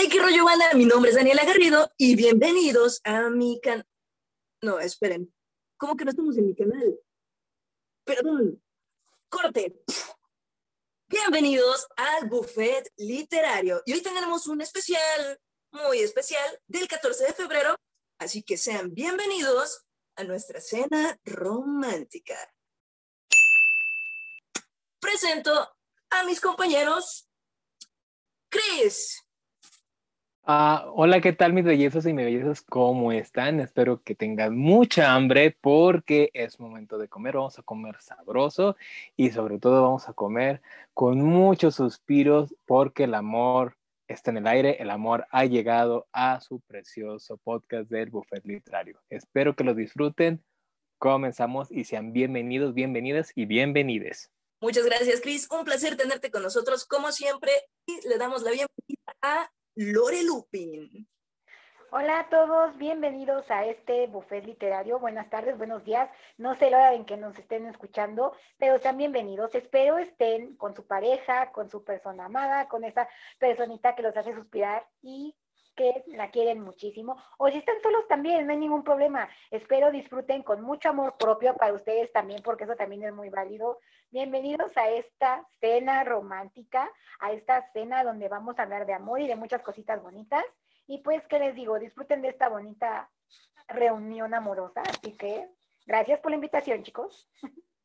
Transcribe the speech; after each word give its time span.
Hey, 0.00 0.08
qué 0.08 0.22
rollo, 0.22 0.44
banda. 0.44 0.74
Mi 0.74 0.84
nombre 0.84 1.10
es 1.10 1.16
Daniela 1.16 1.44
Garrido 1.44 1.90
y 1.96 2.14
bienvenidos 2.14 3.00
a 3.02 3.30
mi 3.30 3.60
canal. 3.60 3.84
No, 4.62 4.78
esperen. 4.78 5.34
¿Cómo 5.76 5.96
que 5.96 6.04
no 6.04 6.12
estamos 6.12 6.38
en 6.38 6.46
mi 6.46 6.54
canal? 6.54 7.00
Perdón. 8.04 8.62
Corte. 9.28 9.82
Bienvenidos 11.08 11.88
al 11.96 12.28
Buffet 12.28 12.92
Literario. 12.96 13.82
Y 13.86 13.94
hoy 13.94 14.00
tenemos 14.00 14.46
un 14.46 14.60
especial, 14.60 15.40
muy 15.72 15.98
especial, 15.98 16.60
del 16.68 16.86
14 16.86 17.24
de 17.24 17.32
febrero. 17.32 17.74
Así 18.20 18.44
que 18.44 18.56
sean 18.56 18.94
bienvenidos 18.94 19.84
a 20.14 20.22
nuestra 20.22 20.60
cena 20.60 21.18
romántica. 21.24 22.36
Presento 25.00 25.74
a 26.10 26.22
mis 26.22 26.40
compañeros. 26.40 27.28
Chris. 28.48 29.24
Ah, 30.50 30.90
hola, 30.94 31.20
¿qué 31.20 31.34
tal 31.34 31.52
mis 31.52 31.66
bellezas 31.66 32.06
y 32.06 32.14
mis 32.14 32.24
bellezas? 32.24 32.62
¿Cómo 32.62 33.12
están? 33.12 33.60
Espero 33.60 34.02
que 34.02 34.14
tengan 34.14 34.56
mucha 34.56 35.12
hambre 35.12 35.54
porque 35.60 36.30
es 36.32 36.58
momento 36.58 36.96
de 36.96 37.06
comer. 37.06 37.36
Vamos 37.36 37.58
a 37.58 37.62
comer 37.62 38.00
sabroso 38.00 38.74
y 39.14 39.30
sobre 39.30 39.58
todo 39.58 39.82
vamos 39.82 40.08
a 40.08 40.14
comer 40.14 40.62
con 40.94 41.20
muchos 41.20 41.74
suspiros 41.74 42.54
porque 42.64 43.04
el 43.04 43.12
amor 43.12 43.76
está 44.06 44.30
en 44.30 44.38
el 44.38 44.46
aire. 44.46 44.80
El 44.80 44.88
amor 44.88 45.26
ha 45.32 45.44
llegado 45.44 46.08
a 46.14 46.40
su 46.40 46.60
precioso 46.60 47.36
podcast 47.36 47.90
del 47.90 48.08
Buffet 48.08 48.46
Literario. 48.46 49.02
Espero 49.10 49.54
que 49.54 49.64
lo 49.64 49.74
disfruten. 49.74 50.42
Comenzamos 50.96 51.70
y 51.70 51.84
sean 51.84 52.14
bienvenidos, 52.14 52.72
bienvenidas 52.72 53.32
y 53.34 53.44
bienvenides. 53.44 54.30
Muchas 54.62 54.86
gracias, 54.86 55.20
Chris. 55.20 55.46
Un 55.50 55.66
placer 55.66 55.98
tenerte 55.98 56.30
con 56.30 56.42
nosotros, 56.42 56.86
como 56.86 57.12
siempre. 57.12 57.52
Y 57.84 58.08
le 58.08 58.16
damos 58.16 58.42
la 58.42 58.52
bienvenida 58.52 59.14
a 59.20 59.50
Lore 59.80 60.24
Lupin. 60.24 61.06
Hola 61.92 62.18
a 62.18 62.28
todos, 62.28 62.76
bienvenidos 62.78 63.48
a 63.48 63.64
este 63.64 64.08
buffet 64.08 64.44
literario. 64.44 64.98
Buenas 64.98 65.30
tardes, 65.30 65.56
buenos 65.56 65.84
días. 65.84 66.10
No 66.36 66.56
sé 66.56 66.68
la 66.68 66.78
hora 66.78 66.94
en 66.94 67.04
que 67.04 67.16
nos 67.16 67.38
estén 67.38 67.64
escuchando, 67.64 68.32
pero 68.58 68.80
sean 68.80 68.98
bienvenidos. 68.98 69.54
Espero 69.54 69.98
estén 69.98 70.56
con 70.56 70.74
su 70.74 70.84
pareja, 70.84 71.52
con 71.52 71.70
su 71.70 71.84
persona 71.84 72.24
amada, 72.24 72.66
con 72.66 72.82
esa 72.82 73.08
personita 73.38 73.94
que 73.94 74.02
los 74.02 74.16
hace 74.16 74.34
suspirar 74.34 74.84
y 75.00 75.36
que 75.78 76.02
la 76.08 76.32
quieren 76.32 76.60
muchísimo. 76.60 77.16
O 77.38 77.48
si 77.48 77.58
están 77.58 77.80
solos 77.80 78.08
también, 78.08 78.44
no 78.44 78.52
hay 78.52 78.58
ningún 78.58 78.82
problema. 78.82 79.28
Espero 79.48 79.92
disfruten 79.92 80.42
con 80.42 80.60
mucho 80.60 80.88
amor 80.88 81.14
propio 81.16 81.54
para 81.54 81.72
ustedes 81.72 82.10
también, 82.10 82.42
porque 82.42 82.64
eso 82.64 82.74
también 82.74 83.04
es 83.04 83.14
muy 83.14 83.30
válido. 83.30 83.78
Bienvenidos 84.10 84.76
a 84.76 84.90
esta 84.90 85.46
cena 85.60 86.02
romántica, 86.02 86.90
a 87.20 87.30
esta 87.30 87.70
cena 87.72 88.02
donde 88.02 88.28
vamos 88.28 88.58
a 88.58 88.62
hablar 88.64 88.86
de 88.86 88.94
amor 88.94 89.20
y 89.20 89.28
de 89.28 89.36
muchas 89.36 89.62
cositas 89.62 90.02
bonitas. 90.02 90.42
Y 90.88 90.98
pues, 90.98 91.22
¿qué 91.28 91.38
les 91.38 91.54
digo? 91.54 91.78
Disfruten 91.78 92.22
de 92.22 92.30
esta 92.30 92.48
bonita 92.48 93.08
reunión 93.68 94.34
amorosa. 94.34 94.82
Así 94.82 95.16
que, 95.16 95.48
gracias 95.86 96.18
por 96.18 96.32
la 96.32 96.36
invitación, 96.38 96.82
chicos. 96.82 97.30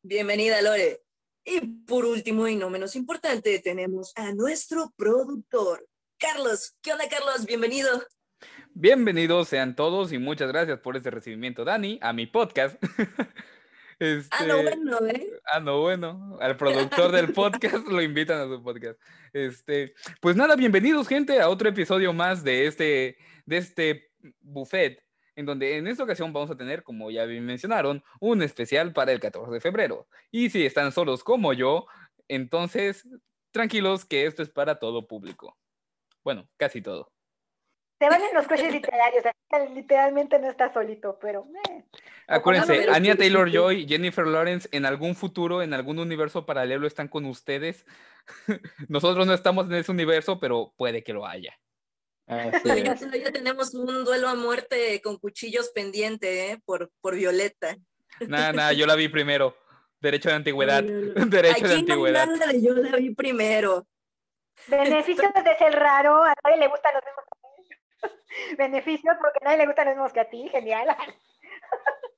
Bienvenida, 0.02 0.60
Lore. 0.62 1.00
Y 1.44 1.60
por 1.60 2.06
último 2.06 2.48
y 2.48 2.56
no 2.56 2.70
menos 2.70 2.96
importante, 2.96 3.60
tenemos 3.60 4.12
a 4.16 4.32
nuestro 4.32 4.90
productor, 4.96 5.86
Carlos. 6.24 6.74
¿Qué 6.80 6.90
onda, 6.90 7.04
Carlos? 7.10 7.44
Bienvenido. 7.44 8.02
Bienvenidos 8.72 9.46
sean 9.48 9.76
todos 9.76 10.10
y 10.10 10.16
muchas 10.16 10.48
gracias 10.48 10.80
por 10.80 10.96
este 10.96 11.10
recibimiento, 11.10 11.66
Dani, 11.66 11.98
a 12.00 12.12
mi 12.12 12.26
podcast. 12.26 12.82
Este, 14.00 14.28
ah, 14.32 14.44
no, 14.44 14.60
bueno, 14.60 15.06
¿eh? 15.06 15.30
Ah, 15.52 15.60
no, 15.60 15.80
bueno. 15.80 16.36
Al 16.40 16.56
productor 16.56 17.12
del 17.12 17.32
podcast 17.32 17.86
lo 17.86 18.02
invitan 18.02 18.40
a 18.40 18.52
su 18.52 18.60
podcast. 18.60 19.00
Este, 19.32 19.94
pues 20.20 20.34
nada, 20.34 20.56
bienvenidos, 20.56 21.06
gente, 21.06 21.40
a 21.40 21.48
otro 21.48 21.68
episodio 21.68 22.12
más 22.12 22.42
de 22.42 22.66
este, 22.66 23.16
de 23.46 23.56
este 23.56 24.10
buffet, 24.40 25.00
en 25.36 25.46
donde 25.46 25.76
en 25.76 25.86
esta 25.86 26.02
ocasión 26.02 26.32
vamos 26.32 26.50
a 26.50 26.56
tener, 26.56 26.82
como 26.82 27.12
ya 27.12 27.24
mencionaron, 27.24 28.02
un 28.18 28.42
especial 28.42 28.92
para 28.92 29.12
el 29.12 29.20
14 29.20 29.52
de 29.52 29.60
febrero. 29.60 30.08
Y 30.32 30.50
si 30.50 30.66
están 30.66 30.90
solos 30.90 31.22
como 31.22 31.52
yo, 31.52 31.86
entonces 32.26 33.06
tranquilos 33.52 34.04
que 34.04 34.26
esto 34.26 34.42
es 34.42 34.50
para 34.50 34.80
todo 34.80 35.06
público. 35.06 35.56
Bueno, 36.24 36.48
casi 36.56 36.80
todo. 36.80 37.12
Se 38.00 38.08
van 38.08 38.20
en 38.20 38.34
los 38.34 38.46
coches 38.48 38.72
literarios, 38.72 39.24
literalmente 39.72 40.38
no 40.38 40.50
está 40.50 40.72
solito, 40.72 41.16
pero... 41.20 41.46
Eh. 41.70 41.84
Acuérdense, 42.26 42.88
Anya 42.90 43.14
Taylor-Joy, 43.14 43.86
Jennifer 43.86 44.26
Lawrence, 44.26 44.68
en 44.72 44.84
algún 44.84 45.14
futuro, 45.14 45.62
en 45.62 45.74
algún 45.74 45.98
universo 45.98 46.44
paralelo 46.44 46.86
están 46.86 47.06
con 47.06 47.24
ustedes. 47.24 47.86
Nosotros 48.88 49.26
no 49.26 49.32
estamos 49.32 49.66
en 49.66 49.74
ese 49.74 49.92
universo, 49.92 50.40
pero 50.40 50.74
puede 50.76 51.04
que 51.04 51.12
lo 51.12 51.26
haya. 51.26 51.56
ya, 52.64 52.94
tenemos 53.32 53.74
un 53.74 54.04
duelo 54.04 54.28
a 54.28 54.34
muerte 54.34 55.00
con 55.02 55.18
cuchillos 55.18 55.70
pendiente 55.74 56.50
¿eh? 56.50 56.60
por, 56.64 56.90
por 57.00 57.14
Violeta. 57.14 57.76
Nada, 58.26 58.52
nada, 58.52 58.72
yo 58.72 58.86
la 58.86 58.96
vi 58.96 59.08
primero. 59.08 59.56
Derecho 60.00 60.30
de 60.30 60.34
antigüedad. 60.34 60.82
Derecho 61.28 61.68
de 61.68 61.74
antigüedad. 61.74 62.28
yo 62.60 62.74
la 62.74 62.96
vi 62.96 63.14
primero. 63.14 63.86
Beneficios 64.68 65.32
de 65.32 65.58
ser 65.58 65.74
raro, 65.74 66.22
a 66.22 66.34
nadie 66.44 66.58
le 66.58 66.68
gustan 66.68 66.94
los 66.94 67.04
mismos 67.04 67.24
Beneficios 68.58 69.16
porque 69.20 69.38
a 69.42 69.44
nadie 69.44 69.58
le 69.58 69.66
gustan 69.66 69.86
los 69.86 69.94
mismos 69.96 70.12
que 70.12 70.20
a 70.20 70.30
ti, 70.30 70.48
genial. 70.48 70.88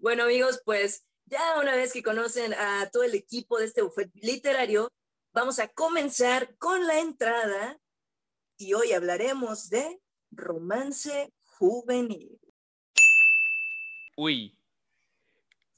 Bueno 0.00 0.22
amigos, 0.22 0.62
pues 0.64 1.08
ya 1.26 1.58
una 1.58 1.74
vez 1.74 1.92
que 1.92 2.04
conocen 2.04 2.54
a 2.54 2.88
todo 2.92 3.02
el 3.02 3.16
equipo 3.16 3.58
de 3.58 3.64
este 3.64 3.82
bufete 3.82 4.16
literario, 4.22 4.88
vamos 5.32 5.58
a 5.58 5.66
comenzar 5.68 6.56
con 6.56 6.86
la 6.86 7.00
entrada 7.00 7.80
y 8.56 8.74
hoy 8.74 8.92
hablaremos 8.92 9.68
de 9.70 10.00
romance 10.30 11.32
juvenil. 11.42 12.40
Uy, 14.16 14.57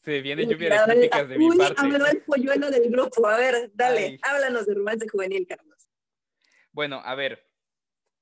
se 0.01 0.21
viene 0.21 0.47
lluvia 0.47 0.87
de 0.87 0.93
críticas 0.93 1.29
de 1.29 1.39
mi 1.39 1.49
parte. 1.57 1.75
Habló 1.77 2.07
el 2.07 2.19
polluelo 2.23 2.71
del 2.71 2.91
grupo. 2.91 3.27
A 3.27 3.37
ver, 3.37 3.71
dale, 3.75 4.19
háblanos 4.23 4.67
de 4.67 4.75
romance 4.75 5.09
juvenil, 5.09 5.47
Carlos. 5.47 5.89
Bueno, 6.73 7.03
a 7.05 7.15
ver, 7.15 7.47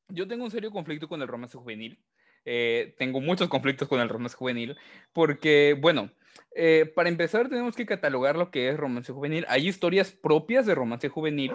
yo 0.09 0.27
tengo 0.27 0.45
un 0.45 0.51
serio 0.51 0.71
conflicto 0.71 1.09
con 1.09 1.23
el 1.23 1.29
romance 1.29 1.57
juvenil. 1.57 2.03
Eh, 2.45 2.95
tengo 2.99 3.21
muchos 3.21 3.49
conflictos 3.49 3.89
con 3.89 4.01
el 4.01 4.09
romance 4.09 4.37
juvenil 4.37 4.77
porque, 5.13 5.77
bueno, 5.79 6.11
eh, 6.55 6.91
para 6.95 7.11
empezar 7.11 7.49
tenemos 7.49 7.77
que 7.77 7.85
catalogar 7.85 8.37
lo 8.37 8.51
que 8.51 8.71
es 8.71 8.77
romance 8.77 9.13
juvenil. 9.13 9.45
Hay 9.49 9.69
historias 9.69 10.13
propias 10.13 10.67
de 10.67 10.75
romance 10.75 11.09
juvenil 11.09 11.53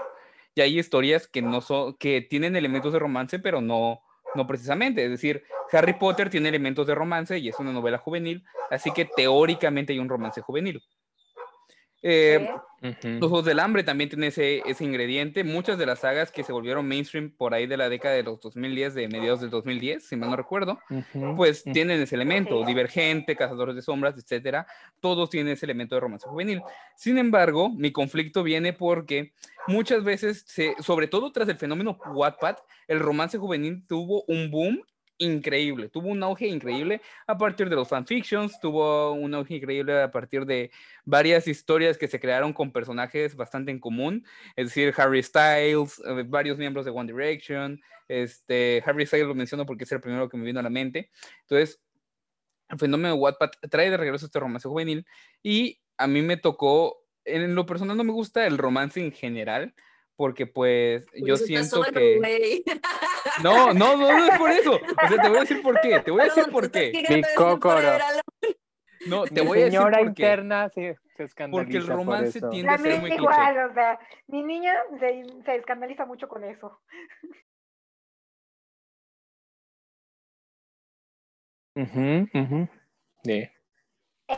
y 0.55 0.61
hay 0.61 0.77
historias 0.77 1.27
que 1.27 1.41
no 1.41 1.61
son, 1.61 1.97
que 1.97 2.21
tienen 2.21 2.55
elementos 2.55 2.93
de 2.93 2.99
romance, 2.99 3.39
pero 3.39 3.59
no, 3.59 4.01
no 4.35 4.47
precisamente. 4.47 5.03
Es 5.03 5.09
decir, 5.09 5.43
Harry 5.71 5.93
Potter 5.93 6.29
tiene 6.29 6.49
elementos 6.49 6.85
de 6.87 6.95
romance 6.95 7.37
y 7.37 7.49
es 7.49 7.59
una 7.59 7.71
novela 7.71 7.97
juvenil, 7.97 8.43
así 8.69 8.91
que 8.91 9.05
teóricamente 9.05 9.93
hay 9.93 9.99
un 9.99 10.09
romance 10.09 10.41
juvenil. 10.41 10.81
Eh, 12.03 12.49
los 13.01 13.29
Juegos 13.29 13.45
del 13.45 13.61
Hambre 13.61 13.83
también 13.83 14.09
tienen 14.09 14.27
ese, 14.27 14.61
ese, 14.65 14.83
ingrediente. 14.83 15.45
Muchas 15.45 15.77
de 15.77 15.85
las 15.85 15.99
sagas 15.99 16.31
que 16.31 16.43
se 16.43 16.51
volvieron 16.51 16.85
mainstream 16.85 17.31
por 17.31 17.53
ahí 17.53 17.65
de 17.65 17.77
la 17.77 17.87
década 17.87 18.13
de 18.13 18.23
los 18.23 18.41
2010, 18.41 18.93
de 18.93 19.07
mediados 19.07 19.39
del 19.39 19.49
2010, 19.49 20.05
si 20.05 20.17
mal 20.17 20.29
no 20.29 20.35
recuerdo, 20.35 20.79
pues 21.37 21.63
tienen 21.63 22.01
ese 22.01 22.15
elemento. 22.15 22.65
Divergente, 22.65 23.37
Cazadores 23.37 23.75
de 23.75 23.81
Sombras, 23.81 24.17
etcétera. 24.17 24.67
Todos 24.99 25.29
tienen 25.29 25.53
ese 25.53 25.65
elemento 25.65 25.95
de 25.95 26.01
romance 26.01 26.27
juvenil. 26.27 26.61
Sin 26.97 27.17
embargo, 27.17 27.69
mi 27.69 27.93
conflicto 27.93 28.43
viene 28.43 28.73
porque 28.73 29.31
muchas 29.67 30.03
veces, 30.03 30.43
se, 30.45 30.75
sobre 30.81 31.07
todo 31.07 31.31
tras 31.31 31.47
el 31.47 31.55
fenómeno 31.55 31.97
Wattpad, 32.05 32.57
el 32.89 32.99
romance 32.99 33.37
juvenil 33.37 33.87
tuvo 33.87 34.25
un 34.27 34.51
boom 34.51 34.83
increíble, 35.23 35.89
tuvo 35.89 36.09
un 36.09 36.21
auge 36.23 36.47
increíble 36.47 37.01
a 37.27 37.37
partir 37.37 37.69
de 37.69 37.75
los 37.75 37.87
fanfictions, 37.87 38.59
tuvo 38.59 39.13
un 39.13 39.33
auge 39.33 39.55
increíble 39.55 40.01
a 40.01 40.11
partir 40.11 40.45
de 40.45 40.71
varias 41.05 41.47
historias 41.47 41.97
que 41.97 42.07
se 42.07 42.19
crearon 42.19 42.53
con 42.53 42.71
personajes 42.71 43.35
bastante 43.35 43.71
en 43.71 43.79
común, 43.79 44.25
es 44.55 44.67
decir, 44.67 44.93
Harry 44.97 45.23
Styles, 45.23 46.01
eh, 46.05 46.23
varios 46.27 46.57
miembros 46.57 46.85
de 46.85 46.91
One 46.91 47.11
Direction, 47.11 47.81
este, 48.07 48.83
Harry 48.85 49.05
Styles 49.05 49.27
lo 49.27 49.35
menciono 49.35 49.65
porque 49.65 49.85
es 49.85 49.91
el 49.91 50.01
primero 50.01 50.29
que 50.29 50.37
me 50.37 50.45
vino 50.45 50.59
a 50.59 50.63
la 50.63 50.69
mente, 50.69 51.09
entonces, 51.41 51.81
el 52.69 52.79
fenómeno 52.79 53.15
Wattpad 53.15 53.51
trae 53.69 53.89
de 53.89 53.97
regreso 53.97 54.25
este 54.25 54.39
romance 54.39 54.67
juvenil 54.67 55.05
y 55.41 55.79
a 55.97 56.07
mí 56.07 56.21
me 56.21 56.37
tocó, 56.37 57.05
en 57.25 57.55
lo 57.55 57.65
personal 57.65 57.97
no 57.97 58.03
me 58.03 58.13
gusta 58.13 58.47
el 58.47 58.57
romance 58.57 58.99
en 58.99 59.11
general, 59.11 59.73
porque 60.15 60.45
pues 60.45 61.05
yo 61.15 61.37
siento 61.37 61.83
que... 61.93 62.63
No, 63.43 63.73
no, 63.73 63.97
no, 63.97 64.11
no 64.17 64.25
es 64.25 64.37
por 64.37 64.49
eso. 64.51 64.73
O 64.75 65.07
sea, 65.07 65.21
te 65.21 65.27
voy 65.29 65.37
a 65.37 65.41
decir 65.41 65.61
por 65.61 65.79
qué. 65.81 65.99
Te 65.99 66.11
voy 66.11 66.21
a 66.21 66.25
decir 66.25 66.45
por 66.51 66.71
qué. 66.71 66.91
Mi 67.09 67.21
cócoro. 67.35 67.79
No, 69.05 69.25
te 69.25 69.41
voy 69.41 69.59
a 69.59 69.65
decir 69.65 69.79
señora 69.79 69.97
por 69.97 70.07
interna 70.07 70.69
se, 70.69 70.97
se 71.17 71.23
escandaliza 71.25 71.65
Porque 71.65 71.77
el 71.77 71.87
romance 71.87 72.39
por 72.39 72.47
eso. 72.47 72.49
tiende 72.51 72.71
a 72.71 72.77
ser 72.77 73.01
muy 73.01 73.09
cliché. 73.09 73.21
igual, 73.21 73.69
o 73.69 73.73
sea, 73.73 73.99
mi 74.27 74.43
niña 74.43 74.73
se, 74.97 75.23
se 75.43 75.55
escandaliza 75.55 76.05
mucho 76.05 76.29
con 76.29 76.45
eso. 76.45 76.79
Ujú. 81.75 82.67
Sí. 83.23 83.49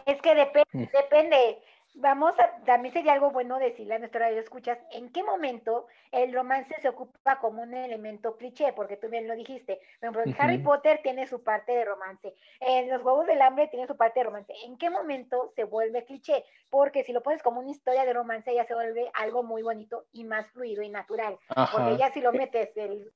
Es 0.05 0.21
que 0.21 0.35
depende, 0.35 0.65
Mm. 0.73 0.85
depende. 0.91 1.61
Vamos 1.95 2.33
a, 2.39 2.63
también 2.65 2.93
sería 2.93 3.13
algo 3.13 3.31
bueno 3.31 3.57
decirle 3.57 3.95
a 3.95 3.99
nuestro 3.99 4.19
radio 4.19 4.39
escuchas 4.39 4.77
en 4.91 5.11
qué 5.11 5.23
momento 5.23 5.87
el 6.11 6.33
romance 6.33 6.75
se 6.81 6.89
ocupa 6.89 7.39
como 7.39 7.63
un 7.63 7.73
elemento 7.73 8.37
cliché, 8.37 8.73
porque 8.73 8.97
tú 8.97 9.09
bien 9.09 9.27
lo 9.27 9.35
dijiste. 9.35 9.79
Por 9.99 10.09
ejemplo, 10.09 10.33
Harry 10.39 10.57
Potter 10.59 10.99
tiene 11.01 11.27
su 11.27 11.43
parte 11.43 11.71
de 11.71 11.85
romance, 11.85 12.33
en 12.59 12.89
Los 12.89 13.03
Huevos 13.03 13.25
del 13.27 13.41
Hambre 13.41 13.67
tiene 13.67 13.87
su 13.87 13.95
parte 13.95 14.19
de 14.19 14.25
romance. 14.25 14.53
¿En 14.65 14.77
qué 14.77 14.89
momento 14.89 15.51
se 15.55 15.63
vuelve 15.63 16.05
cliché? 16.05 16.43
Porque 16.69 17.03
si 17.03 17.13
lo 17.13 17.23
pones 17.23 17.41
como 17.41 17.59
una 17.59 17.71
historia 17.71 18.05
de 18.05 18.13
romance, 18.13 18.53
ya 18.53 18.65
se 18.65 18.73
vuelve 18.73 19.09
algo 19.13 19.43
muy 19.43 19.61
bonito 19.61 20.05
y 20.11 20.23
más 20.25 20.47
fluido 20.51 20.83
y 20.83 20.89
natural. 20.89 21.37
Porque 21.71 21.97
ya 21.97 22.11
si 22.11 22.21
lo 22.21 22.31
metes 22.31 22.75
en 22.75 23.09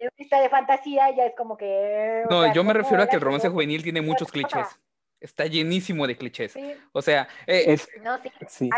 una 0.00 0.10
historia 0.16 0.42
de 0.42 0.50
fantasía, 0.50 1.10
ya 1.10 1.26
es 1.26 1.34
como 1.36 1.56
que... 1.56 2.24
No, 2.28 2.52
yo 2.52 2.64
me 2.64 2.72
refiero 2.72 3.02
a 3.02 3.06
que 3.06 3.16
el 3.16 3.22
romance 3.22 3.48
juvenil 3.48 3.82
tiene 3.82 4.00
muchos 4.00 4.30
clichés 4.30 4.78
está 5.20 5.46
llenísimo 5.46 6.06
de 6.06 6.16
clichés. 6.16 6.54
O 6.92 7.02
sea, 7.02 7.28
eh, 7.46 7.64
es, 7.68 7.88
no, 8.02 8.18
sí. 8.48 8.70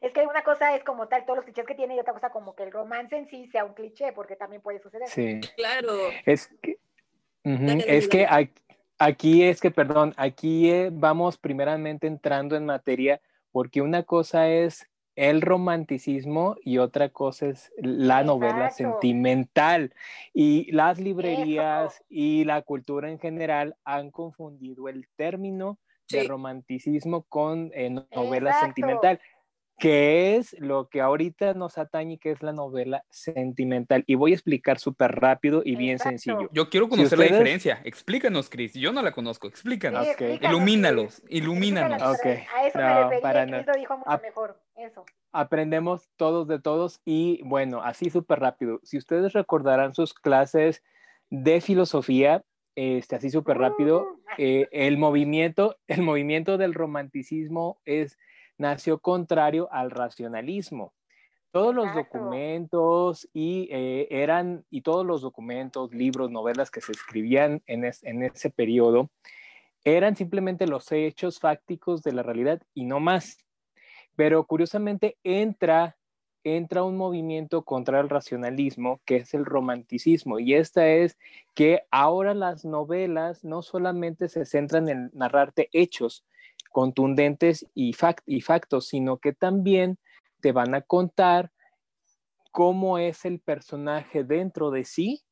Es 0.00 0.12
que 0.12 0.26
una 0.26 0.42
cosa 0.42 0.76
es 0.76 0.84
como 0.84 1.08
tal, 1.08 1.24
todos 1.24 1.38
los 1.38 1.44
clichés 1.44 1.66
que 1.66 1.74
tiene, 1.74 1.96
y 1.96 2.00
otra 2.00 2.12
cosa 2.12 2.30
como 2.30 2.54
que 2.54 2.62
el 2.62 2.72
romance 2.72 3.16
en 3.16 3.28
sí 3.28 3.48
sea 3.50 3.64
un 3.64 3.74
cliché, 3.74 4.12
porque 4.12 4.36
también 4.36 4.62
puede 4.62 4.80
suceder. 4.80 5.08
Sí. 5.08 5.40
Claro. 5.56 5.92
Es 6.24 6.48
que, 6.62 6.78
es 7.44 8.08
que 8.08 8.26
aquí, 8.98 9.44
es 9.44 9.60
que, 9.60 9.70
perdón, 9.70 10.14
aquí 10.16 10.70
eh, 10.70 10.90
vamos 10.92 11.38
primeramente 11.38 12.06
entrando 12.06 12.56
en 12.56 12.66
materia, 12.66 13.20
porque 13.50 13.80
una 13.80 14.02
cosa 14.02 14.48
es 14.48 14.88
el 15.18 15.42
romanticismo 15.42 16.54
y 16.62 16.78
otra 16.78 17.08
cosa 17.08 17.46
es 17.46 17.72
la 17.76 18.22
novela 18.22 18.70
sentimental. 18.70 19.92
Y 20.32 20.70
las 20.70 21.00
librerías 21.00 22.04
y 22.08 22.44
la 22.44 22.62
cultura 22.62 23.10
en 23.10 23.18
general 23.18 23.74
han 23.84 24.12
confundido 24.12 24.88
el 24.88 25.08
término 25.16 25.80
de 26.08 26.22
romanticismo 26.22 27.24
con 27.24 27.72
eh, 27.74 27.90
novela 28.14 28.60
sentimental 28.60 29.20
que 29.78 30.36
es 30.36 30.56
lo 30.58 30.88
que 30.88 31.00
ahorita 31.00 31.54
nos 31.54 31.78
atañe, 31.78 32.18
que 32.18 32.32
es 32.32 32.42
la 32.42 32.52
novela 32.52 33.04
sentimental. 33.10 34.02
Y 34.06 34.16
voy 34.16 34.32
a 34.32 34.34
explicar 34.34 34.80
súper 34.80 35.12
rápido 35.12 35.62
y 35.64 35.76
bien 35.76 36.00
sencillo. 36.00 36.48
Yo 36.52 36.68
quiero 36.68 36.88
conocer 36.88 37.16
la 37.18 37.26
diferencia. 37.26 37.80
Explícanos, 37.84 38.50
Chris. 38.50 38.74
Yo 38.74 38.92
no 38.92 39.02
la 39.02 39.12
conozco. 39.12 39.46
Explícanos. 39.46 40.06
ilumínalos, 40.40 41.22
ilumínanos. 41.28 42.02
A 42.02 42.12
eso 42.66 42.78
me 42.78 43.08
refería, 43.08 43.64
Chris 43.64 43.76
dijo 43.76 43.98
mucho 43.98 44.20
mejor. 44.20 44.60
Eso. 44.78 45.04
Aprendemos 45.32 46.08
todos 46.16 46.46
de 46.46 46.60
todos 46.60 47.00
y 47.04 47.42
bueno, 47.42 47.82
así 47.82 48.10
súper 48.10 48.38
rápido. 48.38 48.78
Si 48.84 48.96
ustedes 48.96 49.32
recordarán 49.32 49.92
sus 49.92 50.14
clases 50.14 50.84
de 51.30 51.60
filosofía, 51.60 52.44
este, 52.76 53.16
así 53.16 53.28
súper 53.28 53.58
rápido, 53.58 54.02
uh, 54.02 54.18
eh, 54.38 54.68
el 54.70 54.96
movimiento, 54.96 55.76
el 55.88 56.02
movimiento 56.02 56.58
del 56.58 56.74
romanticismo 56.74 57.80
es 57.84 58.18
nació 58.56 59.00
contrario 59.00 59.68
al 59.72 59.90
racionalismo. 59.90 60.94
Todos 61.50 61.74
los 61.74 61.92
documentos 61.92 63.28
y 63.32 63.68
eh, 63.72 64.06
eran, 64.10 64.64
y 64.70 64.82
todos 64.82 65.04
los 65.04 65.22
documentos, 65.22 65.92
libros, 65.92 66.30
novelas 66.30 66.70
que 66.70 66.80
se 66.80 66.92
escribían 66.92 67.62
en, 67.66 67.84
en 67.84 68.22
ese 68.22 68.50
periodo, 68.50 69.10
eran 69.82 70.14
simplemente 70.14 70.68
los 70.68 70.92
hechos 70.92 71.40
fácticos 71.40 72.02
de 72.02 72.12
la 72.12 72.22
realidad 72.22 72.62
y 72.74 72.84
no 72.84 73.00
más. 73.00 73.47
Pero 74.18 74.44
curiosamente 74.48 75.16
entra, 75.22 75.96
entra 76.42 76.82
un 76.82 76.96
movimiento 76.96 77.62
contra 77.62 78.00
el 78.00 78.08
racionalismo, 78.08 79.00
que 79.04 79.18
es 79.18 79.32
el 79.32 79.44
romanticismo, 79.44 80.40
y 80.40 80.54
esta 80.54 80.88
es 80.88 81.16
que 81.54 81.82
ahora 81.92 82.34
las 82.34 82.64
novelas 82.64 83.44
no 83.44 83.62
solamente 83.62 84.28
se 84.28 84.44
centran 84.44 84.88
en 84.88 85.10
narrarte 85.14 85.68
hechos, 85.72 86.24
contundentes 86.72 87.64
y, 87.76 87.94
y 88.26 88.40
factos, 88.40 88.88
sino 88.88 89.18
que 89.18 89.34
también 89.34 89.98
te 90.40 90.50
van 90.50 90.74
a 90.74 90.80
contar 90.80 91.52
cómo 92.50 92.98
es 92.98 93.24
el 93.24 93.38
personaje 93.38 94.24
dentro 94.24 94.72
de 94.72 94.84
sí, 94.84 95.22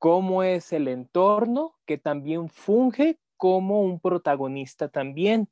cómo 0.00 0.42
es 0.42 0.72
el 0.72 0.88
entorno 0.88 1.76
que 1.86 1.98
también 1.98 2.48
funge 2.48 3.20
como 3.36 3.80
un 3.82 4.00
protagonista 4.00 4.88
también. 4.88 5.48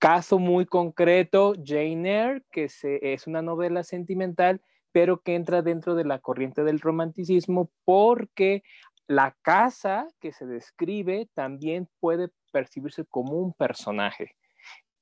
Caso 0.00 0.38
muy 0.38 0.64
concreto, 0.64 1.52
Jane 1.62 2.10
Eyre, 2.10 2.42
que 2.50 2.64
es 2.64 3.26
una 3.26 3.42
novela 3.42 3.84
sentimental, 3.84 4.62
pero 4.92 5.20
que 5.20 5.34
entra 5.34 5.60
dentro 5.60 5.94
de 5.94 6.06
la 6.06 6.20
corriente 6.20 6.64
del 6.64 6.80
romanticismo 6.80 7.70
porque 7.84 8.62
la 9.06 9.36
casa 9.42 10.08
que 10.18 10.32
se 10.32 10.46
describe 10.46 11.28
también 11.34 11.86
puede 12.00 12.30
percibirse 12.50 13.04
como 13.04 13.34
un 13.34 13.52
personaje. 13.52 14.36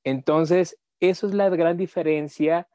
Entonces, 0.02 0.76
eso 0.98 1.28
es 1.28 1.34
la 1.34 1.48
gran 1.48 1.76
diferencia 1.76 2.66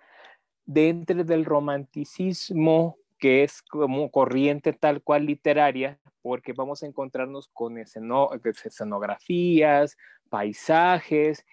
dentro 0.66 1.26
del 1.26 1.44
romanticismo, 1.44 2.96
que 3.20 3.44
es 3.44 3.62
como 3.64 4.10
corriente 4.12 4.72
tal 4.72 5.04
cual 5.04 5.26
literaria, 5.26 6.00
porque 6.22 6.54
vamos 6.54 6.84
a 6.84 6.86
encontrarnos 6.86 7.50
con 7.50 7.78
escenografías, 7.78 9.98
paisajes, 10.30 11.46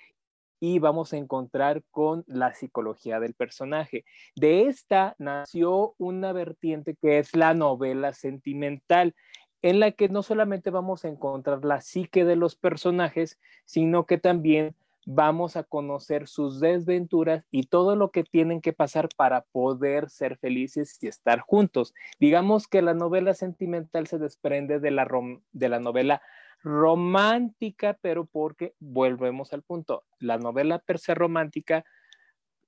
y 0.61 0.79
vamos 0.79 1.13
a 1.13 1.17
encontrar 1.17 1.83
con 1.91 2.23
la 2.27 2.55
psicología 2.55 3.19
del 3.19 3.35
personaje. 3.35 4.05
De 4.37 4.67
esta 4.67 5.17
nació 5.19 5.95
una 5.99 6.33
vertiente 6.33 6.95
que 7.01 7.19
es 7.19 7.35
la 7.35 7.55
novela 7.55 8.13
sentimental, 8.13 9.15
en 9.63 9.81
la 9.81 9.91
que 9.91 10.09
no 10.09 10.23
solamente 10.23 10.71
vamos 10.71 11.05
a 11.05 11.09
encontrar 11.09 11.65
la 11.65 11.81
psique 11.81 12.25
de 12.25 12.37
los 12.37 12.57
personajes, 12.57 13.39
sino 13.65 14.07
que 14.07 14.19
también 14.19 14.77
vamos 15.07 15.57
a 15.57 15.65
conocer 15.65 16.29
sus 16.29 16.61
desventuras 16.61 17.45
y 17.51 17.65
todo 17.65 17.97
lo 17.97 18.11
que 18.11 18.23
tienen 18.23 18.61
que 18.61 18.73
pasar 18.73 19.09
para 19.17 19.43
poder 19.53 20.11
ser 20.11 20.37
felices 20.39 20.99
y 21.01 21.09
estar 21.09 21.41
juntos. 21.41 21.95
Digamos 22.19 22.69
que 22.69 22.83
la 22.83 22.95
novela 22.95 23.35
sentimental 23.35 24.07
se 24.07 24.19
desprende 24.19 24.79
de 24.79 24.91
la, 24.91 25.09
de 25.53 25.69
la 25.69 25.81
novela 25.81 26.23
romántica, 26.63 27.99
pero 28.01 28.27
porque 28.27 28.75
volvemos 28.79 29.53
al 29.53 29.63
punto, 29.63 30.05
la 30.19 30.39
novela 30.39 30.79
per 30.79 30.99
se 30.99 31.15
romántica, 31.15 31.85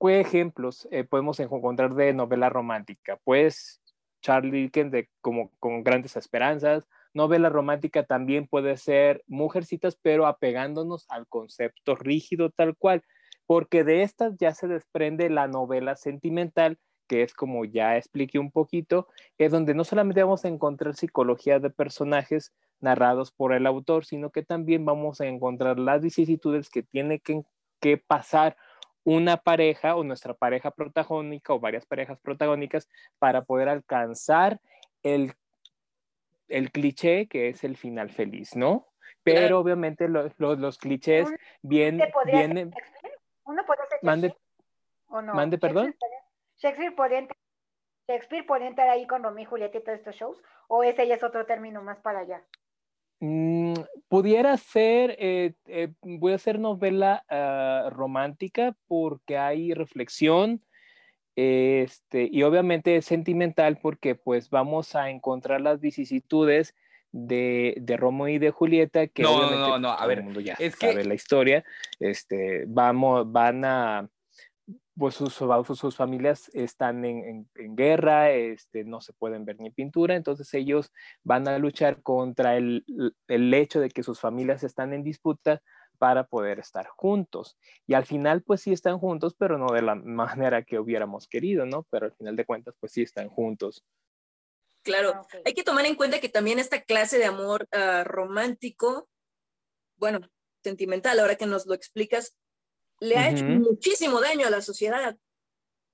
¿qué 0.00 0.20
ejemplos 0.20 0.88
eh, 0.90 1.04
podemos 1.04 1.40
encontrar 1.40 1.94
de 1.94 2.12
novela 2.12 2.48
romántica? 2.48 3.18
Pues 3.24 3.82
Charlie 4.22 4.62
Dickens 4.62 4.92
de 4.92 5.10
como 5.20 5.50
con 5.58 5.82
grandes 5.82 6.16
esperanzas. 6.16 6.88
Novela 7.12 7.50
romántica 7.50 8.04
también 8.04 8.46
puede 8.46 8.78
ser 8.78 9.22
Mujercitas, 9.26 9.98
pero 10.00 10.26
apegándonos 10.26 11.04
al 11.10 11.26
concepto 11.26 11.94
rígido 11.94 12.50
tal 12.50 12.74
cual, 12.76 13.02
porque 13.44 13.84
de 13.84 14.02
estas 14.02 14.38
ya 14.38 14.54
se 14.54 14.68
desprende 14.68 15.28
la 15.28 15.48
novela 15.48 15.96
sentimental, 15.96 16.78
que 17.06 17.22
es 17.22 17.34
como 17.34 17.66
ya 17.66 17.98
expliqué 17.98 18.38
un 18.38 18.50
poquito, 18.50 19.08
es 19.36 19.52
donde 19.52 19.74
no 19.74 19.84
solamente 19.84 20.22
vamos 20.22 20.46
a 20.46 20.48
encontrar 20.48 20.94
psicología 20.94 21.58
de 21.58 21.68
personajes 21.68 22.52
narrados 22.82 23.32
por 23.32 23.53
el 23.53 23.67
autor, 23.67 24.05
sino 24.05 24.31
que 24.31 24.43
también 24.43 24.84
vamos 24.84 25.20
a 25.20 25.27
encontrar 25.27 25.79
las 25.79 26.03
vicisitudes 26.03 26.69
que 26.70 26.82
tiene 26.82 27.20
que, 27.20 27.43
que 27.81 27.96
pasar 27.96 28.56
una 29.05 29.36
pareja 29.36 29.96
o 29.96 30.05
nuestra 30.05 30.34
pareja 30.34 30.70
protagónica 30.70 31.53
o 31.53 31.60
varias 31.60 31.86
parejas 31.86 32.20
protagónicas 32.20 32.89
para 33.19 33.43
poder 33.43 33.69
alcanzar 33.69 34.60
el, 35.03 35.34
el 36.48 36.70
cliché 36.70 37.27
que 37.27 37.48
es 37.48 37.65
el 37.65 37.77
final 37.77 38.10
feliz, 38.10 38.55
¿no? 38.55 38.89
Pero 39.24 39.58
obviamente 39.58 40.08
los, 40.08 40.32
los, 40.39 40.79
clichés 40.79 41.29
vienen... 41.62 42.08
vienen 42.24 42.74
¿Uno 43.44 43.65
puede 43.65 43.86
ser 43.89 43.98
mande, 44.03 44.36
¿O 45.06 45.20
no? 45.22 45.34
Mande, 45.34 45.58
perdón. 45.58 45.94
Shakespeare 46.58 46.94
podría, 46.94 47.29
Shakespeare 48.08 48.46
podría 48.46 48.69
entrar 48.69 48.89
ahí 48.89 49.06
con 49.06 49.22
Romeo 49.22 49.43
y 49.43 49.46
Julieta 49.46 49.79
y 49.79 49.82
todos 49.82 49.98
estos 49.98 50.17
shows, 50.17 50.43
o 50.69 50.82
ese 50.82 51.06
ya 51.06 51.15
es 51.15 51.24
otro 51.24 51.44
término 51.46 51.82
más 51.82 51.98
para 52.01 52.20
allá. 52.20 52.43
Mm, 53.24 53.74
pudiera 54.08 54.56
ser, 54.56 55.14
eh, 55.20 55.52
eh, 55.69 55.93
voy 56.02 56.32
a 56.32 56.34
hacer 56.34 56.58
novela 56.58 57.24
ah, 57.29 57.88
romántica 57.93 58.74
porque 58.88 59.38
hay 59.38 59.74
reflexión, 59.74 60.60
este, 61.36 62.29
y 62.32 62.43
obviamente 62.43 62.96
es 62.96 63.05
sentimental 63.05 63.79
porque 63.81 64.17
pues 64.17 64.50
vamos 64.50 64.96
a 64.96 65.08
encontrar 65.08 65.60
las 65.60 65.79
vicisitudes 65.79 66.74
de, 67.12 67.76
de 67.81 67.96
Romo 67.96 68.26
y 68.26 68.38
de 68.38 68.50
Julieta 68.50 69.06
que 69.06 69.22
no, 69.22 69.48
no, 69.48 69.56
no, 69.56 69.79
no, 69.79 69.91
a 69.93 70.05
ver, 70.08 70.24
ya 70.43 70.56
es 70.58 70.74
sabe 70.74 71.02
que... 71.02 71.05
la 71.05 71.14
historia, 71.14 71.64
este, 72.00 72.64
vamos, 72.67 73.31
van 73.31 73.64
a 73.64 74.08
pues 74.99 75.15
sus, 75.15 75.34
sus 75.34 75.96
familias 75.96 76.51
están 76.53 77.05
en, 77.05 77.49
guerra, 77.55 78.31
este, 78.31 78.84
no 78.84 79.01
se 79.01 79.13
pueden 79.13 79.44
ver 79.44 79.58
ni 79.58 79.70
pintura, 79.70 80.15
entonces 80.15 80.53
ellos 80.55 80.93
van 81.22 81.49
a 81.49 81.58
luchar 81.58 82.03
contra 82.03 82.56
el, 82.56 82.84
hecho 83.29 83.81
de 83.81 83.89
que 83.89 84.03
sus 84.03 84.20
familias 84.20 84.65
están 84.65 84.93
en 84.93 85.03
disputa 85.03 85.63
para 85.99 86.25
poder 86.25 86.58
estar 86.58 86.87
juntos. 86.89 87.56
Y 87.87 87.94
al 87.94 88.05
final, 88.05 88.43
pues 88.43 88.61
sí 88.61 88.72
están 88.72 88.99
juntos, 88.99 89.34
pero 89.39 89.56
no 89.56 89.72
de 89.72 89.82
la 89.82 89.94
manera 90.44 90.63
que 90.63 90.79
hubiéramos 90.79 91.29
querido, 91.29 91.65
¿no? 91.65 91.87
Pero 91.91 92.06
al 92.06 92.13
final 92.13 92.37
de 92.37 92.44
cuentas, 92.44 92.75
pues 92.81 92.93
sí 92.93 93.03
están 93.03 93.29
juntos. 93.29 93.84
Claro, 94.82 95.13
ah, 95.15 95.27
hay 95.44 95.55
que 95.55 95.63
tomar 95.63 95.87
en 95.87 95.94
cuenta 95.94 96.20
que 96.20 96.29
también 96.29 96.58
esta 96.58 96.82
clase 96.82 97.19
de 97.19 97.25
amor 97.25 97.69
ah, 97.72 98.03
romántico, 98.05 99.08
bueno, 99.96 100.20
sentimental, 100.63 101.20
ahora 101.20 101.37
que 101.37 101.46
nos 101.46 101.67
lo 101.67 101.75
explicas, 101.75 102.37
le 103.02 103.16
ha 103.16 103.30
hecho 103.30 103.44
muchísimo 103.44 104.20
daño 104.20 104.46
a 104.46 104.50
la 104.50 104.62
sociedad. 104.62 105.16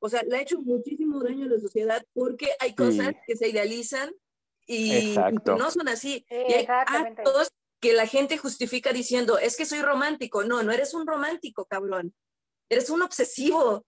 O 0.00 0.08
sea, 0.08 0.22
le 0.22 0.36
ha 0.36 0.42
hecho 0.42 0.60
muchísimo 0.60 1.22
daño 1.22 1.46
a 1.46 1.48
la 1.48 1.58
sociedad 1.58 2.04
porque 2.12 2.50
hay 2.60 2.74
cosas 2.74 3.08
Sí. 3.08 3.16
que 3.26 3.36
se 3.36 3.48
idealizan 3.48 4.12
y, 4.66 4.74
y 4.86 4.90
que 4.90 5.08
Exacto. 5.08 5.56
no 5.56 5.70
son 5.70 5.88
así. 5.88 6.24
Sí, 6.28 6.36
y 6.48 6.52
hay 6.52 6.66
actos 6.68 7.48
que 7.80 7.94
la 7.94 8.06
gente 8.06 8.36
justifica 8.36 8.92
diciendo, 8.92 9.38
es 9.38 9.56
que 9.56 9.64
soy 9.64 9.80
romántico. 9.82 10.44
No, 10.44 10.62
no 10.62 10.70
eres 10.72 10.92
un 10.94 11.06
romántico, 11.06 11.64
cabrón. 11.64 12.14
Eres 12.68 12.90
un 12.90 13.02
obsesivo. 13.02 13.86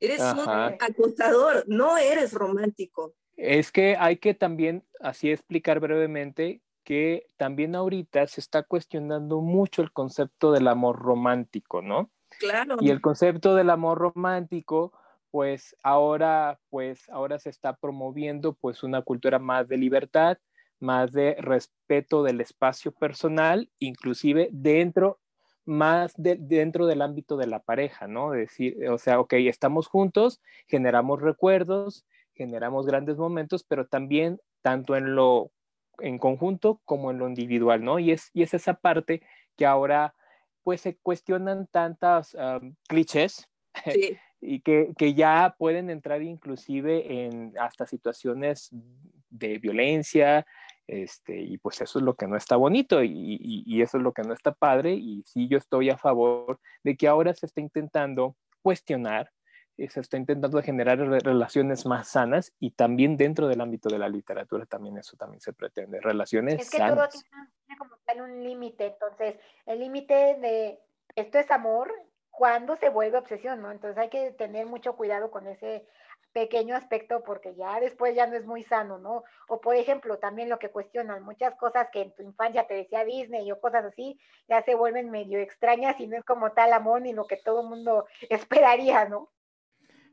Eres 0.00 0.20
un 0.20 0.40
Ajá. 0.40 0.76
acosador. 0.80 1.64
No 1.68 1.96
eres 1.96 2.32
romántico. 2.32 3.14
Es 3.36 3.70
que 3.70 3.96
hay 3.98 4.16
que 4.16 4.34
también 4.34 4.84
así 5.00 5.30
explicar 5.30 5.78
brevemente 5.80 6.62
que 6.84 7.26
también 7.36 7.74
ahorita 7.74 8.26
se 8.26 8.40
está 8.40 8.62
cuestionando 8.62 9.40
mucho 9.40 9.82
el 9.82 9.92
concepto 9.92 10.52
del 10.52 10.68
amor 10.68 10.98
romántico, 10.98 11.82
¿no? 11.82 12.10
Claro. 12.38 12.76
Y 12.80 12.90
el 12.90 13.00
concepto 13.00 13.54
del 13.54 13.70
amor 13.70 13.98
romántico, 13.98 14.92
pues 15.30 15.76
ahora, 15.82 16.58
pues 16.70 17.08
ahora 17.10 17.38
se 17.38 17.50
está 17.50 17.76
promoviendo 17.76 18.54
pues 18.54 18.82
una 18.82 19.02
cultura 19.02 19.38
más 19.38 19.68
de 19.68 19.76
libertad, 19.76 20.38
más 20.78 21.12
de 21.12 21.36
respeto 21.38 22.22
del 22.22 22.40
espacio 22.40 22.92
personal, 22.92 23.70
inclusive 23.78 24.48
dentro 24.52 25.18
más 25.64 26.14
de- 26.16 26.36
dentro 26.38 26.86
del 26.86 27.02
ámbito 27.02 27.36
de 27.36 27.48
la 27.48 27.58
pareja, 27.60 28.06
¿no? 28.06 28.30
Decir, 28.30 28.88
o 28.88 28.98
sea, 28.98 29.18
ok, 29.18 29.32
estamos 29.34 29.88
juntos, 29.88 30.40
generamos 30.68 31.20
recuerdos, 31.22 32.06
generamos 32.34 32.86
grandes 32.86 33.16
momentos, 33.16 33.64
pero 33.64 33.86
también 33.86 34.38
tanto 34.62 34.96
en 34.96 35.14
lo 35.16 35.50
en 35.98 36.18
conjunto 36.18 36.80
como 36.84 37.10
en 37.10 37.18
lo 37.18 37.26
individual, 37.26 37.82
¿no? 37.82 37.98
Y 37.98 38.12
es, 38.12 38.30
y 38.34 38.42
es 38.42 38.52
esa 38.54 38.74
parte 38.74 39.22
que 39.56 39.64
ahora 39.66 40.14
pues 40.66 40.80
se 40.80 40.96
cuestionan 40.96 41.68
tantas 41.68 42.34
um, 42.34 42.74
clichés 42.88 43.48
Sí. 43.94 44.16
y 44.40 44.60
que, 44.62 44.92
que 44.98 45.14
ya 45.14 45.54
pueden 45.56 45.90
entrar 45.90 46.22
inclusive 46.22 47.24
en 47.24 47.52
hasta 47.56 47.86
situaciones 47.86 48.70
de 49.30 49.58
violencia, 49.58 50.44
este, 50.88 51.40
y 51.40 51.56
pues 51.58 51.80
eso 51.82 52.00
es 52.00 52.04
lo 52.04 52.16
que 52.16 52.26
no 52.26 52.36
está 52.36 52.56
bonito 52.56 53.00
y, 53.04 53.10
y- 53.40 53.62
y 53.64 53.80
eso 53.80 53.96
es 53.98 54.02
lo 54.02 54.12
que 54.12 54.22
no 54.22 54.32
está 54.34 54.50
padre 54.50 54.94
y 54.94 55.22
sí 55.24 55.46
yo 55.46 55.56
estoy 55.56 55.88
a 55.90 55.98
favor 55.98 56.58
de 56.82 56.96
que 56.96 57.06
ahora 57.06 57.32
se 57.32 57.46
está 57.46 57.60
intentando 57.60 58.34
cuestionar, 58.60 59.30
se 59.76 60.00
está 60.00 60.16
intentando 60.16 60.62
generar 60.62 60.98
re- 60.98 61.20
relaciones 61.20 61.84
más 61.86 62.08
sanas 62.08 62.52
y 62.58 62.70
también 62.70 63.16
dentro 63.16 63.46
del 63.48 63.60
ámbito 63.60 63.88
de 63.88 63.98
la 63.98 64.08
literatura 64.08 64.64
también 64.66 64.96
eso 64.98 65.16
también 65.16 65.40
se 65.40 65.52
pretende, 65.52 66.00
relaciones 66.00 66.54
Es 66.60 66.70
que 66.70 66.78
todo 66.78 66.88
sanas. 66.96 67.10
tiene, 67.10 67.46
tiene 67.66 67.78
como 67.78 67.96
tal 68.06 68.20
un 68.22 68.42
límite, 68.42 68.86
entonces 68.86 69.36
el 69.66 69.80
límite 69.80 70.14
de 70.14 70.80
esto 71.14 71.38
es 71.38 71.50
amor 71.50 71.92
cuando 72.30 72.76
se 72.76 72.88
vuelve 72.90 73.18
obsesión, 73.18 73.62
¿no? 73.62 73.70
Entonces 73.70 73.96
hay 73.98 74.08
que 74.10 74.30
tener 74.32 74.66
mucho 74.66 74.94
cuidado 74.96 75.30
con 75.30 75.46
ese 75.46 75.86
pequeño 76.32 76.76
aspecto 76.76 77.22
porque 77.24 77.54
ya 77.54 77.80
después 77.80 78.14
ya 78.14 78.26
no 78.26 78.36
es 78.36 78.44
muy 78.44 78.62
sano, 78.62 78.98
¿no? 78.98 79.24
O 79.48 79.60
por 79.62 79.74
ejemplo, 79.74 80.18
también 80.18 80.50
lo 80.50 80.58
que 80.58 80.68
cuestionan, 80.70 81.22
muchas 81.22 81.54
cosas 81.56 81.88
que 81.90 82.02
en 82.02 82.14
tu 82.14 82.22
infancia 82.22 82.66
te 82.66 82.74
decía 82.74 83.04
Disney 83.04 83.50
o 83.50 83.58
cosas 83.60 83.86
así, 83.86 84.20
ya 84.46 84.62
se 84.62 84.74
vuelven 84.74 85.10
medio 85.10 85.38
extrañas 85.38 85.98
y 85.98 86.06
no 86.06 86.18
es 86.18 86.24
como 86.24 86.52
tal 86.52 86.74
amor 86.74 87.00
ni 87.00 87.14
lo 87.14 87.26
que 87.26 87.38
todo 87.38 87.62
el 87.62 87.68
mundo 87.68 88.06
esperaría, 88.28 89.06
¿no? 89.08 89.30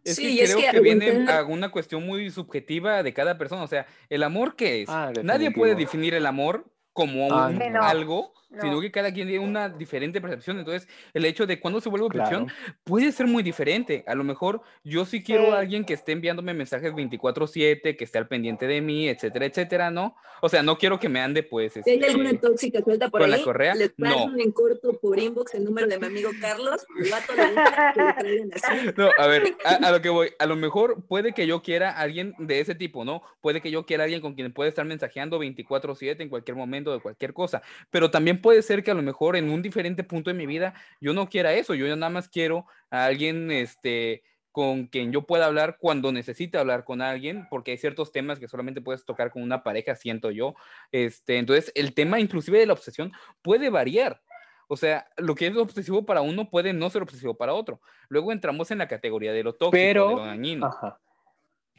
Es 0.04 0.16
Sí, 0.16 0.38
que 0.38 0.44
es 0.44 0.54
creo 0.54 0.66
que 0.66 0.78
que, 0.78 0.82
viene 0.82 1.32
a 1.32 1.44
una 1.44 1.72
cuestión 1.72 2.06
muy 2.06 2.30
subjetiva 2.30 3.04
de 3.04 3.14
cada 3.14 3.38
persona. 3.38 3.64
O 3.64 3.68
sea, 3.68 3.86
¿el 4.10 4.24
amor 4.24 4.56
qué 4.56 4.82
es? 4.82 4.90
Ah, 4.90 5.12
Nadie 5.24 5.52
puede 5.52 5.76
definir 5.76 6.14
el 6.14 6.26
amor 6.26 6.66
como 6.94 7.32
Ah, 7.34 7.48
un- 7.48 7.58
no. 7.74 7.82
algo, 7.84 8.34
No. 8.52 8.62
sino 8.62 8.80
que 8.82 8.92
cada 8.92 9.12
quien 9.12 9.28
tiene 9.28 9.44
una 9.44 9.68
diferente 9.68 10.22
percepción. 10.22 10.60
Entonces, 10.60 10.88
el 11.16 11.26
hecho 11.26 11.48
de 11.48 11.60
cuándo 11.60 11.82
se 11.82 11.90
vuelve 11.90 12.06
obsesión 12.06 12.46
Claro. 12.46 12.60
puede 12.84 13.12
ser 13.12 13.26
muy 13.26 13.42
diferente. 13.42 14.04
A 14.06 14.14
lo 14.14 14.24
mejor 14.24 14.62
yo 14.84 15.06
sí 15.06 15.24
quiero 15.24 15.46
Sí. 15.46 15.50
a 15.52 15.58
alguien 15.60 15.86
que 15.86 15.94
esté 15.96 16.12
enviándome 16.12 16.54
mensajes 16.54 16.94
24/7, 16.94 17.98
que 17.98 18.04
esté 18.04 18.20
al 18.20 18.28
pendiente 18.28 18.68
de 18.68 18.80
mí, 18.82 19.10
etcétera, 19.10 19.46
etcétera, 19.48 19.90
¿no? 19.90 20.16
O 20.42 20.50
sea, 20.50 20.62
no 20.62 20.78
quiero 20.78 21.00
que 21.00 21.10
me 21.10 21.20
ande, 21.22 21.42
pues, 21.42 21.74
Si 21.84 21.90
hay 21.90 22.04
alguna 22.04 22.30
este, 22.32 22.48
tóxica 22.48 22.82
suelta 22.84 23.10
por 23.10 23.22
¿Con 23.22 23.32
la 23.32 23.38
ahí, 23.38 23.44
correa? 23.44 23.74
les 23.76 23.92
paso 23.94 24.30
No. 24.30 24.38
en 24.38 24.52
corto 24.52 25.00
por 25.00 25.18
inbox 25.18 25.56
el 25.56 25.64
número 25.64 25.88
de 25.88 25.98
mi 25.98 26.06
amigo 26.06 26.30
Carlos. 26.40 26.86
Vato 27.10 27.34
gusta 27.34 27.94
que. 27.96 28.44
No, 28.98 29.10
a 29.18 29.28
ver, 29.28 29.56
a, 29.66 29.76
a 29.88 29.92
lo 29.92 30.02
que 30.02 30.10
voy, 30.10 30.30
a 30.38 30.46
lo 30.46 30.56
mejor 30.56 31.04
puede 31.08 31.34
que 31.34 31.48
yo 31.48 31.62
quiera 31.64 31.90
a 31.92 32.02
alguien 32.02 32.36
de 32.38 32.60
ese 32.60 32.76
tipo, 32.76 33.04
¿no? 33.06 33.24
Puede 33.42 33.62
que 33.62 33.72
yo 33.72 33.86
quiera 33.86 34.04
a 34.04 34.06
alguien 34.06 34.22
con 34.22 34.34
quien 34.36 34.52
puede 34.54 34.70
estar 34.70 34.86
mensajeando 34.86 35.40
24/7 35.40 36.22
en 36.22 36.30
cualquier 36.30 36.56
momento 36.58 36.83
de 36.92 37.00
cualquier 37.00 37.34
cosa, 37.34 37.62
pero 37.90 38.12
también 38.12 38.42
puede 38.42 38.62
ser 38.64 38.84
que 38.84 38.92
a 38.92 38.96
lo 38.96 39.02
mejor 39.04 39.38
en 39.38 39.50
un 39.50 39.62
diferente 39.62 40.04
punto 40.04 40.30
de 40.30 40.34
mi 40.36 40.46
vida 40.46 40.74
yo 41.00 41.14
no 41.14 41.30
quiera 41.30 41.54
eso, 41.54 41.76
yo 41.76 41.88
ya 41.88 41.96
nada 41.96 42.10
más 42.10 42.28
quiero 42.28 42.66
a 42.90 43.06
alguien, 43.06 43.52
este 43.52 44.24
con 44.52 44.86
quien 44.86 45.12
yo 45.12 45.24
pueda 45.24 45.48
hablar 45.48 45.78
cuando 45.80 46.12
necesite 46.12 46.60
hablar 46.60 46.84
con 46.84 47.02
alguien, 47.02 47.48
porque 47.50 47.72
hay 47.72 47.78
ciertos 47.80 48.12
temas 48.12 48.38
que 48.38 48.48
solamente 48.48 48.82
puedes 48.82 49.04
tocar 49.04 49.32
con 49.32 49.42
una 49.42 49.64
pareja, 49.64 49.96
siento 49.96 50.30
yo. 50.30 50.54
Este, 50.92 51.40
entonces, 51.40 51.72
el 51.74 51.96
tema 51.96 52.20
inclusive 52.20 52.60
de 52.60 52.68
la 52.68 52.74
obsesión 52.74 53.12
puede 53.42 53.72
variar. 53.72 54.22
O 54.68 54.78
sea, 54.78 55.08
lo 55.18 55.34
que 55.34 55.48
es 55.48 55.58
obsesivo 55.58 56.06
para 56.06 56.22
uno 56.22 56.52
puede 56.52 56.72
no 56.72 56.92
ser 56.92 57.02
obsesivo 57.02 57.34
para 57.36 57.56
otro. 57.56 57.82
Luego 58.10 58.32
entramos 58.32 58.70
en 58.70 58.78
la 58.78 58.88
categoría 58.88 59.34
de 59.34 59.44
lo 59.44 59.54
tóxico, 59.54 59.72
Pero- 59.72 60.10
de 60.10 60.16
lo 60.18 60.26
dañino. 60.26 60.68
Ajá. 60.68 61.00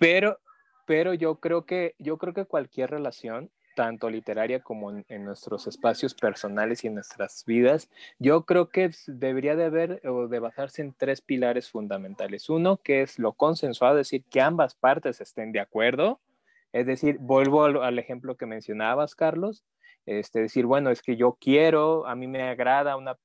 Pero, 0.00 0.40
pero 0.84 1.14
yo 1.14 1.36
creo 1.38 1.66
que, 1.66 1.94
yo 2.00 2.18
creo 2.18 2.34
que 2.34 2.44
cualquier 2.44 2.90
relación, 2.90 3.52
tanto 3.74 4.08
literaria 4.08 4.60
como 4.60 4.90
en, 4.90 5.24
nuestros 5.24 5.66
espacios 5.66 6.14
personales 6.14 6.84
y 6.84 6.88
en 6.88 6.94
nuestras 6.94 7.44
vidas, 7.46 7.90
yo 8.18 8.44
creo 8.44 8.68
que 8.68 8.90
debería 9.06 9.56
de 9.56 9.64
haber 9.64 10.00
o 10.06 10.28
de 10.28 10.38
basarse 10.38 10.82
en 10.82 10.92
tres 10.92 11.20
pilares 11.20 11.70
fundamentales. 11.70 12.48
Uno, 12.48 12.78
que 12.78 13.02
es 13.02 13.18
lo 13.18 13.32
consensuado, 13.32 13.98
es 13.98 14.08
decir, 14.08 14.24
que 14.30 14.40
ambas 14.40 14.74
partes 14.74 15.20
estén 15.20 15.52
de 15.52 15.60
acuerdo. 15.60 16.20
Es 16.72 16.86
decir, 16.86 17.18
vuelvo 17.20 17.64
al, 17.64 17.98
ejemplo 17.98 18.36
que 18.36 18.46
mencionabas, 18.46 19.14
Carlos. 19.14 19.64
Este, 20.06 20.40
decir, 20.40 20.66
bueno, 20.66 20.90
es 20.90 21.00
que 21.00 21.16
yo 21.16 21.38
quiero, 21.40 22.06
a 22.06 22.14
mí 22.14 22.26
me 22.26 22.42
agrada 22.42 22.96
una- 22.96 23.16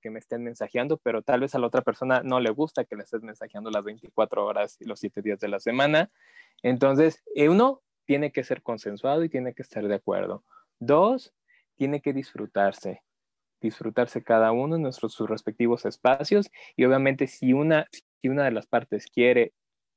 que 0.00 0.10
me 0.10 0.20
estén 0.20 0.44
mensajeando, 0.44 0.98
pero 0.98 1.22
tal 1.22 1.40
vez 1.40 1.54
a 1.54 1.58
la 1.58 1.66
otra 1.66 1.82
persona 1.82 2.22
no 2.22 2.38
le 2.38 2.50
gusta 2.50 2.84
que 2.84 2.94
le 2.94 3.02
estés 3.02 3.22
mensajeando 3.22 3.70
las 3.70 3.82
24 3.82 4.46
horas 4.46 4.76
y 4.80 4.84
los 4.84 5.00
7 5.00 5.20
días 5.20 5.40
de 5.40 5.48
la 5.48 5.58
semana. 5.58 6.10
Entonces, 6.62 7.24
eh, 7.34 7.48
uno, 7.48 7.82
tiene 8.08 8.32
que 8.32 8.42
ser 8.42 8.62
consensuado 8.62 9.22
y 9.22 9.28
tiene 9.28 9.52
que 9.52 9.60
estar 9.60 9.86
de 9.86 9.94
acuerdo. 9.94 10.42
Dos, 10.80 11.34
tiene 11.76 12.00
que 12.00 12.14
disfrutarse, 12.14 13.02
disfrutarse 13.60 14.24
cada 14.24 14.50
uno 14.50 14.76
en 14.76 14.82
nuestros 14.82 15.12
sus 15.12 15.28
respectivos 15.28 15.84
espacios 15.84 16.50
y 16.74 16.86
obviamente 16.86 17.26
si 17.26 17.52
una, 17.52 17.86
si 17.92 18.28
una 18.30 18.44
de 18.44 18.50
las 18.50 18.66
partes 18.66 19.04
quiere 19.12 19.52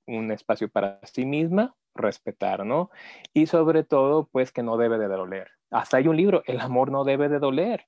un 0.06 0.30
espacio 0.30 0.70
para 0.70 1.00
sí 1.06 1.26
misma, 1.26 1.74
respetar, 1.96 2.66
¿no? 2.66 2.90
Y 3.34 3.46
sobre 3.48 3.86
todo, 3.86 4.28
pues 4.28 4.52
que 4.52 4.62
no 4.62 4.76
debe 4.76 4.98
de 4.98 5.08
doler. 5.08 5.50
Hasta 5.70 5.96
hay 5.96 6.10
un 6.10 6.18
libro, 6.18 6.44
el 6.48 6.60
amor 6.60 6.92
no 6.92 7.06
debe 7.06 7.30
de 7.30 7.40
doler, 7.40 7.88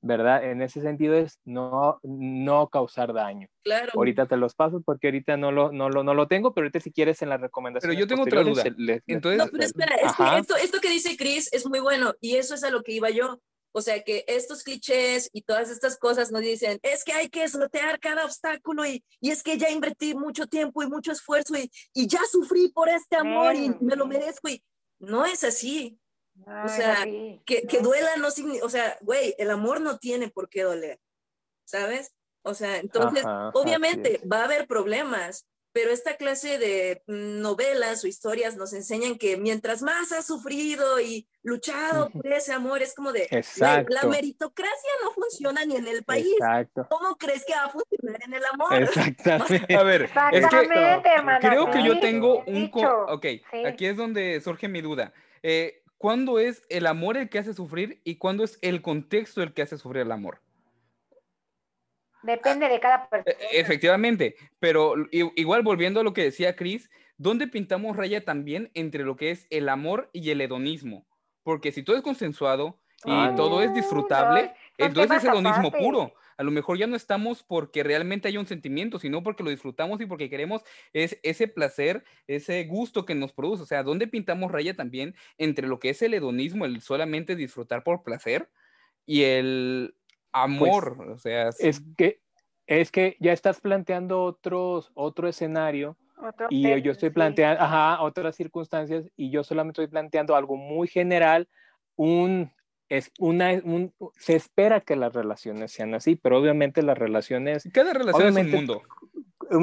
¿verdad? 0.00 0.44
En 0.44 0.62
ese 0.62 0.80
sentido 0.80 1.14
es 1.14 1.38
no, 1.44 1.98
no 2.02 2.68
causar 2.68 3.12
daño. 3.12 3.48
Claro. 3.64 3.90
Ahorita 3.94 4.26
te 4.26 4.36
los 4.36 4.54
paso 4.54 4.80
porque 4.80 5.08
ahorita 5.08 5.36
no 5.36 5.50
lo, 5.52 5.72
no 5.72 5.90
lo, 5.90 6.04
no 6.04 6.14
lo 6.14 6.28
tengo, 6.28 6.54
pero 6.54 6.66
ahorita 6.66 6.80
si 6.80 6.92
quieres 6.92 7.20
en 7.22 7.28
las 7.30 7.40
recomendaciones 7.40 7.98
yo 7.98 8.06
tengo 8.06 8.22
otra 8.22 8.42
duda. 8.42 8.64
le- 8.76 9.02
Entonces- 9.06 9.38
No, 9.38 9.48
pero 9.50 9.64
espera, 9.64 9.94
es 9.96 10.14
que 10.16 10.22
Ajá. 10.22 10.38
esto, 10.38 10.56
esto 10.56 10.80
que 10.80 10.90
dice 10.90 11.16
Chris 11.16 11.52
es 11.52 11.66
muy 11.66 11.80
bueno 11.80 12.14
y 12.20 12.36
eso 12.36 12.54
es 12.54 12.62
a 12.64 12.70
lo 12.70 12.82
que 12.82 12.92
iba 12.92 13.10
yo. 13.10 13.40
O 13.72 13.82
sea, 13.82 14.02
que 14.02 14.24
estos 14.26 14.62
clichés 14.62 15.28
y 15.32 15.42
todas 15.42 15.68
estas 15.70 15.98
cosas 15.98 16.32
nos 16.32 16.40
dicen, 16.40 16.78
es 16.82 17.04
que 17.04 17.12
hay 17.12 17.28
que 17.28 17.46
sortear 17.48 18.00
cada 18.00 18.24
obstáculo 18.24 18.86
y, 18.86 19.04
y 19.20 19.30
es 19.30 19.42
que 19.42 19.58
ya 19.58 19.68
invertí 19.68 20.14
mucho 20.14 20.46
tiempo 20.46 20.82
y 20.82 20.88
mucho 20.88 21.12
esfuerzo 21.12 21.54
y, 21.56 21.70
y 21.92 22.06
ya 22.06 22.20
sufrí 22.30 22.68
por 22.68 22.88
este 22.88 23.16
amor 23.16 23.54
y 23.54 23.70
me 23.80 23.94
lo 23.94 24.06
merezco 24.06 24.48
y 24.48 24.62
no 25.00 25.26
es 25.26 25.44
así. 25.44 25.98
No, 26.46 26.64
es 26.66 26.72
sea, 26.72 27.04
Que, 27.44 27.62
que 27.68 27.78
¿no? 27.78 27.88
duela 27.88 28.16
no 28.16 28.30
significa, 28.30 28.64
o 28.66 28.68
sea, 28.70 28.96
güey, 29.00 29.34
el 29.38 29.50
amor 29.50 29.80
no 29.80 29.98
tiene 29.98 30.28
por 30.28 30.48
qué 30.48 30.62
doler, 30.62 30.98
¿sabes? 31.64 32.12
O 32.42 32.54
sea, 32.54 32.78
entonces, 32.78 33.24
Ajá, 33.24 33.50
obviamente 33.54 34.20
va 34.30 34.40
a 34.40 34.44
haber 34.44 34.66
problemas, 34.66 35.46
pero 35.72 35.90
esta 35.90 36.16
clase 36.16 36.58
de 36.58 37.02
novelas 37.06 38.02
o 38.02 38.06
historias 38.06 38.56
nos 38.56 38.72
enseñan 38.72 39.18
que 39.18 39.36
mientras 39.36 39.82
más 39.82 40.12
has 40.12 40.26
sufrido 40.26 40.98
y 40.98 41.28
luchado 41.42 42.08
por 42.10 42.26
ese 42.26 42.52
amor, 42.52 42.80
es 42.82 42.94
como 42.94 43.12
de, 43.12 43.28
Exacto. 43.30 43.92
la 43.94 44.04
meritocracia 44.08 44.90
no 45.04 45.10
funciona 45.12 45.64
ni 45.66 45.76
en 45.76 45.86
el 45.86 46.04
país. 46.04 46.32
Exacto. 46.38 46.86
¿Cómo 46.88 47.16
crees 47.16 47.44
que 47.44 47.52
va 47.52 47.64
a 47.64 47.68
funcionar 47.70 48.20
en 48.24 48.34
el 48.34 48.44
amor? 48.46 48.72
Exactamente. 48.82 49.76
A 49.76 49.82
ver, 49.82 50.02
es 50.02 50.10
que 50.12 50.38
Exactamente, 50.38 51.10
creo 51.40 51.70
que 51.70 51.84
yo 51.84 52.00
tengo 52.00 52.42
un... 52.46 52.70
ok, 52.72 53.26
Sí. 53.50 53.64
aquí 53.66 53.86
es 53.86 53.96
donde 53.96 54.40
surge 54.40 54.68
mi 54.68 54.80
duda. 54.80 55.12
Eh, 55.42 55.82
¿Cuándo 55.98 56.38
es 56.38 56.64
el 56.68 56.86
amor 56.86 57.16
el 57.16 57.28
que 57.28 57.38
hace 57.40 57.52
sufrir 57.54 58.00
y 58.04 58.16
cuándo 58.16 58.44
es 58.44 58.58
el 58.62 58.82
contexto 58.82 59.42
el 59.42 59.52
que 59.52 59.62
hace 59.62 59.78
sufrir 59.78 60.02
el 60.02 60.12
amor? 60.12 60.40
Depende 62.22 62.68
de 62.68 62.80
cada 62.80 62.98
E- 63.04 63.08
persona. 63.10 63.48
Efectivamente, 63.52 64.36
pero 64.58 64.94
igual 65.12 65.62
volviendo 65.62 66.00
a 66.00 66.04
lo 66.04 66.12
que 66.12 66.22
decía 66.24 66.56
Chris, 66.56 66.90
¿dónde 67.16 67.48
pintamos 67.48 67.96
raya 67.96 68.24
también 68.24 68.70
entre 68.74 69.04
lo 69.04 69.16
que 69.16 69.30
es 69.30 69.46
el 69.50 69.68
amor 69.68 70.10
y 70.12 70.30
el 70.30 70.40
hedonismo? 70.40 71.06
Porque 71.42 71.72
si 71.72 71.82
todo 71.82 71.96
es 71.96 72.02
consensuado 72.02 72.80
y 73.04 73.10
Ah, 73.10 73.32
todo 73.36 73.62
es 73.62 73.72
disfrutable, 73.72 74.42
no, 74.78 74.86
entonces 74.86 75.18
es 75.18 75.24
hedonismo 75.24 75.68
aparte. 75.68 75.84
puro. 75.84 76.14
A 76.38 76.44
lo 76.44 76.52
mejor 76.52 76.78
ya 76.78 76.86
no 76.86 76.94
estamos 76.94 77.42
porque 77.42 77.82
realmente 77.82 78.28
haya 78.28 78.38
un 78.38 78.46
sentimiento, 78.46 79.00
sino 79.00 79.24
porque 79.24 79.42
lo 79.42 79.50
disfrutamos 79.50 80.00
y 80.00 80.06
porque 80.06 80.30
queremos 80.30 80.62
es 80.92 81.18
ese 81.24 81.48
placer, 81.48 82.04
ese 82.28 82.64
gusto 82.64 83.04
que 83.04 83.16
nos 83.16 83.32
produce. 83.32 83.64
O 83.64 83.66
sea, 83.66 83.82
¿dónde 83.82 84.06
pintamos 84.06 84.52
raya 84.52 84.74
también 84.74 85.16
entre 85.36 85.66
lo 85.66 85.80
que 85.80 85.90
es 85.90 86.00
el 86.00 86.14
hedonismo, 86.14 86.64
el 86.64 86.80
solamente 86.80 87.34
disfrutar 87.34 87.82
por 87.82 88.04
placer, 88.04 88.48
y 89.04 89.24
el 89.24 89.96
amor? 90.30 91.10
o 91.10 91.18
sea, 91.18 91.48
Es 91.58 91.82
que, 91.96 92.20
es 92.68 92.92
que 92.92 93.16
ya 93.18 93.32
estás 93.32 93.60
planteando 93.60 94.22
otros, 94.22 94.92
otro 94.94 95.26
escenario 95.26 95.96
Otro 96.22 96.46
y 96.50 96.62
yo 96.82 96.92
estoy 96.92 97.08
sí. 97.08 97.14
planteando, 97.14 97.62
ajá, 97.64 98.00
otras 98.02 98.36
circunstancias 98.36 99.10
y 99.16 99.30
yo 99.30 99.42
solamente 99.42 99.82
estoy 99.82 99.90
planteando 99.90 100.36
algo 100.36 100.56
muy 100.56 100.86
general, 100.86 101.48
un, 101.96 102.52
es 102.88 103.10
una, 103.18 103.52
un- 103.64 103.92
se 104.16 104.34
espera 104.34 104.80
que 104.80 104.96
las 104.96 105.12
relaciones 105.12 105.72
sean 105.72 105.94
así, 105.94 106.16
pero 106.16 106.38
obviamente 106.38 106.82
las 106.82 106.96
relaciones 106.98 107.68
cada 107.72 107.92
relación 107.92 108.28
es 108.28 108.36
un 108.44 108.50
mundo. 108.50 108.82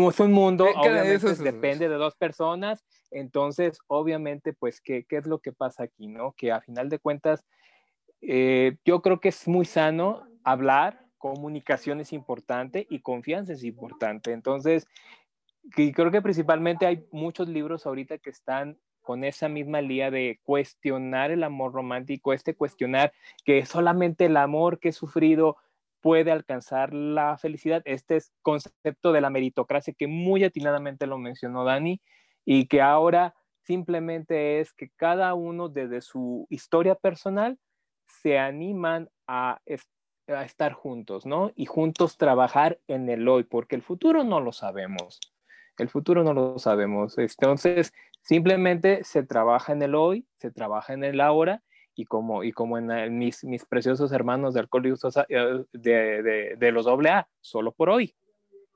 es 0.09 0.19
un 0.19 0.31
mundo, 0.31 0.65
obviamente 0.75 1.13
eso 1.15 1.29
es- 1.29 1.39
depende 1.39 1.89
de 1.89 1.95
dos 1.95 2.15
personas, 2.15 2.85
entonces 3.11 3.79
obviamente 3.87 4.53
pues 4.53 4.81
¿qué, 4.81 5.05
qué 5.05 5.17
es 5.17 5.25
lo 5.27 5.39
que 5.39 5.51
pasa 5.53 5.83
aquí, 5.83 6.07
¿no? 6.07 6.33
Que 6.37 6.51
a 6.51 6.61
final 6.61 6.89
de 6.89 6.99
cuentas 6.99 7.45
eh, 8.21 8.77
yo 8.85 9.01
creo 9.01 9.19
que 9.19 9.29
es 9.29 9.47
muy 9.47 9.65
sano 9.65 10.23
hablar, 10.43 11.01
comunicación 11.17 11.99
es 12.01 12.13
importante 12.13 12.85
y 12.89 12.99
confianza 13.01 13.53
es 13.53 13.63
importante, 13.63 14.31
entonces 14.31 14.87
y 15.77 15.91
creo 15.93 16.11
que 16.11 16.21
principalmente 16.21 16.85
hay 16.85 17.07
muchos 17.11 17.47
libros 17.49 17.87
ahorita 17.87 18.19
que 18.19 18.29
están 18.29 18.77
con 19.05 19.23
esa 19.23 19.47
misma 19.47 19.79
línea 19.81 20.11
de 20.11 20.39
cuestionar 20.43 21.31
el 21.31 21.43
amor 21.43 21.71
romántico, 21.71 22.33
este 22.33 22.55
cuestionar 22.55 23.13
que 23.45 23.65
solamente 23.65 24.25
el 24.25 24.35
amor 24.35 24.79
que 24.79 24.89
he 24.89 24.91
sufrido 24.91 25.57
puede 26.01 26.31
alcanzar 26.31 26.93
la 26.93 27.37
felicidad. 27.37 27.81
Este 27.85 28.17
es 28.17 28.33
concepto 28.41 29.13
de 29.13 29.21
la 29.21 29.29
meritocracia 29.29 29.93
que 29.93 30.07
muy 30.07 30.43
atinadamente 30.43 31.07
lo 31.07 31.17
mencionó 31.17 31.63
Dani 31.63 32.01
y 32.43 32.65
que 32.65 32.81
ahora 32.81 33.35
simplemente 33.63 34.59
es 34.59 34.73
que 34.73 34.89
cada 34.89 35.33
uno 35.35 35.69
desde 35.69 36.01
su 36.01 36.47
historia 36.49 36.95
personal 36.95 37.59
se 38.07 38.39
animan 38.39 39.09
a, 39.27 39.61
a 40.27 40.43
estar 40.43 40.73
juntos, 40.73 41.25
¿no? 41.25 41.51
Y 41.55 41.65
juntos 41.65 42.17
trabajar 42.17 42.79
en 42.87 43.09
el 43.09 43.27
hoy, 43.27 43.43
porque 43.43 43.75
el 43.75 43.81
futuro 43.83 44.23
no 44.23 44.41
lo 44.41 44.51
sabemos. 44.51 45.19
El 45.77 45.89
futuro 45.89 46.23
no 46.23 46.33
lo 46.33 46.57
sabemos. 46.57 47.17
Entonces, 47.17 47.93
simplemente 48.25 49.03
se 49.03 49.23
trabaja 49.23 49.71
en 49.71 49.83
el 49.83 49.95
hoy, 49.95 50.27
se 50.37 50.51
trabaja 50.51 50.93
en 50.93 51.03
el 51.03 51.21
ahora 51.21 51.61
y 51.95 52.05
como, 52.05 52.43
y 52.43 52.51
como 52.51 52.77
en 52.77 53.17
mis, 53.17 53.43
mis 53.43 53.65
preciosos 53.65 54.11
hermanos 54.11 54.53
de 54.53 54.61
Alcohólicos 54.61 55.15
eh, 55.29 55.63
de, 55.71 56.23
de, 56.23 56.55
de 56.57 56.71
los 56.71 56.87
AA, 56.87 57.27
solo 57.39 57.71
por 57.71 57.89
hoy. 57.89 58.15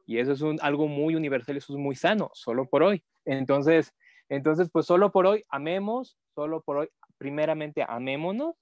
Y 0.05 0.19
eso 0.19 0.33
es 0.33 0.61
algo 0.61 0.87
muy 0.87 1.15
universal, 1.15 1.57
eso 1.57 1.73
es 1.73 1.79
muy 1.79 1.95
sano, 1.95 2.29
solo 2.33 2.65
por 2.65 2.83
hoy. 2.83 3.03
Entonces, 3.25 3.93
entonces, 4.29 4.69
pues 4.71 4.85
solo 4.85 5.11
por 5.11 5.25
hoy 5.25 5.43
amemos, 5.49 6.17
solo 6.35 6.61
por 6.61 6.77
hoy, 6.77 6.89
primeramente 7.17 7.83
amémonos. 7.87 8.55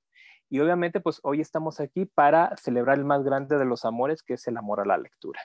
Y 0.49 0.59
obviamente, 0.59 1.01
pues 1.01 1.19
hoy 1.23 1.41
estamos 1.41 1.81
aquí 1.81 2.05
para 2.05 2.55
celebrar 2.55 2.97
el 2.97 3.05
más 3.05 3.23
grande 3.23 3.57
de 3.57 3.65
los 3.65 3.83
amores, 3.83 4.23
que 4.23 4.35
es 4.35 4.47
el 4.47 4.55
amor 4.55 4.79
a 4.79 4.85
la 4.85 4.97
lectura. 4.97 5.41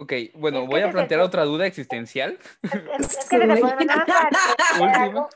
Ok, 0.00 0.12
bueno, 0.34 0.64
voy 0.66 0.80
a 0.82 0.90
plantear 0.90 1.20
otra 1.20 1.44
duda 1.44 1.66
existencial. 1.66 2.38
Es, 2.62 2.74
es- 2.74 3.18
es 3.18 3.28
que 3.30 3.38
nada 3.38 3.60
más 3.60 3.60
para 3.60 3.76
diferenciar 3.78 4.32
Última. 4.80 5.02
algo, 5.02 5.28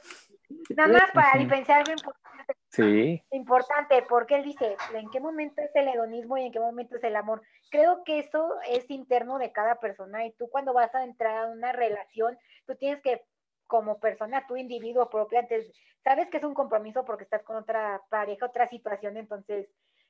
nada 0.76 0.88
más 0.92 1.10
para 1.12 1.38
diferenciar 1.38 1.78
algo 1.80 1.92
importante, 1.92 2.54
Sí, 2.68 3.22
importante, 3.32 4.02
porque 4.08 4.36
él 4.36 4.44
dice, 4.44 4.76
¿en 4.94 5.10
qué 5.10 5.20
momento 5.20 5.60
es 5.60 5.70
el 5.74 5.88
hedonismo 5.88 6.38
y 6.38 6.46
en 6.46 6.52
qué 6.52 6.60
momento 6.60 6.96
es 6.96 7.04
el 7.04 7.16
amor? 7.16 7.42
Creo 7.70 8.02
que 8.04 8.20
eso 8.20 8.54
es 8.66 8.88
interno 8.90 9.38
de 9.38 9.52
cada 9.52 9.74
persona 9.80 10.24
y 10.24 10.32
tú 10.32 10.48
cuando 10.48 10.72
vas 10.72 10.94
a 10.94 11.04
entrar 11.04 11.36
a 11.36 11.46
una 11.48 11.72
relación, 11.72 12.38
tú 12.66 12.74
tienes 12.76 13.02
que, 13.02 13.22
como 13.66 13.98
persona, 14.00 14.46
tu 14.46 14.56
individuo 14.56 15.10
propio, 15.10 15.38
antes, 15.40 15.70
sabes 16.04 16.28
que 16.30 16.38
es 16.38 16.44
un 16.44 16.54
compromiso 16.54 17.04
porque 17.04 17.24
estás 17.24 17.42
con 17.42 17.56
otra 17.56 18.00
pareja, 18.08 18.46
otra 18.46 18.66
situación, 18.68 19.16
entonces 19.18 19.68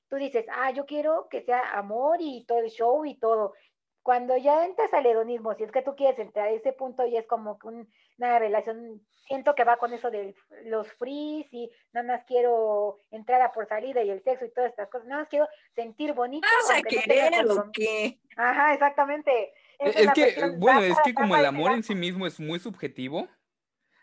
tú 0.09 0.17
dices, 0.17 0.45
ah, 0.53 0.71
yo 0.71 0.85
quiero 0.87 1.27
que 1.31 1.43
sea 1.43 1.73
amor 1.73 2.19
y 2.21 2.45
todo 2.47 2.59
el 2.61 2.71
show 2.71 3.05
y 3.07 3.19
todo. 3.19 3.55
Cuando 4.03 4.37
ya 4.37 4.65
entras 4.65 4.93
al 4.95 5.07
hedonismo, 5.07 5.55
si 5.55 5.63
es 5.63 5.71
que 5.71 5.83
tú 5.83 5.95
quieres 5.95 6.19
entrar 6.19 6.49
a 6.49 6.51
ese 6.51 6.73
punto, 6.73 7.07
ya 7.07 7.21
es 7.21 7.27
como 7.27 7.59
una 7.63 8.39
relación, 8.39 9.01
siento 9.29 9.55
que 9.55 9.63
va 9.63 9.77
con 9.77 9.93
eso 9.93 10.11
de 10.11 10.35
los 10.65 10.91
frees 10.95 11.47
y 11.53 11.71
nada 11.93 12.17
más 12.17 12.25
quiero 12.27 12.99
entrar 13.13 13.41
a 13.43 13.53
por 13.53 13.69
salida 13.69 14.03
y 14.03 14.11
el 14.11 14.23
sexo 14.25 14.45
y 14.45 14.51
todas 14.51 14.71
estas 14.71 14.89
cosas, 14.89 15.07
nada 15.07 15.23
más 15.23 15.29
quiero 15.29 15.49
sentir 15.77 16.15
bonito. 16.15 16.49
¿Vas 16.61 16.71
a 16.71 16.75
aunque 16.75 16.97
no 16.97 17.03
querer 17.03 17.47
o 17.47 17.71
qué? 17.73 18.19
Ajá, 18.37 18.75
exactamente. 18.75 19.53
Es 19.79 20.11
que, 20.13 20.53
bueno, 20.59 20.81
es 20.83 20.99
que 21.05 21.15
como 21.15 21.37
el 21.37 21.47
amor 21.47 21.73
en 21.73 21.83
sí 21.83 21.95
mismo 21.95 22.27
es 22.27 22.41
muy 22.41 22.59
subjetivo, 22.59 23.29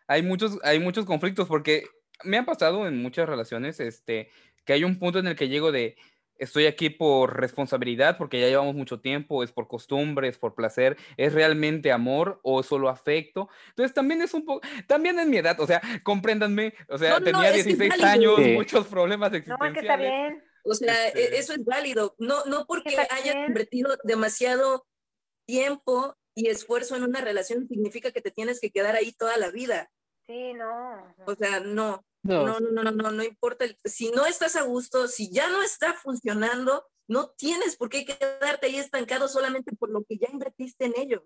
hay 0.08 0.22
muchos, 0.22 0.60
hay 0.64 0.80
muchos 0.80 1.06
conflictos 1.06 1.48
porque 1.48 1.84
me 2.24 2.38
ha 2.38 2.46
pasado 2.46 2.88
en 2.88 3.02
muchas 3.02 3.28
relaciones 3.28 3.80
este, 3.80 4.30
que 4.66 4.74
hay 4.74 4.84
un 4.84 4.98
punto 4.98 5.20
en 5.20 5.28
el 5.28 5.36
que 5.36 5.50
llego 5.50 5.72
de 5.72 5.98
estoy 6.39 6.65
aquí 6.65 6.89
por 6.89 7.39
responsabilidad 7.39 8.17
porque 8.17 8.39
ya 8.39 8.47
llevamos 8.47 8.75
mucho 8.75 8.99
tiempo, 8.99 9.43
es 9.43 9.52
por 9.52 9.67
costumbre, 9.67 10.28
es 10.28 10.38
por 10.38 10.56
placer, 10.56 10.97
es 11.17 11.34
realmente 11.34 11.91
amor 11.91 12.39
o 12.43 12.63
solo 12.63 12.89
afecto. 12.89 13.49
Entonces 13.69 13.93
también 13.93 14.21
es 14.21 14.34
un 14.34 14.45
poco, 14.45 14.65
también 14.88 15.19
en 15.19 15.30
mi 15.30 15.38
edad, 15.38 15.60
o 15.60 15.67
sea, 15.67 15.82
compréndanme, 16.04 16.73
o 16.88 16.97
sea, 16.97 17.12
No, 17.12 17.19
no, 17.19 17.25
tenía 17.25 17.49
es 17.52 17.58
es 17.58 17.65
16 17.65 17.89
válido. 18.02 18.36
años, 18.36 18.36
Sí. 18.47 18.54
muchos 18.54 18.88
problemas 18.88 19.32
No, 19.32 19.38
es 19.38 19.43
que 19.43 19.52
está 19.52 19.65
existenciales. 19.67 20.12
bien. 20.12 20.43
O 20.63 20.73
sea, 20.73 21.08
Este- 21.08 21.36
e- 21.36 21.39
eso 21.39 21.54
es 21.54 21.63
válido. 21.65 22.15
No, 22.19 22.43
no 22.45 22.65
porque 22.67 22.95
hayas 22.97 23.36
invertido 23.47 23.95
demasiado 24.04 24.86
tiempo 25.45 26.15
y 26.36 26.47
esfuerzo 26.47 26.95
en 26.95 27.04
una 27.04 27.21
relación 27.21 27.67
significa 27.67 28.12
que 28.12 28.21
te 28.21 28.32
tienes 28.32 28.60
que 28.60 28.71
quedar 28.71 28.95
ahí 28.95 29.12
toda 29.13 29.38
la 29.38 29.52
vida. 29.52 29.89
Sí, 30.28 30.54
no. 30.54 31.15
O 31.25 31.36
sea, 31.36 31.60
no, 31.62 32.06
no, 32.24 32.46
no, 32.46 32.60
no, 32.60 32.84
no, 32.84 32.92
no, 32.92 33.12
no, 33.12 33.24
importa. 33.24 33.66
el- 33.66 33.78
Si 33.86 34.12
no 34.12 34.26
estás 34.26 34.56
a 34.56 34.64
gusto, 34.64 35.08
si 35.08 35.32
ya 35.32 35.50
no 35.50 35.62
está 35.64 35.94
funcionando, 35.94 36.86
no 37.08 37.30
tienes 37.32 37.76
por 37.78 37.90
qué 37.90 38.06
quedarte 38.06 38.68
ahí 38.68 38.78
estancado 38.78 39.28
solamente 39.28 39.76
por 39.76 39.90
lo 39.90 40.04
que 40.04 40.18
ya 40.18 40.28
invertiste 40.32 40.86
en 40.86 40.94
ello. 40.98 41.26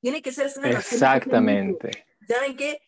Tiene 0.00 0.22
que 0.22 0.32
ser 0.32 0.50
sano. 0.50 0.68
tiene 0.68 0.82
que 0.82 0.94
exactamente. 0.94 2.06
¿Saben 2.26 2.56
qué? 2.56 2.80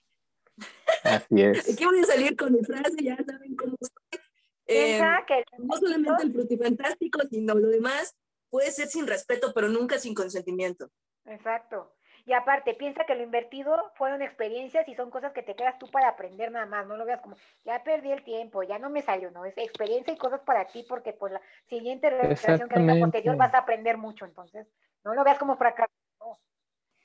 Así 1.05 1.43
es. 1.43 1.69
Aquí 1.73 1.85
voy 1.85 2.01
a 2.01 2.05
salir 2.05 2.37
con 2.37 2.53
mi 2.53 2.63
frase, 2.65 2.95
ya 3.03 3.17
saben 3.17 3.57
cómo 3.57 3.77
estoy. 3.81 4.21
Eh, 4.67 4.97
Piensa 4.97 5.25
que 5.27 5.45
no 5.59 5.77
solamente 5.77 6.23
el 6.23 6.33
frutifantástico, 6.33 7.21
sino 7.29 7.55
lo 7.55 7.69
demás 7.69 8.15
puede 8.49 8.71
ser 8.71 8.89
sin 8.89 9.07
respeto, 9.07 9.53
pero 9.55 9.69
nunca 9.69 9.99
sin 9.99 10.15
consentimiento. 10.15 10.91
Exacto. 11.25 11.95
Y 12.25 12.33
aparte, 12.35 12.75
piensa 12.75 13.05
que 13.05 13.15
lo 13.15 13.23
invertido 13.23 13.91
fueron 13.97 14.23
experiencias 14.23 14.89
y 14.89 14.95
son 14.95 15.11
cosas 15.11 15.33
que 15.33 15.43
te 15.43 15.55
quedas 15.57 15.79
tú 15.79 15.89
para 15.91 16.09
aprender 16.09 16.53
nada 16.53 16.67
más. 16.67 16.87
No 16.87 16.97
lo 16.97 17.05
veas 17.05 17.21
como, 17.21 17.37
ya 17.65 17.83
perdí 17.83 18.13
el 18.13 18.23
tiempo, 18.23 18.63
ya 18.63 18.79
no 18.79 18.91
me 18.91 19.03
salió, 19.03 19.31
¿no? 19.33 19.45
Es 19.45 19.57
experiencia 19.59 20.13
y 20.15 20.17
cosas 20.17 20.41
para 20.43 20.67
ti 20.67 20.85
porque 20.89 21.13
pues 21.13 21.33
la 21.33 21.41
siguiente 21.69 22.11
relación 22.11 22.69
que 22.69 22.77
venga 22.77 22.95
posterior 23.01 23.37
vas 23.37 23.55
a 23.55 23.59
aprender 23.59 23.97
mucho. 23.99 24.25
Entonces, 24.25 24.69
no 25.05 25.15
lo 25.15 25.25
veas 25.25 25.39
como 25.39 25.57
fracaso. 25.57 25.91
no. 26.21 26.39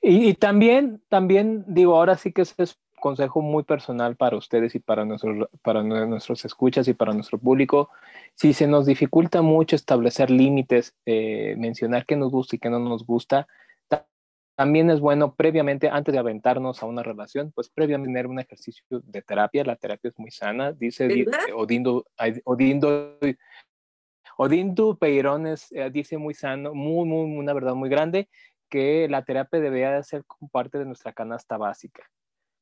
Y, 0.02 0.30
y 0.30 0.34
también, 0.36 1.02
también 1.10 1.64
digo, 1.68 1.96
ahora 1.96 2.16
sí 2.16 2.32
que 2.32 2.44
ese 2.44 2.62
es 2.62 2.78
consejo 3.00 3.42
muy 3.42 3.64
personal 3.64 4.16
para 4.16 4.38
ustedes 4.38 4.76
y 4.76 4.80
para 4.80 5.06
nuestros, 5.06 5.50
para 5.62 5.82
nue- 5.82 6.08
nuestros 6.08 6.46
escuchas 6.46 6.88
y 6.88 6.94
para 6.94 7.14
nuestro 7.14 7.38
público. 7.38 7.90
Si 8.36 8.54
se 8.54 8.68
nos 8.68 8.86
dificulta 8.86 9.42
mucho 9.42 9.76
establecer 9.76 10.30
límites, 10.30 10.96
eh, 11.06 11.56
mencionar 11.58 12.06
qué 12.06 12.16
nos 12.16 12.32
gusta 12.32 12.56
y 12.56 12.60
qué 12.60 12.70
no 12.70 12.80
nos 12.80 13.06
gusta, 13.06 13.48
ta- 13.48 13.48
también 14.58 14.90
es 14.90 15.00
bueno 15.00 15.36
previamente, 15.36 15.88
antes 15.88 16.12
de 16.14 16.18
aventarnos 16.18 16.82
a 16.82 16.88
una 16.88 17.04
relación, 17.04 17.52
pues 17.54 17.70
previamente 17.70 18.10
tener 18.10 18.26
un 18.26 18.40
ejercicio 18.40 18.84
de 18.90 19.22
terapia. 19.22 19.64
La 19.64 19.76
terapia 19.76 20.10
es 20.10 20.18
muy 20.18 20.32
sana, 20.32 20.72
dice. 20.72 21.06
Odindo, 21.56 22.06
Odindo, 22.44 23.20
Odindo 24.36 24.98
Peirones 24.98 25.72
eh, 25.72 25.92
dice 25.92 26.18
muy 26.18 26.34
sano, 26.34 26.74
muy, 26.74 27.08
muy, 27.08 27.38
una 27.38 27.54
verdad 27.54 27.76
muy 27.76 27.88
grande, 27.88 28.30
que 28.68 29.08
la 29.08 29.24
terapia 29.24 29.60
debería 29.60 29.92
de 29.92 30.04
ser 30.04 30.24
parte 30.52 30.80
de 30.80 30.86
nuestra 30.86 31.14
canasta 31.14 31.58
básica, 31.58 32.10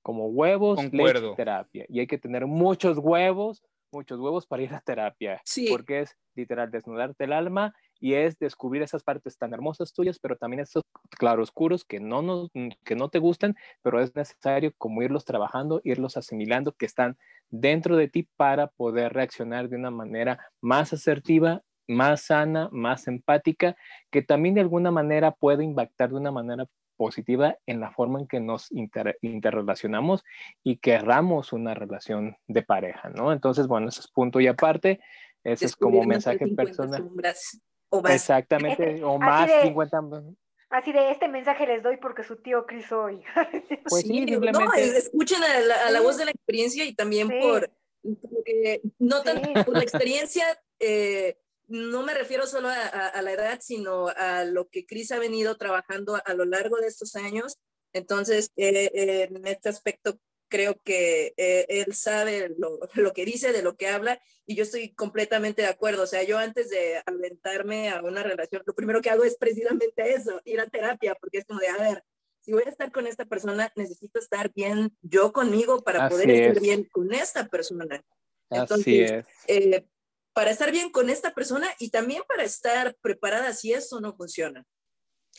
como 0.02 0.28
huevos, 0.28 0.78
leche 0.84 0.90
Concuerdo. 0.98 1.36
terapia. 1.36 1.86
Y 1.88 2.02
hay 2.02 2.08
que 2.08 2.18
tener 2.18 2.46
muchos 2.46 2.98
huevos, 2.98 3.64
muchos 3.90 4.20
huevos 4.20 4.46
para 4.46 4.64
ir 4.64 4.74
a 4.74 4.82
terapia, 4.82 5.42
Sí. 5.46 5.68
porque 5.70 6.02
es 6.02 6.18
literal 6.36 6.70
desnudarte 6.70 7.24
el 7.24 7.32
alma 7.32 7.74
y 8.06 8.14
es 8.14 8.38
descubrir 8.38 8.84
esas 8.84 9.02
partes 9.02 9.36
tan 9.36 9.52
hermosas 9.52 9.92
tuyas, 9.92 10.20
pero 10.20 10.36
también 10.36 10.60
esos 10.60 10.84
claroscuros 11.18 11.84
que 11.84 12.00
no, 12.00 12.22
nos, 12.22 12.52
que 12.84 12.96
no 12.96 13.10
te 13.10 13.18
gustan, 13.18 13.56
pero 13.82 14.00
es 14.00 14.16
necesario 14.16 14.72
como 14.78 15.02
irlos 15.02 15.26
trabajando, 15.26 15.82
irlos 15.84 16.16
asimilando, 16.16 16.74
que 16.74 16.86
están 16.86 17.18
dentro 17.50 17.98
de 17.98 18.08
ti 18.08 18.30
para 18.38 18.68
poder 18.68 19.14
reaccionar 19.14 19.70
de 19.70 19.78
una 19.78 19.90
manera 19.90 20.38
más 20.62 20.94
asertiva, 20.94 21.64
más 21.88 22.28
sana, 22.28 22.70
más 22.72 23.08
empática, 23.08 23.76
que 24.12 24.22
también 24.22 24.54
de 24.54 24.62
alguna 24.62 24.92
manera 24.92 25.32
puede 25.32 25.64
impactar 25.64 26.10
de 26.12 26.18
una 26.18 26.32
manera 26.32 26.68
positiva 26.98 27.58
en 27.66 27.80
la 27.80 27.90
forma 27.92 28.20
en 28.20 28.28
que 28.28 28.40
nos 28.40 28.72
inter- 28.72 29.18
interrelacionamos 29.22 30.24
y 30.64 30.78
querramos 30.78 31.54
una 31.54 31.74
relación 31.74 32.38
de 32.46 32.62
pareja, 32.62 33.10
¿no? 33.10 33.34
Entonces, 33.34 33.66
bueno, 33.66 33.90
ese 33.90 34.02
es 34.02 34.12
punto 34.12 34.40
y 34.40 34.46
aparte. 34.46 35.00
Ese 35.44 35.66
es 35.66 35.76
como 35.76 36.04
mensaje 36.04 36.40
50 36.40 36.64
personal. 36.64 37.02
O 37.98 38.02
más. 38.02 38.14
Exactamente, 38.14 39.04
o 39.04 39.18
más 39.18 39.48
de- 39.48 39.62
50. 39.64 40.02
Así 40.70 40.92
de 40.92 41.12
este 41.12 41.28
mensaje 41.28 41.68
les 41.68 41.84
doy 41.84 41.98
porque 41.98 42.24
su 42.24 42.38
tío 42.38 42.66
Chris 42.66 42.88
soy. 42.88 43.22
Pues 43.90 44.02
sí, 44.04 44.22
No, 44.22 44.28
simplemente- 44.28 44.82
es- 44.84 44.94
escuchen 45.06 45.42
a 45.44 45.60
la, 45.60 45.88
a 45.88 45.92
la 45.92 46.00
Sí. 46.00 46.06
voz 46.06 46.18
de 46.18 46.26
la 46.26 46.32
experiencia 46.32 46.84
y 46.86 46.94
también 46.94 47.28
Sí. 47.30 47.36
por, 47.42 47.70
porque 48.22 48.82
no 49.00 49.22
tan, 49.24 49.44
Sí. 49.44 49.54
por 49.66 49.76
la 49.78 49.84
experiencia, 49.84 50.46
eh, 50.80 51.38
no 51.68 52.04
me 52.04 52.14
refiero 52.14 52.46
solo 52.46 52.68
a, 52.68 52.74
a- 52.76 53.08
a 53.08 53.22
la 53.22 53.32
edad, 53.32 53.60
sino 53.62 54.08
a 54.10 54.44
lo 54.44 54.68
que 54.70 54.86
Chris 54.86 55.12
ha 55.12 55.20
venido 55.20 55.56
trabajando 55.58 56.20
a, 56.24 56.34
lo 56.34 56.46
largo 56.46 56.78
de 56.78 56.88
estos 56.88 57.16
años. 57.16 57.58
Entonces, 57.94 58.52
eh, 58.58 58.92
eh, 58.94 59.28
en 59.32 59.48
este 59.48 59.70
aspecto, 59.70 60.18
creo 60.48 60.80
que 60.84 61.34
eh, 61.38 61.66
él 61.70 61.94
sabe 61.94 62.54
lo, 62.58 62.80
lo 62.96 63.14
que 63.14 63.26
dice, 63.26 63.52
de 63.54 63.62
lo 63.62 63.76
que 63.76 63.88
habla, 63.88 64.20
y 64.46 64.56
yo 64.56 64.64
estoy 64.64 64.94
completamente 64.94 65.62
de 65.62 65.68
acuerdo. 65.68 66.04
O 66.04 66.08
sea, 66.08 66.24
yo 66.24 66.38
antes 66.38 66.70
de 66.70 67.02
aventarme 67.06 67.90
a 67.90 68.02
una 68.02 68.24
relación, 68.24 68.64
lo 68.66 68.76
primero 68.76 69.02
que 69.02 69.10
hago 69.10 69.24
es 69.24 69.38
precisamente 69.38 70.14
eso, 70.14 70.42
ir 70.46 70.60
a 70.60 70.68
terapia, 70.68 71.16
porque 71.16 71.40
es 71.40 71.46
como 71.46 71.60
de, 71.60 71.68
a 71.68 71.78
ver, 71.78 72.04
si 72.42 72.54
voy 72.54 72.64
a 72.66 72.70
estar 72.70 72.92
con 72.92 73.08
esta 73.08 73.26
persona, 73.26 73.72
necesito 73.76 74.20
estar 74.20 74.54
bien 74.54 74.96
yo 75.02 75.34
conmigo 75.34 75.84
para 75.84 76.08
poder 76.10 76.30
Así 76.30 76.40
estar 76.40 76.58
es. 76.58 76.62
bien 76.62 76.84
con 76.92 77.12
esta 77.12 77.48
persona. 77.48 78.04
Así 78.52 79.02
Entonces, 79.02 79.12
es. 79.12 79.26
Eh, 79.48 79.88
para 80.32 80.52
estar 80.52 80.72
bien 80.72 80.92
con 80.92 81.10
esta 81.10 81.34
persona 81.34 81.68
y 81.80 81.90
también 81.90 82.22
para 82.28 82.44
estar 82.44 82.96
preparada 83.02 83.52
si 83.54 83.74
esto 83.74 84.00
no 84.00 84.16
funciona. 84.16 84.64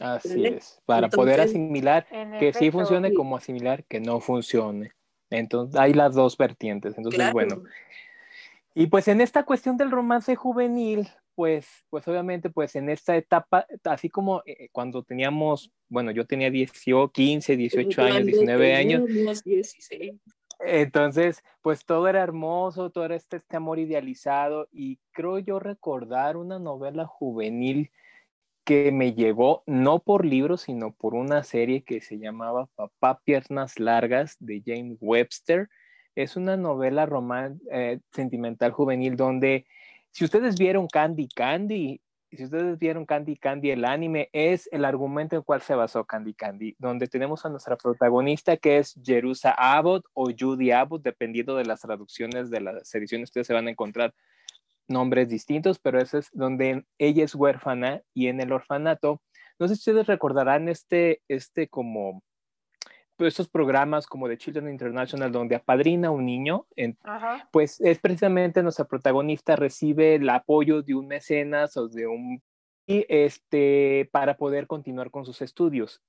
Así 0.00 0.30
¿vale? 0.30 0.56
es. 0.56 0.80
Para 0.84 1.08
poder 1.08 1.38
Entonces, 1.38 1.54
asimilar 1.54 2.06
En 2.10 2.32
que 2.32 2.52
sí 2.52 2.66
efecto. 2.66 2.78
funcione 2.78 3.10
sí. 3.10 3.14
como 3.14 3.36
asimilar 3.36 3.84
que 3.84 4.00
no 4.00 4.20
funcione. 4.20 4.92
Entonces, 5.30 5.78
hay 5.78 5.92
las 5.92 6.14
dos 6.14 6.36
vertientes. 6.36 6.96
Entonces, 6.96 7.18
Claro. 7.18 7.32
bueno. 7.32 7.62
Y 8.74 8.88
pues 8.88 9.08
en 9.08 9.20
esta 9.20 9.44
cuestión 9.44 9.76
del 9.78 9.90
romance 9.90 10.36
juvenil, 10.36 11.08
pues, 11.34 11.66
pues 11.90 12.06
obviamente, 12.08 12.50
pues 12.50 12.76
en 12.76 12.88
esta 12.88 13.16
etapa, 13.16 13.66
así 13.84 14.08
como 14.08 14.42
eh, 14.46 14.68
cuando 14.72 15.02
teníamos, 15.02 15.70
bueno, 15.88 16.10
yo 16.10 16.26
tenía 16.26 16.50
18, 16.50 17.10
15, 17.10 17.56
18 17.56 18.02
años, 18.02 18.26
19 18.26 18.74
años, 18.74 19.04
Teníamos 19.06 19.44
16. 19.44 20.14
entonces, 20.60 21.42
pues 21.62 21.84
todo 21.84 22.08
era 22.08 22.22
hermoso, 22.22 22.90
todo 22.90 23.04
era 23.04 23.16
este, 23.16 23.36
este 23.38 23.56
amor 23.56 23.78
idealizado 23.78 24.68
y 24.72 24.98
creo 25.12 25.38
yo 25.38 25.58
recordar 25.58 26.36
una 26.36 26.58
novela 26.58 27.06
juvenil 27.06 27.90
que 28.66 28.90
me 28.90 29.14
llegó 29.14 29.62
no 29.66 30.00
por 30.00 30.26
libros, 30.26 30.62
sino 30.62 30.92
por 30.92 31.14
una 31.14 31.44
serie 31.44 31.84
que 31.84 32.00
se 32.00 32.18
llamaba 32.18 32.68
Papá 32.74 33.20
Piernas 33.24 33.78
Largas 33.78 34.36
de 34.40 34.60
James 34.66 34.98
Webster. 35.00 35.68
Es 36.16 36.36
una 36.36 36.56
novela 36.56 37.06
roman 37.06 37.60
eh, 37.70 38.00
sentimental 38.12 38.72
juvenil 38.72 39.16
donde, 39.16 39.66
si 40.10 40.24
ustedes 40.24 40.58
vieron 40.58 40.88
Candy 40.88 41.28
Candy, 41.28 42.00
si 42.32 42.42
ustedes 42.42 42.76
vieron 42.76 43.06
Candy 43.06 43.36
Candy, 43.36 43.70
el 43.70 43.84
anime, 43.84 44.30
es 44.32 44.68
el 44.72 44.84
argumento 44.84 45.36
en 45.36 45.40
el 45.42 45.44
cual 45.44 45.62
se 45.62 45.76
basó 45.76 46.04
Candy 46.04 46.34
Candy, 46.34 46.74
donde 46.80 47.06
tenemos 47.06 47.46
a 47.46 47.50
nuestra 47.50 47.76
protagonista 47.76 48.56
que 48.56 48.78
es 48.78 49.00
Jerusa 49.00 49.54
Abbott 49.56 50.06
o 50.12 50.30
Judy 50.36 50.72
Abbott, 50.72 51.04
dependiendo 51.04 51.54
de 51.54 51.66
las 51.66 51.82
traducciones 51.82 52.50
de 52.50 52.62
las 52.62 52.92
ediciones, 52.96 53.28
ustedes 53.28 53.46
se 53.46 53.54
van 53.54 53.68
a 53.68 53.70
encontrar 53.70 54.12
nombres 54.88 55.28
distintos, 55.28 55.78
pero 55.78 56.00
eso 56.00 56.18
es 56.18 56.30
donde 56.32 56.84
ella 56.98 57.24
es 57.24 57.34
huérfana 57.34 58.02
y 58.14 58.28
en 58.28 58.40
el 58.40 58.52
orfanato, 58.52 59.20
no 59.58 59.68
sé 59.68 59.74
si 59.76 59.80
ustedes 59.90 60.06
recordarán 60.06 60.68
este, 60.68 61.22
este 61.28 61.68
como, 61.68 62.22
pues 63.16 63.32
estos 63.34 63.48
programas 63.48 64.06
como 64.06 64.28
de 64.28 64.36
Children 64.38 64.68
International 64.68 65.32
donde 65.32 65.56
apadrina 65.56 66.08
a 66.08 66.10
un 66.10 66.26
niño, 66.26 66.66
en, 66.76 66.98
pues 67.50 67.80
es 67.80 67.98
precisamente 67.98 68.62
nuestra 68.62 68.84
protagonista 68.86 69.56
recibe 69.56 70.16
el 70.16 70.28
apoyo 70.28 70.82
de 70.82 70.94
un 70.94 71.08
mecenas 71.08 71.76
o 71.76 71.88
de 71.88 72.06
un 72.06 72.42
y 72.86 73.04
este 73.08 74.08
para 74.12 74.36
poder 74.36 74.66
continuar 74.66 75.10
con 75.10 75.24
sus 75.24 75.42
estudios. 75.42 76.02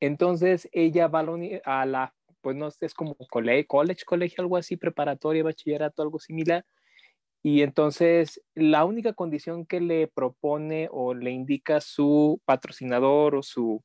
Entonces 0.00 0.68
ella 0.72 1.08
va 1.08 1.20
a 1.20 1.22
la, 1.24 1.30
uni- 1.32 1.60
a 1.64 1.86
la 1.86 2.14
pues 2.42 2.56
no 2.56 2.70
sé, 2.70 2.86
es 2.86 2.94
como 2.94 3.14
college, 3.30 3.66
college, 3.66 4.04
colegio, 4.04 4.42
algo 4.42 4.56
así, 4.56 4.76
preparatoria, 4.76 5.44
bachillerato, 5.44 6.02
algo 6.02 6.18
similar. 6.18 6.64
Y 7.42 7.62
entonces 7.62 8.40
la 8.54 8.84
única 8.84 9.12
condición 9.14 9.66
que 9.66 9.80
le 9.80 10.06
propone 10.06 10.88
o 10.92 11.14
le 11.14 11.32
indica 11.32 11.80
su 11.80 12.40
patrocinador 12.44 13.34
o 13.34 13.42
su 13.42 13.82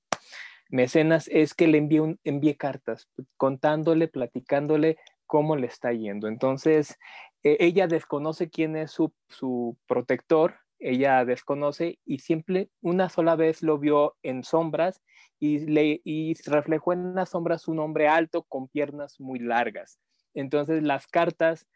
mecenas 0.70 1.28
es 1.30 1.54
que 1.54 1.68
le 1.68 1.78
envíe, 1.78 2.56
cartas 2.56 3.10
contándole, 3.38 4.08
platicándole 4.08 4.98
cómo 5.26 5.56
le 5.56 5.68
está 5.68 5.92
yendo. 5.92 6.28
Entonces, 6.28 6.98
eh, 7.44 7.58
ella 7.60 7.88
desconoce 7.88 8.50
quién 8.50 8.76
es 8.76 8.92
su, 8.92 9.14
su, 9.30 9.78
protector, 9.88 10.56
ella 10.80 11.26
desconoce 11.26 12.00
y 12.06 12.20
siempre 12.20 12.70
una 12.82 13.10
sola 13.10 13.36
vez 13.36 13.64
lo 13.64 13.80
vio 13.80 14.16
en 14.22 14.44
sombras 14.44 15.02
y, 15.40 15.60
le, 15.60 16.02
y 16.04 16.36
reflejó 16.46 16.94
en 16.94 17.16
las 17.16 17.30
sombras 17.30 17.68
un 17.68 17.80
hombre 17.80 18.08
alto 18.08 18.44
con 18.44 18.68
piernas 18.68 19.20
muy 19.20 19.40
largas. 19.40 20.00
Entonces, 20.34 20.84
las 20.84 21.08
cartas 21.08 21.68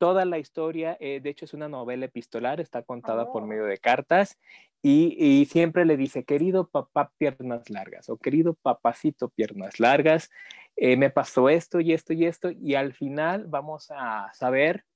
toda 0.00 0.24
la 0.24 0.38
historia, 0.38 0.96
eh, 0.98 1.20
de 1.20 1.28
hecho 1.28 1.44
es 1.44 1.52
una 1.52 1.68
novela 1.68 2.06
epistolar, 2.06 2.58
está 2.58 2.82
contada 2.82 3.24
oh. 3.24 3.32
por 3.32 3.46
medio 3.46 3.66
de 3.66 3.76
cartas 3.76 4.38
y, 4.80 5.14
y, 5.18 5.44
siempre 5.44 5.84
le 5.84 5.98
dice, 5.98 6.24
querido 6.24 6.68
papá 6.68 7.12
piernas 7.18 7.68
largas 7.68 8.08
o 8.08 8.16
querido 8.16 8.54
papacito 8.54 9.28
piernas 9.28 9.78
largas, 9.78 10.30
eh, 10.76 10.96
me 10.96 11.10
pasó 11.10 11.50
esto 11.50 11.80
y 11.80 11.92
esto 11.92 12.14
y 12.14 12.24
esto 12.24 12.50
y 12.50 12.76
al 12.76 12.94
final 12.94 13.44
vamos 13.46 13.90
a 13.90 14.32
saber 14.32 14.86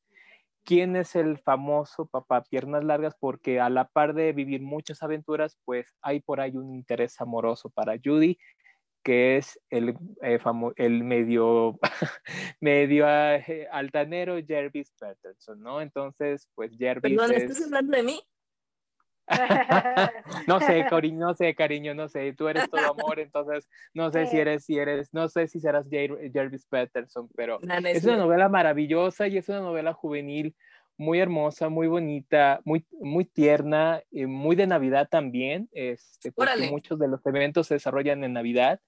quién 0.65 0.97
es 0.97 1.17
el 1.17 1.37
famoso 1.37 2.07
papá 2.07 2.43
piernas 2.43 2.83
largas 2.83 3.15
porque 3.21 3.61
a 3.61 3.69
la 3.69 3.89
par 3.89 4.15
de 4.15 4.33
vivir 4.33 4.63
muchas 4.63 5.03
aventuras, 5.03 5.59
pues 5.67 5.95
hay 6.01 6.21
por 6.21 6.41
ahí 6.41 6.57
un 6.57 6.75
interés 6.75 7.21
amoroso 7.21 7.69
para 7.69 7.99
Judy 8.03 8.39
que 9.05 9.37
es 9.37 9.61
el, 9.71 9.97
eh, 10.23 10.41
el 10.77 11.05
medio, 11.05 11.79
medio 12.61 13.07
eh, 13.07 13.69
altanero 13.71 14.37
Jervis 14.45 14.93
Peterson, 14.99 15.61
¿no? 15.61 15.81
Entonces, 15.81 16.49
pues 16.55 16.73
Jervis 16.77 17.17
Perdón, 17.17 17.33
es... 17.33 17.43
¿estás 17.45 17.65
hablando 17.67 17.97
de 17.97 18.03
mí? 18.03 18.21
no 20.49 20.61
sé, 20.61 20.85
cariño, 20.91 21.27
no 21.27 21.35
sé, 21.35 21.55
cariño, 21.55 21.95
no 21.95 22.09
sé, 22.09 22.33
tú 22.33 22.49
eres 22.49 22.69
todo 22.69 22.81
amor, 22.81 23.21
entonces 23.21 23.69
no 23.93 24.11
sé 24.11 24.27
si 24.27 24.39
eres, 24.39 24.65
si 24.65 24.79
eres, 24.79 25.13
no 25.15 25.29
sé 25.29 25.49
si 25.49 25.61
serás 25.61 25.87
Jervis 25.89 26.67
Peterson, 26.67 27.29
pero 27.37 27.59
no, 27.63 27.81
no 27.81 27.89
es, 27.89 27.99
es 27.99 28.05
una 28.05 28.17
novela 28.17 28.49
maravillosa 28.49 29.29
y 29.29 29.39
es 29.39 29.49
una 29.49 29.61
novela 29.61 29.93
juvenil 29.93 30.55
muy 30.97 31.21
hermosa, 31.21 31.69
muy 31.69 31.87
bonita, 31.87 32.61
muy, 32.65 32.87
muy 33.01 33.25
tierna, 33.25 34.03
eh, 34.13 34.27
muy 34.27 34.57
de 34.57 34.67
Navidad 34.67 35.09
también, 35.11 35.69
este, 35.73 36.31
porque 36.33 36.71
muchos 36.71 36.99
de 36.99 37.09
los 37.09 37.25
eventos 37.27 37.67
se 37.67 37.75
desarrollan 37.75 38.23
en 38.25 38.33
Navidad, 38.33 38.81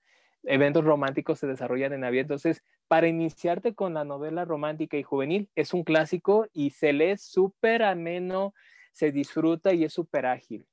eventos 0.47 0.85
románticos 0.85 1.39
se 1.39 1.47
desarrollan 1.47 1.93
en 1.93 2.01
Navidad, 2.01 2.23
entonces 2.23 2.63
para 2.89 3.09
iniciarte 3.09 3.75
con 3.75 3.95
la 3.95 4.05
novela 4.05 4.45
romántica 4.45 4.97
y 4.97 5.03
juvenil 5.03 5.49
es 5.55 5.75
un 5.75 5.85
clásico 5.85 6.47
y 6.53 6.71
se 6.71 6.93
lee 6.93 7.17
súper 7.19 7.83
ameno, 7.83 8.55
se 8.93 9.13
disfruta 9.13 9.75
y 9.75 9.85
es 9.85 9.93
súper 9.93 10.27
ágil. 10.27 10.67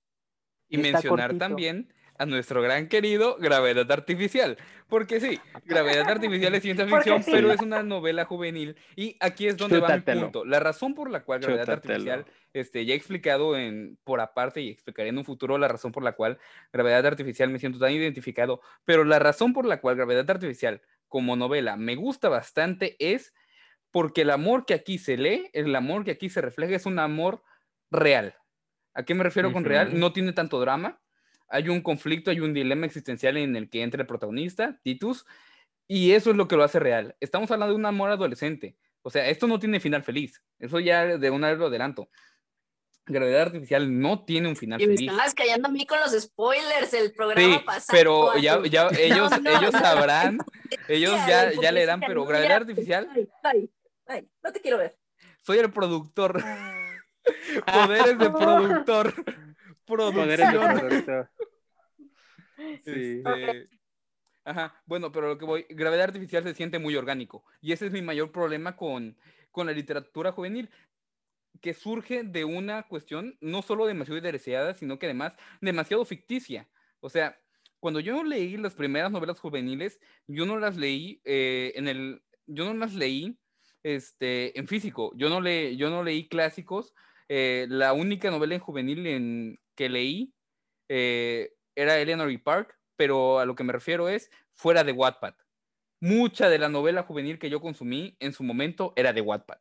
Y, 0.70 0.80
y 0.80 0.82
mencionar 0.82 1.38
también 1.38 1.94
a 2.18 2.26
nuestro 2.26 2.62
gran 2.62 2.88
querido 2.88 3.38
Gravedad 3.40 3.92
Artificial. 3.92 4.58
Porque 4.88 5.20
sí, 5.20 5.40
Gravedad 5.66 6.10
Artificial 6.10 6.54
es 6.56 6.62
ciencia 6.62 6.86
ficción, 6.86 7.24
sí. 7.24 7.32
pero 7.32 7.52
es 7.52 7.62
una 7.62 7.84
novela 7.84 8.26
juvenil. 8.26 8.76
Y 8.96 9.18
aquí 9.20 9.48
es 9.48 9.58
donde 9.58 9.80
Chútatelo. 9.80 10.22
va 10.22 10.28
mi 10.28 10.32
punto. 10.32 10.46
La 10.46 10.60
razón 10.60 10.94
por 10.94 11.10
la 11.10 11.24
cual 11.24 11.40
Gravedad 11.40 11.66
Chútatelo. 11.66 11.94
Artificial, 11.94 12.26
este, 12.54 12.86
ya 12.86 12.94
he 12.94 12.98
explicado 12.98 13.58
en, 13.58 13.98
por 14.04 14.22
aparte 14.22 14.62
y 14.62 14.70
explicaré 14.70 15.10
en 15.10 15.18
un 15.18 15.26
futuro 15.26 15.58
la 15.58 15.68
razón 15.68 15.92
por 15.92 16.04
la 16.04 16.14
cual 16.14 16.38
Gravedad 16.72 17.06
Artificial 17.06 17.50
me 17.50 17.60
siento 17.60 17.80
tan 17.80 17.92
identificado, 17.92 18.62
pero 18.86 19.04
la 19.04 19.20
razón 19.20 19.54
por 19.54 19.66
la 19.66 19.82
cual 19.82 19.96
Gravedad 19.96 20.30
Artificial 20.30 20.82
como 21.08 21.36
novela 21.36 21.76
me 21.76 21.96
gusta 21.96 22.30
bastante 22.30 22.96
es 23.00 23.34
porque 23.92 24.22
el 24.22 24.32
amor 24.32 24.66
que 24.66 24.74
aquí 24.74 24.98
se 24.98 25.18
lee, 25.18 25.50
el 25.54 25.76
amor 25.76 26.04
que 26.04 26.12
aquí 26.12 26.30
se 26.30 26.42
refleja 26.42 26.76
es 26.76 26.86
un 26.86 26.98
amor 26.98 27.44
real. 27.92 28.36
¿A 28.96 29.04
qué 29.04 29.14
me 29.14 29.24
refiero 29.24 29.50
uh 29.50 29.52
-huh. 29.52 29.54
con 29.54 29.66
real? 29.66 30.00
No 30.00 30.14
tiene 30.14 30.34
tanto 30.34 30.60
drama, 30.60 31.00
hay 31.54 31.70
un 31.70 31.82
conflicto, 31.82 32.32
hay 32.32 32.40
un 32.40 32.54
dilema 32.54 32.88
existencial 32.88 33.38
en 33.38 33.56
el 33.56 33.70
que 33.70 33.84
entra 33.84 34.02
el 34.02 34.08
protagonista, 34.08 34.80
Titus, 34.82 35.26
y 35.88 36.14
eso 36.14 36.32
es 36.32 36.36
lo 36.36 36.48
que 36.48 36.56
lo 36.56 36.64
hace 36.64 36.80
real. 36.80 37.16
Estamos 37.20 37.52
hablando 37.52 37.74
de 37.74 37.80
un 37.80 37.86
amor 37.86 38.10
adolescente. 38.10 38.76
O 39.04 39.12
sea, 39.12 39.30
esto 39.30 39.46
no 39.46 39.60
tiene 39.60 39.80
final 39.80 40.04
feliz. 40.04 40.42
Eso 40.58 40.80
ya 40.80 41.06
de 41.06 41.30
una 41.30 41.50
vez 41.50 41.60
lo 41.60 41.68
adelanto. 41.68 42.10
Gravedad 43.06 43.44
Artificial 43.44 44.00
no 44.00 44.26
tiene 44.26 44.48
un 44.48 44.56
final 44.56 44.82
y 44.82 44.88
me 44.88 44.96
feliz. 44.96 45.12
estabas 45.12 45.36
callando 45.36 45.68
a 45.68 45.72
mí 45.72 45.86
con 45.86 46.00
los 46.00 46.20
spoilers 46.20 46.94
el 46.94 47.14
programa 47.14 47.58
sí, 47.58 47.64
pasado. 47.64 47.98
pero 47.98 48.38
ya, 48.38 48.60
ya 48.66 48.88
ellos, 48.98 49.30
no, 49.30 49.40
no, 49.40 49.60
ellos 49.60 49.72
sabrán, 49.72 50.40
ellos 50.88 51.14
ya, 51.28 51.52
ya 51.52 51.72
leerán, 51.72 52.00
pero 52.00 52.26
Gravedad 52.26 52.58
Artificial... 52.58 53.10
Ay, 53.14 53.30
ay, 53.44 53.70
ay, 54.08 54.28
no 54.42 54.52
te 54.52 54.62
quiero 54.62 54.78
ver. 54.78 54.98
Soy 55.42 55.60
el 55.60 55.72
productor. 55.72 56.42
Poderes 57.72 58.18
de 58.18 58.30
productor. 58.30 59.14
Productor. 59.86 61.30
Sí. 62.84 63.22
Este... 63.26 63.66
Ajá, 64.46 64.82
bueno, 64.86 65.12
pero 65.12 65.30
lo 65.30 65.38
que 65.38 65.46
voy, 65.46 65.66
gravedad 65.70 66.06
artificial 66.06 66.44
se 66.44 66.54
siente 66.54 66.80
muy 66.80 66.96
orgánico. 66.96 67.46
Y 67.62 67.72
ese 67.72 67.86
es 67.86 67.92
mi 67.92 68.02
mayor 68.02 68.32
problema 68.32 68.76
con, 68.76 69.18
con 69.52 69.68
la 69.68 69.74
literatura 69.74 70.32
juvenil. 70.32 70.70
que 71.62 71.74
surge 71.74 72.24
de 72.24 72.44
una 72.44 72.84
cuestión 72.84 73.38
no 73.40 73.62
solo 73.62 73.86
demasiado 73.86 74.20
idealizada, 74.20 74.74
sino 74.74 75.00
que 75.00 75.06
además 75.06 75.38
demasiado 75.62 76.04
ficticia. 76.06 76.68
O 77.00 77.10
sea, 77.10 77.40
cuando 77.80 78.00
yo 78.00 78.24
leí 78.24 78.58
las 78.58 78.76
primeras 78.76 79.12
novelas 79.12 79.40
juveniles, 79.40 80.00
yo 80.28 80.46
no 80.46 80.58
las 80.60 80.78
leí 80.78 81.22
eh, 81.26 81.74
en 81.76 81.88
el, 81.88 82.24
yo 82.48 82.66
no 82.66 82.74
las 82.74 82.94
leí 82.94 83.38
este, 83.84 84.58
en 84.58 84.68
físico, 84.68 85.14
yo 85.16 85.30
no, 85.30 85.42
le, 85.42 85.76
yo 85.78 85.90
no 85.90 86.04
leí 86.04 86.28
clásicos, 86.28 86.94
eh, 87.30 87.66
la 87.70 87.94
única 87.94 88.32
novela 88.32 88.56
en 88.56 88.62
juvenil 88.62 89.08
en, 89.08 89.60
que 89.76 89.90
leí 89.90 90.34
eh, 90.90 91.54
era 91.76 91.98
Eleanor 92.00 92.32
y 92.32 92.38
Park, 92.38 92.78
pero 92.96 93.40
a 93.40 93.46
lo 93.46 93.56
que 93.56 93.64
me 93.64 93.74
refiero 93.74 94.10
es 94.10 94.30
fuera 94.54 94.84
de 94.84 94.92
Wattpad 94.92 95.36
mucha 96.04 96.50
de 96.50 96.60
la 96.60 96.68
novela 96.68 97.04
juvenil 97.04 97.40
que 97.40 97.50
yo 97.50 97.62
consumí 97.62 98.18
en 98.20 98.34
su 98.34 98.44
momento 98.44 98.92
era 98.98 99.14
de 99.14 99.22
Wattpad. 99.22 99.60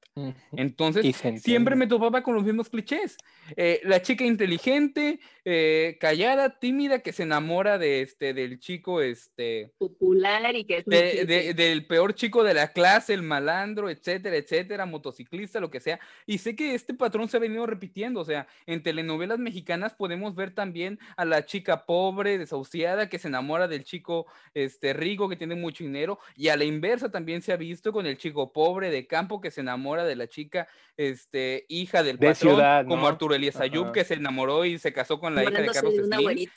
Entonces, 0.57 1.15
siempre 1.41 1.77
me 1.77 1.87
topaba 1.87 2.25
con 2.25 2.35
los 2.35 2.43
mismos 2.43 2.69
clichés. 2.69 3.17
Eh, 3.57 3.81
la 3.85 4.03
chica 4.03 4.25
inteligente, 4.25 5.21
eh, 5.45 5.97
callada, 6.01 6.59
tímida, 6.59 6.99
que 6.99 7.13
se 7.13 7.23
enamora 7.23 7.79
de 7.79 8.03
este, 8.03 8.35
del 8.35 8.59
chico, 8.59 9.01
este... 9.01 9.71
Popular 9.79 10.57
y 10.57 10.65
que 10.65 10.79
es... 10.79 10.85
del 10.85 11.87
peor 11.87 12.13
chico 12.15 12.43
de 12.43 12.55
la 12.55 12.73
clase, 12.73 13.15
el 13.15 13.23
malandro, 13.23 13.89
etcétera, 13.89 14.35
etcétera, 14.35 14.85
motociclista, 14.85 15.61
lo 15.61 15.71
que 15.71 15.79
sea. 15.79 16.01
Y 16.27 16.39
sé 16.39 16.57
que 16.57 16.75
este 16.75 16.93
patrón 16.93 17.29
se 17.29 17.37
ha 17.37 17.41
venido 17.41 17.67
repitiendo, 17.67 18.19
o 18.19 18.25
sea, 18.25 18.49
en 18.67 18.83
telenovelas 18.83 19.39
mexicanas 19.39 19.95
podemos 19.95 20.35
ver 20.35 20.53
también 20.53 20.99
a 21.17 21.25
la 21.25 21.45
chica 21.47 21.87
pobre, 21.87 22.37
desahuciada, 22.37 23.09
que 23.09 23.21
se 23.21 23.29
enamora 23.29 23.69
del 23.69 23.85
chico, 23.85 24.27
este, 24.55 24.93
rico, 24.93 25.29
que 25.29 25.37
tiene 25.37 25.55
mucho 25.55 25.85
dinero, 25.85 26.19
y 26.37 26.49
a 26.49 26.57
la 26.57 26.65
inversa 26.65 27.11
también 27.11 27.43
se 27.43 27.53
ha 27.53 27.57
visto 27.57 27.93
con 27.93 28.07
el 28.07 28.17
chico 28.17 28.53
pobre 28.53 28.91
de 28.91 29.07
campo 29.07 29.41
que 29.41 29.51
se 29.51 29.61
enamora 29.61 30.05
de 30.05 30.17
la 30.17 30.27
chica, 30.27 30.69
este, 30.97 31.65
hija 31.69 32.03
del 32.03 32.19
patrón, 32.19 32.87
como 32.87 33.07
Arturo 33.07 33.35
Elías 33.35 33.61
Ayub, 33.61 33.93
que 33.93 34.05
se 34.05 34.15
enamoró 34.15 34.65
y 34.65 34.79
se 34.79 34.93
casó 34.93 35.19
con 35.19 35.35
la 35.35 35.45
hija 35.45 35.61
de 35.61 35.69
Carlos 35.69 35.95
Slim. 35.95 36.49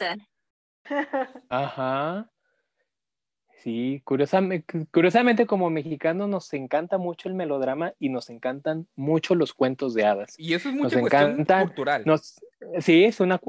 Ajá. 1.49 2.29
Sí, 3.65 3.99
curiosamente, 4.03 4.85
curiosamente 4.91 5.47
como 5.47 5.71
mexicanos 5.71 6.29
nos 6.29 6.53
encanta 6.53 6.99
mucho 6.99 7.29
el 7.29 7.33
melodrama 7.33 7.93
y 7.97 8.09
nos 8.09 8.29
encantan 8.29 8.85
mucho 8.95 9.33
los 9.33 9.55
cuentos 9.55 9.95
de 9.95 10.05
hadas. 10.05 10.35
Y 10.37 10.53
eso 10.53 10.69
es 10.69 10.75
mucha 10.75 10.99
cuestión 10.99 11.43
cultural. 11.45 12.05
sí, 12.79 13.05
es 13.05 13.19
una, 13.19 13.41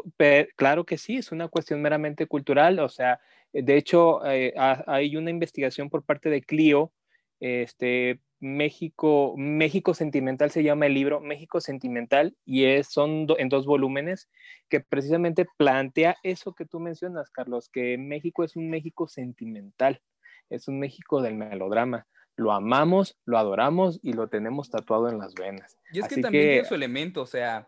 claro 0.57 0.87
que 0.87 0.97
sí, 0.97 1.19
es 1.19 1.33
una 1.33 1.49
cuestión 1.49 1.83
meramente 1.83 2.27
cultural. 2.27 2.79
O 2.79 2.89
sea, 2.89 3.21
de 3.63 3.77
hecho, 3.77 4.25
eh, 4.27 4.55
hay 4.57 5.17
una 5.17 5.31
investigación 5.31 5.91
por 5.91 6.05
parte 6.05 6.31
de 6.31 6.43
Clio, 6.43 6.93
este, 7.41 8.21
México, 8.39 9.35
México 9.37 9.95
Sentimental 9.95 10.51
se 10.51 10.63
llama 10.63 10.87
el 10.87 10.95
libro 10.95 11.21
México 11.21 11.61
Sentimental 11.61 12.37
y 12.45 12.65
es, 12.65 12.89
son 12.89 13.27
en 13.39 13.49
dos 13.49 13.67
volúmenes 13.67 14.29
que 14.69 14.81
precisamente 14.81 15.47
plantea 15.57 16.17
eso 16.23 16.55
que 16.55 16.67
tú 16.67 16.81
mencionas, 16.81 17.31
Carlos, 17.31 17.69
que 17.71 17.97
México 17.97 18.45
es 18.45 18.57
un 18.57 18.69
México 18.69 19.09
sentimental, 19.09 20.03
es 20.51 20.69
un 20.69 20.79
México 20.79 21.23
del 21.23 21.35
melodrama. 21.35 22.07
Lo 22.37 22.53
amamos, 22.53 23.17
lo 23.25 23.39
adoramos 23.39 23.99
y 24.03 24.13
lo 24.13 24.29
tenemos 24.29 24.69
tatuado 24.69 25.09
en 25.09 25.19
las 25.19 25.35
venas. 25.35 25.79
Y 25.91 26.01
es 26.01 26.09
que 26.09 26.21
también 26.21 26.49
tiene 26.49 26.65
su 26.67 26.75
elemento, 26.75 27.23
o 27.23 27.27
sea, 27.27 27.67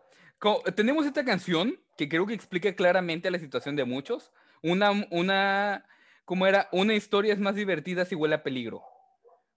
tenemos 0.76 1.06
esta 1.06 1.24
canción 1.24 1.80
que 1.96 2.08
creo 2.08 2.26
que 2.26 2.34
explica 2.34 2.74
claramente 2.74 3.30
la 3.30 3.38
situación 3.38 3.76
de 3.76 3.84
muchos. 3.84 4.30
Una, 4.62 4.90
una, 5.10 5.86
¿cómo 6.24 6.46
era? 6.46 6.68
Una 6.72 6.94
historia 6.94 7.32
es 7.32 7.38
más 7.38 7.54
divertida 7.54 8.04
si 8.04 8.14
huele 8.14 8.36
a 8.36 8.42
peligro. 8.42 8.82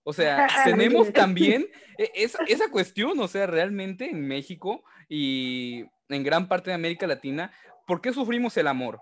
O 0.04 0.14
sea, 0.14 0.48
tenemos 0.66 1.12
también 1.14 1.68
e, 1.98 2.12
esa, 2.16 2.44
esa 2.48 2.70
cuestión, 2.70 3.20
o 3.20 3.28
sea, 3.28 3.48
realmente 3.48 4.10
en 4.10 4.28
México 4.28 4.84
y 5.10 5.86
en 6.10 6.24
gran 6.24 6.48
parte 6.48 6.72
de 6.72 6.76
América 6.76 7.08
Latina, 7.08 7.52
¿por 7.86 8.02
qué 8.02 8.14
sufrimos 8.14 8.56
el 8.58 8.68
amor? 8.68 9.00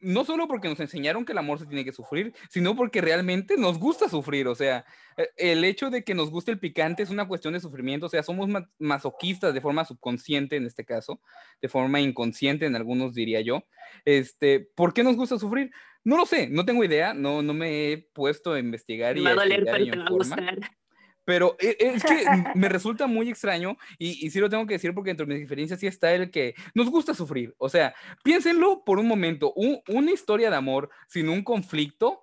No 0.00 0.24
solo 0.24 0.46
porque 0.46 0.68
nos 0.68 0.80
enseñaron 0.80 1.24
que 1.24 1.32
el 1.32 1.38
amor 1.38 1.58
se 1.58 1.66
tiene 1.66 1.84
que 1.84 1.92
sufrir, 1.92 2.34
sino 2.50 2.76
porque 2.76 3.00
realmente 3.00 3.56
nos 3.56 3.78
gusta 3.78 4.08
sufrir. 4.08 4.48
O 4.48 4.54
sea, 4.54 4.84
e, 5.16 5.28
el 5.36 5.64
hecho 5.64 5.90
de 5.90 6.04
que 6.04 6.14
nos 6.14 6.30
guste 6.30 6.50
el 6.50 6.58
picante 6.58 7.02
es 7.02 7.10
una 7.10 7.26
cuestión 7.26 7.54
de 7.54 7.60
sufrimiento. 7.60 8.06
O 8.06 8.08
sea, 8.08 8.22
somos 8.22 8.48
masoquistas 8.78 9.54
de 9.54 9.60
forma 9.60 9.84
subconsciente 9.84 10.56
en 10.56 10.66
este 10.66 10.84
caso, 10.84 11.20
de 11.60 11.68
forma 11.68 12.00
inconsciente 12.00 12.66
en 12.66 12.76
algunos 12.76 13.14
diría 13.14 13.40
yo. 13.40 13.64
Este, 14.04 14.60
¿por 14.74 14.92
qué 14.92 15.02
nos 15.02 15.16
gusta 15.16 15.38
sufrir? 15.38 15.70
No 16.04 16.16
lo 16.16 16.26
sé, 16.26 16.48
no 16.48 16.64
tengo 16.64 16.84
idea, 16.84 17.14
no, 17.14 17.42
no 17.42 17.52
me 17.52 17.92
he 17.92 17.98
puesto 18.12 18.52
a 18.52 18.60
investigar 18.60 19.16
y 19.16 19.26
a, 19.26 19.34
pero 19.34 19.40
e, 21.26 21.76
es 21.80 22.04
que 22.04 22.24
me 22.54 22.68
resulta 22.68 23.06
muy 23.06 23.28
extraño 23.28 23.76
y, 23.98 24.24
y, 24.24 24.30
sí 24.30 24.38
lo 24.38 24.48
tengo 24.48 24.66
que 24.66 24.74
decir 24.74 24.94
porque 24.94 25.10
entre 25.10 25.26
mis 25.26 25.38
diferencias 25.38 25.80
sí 25.80 25.86
está 25.86 26.12
el 26.12 26.30
que 26.30 26.54
nos 26.74 26.88
gusta 26.90 27.14
sufrir. 27.14 27.54
O 27.58 27.68
sea, 27.68 27.94
piénsenlo 28.22 28.84
por 28.84 28.98
un 28.98 29.08
momento, 29.08 29.52
una 29.88 30.12
historia 30.12 30.50
de 30.50 30.56
amor 30.56 30.90
sin 31.08 31.28
un 31.28 31.42
conflicto. 31.42 32.22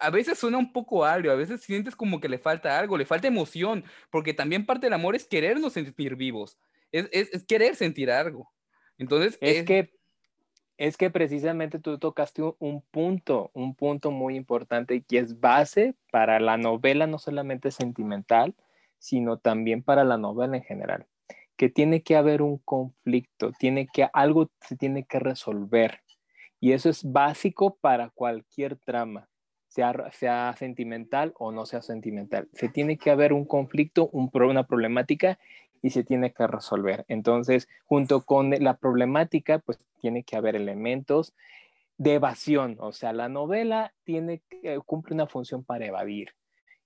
A 0.00 0.10
veces 0.10 0.38
suena 0.38 0.58
un 0.58 0.72
poco 0.72 1.04
agrio, 1.04 1.32
a 1.32 1.36
veces 1.36 1.60
sientes 1.60 1.96
como 1.96 2.20
que 2.20 2.28
le 2.28 2.38
falta 2.38 2.78
algo, 2.78 2.96
le 2.96 3.04
falta 3.04 3.26
emoción, 3.26 3.84
porque 4.10 4.32
también 4.32 4.64
parte 4.64 4.86
del 4.86 4.92
amor 4.92 5.16
es 5.16 5.26
querernos 5.26 5.72
sentir 5.72 6.14
vivos, 6.14 6.56
es, 6.92 7.08
es, 7.10 7.28
es 7.32 7.44
querer 7.44 7.74
sentir 7.74 8.10
algo. 8.10 8.52
Entonces, 8.96 9.38
es, 9.40 9.58
es 9.58 9.64
que 9.64 9.97
es 10.78 10.96
que 10.96 11.10
precisamente 11.10 11.80
tú 11.80 11.98
tocaste 11.98 12.42
un 12.60 12.82
punto, 12.82 13.50
un 13.52 13.74
punto 13.74 14.12
muy 14.12 14.36
importante 14.36 15.02
que 15.02 15.18
es 15.18 15.40
base 15.40 15.96
para 16.12 16.38
la 16.38 16.56
novela 16.56 17.08
no 17.08 17.18
solamente 17.18 17.72
sentimental, 17.72 18.54
sino 18.98 19.38
también 19.38 19.82
para 19.82 20.04
la 20.04 20.18
novela 20.18 20.56
en 20.56 20.62
general, 20.62 21.06
que 21.56 21.68
tiene 21.68 22.02
que 22.02 22.16
haber 22.16 22.42
un 22.42 22.58
conflicto, 22.58 23.52
tiene 23.58 23.88
que 23.92 24.08
algo 24.12 24.50
se 24.60 24.76
tiene 24.76 25.04
que 25.04 25.18
resolver 25.18 26.00
y 26.60 26.72
eso 26.72 26.88
es 26.88 27.04
básico 27.04 27.76
para 27.80 28.10
cualquier 28.10 28.76
trama, 28.76 29.28
sea, 29.66 29.94
sea 30.12 30.54
sentimental 30.56 31.32
o 31.38 31.50
no 31.50 31.66
sea 31.66 31.82
sentimental. 31.82 32.48
Se 32.52 32.68
tiene 32.68 32.98
que 32.98 33.10
haber 33.10 33.32
un 33.32 33.44
conflicto, 33.44 34.08
un, 34.12 34.30
una 34.32 34.66
problemática 34.66 35.38
y 35.82 35.90
se 35.90 36.04
tiene 36.04 36.32
que 36.32 36.46
resolver. 36.46 37.04
Entonces, 37.08 37.68
junto 37.84 38.22
con 38.24 38.50
la 38.50 38.76
problemática, 38.76 39.58
pues 39.58 39.78
tiene 40.00 40.22
que 40.24 40.36
haber 40.36 40.56
elementos 40.56 41.34
de 41.98 42.14
evasión, 42.14 42.76
o 42.78 42.92
sea, 42.92 43.12
la 43.12 43.28
novela 43.28 43.92
tiene 44.04 44.40
que, 44.48 44.78
cumple 44.86 45.14
una 45.14 45.26
función 45.26 45.64
para 45.64 45.84
evadir 45.84 46.30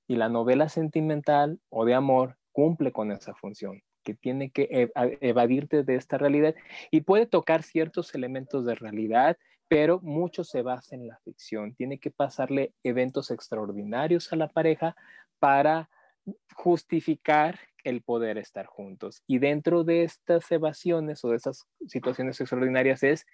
y 0.09 0.17
la 0.17 0.31
novela 0.31 0.71
sentimental 0.71 1.61
o 1.69 1.85
de 1.85 1.95
amor 1.95 2.39
cumple 2.51 2.93
con 2.93 3.13
esa 3.13 3.35
función 3.35 3.83
que 4.03 4.15
tiene 4.15 4.51
que 4.51 4.91
evadirte 5.21 5.85
de 5.85 5.95
esta 5.95 6.19
realidad 6.19 6.55
y 6.91 7.03
puede 7.03 7.27
tocar 7.27 7.63
ciertos 7.63 8.15
elementos 8.15 8.65
de 8.65 8.75
realidad, 8.75 9.37
pero 9.69 10.01
mucho 10.01 10.45
se 10.45 10.63
basa 10.63 10.97
en 10.97 11.07
la 11.07 11.19
ficción. 11.19 11.75
Tiene 11.75 11.99
que 11.99 12.11
pasarle 12.11 12.75
eventos 12.83 13.31
extraordinarios 13.31 14.33
a 14.33 14.37
la 14.37 14.49
pareja 14.49 14.97
para 15.39 15.89
justificar 16.55 17.61
el 17.85 18.03
poder 18.03 18.39
estar 18.39 18.67
juntos. 18.67 19.23
Y 19.27 19.39
dentro 19.39 19.85
de 19.85 20.05
estas 20.05 20.51
evasiones 20.51 21.25
o 21.25 21.31
de 21.31 21.37
esas 21.37 21.67
situaciones 21.87 22.41
extraordinarias 22.41 23.03
es 23.03 23.27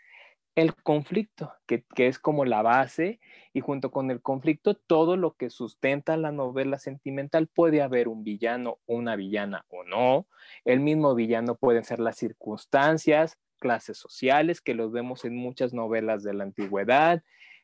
el 0.55 0.75
conflicto, 0.75 1.53
que, 1.67 1.85
es 1.97 2.19
como 2.19 2.45
la 2.45 2.63
base, 2.63 3.21
y 3.53 3.61
junto 3.61 3.93
con 3.93 4.11
el 4.11 4.21
conflicto, 4.21 4.75
todo 4.75 5.17
lo 5.17 5.35
que 5.35 5.51
sustenta 5.51 6.17
la 6.17 6.33
novela 6.33 6.79
sentimental, 6.79 7.47
puede 7.47 7.81
haber 7.81 8.09
un 8.09 8.25
villano 8.25 8.79
una 8.87 9.15
villana 9.15 9.65
o 9.69 9.85
no. 9.85 10.27
El 10.65 10.81
mismo 10.81 11.15
villano 11.15 11.55
pueden 11.55 11.85
ser 11.85 12.01
las 12.01 12.17
circunstancias, 12.17 13.39
clases 13.61 13.99
sociales, 13.99 14.61
que 14.61 14.75
los 14.75 14.91
vemos 14.91 15.25
en 15.25 15.37
muchas 15.37 15.73
novelas 15.73 16.25
de 16.25 16.35
la 16.35 16.45
antigüedad, 16.45 17.23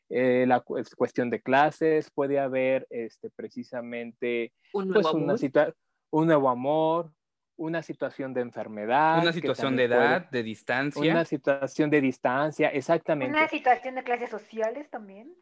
eh, 0.09 0.45
la 0.47 0.61
cuestión 0.61 1.31
de 1.31 1.41
clases, 1.41 2.11
puede 2.13 2.39
haber 2.39 2.87
este, 2.91 3.31
precisamente 3.31 4.53
pues, 4.71 4.87
una 5.13 5.37
situación 5.37 5.75
un 6.11 6.27
nuevo 6.27 6.49
amor, 6.49 7.13
una 7.57 7.83
situación 7.83 8.35
de 8.35 8.41
enfermedad. 8.41 9.21
Una 9.21 9.33
situación 9.33 9.77
de 9.77 9.85
edad, 9.85 10.31
de 10.31 10.43
distancia. 10.43 11.13
Una 11.13 11.25
situación 11.25 11.91
de 11.91 12.01
distancia, 12.01 12.69
exactamente. 12.69 13.37
Una 13.37 13.49
situación 13.49 13.95
de 13.95 14.03
clases 14.03 14.31
sociales 14.31 14.91
también. 14.91 15.35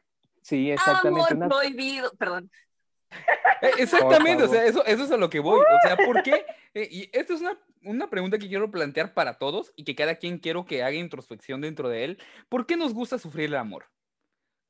Sí, 0.43 0.71
exactamente. 0.71 1.35
Amor 1.35 1.49
prohibido, 1.49 2.13
perdón. 2.19 2.51
Eh, 3.63 3.71
exactamente, 3.79 4.43
o 4.43 4.49
sea, 4.49 4.65
eso, 4.65 4.85
eso 4.85 5.05
es 5.05 5.11
a 5.11 5.17
lo 5.17 5.31
que 5.31 5.41
voy. 5.41 5.61
O 5.61 5.87
sea, 5.87 5.97
¿por 5.97 6.23
qué? 6.23 6.45
Eh, 6.75 6.89
y 6.91 7.11
esta 7.13 7.35
es 7.35 7.41
una, 7.41 7.57
una 7.85 8.11
pregunta 8.11 8.39
que 8.39 8.49
quiero 8.49 8.71
plantear 8.71 9.15
para 9.15 9.39
todos 9.39 9.73
y 9.77 9.85
que 9.85 9.95
cada 9.95 10.17
quien 10.17 10.39
quiero 10.39 10.65
que 10.65 10.83
haga 10.83 10.97
introspección 10.97 11.61
dentro 11.61 11.89
de 11.89 12.05
él. 12.05 12.19
¿Por 12.49 12.67
qué 12.67 12.77
nos 12.77 12.93
gusta 12.93 13.19
sufrir 13.19 13.47
el 13.47 13.57
amor? 13.57 13.87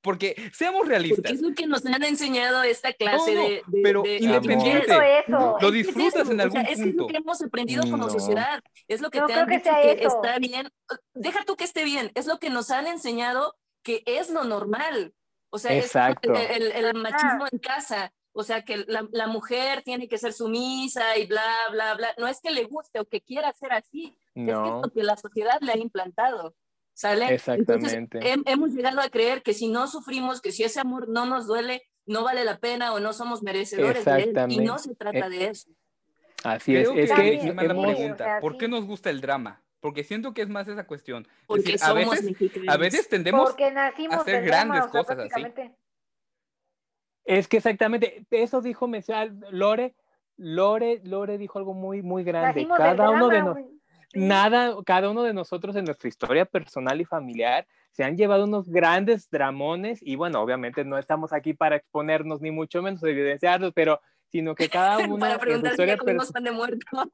Porque 0.02 0.50
seamos 0.52 0.88
realistas. 0.88 1.18
Porque 1.18 1.32
es 1.32 1.40
lo 1.40 1.54
que 1.54 1.66
nos 1.66 1.86
han 1.86 2.02
enseñado 2.02 2.62
esta 2.64 2.92
clase 2.92 3.34
de, 3.34 3.62
Pero 3.82 4.02
independiente, 4.04 5.24
lo 5.28 5.70
disfrutas 5.70 6.28
en 6.28 6.40
algún 6.40 6.64
punto. 6.64 6.72
Es 6.72 6.94
lo 6.94 7.06
que 7.06 7.16
hemos 7.16 7.40
aprendido 7.40 7.82
como 7.88 8.10
sociedad. 8.10 8.60
Es 8.88 9.00
lo 9.00 9.10
que 9.10 9.20
te 9.22 9.32
han 9.32 9.48
dicho 9.48 9.70
que, 9.82 10.04
está 10.04 10.38
bien. 10.38 10.68
Deja 11.14 11.44
tú 11.44 11.56
que 11.56 11.64
esté 11.64 11.84
bien. 11.84 12.10
Es 12.14 12.26
lo 12.26 12.38
que 12.38 12.50
nos 12.50 12.70
han 12.70 12.88
enseñado 12.88 13.54
que 13.82 14.02
es 14.06 14.28
lo 14.30 14.44
normal. 14.44 15.14
O 15.50 15.58
sea, 15.58 15.72
es 15.72 15.94
el, 15.94 16.72
el, 16.72 16.94
machismo 16.94 17.46
en 17.50 17.58
casa. 17.58 18.12
o 18.32 18.42
sea, 18.42 18.64
que 18.64 18.78
la, 18.88 19.06
la, 19.12 19.26
mujer 19.26 19.82
tiene 19.82 20.08
que 20.08 20.18
ser 20.18 20.32
sumisa 20.32 21.18
y 21.18 21.26
bla, 21.26 21.44
bla, 21.70 21.94
bla. 21.94 22.14
No 22.18 22.26
es 22.26 22.40
que 22.40 22.50
le 22.50 22.64
guste 22.64 22.98
o 23.00 23.04
que 23.04 23.20
quiera 23.20 23.52
ser 23.52 23.72
así, 23.72 24.16
es 24.34 24.46
que 24.46 24.50
es 24.50 24.56
lo 24.56 24.90
que 24.92 25.02
la 25.02 25.16
sociedad 25.16 25.58
le 25.60 25.72
ha 25.72 25.76
implantado. 25.76 26.54
¿Sale? 26.94 27.32
Exactamente. 27.34 28.20
hemos 28.46 28.70
llegado 28.72 29.00
a 29.00 29.08
creer 29.08 29.42
que 29.42 29.54
si 29.54 29.68
no 29.68 29.86
sufrimos, 29.86 30.40
que 30.40 30.52
si 30.52 30.62
ese 30.62 30.80
amor 30.80 31.08
no 31.08 31.26
nos 31.26 31.46
duele, 31.46 31.82
no 32.06 32.22
vale 32.22 32.44
la 32.44 32.58
pena 32.58 32.92
o 32.92 33.00
no 33.00 33.12
somos 33.12 33.42
merecedores 33.42 34.04
de 34.04 34.22
él. 34.22 34.34
Y 34.48 34.58
no 34.58 34.78
se 34.78 34.94
trata 34.94 35.26
eh, 35.26 35.30
de 35.30 35.44
eso. 35.46 35.70
Así 36.44 36.76
es. 36.76 36.88
es 36.94 37.12
que, 37.12 37.54
pregunta, 37.56 38.38
¿por 38.40 38.58
qué 38.58 38.68
nos 38.68 38.84
gusta 38.84 39.10
el 39.10 39.20
drama? 39.20 39.62
Porque 39.80 40.04
siento 40.04 40.32
que 40.32 40.42
es 40.42 40.48
más 40.48 40.68
esa 40.68 40.86
cuestión. 40.86 41.26
Porque 41.46 41.76
a, 41.80 41.92
veces, 41.92 42.30
a 42.68 42.76
veces 42.76 43.08
tendemos 43.08 43.50
a 43.50 44.16
hacer 44.16 44.44
grandes 44.44 44.86
cosas 44.86 45.18
así. 45.18 45.44
Es 47.24 47.48
que 47.48 47.58
exactamente, 47.58 48.26
eso 48.30 48.60
dijo 48.60 48.88
Lore, 49.50 49.94
Lore, 50.36 51.00
Lore 51.04 51.38
dijo 51.38 51.58
algo 51.58 51.74
muy, 51.74 52.02
muy 52.02 52.24
grande. 52.24 52.66
cada 52.76 53.10
uno 53.10 53.28
de 53.28 53.42
nosotros 53.42 53.71
nada, 54.14 54.74
cada 54.84 55.10
uno 55.10 55.22
de 55.22 55.34
nosotros 55.34 55.76
en 55.76 55.84
nuestra 55.84 56.08
historia 56.08 56.44
personal 56.44 57.00
y 57.00 57.04
familiar 57.04 57.66
se 57.90 58.04
han 58.04 58.16
llevado 58.16 58.44
unos 58.44 58.68
grandes 58.68 59.28
dramones 59.30 60.00
y 60.02 60.16
bueno, 60.16 60.40
obviamente 60.40 60.84
no 60.84 60.98
estamos 60.98 61.32
aquí 61.32 61.52
para 61.52 61.76
exponernos 61.76 62.40
ni 62.40 62.50
mucho 62.50 62.82
menos 62.82 63.02
evidenciarlos, 63.02 63.72
pero 63.74 64.00
sino 64.28 64.54
que 64.54 64.68
cada 64.68 64.98
uno 64.98 65.18
para 65.18 65.38
preguntar 65.38 65.76
si 65.76 65.84
de 66.42 66.50
muerto. 66.50 67.12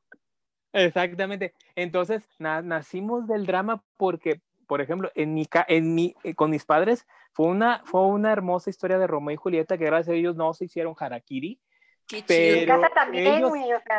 Exactamente. 0.73 1.55
Entonces, 1.75 2.23
nacimos 2.39 3.27
del 3.27 3.47
drama 3.47 3.83
porque, 3.97 4.41
por 4.67 4.81
ejemplo, 4.81 5.11
en 5.15 5.35
mi, 5.35 5.49
en 5.67 5.95
mi, 5.95 6.15
eh, 6.23 6.35
con 6.35 6.51
mis 6.51 6.65
padres 6.65 7.07
fue 7.33 7.47
una, 7.47 7.83
fue 7.85 8.07
una 8.07 8.33
hermosa 8.33 8.71
historia 8.71 8.99
de 8.99 9.07
Romeo 9.07 9.35
y 9.35 9.37
Julieta 9.37 9.79
que 9.79 9.87
gracias 9.87 10.15
a 10.15 10.17
ellos 10.17 10.37
no 10.37 10.55
se 10.55 10.67
hicieron 10.67 10.95
harakiri, 10.99 11.61
pero 12.27 12.85
ellos, 13.13 13.53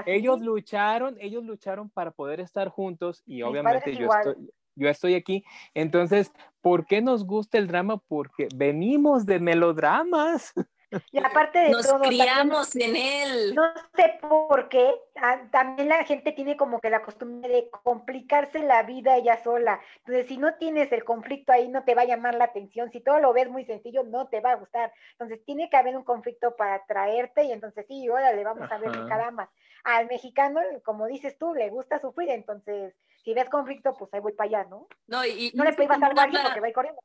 ellos, 0.05 0.39
lucharon, 0.39 1.17
ellos 1.19 1.43
lucharon 1.43 1.89
para 1.89 2.11
poder 2.11 2.39
estar 2.39 2.69
juntos 2.69 3.21
y 3.25 3.41
obviamente 3.43 3.95
yo 3.95 4.07
estoy, 4.07 4.51
yo 4.75 4.89
estoy 4.89 5.15
aquí. 5.15 5.43
Entonces, 5.73 6.31
¿por 6.61 6.85
qué 6.85 7.01
nos 7.01 7.25
gusta 7.25 7.57
el 7.57 7.67
drama? 7.67 7.97
Porque 8.07 8.47
venimos 8.55 9.25
de 9.25 9.39
melodramas. 9.39 10.53
Y 11.11 11.19
aparte 11.19 11.59
de 11.59 11.69
Nos 11.69 11.87
todo, 11.87 12.01
criamos 12.01 12.75
en 12.75 12.95
él. 12.95 13.53
No 13.53 13.71
sé 13.95 14.19
por 14.21 14.69
qué, 14.69 14.91
ah, 15.17 15.39
también 15.51 15.89
la 15.89 16.03
gente 16.03 16.31
tiene 16.31 16.57
como 16.57 16.79
que 16.79 16.89
la 16.89 17.03
costumbre 17.03 17.49
de 17.49 17.69
complicarse 17.83 18.59
la 18.59 18.83
vida 18.83 19.15
ella 19.15 19.41
sola. 19.43 19.79
Entonces, 19.99 20.27
si 20.27 20.37
no 20.37 20.55
tienes 20.55 20.91
el 20.91 21.03
conflicto 21.03 21.51
ahí, 21.51 21.67
no 21.67 21.83
te 21.83 21.93
va 21.93 22.03
a 22.03 22.05
llamar 22.05 22.35
la 22.35 22.45
atención. 22.45 22.91
Si 22.91 23.01
todo 23.01 23.19
lo 23.19 23.33
ves 23.33 23.49
muy 23.49 23.65
sencillo, 23.65 24.03
no 24.03 24.27
te 24.27 24.41
va 24.41 24.51
a 24.51 24.55
gustar. 24.55 24.91
Entonces, 25.11 25.43
tiene 25.45 25.69
que 25.69 25.77
haber 25.77 25.95
un 25.95 26.03
conflicto 26.03 26.55
para 26.55 26.75
atraerte 26.75 27.43
y 27.43 27.51
entonces, 27.51 27.85
sí, 27.87 28.09
órale, 28.09 28.43
vamos 28.43 28.71
a 28.71 28.77
ver 28.79 28.91
caramba. 29.07 29.51
Al 29.83 30.07
mexicano, 30.07 30.59
como 30.83 31.05
dices 31.05 31.37
tú, 31.37 31.53
le 31.53 31.69
gusta 31.69 31.99
sufrir, 31.99 32.29
entonces, 32.29 32.95
si 33.23 33.33
ves 33.33 33.47
conflicto, 33.49 33.93
pues 33.93 34.13
ahí 34.13 34.19
voy 34.19 34.33
para 34.33 34.59
allá, 34.59 34.69
¿no? 34.69 34.87
No, 35.07 35.23
y, 35.25 35.51
no 35.53 35.63
le 35.63 35.73
puedes 35.73 35.87
pasar 35.87 36.17
habla, 36.17 36.43
porque 36.43 36.59
va 36.59 36.73
corriendo. 36.73 37.01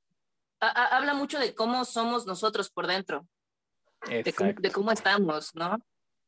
Habla 0.61 1.13
mucho 1.13 1.39
de 1.39 1.55
cómo 1.55 1.85
somos 1.85 2.25
nosotros 2.27 2.71
por 2.71 2.87
dentro 2.87 3.27
de 4.09 4.71
cómo, 4.71 4.93
estamos, 4.93 5.55
¿no? 5.55 5.79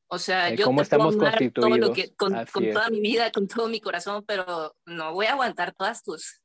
O 0.08 0.18
sea, 0.18 0.50
yo 0.50 0.64
cómo 0.64 0.82
estamos 0.82 1.16
constituidos. 1.16 1.96
con, 2.16 2.32
toda 2.72 2.90
mi 2.90 3.00
vida, 3.00 3.30
con 3.32 3.48
todo 3.48 3.68
mi 3.68 3.80
corazón, 3.80 4.24
pero 4.26 4.76
no 4.84 5.12
voy 5.12 5.26
a 5.26 5.32
aguantar 5.32 5.74
todas 5.74 6.02
tus 6.02 6.40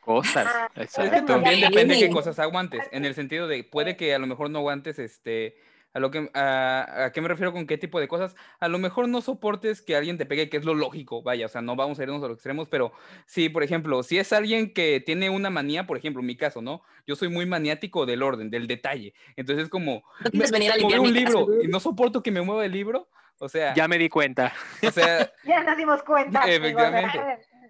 cosas. 0.00 0.46
Exacto. 0.74 1.26
También 1.26 1.60
depende 1.60 1.94
de 1.94 2.00
qué 2.00 2.10
cosas 2.10 2.38
aguantes, 2.38 2.82
en 2.90 3.04
el 3.04 3.14
sentido 3.14 3.46
de 3.46 3.64
puede 3.64 3.96
que 3.96 4.14
a 4.14 4.18
lo 4.18 4.26
mejor 4.26 4.50
no 4.50 4.58
aguantes 4.58 4.98
este 4.98 5.56
a 5.94 6.00
lo 6.00 6.10
que 6.10 6.28
a, 6.34 7.10
qué 7.14 7.20
me 7.20 7.28
refiero 7.28 7.52
con 7.52 7.66
qué 7.66 7.78
tipo 7.78 8.00
de 8.00 8.08
cosas. 8.08 8.34
A 8.60 8.68
lo 8.68 8.78
mejor 8.78 9.08
no 9.08 9.20
soportes 9.20 9.80
que 9.80 9.96
alguien 9.96 10.18
te 10.18 10.26
pegue, 10.26 10.50
que 10.50 10.56
es 10.56 10.64
lo 10.64 10.74
lógico, 10.74 11.22
vaya, 11.22 11.46
o 11.46 11.48
sea, 11.48 11.62
no 11.62 11.76
vamos 11.76 11.98
a 11.98 12.02
irnos 12.02 12.22
a 12.22 12.28
los 12.28 12.36
extremos, 12.36 12.68
pero 12.68 12.92
sí, 13.26 13.48
por 13.48 13.62
ejemplo, 13.62 14.02
si 14.02 14.18
es 14.18 14.32
alguien 14.32 14.74
que 14.74 15.00
tiene 15.00 15.30
una 15.30 15.50
manía, 15.50 15.86
por 15.86 15.96
ejemplo, 15.96 16.20
en 16.20 16.26
mi 16.26 16.36
caso, 16.36 16.60
¿no? 16.60 16.82
Yo 17.06 17.14
soy 17.14 17.28
muy 17.28 17.46
maniático 17.46 18.06
del 18.06 18.22
orden, 18.22 18.50
del 18.50 18.66
detalle. 18.66 19.14
Entonces, 19.36 19.68
como 19.68 20.02
no 20.32 20.44
venir 20.50 20.72
a 20.72 21.00
un 21.00 21.14
libro 21.14 21.62
y 21.62 21.68
no 21.68 21.78
soporto 21.78 22.22
que 22.22 22.32
me 22.32 22.42
mueva 22.42 22.64
el 22.64 22.72
libro, 22.72 23.08
o 23.38 23.48
sea, 23.48 23.74
ya 23.74 23.88
me 23.88 23.98
di 23.98 24.08
cuenta. 24.08 24.52
O 24.86 24.90
sea, 24.90 25.30
ya 25.44 25.62
nos 25.62 25.76
dimos 25.76 26.02
cuenta. 26.02 26.42
Efectivamente. 26.48 27.20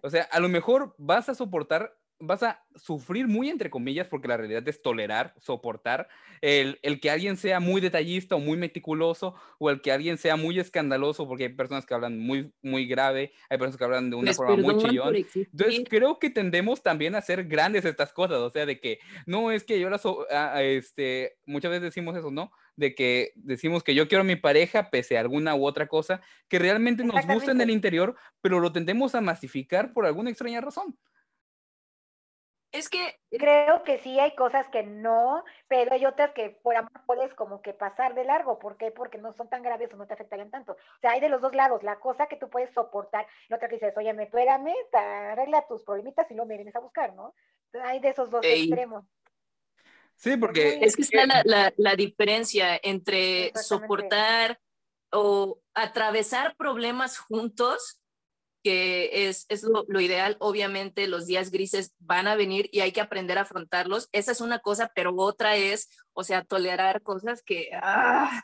O 0.02 0.10
sea, 0.10 0.24
a 0.30 0.40
lo 0.40 0.48
mejor 0.48 0.94
vas 0.98 1.28
a 1.28 1.34
soportar 1.34 1.94
vas 2.18 2.42
a 2.42 2.64
sufrir 2.76 3.28
muy 3.28 3.50
entre 3.50 3.70
comillas, 3.70 4.08
porque 4.08 4.28
la 4.28 4.36
realidad 4.36 4.66
es 4.68 4.82
tolerar, 4.82 5.34
soportar, 5.38 6.08
el, 6.40 6.78
el, 6.82 7.00
que 7.00 7.10
alguien 7.10 7.36
sea 7.36 7.60
muy 7.60 7.80
detallista 7.80 8.36
o 8.36 8.38
muy 8.38 8.56
meticuloso, 8.56 9.34
o 9.58 9.70
el 9.70 9.80
que 9.80 9.92
alguien 9.92 10.18
sea 10.18 10.36
muy 10.36 10.58
escandaloso, 10.58 11.26
porque 11.26 11.44
hay 11.44 11.48
personas 11.50 11.86
que 11.86 11.94
hablan 11.94 12.18
muy, 12.18 12.52
muy 12.62 12.86
grave, 12.86 13.32
hay 13.48 13.58
personas 13.58 13.76
que 13.76 13.84
hablan 13.84 14.10
de 14.10 14.16
una 14.16 14.32
forma 14.32 14.56
muy 14.56 14.78
chillón. 14.78 15.14
Entonces 15.16 15.84
creo 15.88 16.18
que 16.18 16.30
tendemos 16.30 16.82
también 16.82 17.14
a 17.14 17.18
hacer 17.18 17.44
grandes 17.44 17.84
estas 17.84 18.12
cosas, 18.12 18.38
o 18.38 18.50
sea, 18.50 18.66
de 18.66 18.80
que 18.80 18.98
no 19.26 19.50
es 19.50 19.64
que 19.64 19.80
yo 19.80 19.90
las, 19.90 20.02
este, 20.58 21.36
muchas 21.46 21.70
veces 21.70 21.82
decimos 21.84 22.16
eso, 22.16 22.30
¿no? 22.30 22.50
de 22.76 22.94
que 22.94 23.32
decimos 23.36 23.84
que 23.84 23.94
yo 23.94 24.08
quiero 24.08 24.22
a 24.22 24.24
mi 24.24 24.36
pareja 24.36 24.90
pese 24.90 25.16
a 25.16 25.20
alguna 25.20 25.54
u 25.54 25.64
otra 25.64 25.86
cosa 25.86 26.20
que 26.48 26.58
realmente 26.58 27.04
nos 27.04 27.24
gusta 27.26 27.52
en 27.52 27.60
el 27.60 27.70
interior, 27.70 28.16
pero 28.40 28.60
lo 28.60 28.72
tendemos 28.72 29.14
a 29.14 29.20
masificar 29.20 29.92
por 29.92 30.06
alguna 30.06 30.30
extraña 30.30 30.60
razón. 30.60 30.98
Es 32.74 32.88
que 32.88 33.20
creo 33.30 33.84
que 33.84 33.98
sí 34.00 34.18
hay 34.18 34.34
cosas 34.34 34.66
que 34.72 34.82
no, 34.82 35.44
pero 35.68 35.92
hay 35.92 36.04
otras 36.06 36.32
que 36.32 36.58
por 36.60 36.74
amor 36.74 36.90
puedes 37.06 37.32
como 37.34 37.62
que 37.62 37.72
pasar 37.72 38.16
de 38.16 38.24
largo. 38.24 38.58
¿Por 38.58 38.76
qué? 38.76 38.90
Porque 38.90 39.16
no 39.16 39.32
son 39.34 39.48
tan 39.48 39.62
graves 39.62 39.94
o 39.94 39.96
no 39.96 40.08
te 40.08 40.14
afectarían 40.14 40.50
tanto. 40.50 40.72
O 40.72 41.00
sea, 41.00 41.12
hay 41.12 41.20
de 41.20 41.28
los 41.28 41.40
dos 41.40 41.54
lados, 41.54 41.84
la 41.84 42.00
cosa 42.00 42.26
que 42.26 42.34
tú 42.34 42.50
puedes 42.50 42.74
soportar, 42.74 43.28
y 43.48 43.54
otra 43.54 43.68
que 43.68 43.76
dices, 43.76 43.96
oye, 43.96 44.12
me 44.12 44.26
pégame, 44.26 44.74
arregla 44.92 45.64
tus 45.68 45.84
problemitas 45.84 46.28
y 46.28 46.34
luego 46.34 46.48
me 46.48 46.56
vienes 46.56 46.74
a 46.74 46.80
buscar, 46.80 47.14
¿no? 47.14 47.32
hay 47.80 48.00
de 48.00 48.08
esos 48.08 48.28
dos 48.28 48.44
extremos. 48.44 49.04
Sí, 50.16 50.36
porque... 50.36 50.80
Es 50.82 50.96
que 50.96 51.02
está 51.02 51.26
la, 51.26 51.42
la, 51.44 51.72
la 51.76 51.94
diferencia 51.94 52.76
entre 52.82 53.52
soportar 53.54 54.58
o 55.12 55.60
atravesar 55.74 56.56
problemas 56.56 57.18
juntos 57.18 58.00
que 58.64 59.28
es, 59.28 59.44
es 59.50 59.62
lo, 59.62 59.84
lo, 59.86 60.00
ideal. 60.00 60.36
Obviamente 60.40 61.06
los 61.06 61.26
días 61.26 61.50
grises 61.50 61.94
van 61.98 62.26
a 62.26 62.34
venir 62.34 62.70
y 62.72 62.80
hay 62.80 62.92
que 62.92 63.02
aprender 63.02 63.36
a 63.36 63.42
afrontarlos. 63.42 64.08
Esa 64.10 64.32
es 64.32 64.40
una 64.40 64.58
cosa, 64.58 64.90
pero 64.94 65.14
otra 65.14 65.56
es, 65.56 65.90
o 66.14 66.24
sea, 66.24 66.42
tolerar 66.42 67.02
cosas 67.02 67.42
que... 67.42 67.68
¡ah! 67.74 68.42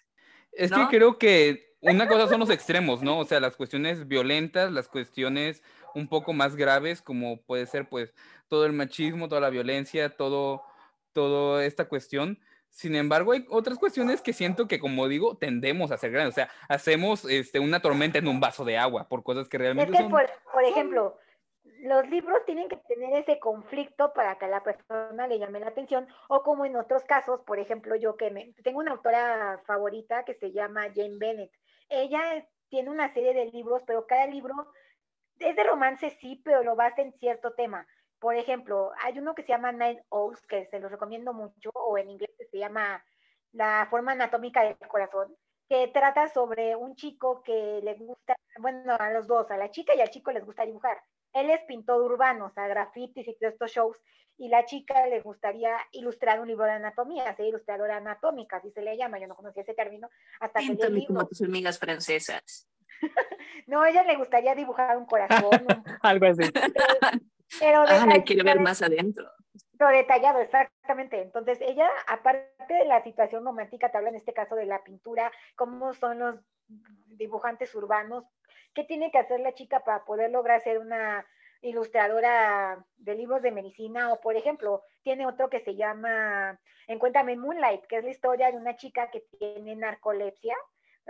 es 0.53 0.71
que 0.71 0.87
creo 0.91 1.19
que 1.19 1.75
una 1.81 2.07
cosa 2.07 2.29
son 2.29 2.41
los 2.41 2.51
extremos, 2.51 3.03
¿no? 3.03 3.19
O 3.19 3.25
sea, 3.25 3.41
las 3.41 3.57
cuestiones 3.57 4.07
violentas, 4.07 4.71
las 4.71 4.89
cuestiones 4.89 5.63
un 5.95 6.07
poco 6.07 6.35
más 6.35 6.55
graves, 6.55 7.01
como 7.01 7.41
puede 7.43 7.67
ser 7.67 7.89
pues 7.89 8.13
todo 8.49 8.67
el 8.67 8.75
machismo, 8.75 9.29
toda 9.29 9.41
la 9.41 9.51
violencia, 9.51 10.17
todo, 10.17 10.63
toda 11.13 11.65
esta 11.65 11.89
cuestión. 11.89 12.39
Sin 12.71 12.95
embargo, 12.95 13.33
hay 13.33 13.45
otras 13.51 13.79
cuestiones 13.79 14.23
que 14.23 14.33
siento 14.33 14.69
que, 14.69 14.79
como 14.79 15.09
digo, 15.09 15.37
tendemos 15.37 15.91
a 15.91 15.99
ser 15.99 16.13
grandes. 16.13 16.35
O 16.35 16.37
sea, 16.37 16.49
hacemos 16.69 17.25
este, 17.25 17.59
una 17.59 17.83
tormenta 17.83 18.19
en 18.19 18.29
un 18.29 18.41
vaso 18.41 18.65
de 18.65 18.79
agua 18.79 19.09
por 19.09 19.23
cosas 19.23 19.49
que 19.49 19.59
realmente 19.59 19.93
es 19.93 19.99
que 19.99 20.09
Por, 20.09 20.27
por 20.53 20.65
ejemplo, 20.65 21.19
los 21.81 22.09
libros 22.09 22.45
tienen 22.47 22.69
que 22.69 22.77
tener 22.77 23.13
ese 23.15 23.39
conflicto 23.39 24.13
para 24.13 24.39
que 24.39 24.45
a 24.45 24.49
la 24.49 24.63
persona 24.63 25.27
le 25.27 25.39
llame 25.39 25.61
la 25.61 25.69
atención, 25.69 26.07
o 26.29 26.43
como 26.43 26.65
en 26.65 26.77
otros 26.77 27.05
casos, 27.05 27.41
por 27.41 27.59
ejemplo, 27.59 27.97
yo 27.97 28.17
que 28.17 28.31
me, 28.31 28.53
tengo 28.63 28.81
una 28.81 28.93
autora 28.93 29.61
favorita 29.67 30.25
que 30.25 30.35
se 30.35 30.53
llama 30.53 30.89
Jane 30.95 31.19
Bennett. 31.19 31.53
Ella 31.89 32.47
tiene 32.69 32.91
una 32.91 33.13
serie 33.13 33.35
de 33.35 33.47
libros, 33.47 33.83
pero 33.87 34.07
cada 34.07 34.27
libro 34.27 34.55
es 35.39 35.57
de 35.57 35.65
romance, 35.65 36.11
sí, 36.21 36.41
pero 36.45 36.63
lo 36.63 36.77
basa 36.77 37.03
en 37.03 37.13
cierto 37.15 37.53
tema. 37.55 37.87
Por 38.21 38.37
ejemplo, 38.37 38.93
hay 39.03 39.19
uno 39.19 39.35
que 39.35 39.43
se 39.43 39.49
llama 39.49 39.73
Nine 39.73 40.05
Oaks, 40.11 40.47
que 40.47 40.67
se 40.67 40.79
los 40.79 40.91
recomiendo 40.91 41.33
mucho, 41.33 41.71
o 41.73 41.97
en 41.97 42.11
inglés 42.11 42.31
se 42.51 42.59
llama 42.59 43.03
La 43.53 43.87
forma 43.91 44.13
anatómica 44.13 44.63
del 44.63 44.77
corazón, 44.77 45.35
que 45.69 45.89
trata 45.89 46.29
sobre 46.29 46.77
un 46.77 46.95
chico 46.97 47.43
que 47.43 47.81
le 47.83 47.95
gusta, 47.95 48.37
bueno, 48.59 48.95
a 48.99 49.11
los 49.11 49.27
dos, 49.27 49.51
a 49.51 49.57
la 49.57 49.71
chica 49.71 49.95
y 49.95 50.01
al 50.01 50.11
chico 50.11 50.33
les 50.33 50.45
gusta 50.45 50.67
dibujar. 50.67 51.01
Él 51.33 51.49
es 51.51 51.63
pintor 51.63 52.03
urbano, 52.03 52.47
o 52.47 52.51
sea, 52.51 52.69
grafitis 52.69 53.27
y 53.27 53.35
todos 53.39 53.55
estos 53.55 53.71
shows, 53.71 53.97
y 54.37 54.49
la 54.49 54.65
chica 54.65 55.07
le 55.07 55.21
gustaría 55.21 55.77
ilustrar 55.93 56.41
un 56.41 56.49
libro 56.49 56.65
de 56.65 56.73
anatomía, 56.73 57.35
ser 57.37 57.47
ilustradora 57.47 57.99
anatómica, 57.99 58.57
así 58.57 58.71
se 58.71 58.83
le 58.83 58.97
llama, 58.97 59.19
yo 59.19 59.29
no 59.29 59.37
conocía 59.37 59.63
ese 59.63 59.75
término, 59.75 60.11
hasta 60.41 60.61
que 60.61 60.89
leí 60.91 61.07
como 61.07 61.27
tus 61.27 61.43
amigas 61.43 61.79
francesas. 61.79 62.69
no, 63.67 63.83
a 63.83 63.91
ella 63.91 64.03
le 64.03 64.17
gustaría 64.17 64.55
dibujar 64.55 64.97
un 64.97 65.07
corazón. 65.07 65.51
Algo 66.03 66.27
así. 66.27 66.43
Pero 67.59 67.85
ah, 67.87 68.07
quiere 68.25 68.43
ver 68.43 68.61
más 68.61 68.83
adentro. 68.83 69.29
Lo 69.79 69.89
detallado, 69.89 70.41
exactamente. 70.41 71.23
Entonces, 71.23 71.59
ella, 71.63 71.89
aparte 72.07 72.75
de 72.75 72.85
la 72.85 73.03
situación 73.03 73.45
romántica, 73.45 73.91
te 73.91 73.97
habla 73.97 74.11
en 74.11 74.17
este 74.17 74.33
caso 74.33 74.55
de 74.55 74.67
la 74.67 74.85
pintura, 74.85 75.33
cómo 75.57 75.95
son 75.95 76.19
los 76.19 76.37
dibujantes 77.07 77.75
urbanos, 77.75 78.25
qué 78.75 78.85
tiene 78.85 79.11
que 79.11 79.19
hacer 79.19 79.41
la 79.41 79.55
chica 79.55 79.81
para 79.81 80.05
poder 80.05 80.31
lograr 80.31 80.61
ser 80.61 80.79
una 80.79 81.27
ilustradora 81.63 82.85
de 82.97 83.15
libros 83.15 83.43
de 83.43 83.53
medicina, 83.53 84.13
o 84.13 84.21
por 84.21 84.37
ejemplo, 84.37 84.83
tiene 85.03 85.27
otro 85.27 85.51
que 85.51 85.61
se 85.61 85.77
llama 85.77 86.59
Encuéntrame 86.87 87.37
Moonlight, 87.37 87.87
que 87.87 87.99
es 87.99 88.05
la 88.05 88.11
historia 88.11 88.51
de 88.51 88.57
una 88.57 88.77
chica 88.77 89.11
que 89.11 89.25
tiene 89.39 89.77
narcolepsia, 89.77 90.57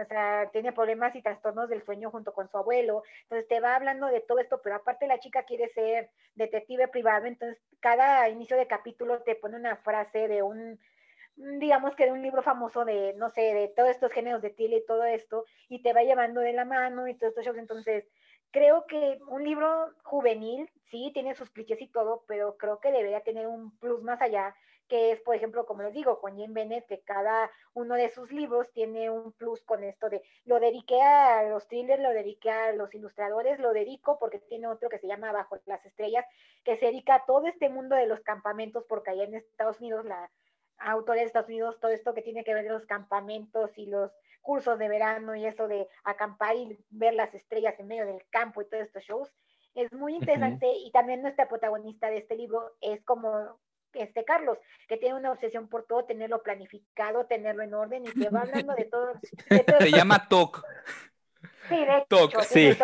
o 0.00 0.04
sea, 0.06 0.48
tiene 0.52 0.72
problemas 0.72 1.14
y 1.14 1.22
trastornos 1.22 1.68
del 1.68 1.82
sueño 1.82 2.10
junto 2.10 2.32
con 2.32 2.48
su 2.48 2.56
abuelo. 2.56 3.02
Entonces 3.22 3.48
te 3.48 3.60
va 3.60 3.76
hablando 3.76 4.06
de 4.06 4.20
todo 4.20 4.38
esto, 4.38 4.60
pero 4.62 4.76
aparte 4.76 5.06
la 5.06 5.20
chica 5.20 5.44
quiere 5.44 5.68
ser 5.68 6.10
detective 6.34 6.88
privado, 6.88 7.26
entonces 7.26 7.58
cada 7.80 8.28
inicio 8.28 8.56
de 8.56 8.66
capítulo 8.66 9.22
te 9.22 9.34
pone 9.34 9.56
una 9.56 9.76
frase 9.76 10.28
de 10.28 10.42
un, 10.42 10.78
digamos 11.36 11.94
que 11.94 12.06
de 12.06 12.12
un 12.12 12.22
libro 12.22 12.42
famoso 12.42 12.84
de, 12.84 13.14
no 13.14 13.30
sé, 13.30 13.54
de 13.54 13.68
todos 13.68 13.90
estos 13.90 14.12
géneros 14.12 14.42
de 14.42 14.50
tile 14.50 14.76
y 14.78 14.86
todo 14.86 15.04
esto, 15.04 15.44
y 15.68 15.82
te 15.82 15.92
va 15.92 16.02
llevando 16.02 16.40
de 16.40 16.52
la 16.52 16.64
mano 16.64 17.08
y 17.08 17.14
todos 17.14 17.30
estos 17.30 17.44
shows. 17.44 17.58
Entonces, 17.58 18.04
creo 18.50 18.86
que 18.86 19.18
un 19.28 19.44
libro 19.44 19.92
juvenil, 20.02 20.70
sí, 20.90 21.10
tiene 21.14 21.34
sus 21.34 21.50
clichés 21.50 21.80
y 21.80 21.88
todo, 21.88 22.24
pero 22.26 22.56
creo 22.56 22.80
que 22.80 22.92
debería 22.92 23.20
tener 23.20 23.46
un 23.46 23.76
plus 23.78 24.02
más 24.02 24.20
allá, 24.20 24.54
que 24.90 25.12
es, 25.12 25.20
por 25.20 25.36
ejemplo, 25.36 25.66
como 25.66 25.82
les 25.82 25.94
digo, 25.94 26.20
con 26.20 26.32
Jane 26.36 26.52
Bennett, 26.52 26.86
que 26.88 27.00
cada 27.02 27.48
uno 27.74 27.94
de 27.94 28.08
sus 28.10 28.32
libros 28.32 28.72
tiene 28.72 29.08
un 29.08 29.30
plus 29.32 29.62
con 29.62 29.84
esto 29.84 30.10
de, 30.10 30.20
lo 30.44 30.58
dediqué 30.58 31.00
a 31.00 31.44
los 31.44 31.68
thrillers, 31.68 32.02
lo 32.02 32.10
dediqué 32.10 32.50
a 32.50 32.72
los 32.72 32.92
ilustradores, 32.92 33.60
lo 33.60 33.72
dedico 33.72 34.18
porque 34.18 34.40
tiene 34.40 34.66
otro 34.66 34.88
que 34.88 34.98
se 34.98 35.06
llama 35.06 35.30
Bajo 35.30 35.56
las 35.66 35.86
Estrellas, 35.86 36.26
que 36.64 36.76
se 36.76 36.86
dedica 36.86 37.14
a 37.14 37.24
todo 37.24 37.46
este 37.46 37.68
mundo 37.68 37.94
de 37.94 38.06
los 38.06 38.18
campamentos, 38.22 38.84
porque 38.88 39.12
allá 39.12 39.22
en 39.22 39.36
Estados 39.36 39.78
Unidos, 39.78 40.04
la 40.04 40.28
autora 40.78 41.20
de 41.20 41.26
Estados 41.26 41.48
Unidos, 41.48 41.78
todo 41.78 41.92
esto 41.92 42.12
que 42.12 42.22
tiene 42.22 42.42
que 42.42 42.52
ver 42.52 42.64
con 42.64 42.74
los 42.74 42.86
campamentos 42.86 43.70
y 43.78 43.86
los 43.86 44.10
cursos 44.42 44.76
de 44.76 44.88
verano 44.88 45.36
y 45.36 45.46
eso 45.46 45.68
de 45.68 45.86
acampar 46.02 46.56
y 46.56 46.84
ver 46.90 47.14
las 47.14 47.32
estrellas 47.32 47.78
en 47.78 47.86
medio 47.86 48.06
del 48.06 48.26
campo 48.30 48.60
y 48.60 48.68
todos 48.68 48.82
estos 48.82 49.04
shows, 49.04 49.32
es 49.76 49.92
muy 49.92 50.16
interesante 50.16 50.66
y 50.84 50.90
también 50.90 51.22
nuestra 51.22 51.48
protagonista 51.48 52.10
de 52.10 52.18
este 52.18 52.34
libro 52.34 52.72
es 52.80 53.00
como 53.04 53.60
este 53.94 54.24
Carlos, 54.24 54.58
que 54.88 54.96
tiene 54.96 55.16
una 55.16 55.32
obsesión 55.32 55.68
por 55.68 55.84
todo, 55.84 56.04
tenerlo 56.04 56.42
planificado, 56.42 57.26
tenerlo 57.26 57.62
en 57.62 57.74
orden 57.74 58.04
y 58.06 58.10
te 58.10 58.28
va 58.28 58.42
hablando 58.42 58.74
de 58.74 58.84
todo. 58.84 59.12
Se 59.80 59.90
llama 59.90 60.28
TOC. 60.28 60.64
Sí, 61.68 61.84
de 61.84 61.98
hecho, 61.98 62.40
sí. 62.42 62.76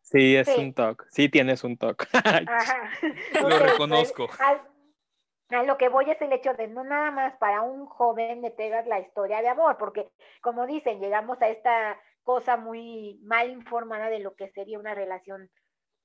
Sí, 0.00 0.36
es 0.36 0.48
un 0.58 0.74
TOC. 0.74 1.06
Sí, 1.10 1.28
tienes 1.28 1.64
un 1.64 1.78
TOC. 1.78 2.06
Lo 3.42 3.58
reconozco. 3.58 4.28
a 4.38 5.62
lo 5.62 5.78
que 5.78 5.88
voy 5.88 6.10
es 6.10 6.20
el 6.20 6.32
hecho 6.32 6.54
de 6.54 6.68
no 6.68 6.84
nada 6.84 7.10
más 7.10 7.36
para 7.36 7.62
un 7.62 7.86
joven 7.86 8.42
le 8.42 8.50
pegas 8.50 8.86
la 8.86 9.00
historia 9.00 9.42
de 9.42 9.48
amor, 9.48 9.76
porque 9.78 10.10
como 10.40 10.66
dicen, 10.66 11.00
llegamos 11.00 11.40
a 11.40 11.48
esta 11.48 11.98
cosa 12.24 12.56
muy 12.56 13.20
mal 13.22 13.50
informada 13.50 14.08
de 14.08 14.20
lo 14.20 14.34
que 14.34 14.50
sería 14.50 14.78
una 14.78 14.94
relación 14.94 15.50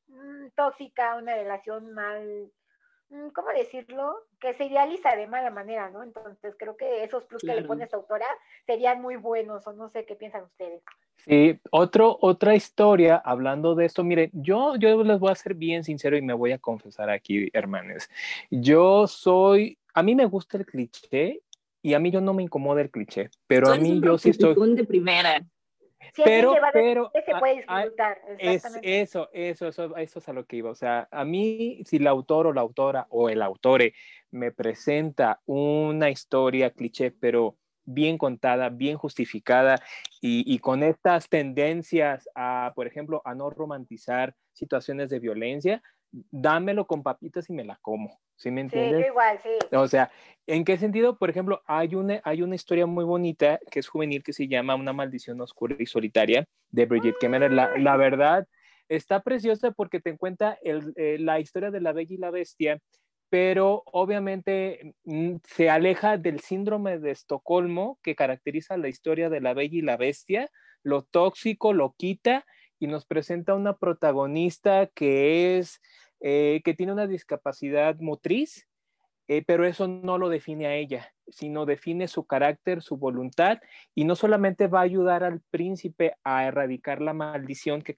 mm, 0.08 0.50
tóxica, 0.56 1.16
una 1.16 1.36
relación 1.36 1.94
mal 1.94 2.52
¿cómo 3.34 3.50
decirlo? 3.56 4.16
Que 4.40 4.54
se 4.54 4.66
idealiza 4.66 5.16
de 5.16 5.28
mala 5.28 5.50
manera, 5.50 5.90
¿no? 5.90 6.04
Entonces 6.04 6.56
creo 6.58 6.76
que 6.76 7.04
esos 7.04 7.24
plus 7.24 7.42
que 7.42 7.56
le 7.56 7.64
pone 7.64 7.84
esta 7.84 7.98
autora 7.98 8.26
serían 8.66 9.02
muy 9.02 9.16
buenos, 9.16 9.66
o 9.68 9.74
no 9.74 9.90
sé 9.90 10.06
qué 10.06 10.16
piensan 10.16 10.44
ustedes. 10.44 10.84
Sí, 11.18 11.60
otro, 11.72 12.18
otra 12.22 12.56
historia 12.56 13.18
hablando 13.18 13.76
de 13.76 13.86
esto, 13.86 14.04
miren, 14.04 14.30
yo, 14.34 14.76
yo 14.76 15.04
les 15.04 15.20
voy 15.20 15.32
a 15.32 15.36
ser 15.36 15.56
bien 15.56 15.84
sincero 15.84 16.18
y 16.18 16.22
me 16.22 16.34
voy 16.34 16.52
a 16.52 16.60
confesar 16.60 17.10
aquí, 17.10 17.50
hermanos. 17.54 18.10
Yo 18.50 19.08
soy, 19.08 19.78
a 19.94 20.04
mí 20.04 20.16
me 20.16 20.26
gusta 20.26 20.58
el 20.58 20.66
cliché 20.66 21.42
y 21.82 21.94
a 21.94 22.00
mí 22.00 22.12
yo 22.12 22.22
no 22.22 22.34
me 22.34 22.44
incomoda 22.44 22.82
el 22.82 22.92
cliché, 22.92 23.30
pero 23.48 23.70
a 23.72 23.78
mí 23.78 24.00
yo 24.02 24.18
sí 24.18 24.30
estoy... 24.30 24.56
de 24.76 24.84
primera 24.84 25.44
pero, 26.24 26.56
pero 26.74 27.12
es 28.40 28.66
eso, 28.66 28.80
eso, 28.82 29.30
eso, 29.34 29.98
eso 29.98 30.20
es 30.20 30.30
a 30.30 30.34
lo 30.34 30.46
que 30.46 30.58
iba. 30.58 30.70
O 30.70 30.76
sea, 30.76 31.08
a 31.12 31.26
mí, 31.26 31.82
si 31.86 31.98
el 31.98 32.08
autor 32.08 32.48
o 32.48 32.54
la 32.54 32.62
autora 32.62 33.08
o 33.10 33.30
el 33.30 33.42
autore 33.42 33.94
me 34.32 34.52
presenta 34.52 35.42
una 35.46 36.10
historia 36.10 36.72
cliché, 36.72 37.12
pero 37.12 37.58
bien 37.86 38.18
contada, 38.18 38.70
bien 38.70 38.98
justificada 38.98 39.82
y, 40.20 40.44
y, 40.54 40.60
con 40.60 40.84
estas 40.84 41.30
tendencias 41.30 42.30
a, 42.36 42.74
por 42.76 42.86
ejemplo, 42.86 43.22
a 43.24 43.34
no 43.34 43.50
romantizar 43.50 44.36
situaciones 44.52 45.10
de 45.10 45.20
violencia, 45.20 45.82
dámelo 46.12 46.88
con 46.88 47.04
papitas 47.04 47.50
y 47.50 47.54
me 47.54 47.64
la 47.64 47.78
como. 47.82 48.20
¿Sí 48.36 48.52
me 48.52 48.62
entiendes? 48.62 49.02
Sí, 49.02 49.08
igual, 49.08 49.40
sí. 49.42 49.76
O 49.76 49.88
sea, 49.88 50.12
¿en 50.46 50.64
qué 50.64 50.78
sentido? 50.78 51.18
Por 51.18 51.30
ejemplo, 51.30 51.64
hay 51.66 51.96
una, 51.96 52.22
hay 52.24 52.42
una 52.42 52.56
historia 52.56 52.86
muy 52.86 53.04
bonita 53.04 53.60
que 53.72 53.80
es 53.80 53.88
juvenil 53.88 54.24
que 54.24 54.34
se 54.34 54.48
llama 54.48 54.76
Una 54.76 54.94
maldición 54.94 55.42
oscura 55.42 55.76
y 55.80 55.86
solitaria 55.86 56.46
de 56.70 56.86
Brigitte 56.86 57.18
Kemmerer. 57.20 57.52
La, 57.52 57.78
la 57.78 57.98
verdad, 57.98 58.48
está 58.90 59.22
preciosa 59.22 59.72
porque 59.72 60.00
te 60.00 60.16
cuenta 60.18 60.58
el, 60.62 60.94
eh, 60.96 61.18
la 61.20 61.40
historia 61.40 61.72
de 61.72 61.82
la 61.82 61.94
bella 61.94 62.14
y 62.14 62.18
la 62.18 62.32
bestia, 62.32 62.80
pero 63.30 63.84
obviamente 63.86 64.96
mm, 65.04 65.38
se 65.44 65.70
aleja 65.70 66.18
del 66.18 66.40
síndrome 66.40 67.00
de 67.00 67.12
Estocolmo 67.12 68.00
que 68.02 68.16
caracteriza 68.16 68.78
la 68.78 68.88
historia 68.88 69.30
de 69.30 69.42
la 69.42 69.54
bella 69.54 69.78
y 69.78 69.82
la 69.82 69.98
bestia, 69.98 70.50
lo 70.84 71.04
tóxico 71.04 71.74
lo 71.74 71.96
quita 71.98 72.46
y 72.80 72.88
nos 72.88 73.06
presenta 73.06 73.56
una 73.56 73.78
protagonista 73.78 74.88
que 74.88 75.58
es, 75.58 75.82
eh, 76.20 76.62
que 76.64 76.74
tiene 76.74 76.94
una 76.94 77.08
discapacidad 77.08 77.98
motriz, 78.00 78.68
eh, 79.28 79.44
pero 79.46 79.66
eso 79.66 79.88
no 79.88 80.18
lo 80.18 80.30
define 80.30 80.68
a 80.68 80.76
ella, 80.76 81.14
sino 81.28 81.66
define 81.66 82.08
su 82.08 82.26
carácter, 82.26 82.82
su 82.82 82.98
voluntad, 82.98 83.60
y 83.94 84.06
no 84.06 84.16
solamente 84.16 84.68
va 84.68 84.80
a 84.80 84.84
ayudar 84.84 85.24
al 85.24 85.42
príncipe 85.52 86.16
a 86.24 86.46
erradicar 86.46 87.02
la 87.02 87.14
maldición 87.14 87.82
que 87.82 87.98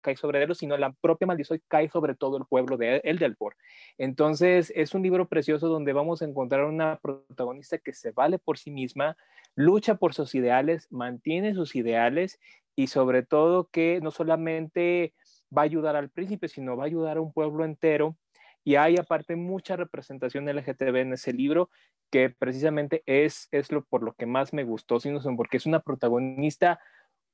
cae 0.00 0.16
sobre 0.16 0.42
él, 0.42 0.54
sino 0.54 0.76
la 0.76 0.92
propia 0.92 1.26
maldición 1.26 1.60
cae 1.68 1.88
sobre 1.88 2.14
todo 2.14 2.38
el 2.38 2.46
pueblo 2.46 2.76
de 2.76 3.02
Eldelpor. 3.04 3.56
Entonces, 3.98 4.72
es 4.74 4.94
un 4.94 5.02
libro 5.02 5.28
precioso 5.28 5.68
donde 5.68 5.92
vamos 5.92 6.22
a 6.22 6.24
encontrar 6.24 6.64
una 6.64 6.98
protagonista 7.00 7.78
que 7.78 7.92
se 7.92 8.12
vale 8.12 8.38
por 8.38 8.58
sí 8.58 8.70
misma, 8.70 9.16
lucha 9.54 9.96
por 9.96 10.14
sus 10.14 10.34
ideales, 10.34 10.86
mantiene 10.90 11.54
sus 11.54 11.76
ideales 11.76 12.38
y 12.80 12.86
sobre 12.86 13.22
todo 13.22 13.68
que 13.68 14.00
no 14.02 14.10
solamente 14.10 15.12
va 15.56 15.62
a 15.62 15.64
ayudar 15.66 15.96
al 15.96 16.08
príncipe, 16.08 16.48
sino 16.48 16.78
va 16.78 16.84
a 16.84 16.86
ayudar 16.86 17.18
a 17.18 17.20
un 17.20 17.30
pueblo 17.30 17.66
entero. 17.66 18.16
Y 18.64 18.76
hay 18.76 18.96
aparte 18.96 19.36
mucha 19.36 19.76
representación 19.76 20.48
LGTB 20.48 20.96
en 20.96 21.12
ese 21.12 21.34
libro, 21.34 21.68
que 22.10 22.30
precisamente 22.30 23.02
es, 23.04 23.48
es 23.50 23.70
lo 23.70 23.84
por 23.84 24.02
lo 24.02 24.14
que 24.14 24.24
más 24.24 24.54
me 24.54 24.64
gustó, 24.64 24.98
sino 24.98 25.20
porque 25.36 25.58
es 25.58 25.66
una 25.66 25.80
protagonista 25.80 26.80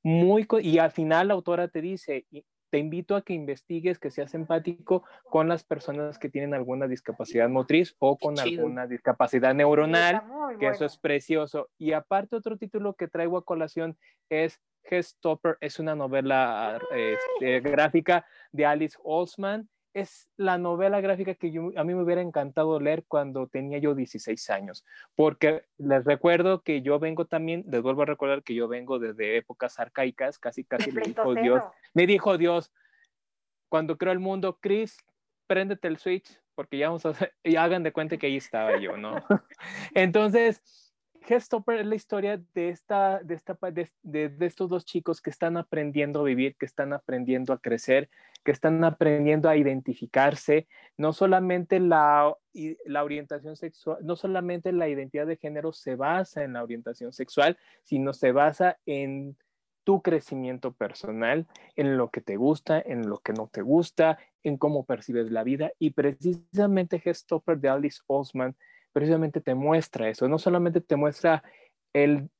muy... 0.03 0.45
Y 0.61 0.79
al 0.79 0.91
final 0.91 1.29
la 1.29 1.35
autora 1.35 1.69
te 1.69 1.81
dice, 1.81 2.25
te 2.69 2.79
invito 2.79 3.15
a 3.15 3.21
que 3.21 3.33
investigues, 3.33 3.99
que 3.99 4.11
seas 4.11 4.33
empático 4.33 5.03
con 5.23 5.47
las 5.47 5.63
personas 5.63 6.19
que 6.19 6.29
tienen 6.29 6.53
alguna 6.53 6.87
discapacidad 6.87 7.49
motriz 7.49 7.95
o 7.99 8.17
con 8.17 8.39
alguna 8.39 8.87
discapacidad 8.87 9.53
neuronal, 9.53 10.21
que 10.59 10.67
eso 10.67 10.85
es 10.85 10.97
precioso. 10.97 11.69
Y 11.77 11.93
aparte 11.93 12.35
otro 12.35 12.57
título 12.57 12.93
que 12.93 13.07
traigo 13.07 13.37
a 13.37 13.45
colación 13.45 13.97
es 14.29 14.61
Stopper, 14.89 15.57
es 15.61 15.79
una 15.79 15.95
novela 15.95 16.79
este, 16.91 17.59
gráfica 17.59 18.25
de 18.51 18.65
Alice 18.65 18.97
Olsman. 19.03 19.69
Es 19.93 20.29
la 20.37 20.57
novela 20.57 21.01
gráfica 21.01 21.33
que 21.35 21.47
a 21.75 21.83
mí 21.83 21.95
me 21.95 22.03
hubiera 22.03 22.21
encantado 22.21 22.79
leer 22.79 23.03
cuando 23.07 23.47
tenía 23.47 23.79
yo 23.79 23.95
16 23.95 24.49
años, 24.49 24.85
porque 25.15 25.65
les 25.77 26.05
recuerdo 26.05 26.61
que 26.61 26.81
yo 26.81 26.99
vengo 26.99 27.25
también, 27.25 27.63
les 27.67 27.81
vuelvo 27.81 28.03
a 28.03 28.05
recordar 28.05 28.43
que 28.43 28.53
yo 28.53 28.67
vengo 28.67 28.99
desde 28.99 29.37
épocas 29.37 29.79
arcaicas, 29.79 30.37
casi 30.37 30.63
casi 30.63 30.91
me 30.91 31.01
dijo 31.01 31.33
Dios, 31.33 31.63
me 31.93 32.05
dijo 32.05 32.37
Dios, 32.37 32.71
cuando 33.69 33.97
creó 33.97 34.13
el 34.13 34.19
mundo, 34.19 34.59
Chris, 34.61 34.97
préndete 35.47 35.87
el 35.87 35.97
switch, 35.97 36.41
porque 36.55 36.77
ya 36.77 36.87
vamos 36.87 37.05
a 37.05 37.13
y 37.43 37.55
hagan 37.55 37.83
de 37.83 37.91
cuenta 37.91 38.17
que 38.17 38.27
ahí 38.27 38.37
estaba 38.37 38.77
yo, 38.79 38.97
¿no? 38.97 39.15
Entonces, 39.93 40.86
Headstopper 41.27 41.79
es 41.79 41.85
la 41.85 41.95
historia 41.95 42.41
de, 42.53 42.69
esta, 42.69 43.19
de, 43.23 43.35
esta, 43.35 43.57
de, 43.71 43.89
de, 44.03 44.45
estos 44.45 44.69
dos 44.69 44.85
chicos 44.85 45.21
que 45.21 45.29
están 45.29 45.57
aprendiendo 45.57 46.21
a 46.21 46.23
vivir, 46.23 46.55
que 46.55 46.65
están 46.65 46.93
aprendiendo 46.93 47.53
a 47.53 47.59
crecer, 47.59 48.09
que 48.43 48.51
están 48.51 48.83
aprendiendo 48.83 49.49
a 49.49 49.57
identificarse. 49.57 50.67
No 50.95 51.11
solamente 51.13 51.79
la, 51.79 52.33
la 52.85 53.03
orientación 53.03 53.57
sexual, 53.57 53.97
no 54.01 54.15
solamente 54.15 54.71
la 54.71 54.87
identidad 54.87 55.27
de 55.27 55.37
género 55.37 55.73
se 55.73 55.95
basa 55.95 56.43
en 56.43 56.53
la 56.53 56.63
orientación 56.63 57.11
sexual, 57.11 57.57
sino 57.83 58.13
se 58.13 58.31
basa 58.31 58.77
en 58.85 59.35
tu 59.83 60.01
crecimiento 60.01 60.73
personal, 60.73 61.47
en 61.75 61.97
lo 61.97 62.09
que 62.09 62.21
te 62.21 62.35
gusta, 62.35 62.81
en 62.85 63.09
lo 63.09 63.19
que 63.19 63.33
no 63.33 63.47
te 63.47 63.61
gusta, 63.61 64.17
en 64.43 64.57
cómo 64.57 64.85
percibes 64.85 65.31
la 65.31 65.43
vida. 65.43 65.71
Y 65.79 65.91
precisamente 65.91 67.01
Headstopper 67.03 67.57
de 67.57 67.69
Alice 67.69 68.01
Osman 68.07 68.55
precisamente 68.97 69.41
te 69.41 69.53
muestra 69.53 70.09
eso, 70.09 70.27
no 70.27 70.39
solamente 70.39 70.81
te 70.81 70.95
muestra 70.95 71.43
el, 71.93 72.31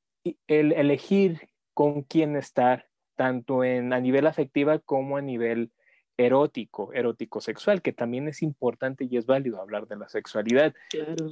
el 0.48 0.72
elegir 0.72 1.50
con 1.76 2.02
quién 2.02 2.36
estar, 2.36 2.88
tanto 3.16 3.64
en, 3.64 3.94
a 3.94 4.00
nivel 4.00 4.26
afectiva 4.26 4.80
como 4.80 5.18
a 5.18 5.22
nivel 5.22 5.72
erótico, 6.18 6.92
erótico 6.94 7.42
sexual, 7.42 7.84
que 7.84 7.94
también 7.94 8.28
es 8.28 8.42
importante 8.42 9.06
y 9.08 9.18
es 9.18 9.28
válido 9.28 9.62
hablar 9.62 9.86
de 9.86 9.98
la 9.98 10.10
sexualidad. 10.10 10.74
Claro. 10.90 11.30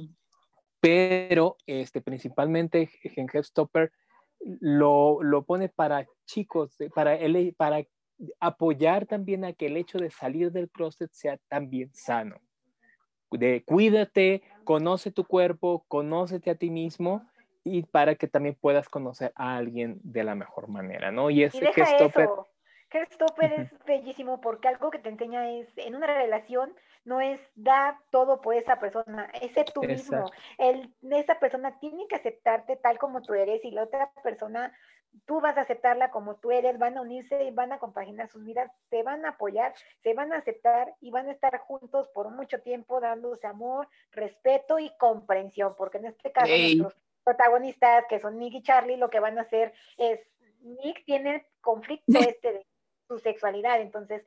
Pero 0.78 1.56
este, 1.66 2.00
principalmente 2.00 2.88
en 3.02 3.26
Stopper 3.42 3.90
lo, 4.38 5.20
lo 5.24 5.44
pone 5.44 5.68
para 5.68 6.06
chicos, 6.24 6.76
para, 6.94 7.18
para 7.56 7.84
apoyar 8.38 9.06
también 9.06 9.44
a 9.44 9.54
que 9.54 9.66
el 9.66 9.76
hecho 9.76 9.98
de 9.98 10.10
salir 10.10 10.52
del 10.52 10.70
closet 10.70 11.10
sea 11.10 11.36
también 11.48 11.92
sano. 11.92 12.40
De 13.30 13.62
cuídate, 13.64 14.42
conoce 14.64 15.10
tu 15.10 15.24
cuerpo, 15.24 15.84
conócete 15.88 16.50
a 16.50 16.54
ti 16.54 16.70
mismo 16.70 17.26
y 17.64 17.82
para 17.82 18.14
que 18.14 18.28
también 18.28 18.56
puedas 18.60 18.88
conocer 18.88 19.32
a 19.34 19.56
alguien 19.56 19.98
de 20.04 20.22
la 20.24 20.34
mejor 20.34 20.68
manera, 20.68 21.10
¿no? 21.10 21.30
Y, 21.30 21.42
ese 21.42 21.70
que. 21.72 21.84
Que 22.88 23.04
Stopper 23.06 23.52
es 23.52 23.84
bellísimo 23.84 24.40
porque 24.40 24.68
algo 24.68 24.90
que 24.90 25.00
te 25.00 25.08
enseña 25.08 25.50
es, 25.50 25.66
en 25.76 25.96
una 25.96 26.06
relación, 26.06 26.72
no 27.04 27.20
es 27.20 27.40
dar 27.56 27.96
todo 28.10 28.40
por 28.40 28.54
esa 28.54 28.78
persona, 28.78 29.28
es 29.40 29.50
ser 29.52 29.72
tú 29.72 29.82
mismo. 29.82 30.30
El, 30.56 30.94
esa 31.10 31.40
persona 31.40 31.80
tiene 31.80 32.06
que 32.06 32.14
aceptarte 32.14 32.76
tal 32.76 32.98
como 32.98 33.22
tú 33.22 33.34
eres 33.34 33.64
y 33.64 33.72
la 33.72 33.82
otra 33.82 34.12
persona 34.22 34.72
tú 35.24 35.40
vas 35.40 35.56
a 35.56 35.62
aceptarla 35.62 36.10
como 36.10 36.36
tú 36.36 36.50
eres, 36.50 36.78
van 36.78 36.96
a 36.98 37.00
unirse 37.00 37.44
y 37.44 37.50
van 37.50 37.72
a 37.72 37.78
compaginar 37.78 38.28
sus 38.28 38.44
vidas, 38.44 38.70
se 38.90 39.02
van 39.02 39.24
a 39.24 39.30
apoyar, 39.30 39.74
se 40.02 40.14
van 40.14 40.32
a 40.32 40.38
aceptar 40.38 40.94
y 41.00 41.10
van 41.10 41.28
a 41.28 41.32
estar 41.32 41.58
juntos 41.58 42.08
por 42.08 42.30
mucho 42.30 42.60
tiempo 42.60 43.00
dándose 43.00 43.46
amor, 43.46 43.88
respeto 44.12 44.78
y 44.78 44.90
comprensión, 44.98 45.74
porque 45.76 45.98
en 45.98 46.06
este 46.06 46.32
caso 46.32 46.52
nuestros 46.52 46.96
protagonistas, 47.24 48.04
que 48.08 48.20
son 48.20 48.38
Nick 48.38 48.54
y 48.54 48.62
Charlie, 48.62 48.96
lo 48.96 49.10
que 49.10 49.20
van 49.20 49.38
a 49.38 49.42
hacer 49.42 49.72
es, 49.96 50.20
Nick 50.60 51.04
tiene 51.04 51.46
conflicto 51.60 52.04
este 52.36 52.52
de 52.52 52.66
su 53.08 53.18
sexualidad, 53.18 53.80
entonces 53.80 54.24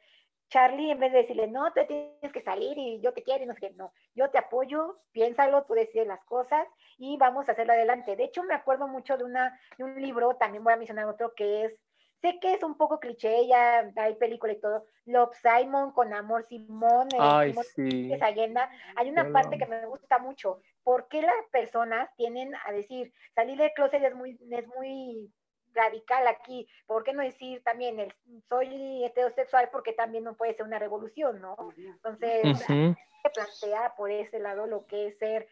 Charlie, 0.49 0.91
en 0.91 0.99
vez 0.99 1.11
de 1.11 1.19
decirle, 1.19 1.47
no, 1.47 1.71
tú 1.73 1.81
tienes 1.87 2.33
que 2.33 2.41
salir 2.41 2.77
y 2.77 2.99
yo 3.01 3.13
te 3.13 3.23
quiero 3.23 3.43
y 3.43 3.47
no 3.47 3.53
sé 3.53 3.61
qué, 3.61 3.71
no, 3.71 3.93
yo 4.15 4.29
te 4.29 4.39
apoyo, 4.39 4.99
piénsalo, 5.11 5.63
tú 5.63 5.73
decides 5.73 6.07
las 6.07 6.23
cosas 6.25 6.67
y 6.97 7.17
vamos 7.17 7.47
a 7.47 7.51
hacerlo 7.51 7.73
adelante. 7.73 8.15
De 8.15 8.23
hecho, 8.23 8.43
me 8.43 8.55
acuerdo 8.55 8.87
mucho 8.87 9.17
de, 9.17 9.23
una, 9.23 9.59
de 9.77 9.83
un 9.83 10.01
libro, 10.01 10.35
también 10.35 10.63
voy 10.63 10.73
a 10.73 10.77
mencionar 10.77 11.05
otro 11.05 11.33
que 11.35 11.65
es, 11.65 11.73
sé 12.21 12.39
que 12.39 12.53
es 12.53 12.63
un 12.63 12.75
poco 12.75 12.99
cliché, 12.99 13.47
ya 13.47 13.91
hay 13.95 14.15
película 14.15 14.51
y 14.51 14.59
todo, 14.59 14.85
Love 15.05 15.35
Simon 15.35 15.91
con 15.91 16.13
Amor 16.13 16.45
Simón, 16.47 17.07
Ay, 17.17 17.53
sí. 17.75 18.11
esa 18.11 18.27
agenda. 18.27 18.69
Hay 18.95 19.09
una 19.09 19.31
parte 19.31 19.57
que 19.57 19.67
me 19.67 19.85
gusta 19.85 20.17
mucho, 20.17 20.61
¿por 20.83 21.07
qué 21.07 21.21
las 21.21 21.45
personas 21.51 22.09
tienen 22.17 22.53
a 22.65 22.71
decir, 22.71 23.13
salir 23.35 23.57
del 23.57 23.71
closet 23.73 24.03
es 24.03 24.15
muy, 24.15 24.37
es 24.49 24.67
muy 24.67 25.31
radical 25.79 26.27
aquí. 26.27 26.67
¿Por 26.85 27.03
qué 27.03 27.13
no 27.13 27.23
decir 27.23 27.63
también 27.63 27.99
el 27.99 28.13
soy 28.47 29.03
heterosexual? 29.03 29.69
Porque 29.71 29.93
también 29.93 30.23
no 30.23 30.35
puede 30.35 30.53
ser 30.53 30.65
una 30.65 30.79
revolución, 30.79 31.41
¿no? 31.41 31.55
Entonces, 31.77 32.59
se 32.65 33.29
plantea 33.33 33.95
por 33.95 34.11
ese 34.11 34.39
lado 34.39 34.67
lo 34.67 34.85
que 34.85 35.07
es 35.07 35.17
ser 35.17 35.47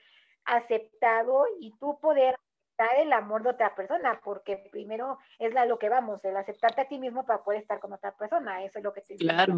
aceptado 0.45 1.45
y 1.59 1.75
tú 1.78 1.99
poder 1.99 2.36
dar 2.78 2.99
el 2.99 3.11
amor 3.11 3.43
de 3.43 3.49
otra 3.49 3.73
persona, 3.75 4.21
porque 4.23 4.69
primero 4.71 5.17
es 5.39 5.53
la, 5.53 5.65
lo 5.65 5.80
que 5.80 5.89
vamos, 5.89 6.23
el 6.23 6.38
aceptarte 6.38 6.82
a 6.82 6.88
ti 6.88 6.99
mismo 6.99 7.25
para 7.25 7.43
poder 7.43 7.61
estar 7.61 7.80
con 7.80 7.91
otra 7.91 8.15
persona, 8.15 8.63
eso 8.63 8.78
es 8.78 8.84
lo 8.84 8.93
que 8.93 9.01
te 9.01 9.15
Claro. 9.15 9.55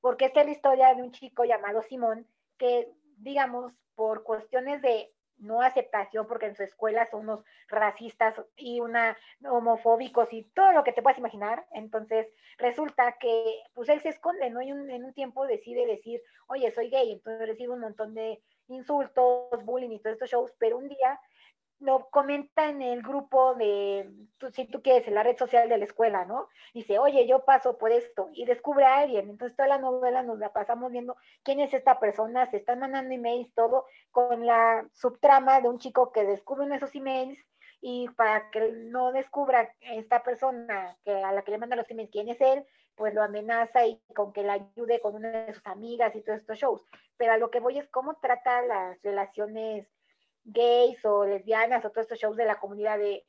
Porque 0.00 0.26
esta 0.26 0.40
es 0.40 0.46
la 0.46 0.52
historia 0.52 0.94
de 0.94 1.02
un 1.02 1.12
chico 1.12 1.44
llamado 1.44 1.82
Simón 1.82 2.26
que, 2.56 2.90
digamos, 3.16 3.72
por 3.94 4.22
cuestiones 4.22 4.80
de 4.80 5.12
no 5.40 5.62
aceptación 5.62 6.26
porque 6.26 6.46
en 6.46 6.54
su 6.54 6.62
escuela 6.62 7.06
son 7.06 7.22
unos 7.22 7.44
racistas 7.68 8.34
y 8.56 8.80
una 8.80 9.16
homofóbicos 9.44 10.32
y 10.32 10.44
todo 10.54 10.72
lo 10.72 10.84
que 10.84 10.92
te 10.92 11.02
puedas 11.02 11.18
imaginar. 11.18 11.66
Entonces 11.72 12.28
resulta 12.58 13.16
que 13.18 13.62
pues 13.74 13.88
él 13.88 14.00
se 14.00 14.10
esconde, 14.10 14.50
¿no? 14.50 14.62
Y 14.62 14.70
en 14.70 15.04
un 15.04 15.14
tiempo 15.14 15.46
decide 15.46 15.86
decir, 15.86 16.22
oye, 16.46 16.70
soy 16.70 16.90
gay, 16.90 17.12
entonces 17.12 17.48
recibe 17.48 17.72
un 17.72 17.80
montón 17.80 18.14
de 18.14 18.42
insultos, 18.68 19.64
bullying 19.64 19.90
y 19.90 19.98
todos 19.98 20.14
estos 20.14 20.30
shows, 20.30 20.54
pero 20.58 20.78
un 20.78 20.88
día 20.88 21.20
lo 21.80 22.10
comenta 22.10 22.68
en 22.68 22.82
el 22.82 23.02
grupo 23.02 23.54
de, 23.54 24.10
si 24.52 24.66
tú 24.66 24.82
quieres, 24.82 25.08
en 25.08 25.14
la 25.14 25.22
red 25.22 25.36
social 25.36 25.68
de 25.68 25.78
la 25.78 25.84
escuela, 25.84 26.26
¿no? 26.26 26.48
Dice, 26.74 26.98
oye, 26.98 27.26
yo 27.26 27.44
paso 27.44 27.78
por 27.78 27.90
esto 27.90 28.28
y 28.34 28.44
descubre 28.44 28.84
a 28.84 28.98
alguien. 28.98 29.30
Entonces 29.30 29.56
toda 29.56 29.68
la 29.68 29.78
novela 29.78 30.22
nos 30.22 30.38
la 30.38 30.52
pasamos 30.52 30.92
viendo 30.92 31.16
quién 31.42 31.58
es 31.58 31.72
esta 31.72 31.98
persona, 31.98 32.50
se 32.50 32.58
están 32.58 32.80
mandando 32.80 33.14
emails, 33.14 33.52
todo, 33.54 33.86
con 34.10 34.44
la 34.44 34.86
subtrama 34.92 35.60
de 35.60 35.68
un 35.68 35.78
chico 35.78 36.12
que 36.12 36.24
descubre 36.24 36.66
en 36.66 36.72
esos 36.72 36.94
emails 36.94 37.38
y 37.80 38.08
para 38.10 38.50
que 38.50 38.72
no 38.72 39.10
descubra 39.10 39.74
esta 39.80 40.22
persona 40.22 40.98
que 41.02 41.14
a 41.14 41.32
la 41.32 41.42
que 41.42 41.52
le 41.52 41.58
manda 41.58 41.76
los 41.76 41.90
emails 41.90 42.10
quién 42.12 42.28
es 42.28 42.40
él, 42.42 42.66
pues 42.94 43.14
lo 43.14 43.22
amenaza 43.22 43.86
y 43.86 43.98
con 44.14 44.34
que 44.34 44.42
la 44.42 44.52
ayude 44.52 45.00
con 45.00 45.14
una 45.14 45.30
de 45.30 45.54
sus 45.54 45.66
amigas 45.66 46.14
y 46.14 46.20
todos 46.20 46.40
estos 46.40 46.58
shows. 46.58 46.84
Pero 47.16 47.32
a 47.32 47.38
lo 47.38 47.50
que 47.50 47.60
voy 47.60 47.78
es 47.78 47.88
cómo 47.88 48.16
trata 48.16 48.60
las 48.60 49.00
relaciones 49.02 49.88
gays 50.44 51.04
o 51.04 51.24
lesbianas 51.24 51.84
o 51.84 51.90
todos 51.90 52.04
estos 52.04 52.18
shows 52.18 52.36
de 52.36 52.44
la 52.44 52.58
comunidad 52.58 52.98
de 52.98 53.26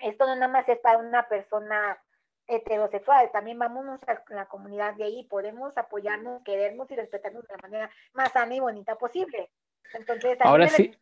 esto 0.00 0.26
no 0.26 0.34
nada 0.34 0.48
más 0.48 0.68
es 0.68 0.78
para 0.78 0.98
una 0.98 1.28
persona 1.28 2.00
heterosexual, 2.46 3.30
también 3.30 3.58
vamos 3.58 4.00
a 4.08 4.22
la 4.28 4.46
comunidad 4.46 4.96
gay 4.96 5.20
y 5.20 5.24
podemos 5.24 5.76
apoyarnos, 5.78 6.42
querernos 6.42 6.90
y 6.90 6.96
respetarnos 6.96 7.46
de 7.46 7.54
la 7.54 7.62
manera 7.62 7.90
más 8.12 8.32
sana 8.32 8.54
y 8.54 8.60
bonita 8.60 8.96
posible. 8.96 9.50
Entonces, 9.94 10.38
ahora 10.40 10.68
sí. 10.68 10.92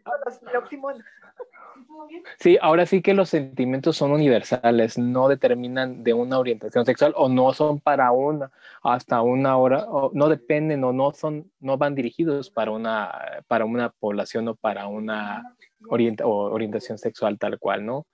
Sí, 2.39 2.59
ahora 2.61 2.87
sí 2.87 3.03
que 3.03 3.15
los 3.15 3.29
sentimientos 3.31 3.97
son 3.97 4.13
universales, 4.13 4.99
no 4.99 5.29
determinan 5.29 6.03
de 6.03 6.13
una 6.13 6.39
orientación 6.39 6.85
sexual 6.85 7.13
o 7.17 7.29
no 7.29 7.53
son 7.53 7.81
para 7.81 8.13
una 8.13 8.51
hasta 8.83 9.23
una 9.23 9.57
hora, 9.57 9.85
o 9.89 10.11
no 10.15 10.29
dependen 10.29 10.85
o 10.85 10.93
no 10.93 11.13
son, 11.13 11.51
no 11.61 11.77
van 11.77 11.95
dirigidos 11.95 12.51
para 12.51 12.71
una, 12.71 13.43
para 13.47 13.65
una 13.65 13.91
población 13.91 14.49
o 14.49 14.55
para 14.55 14.87
una 14.87 15.43
orientación 15.89 16.99
sexual 16.99 17.39
tal 17.39 17.59
cual, 17.59 17.85
¿no? 17.85 18.07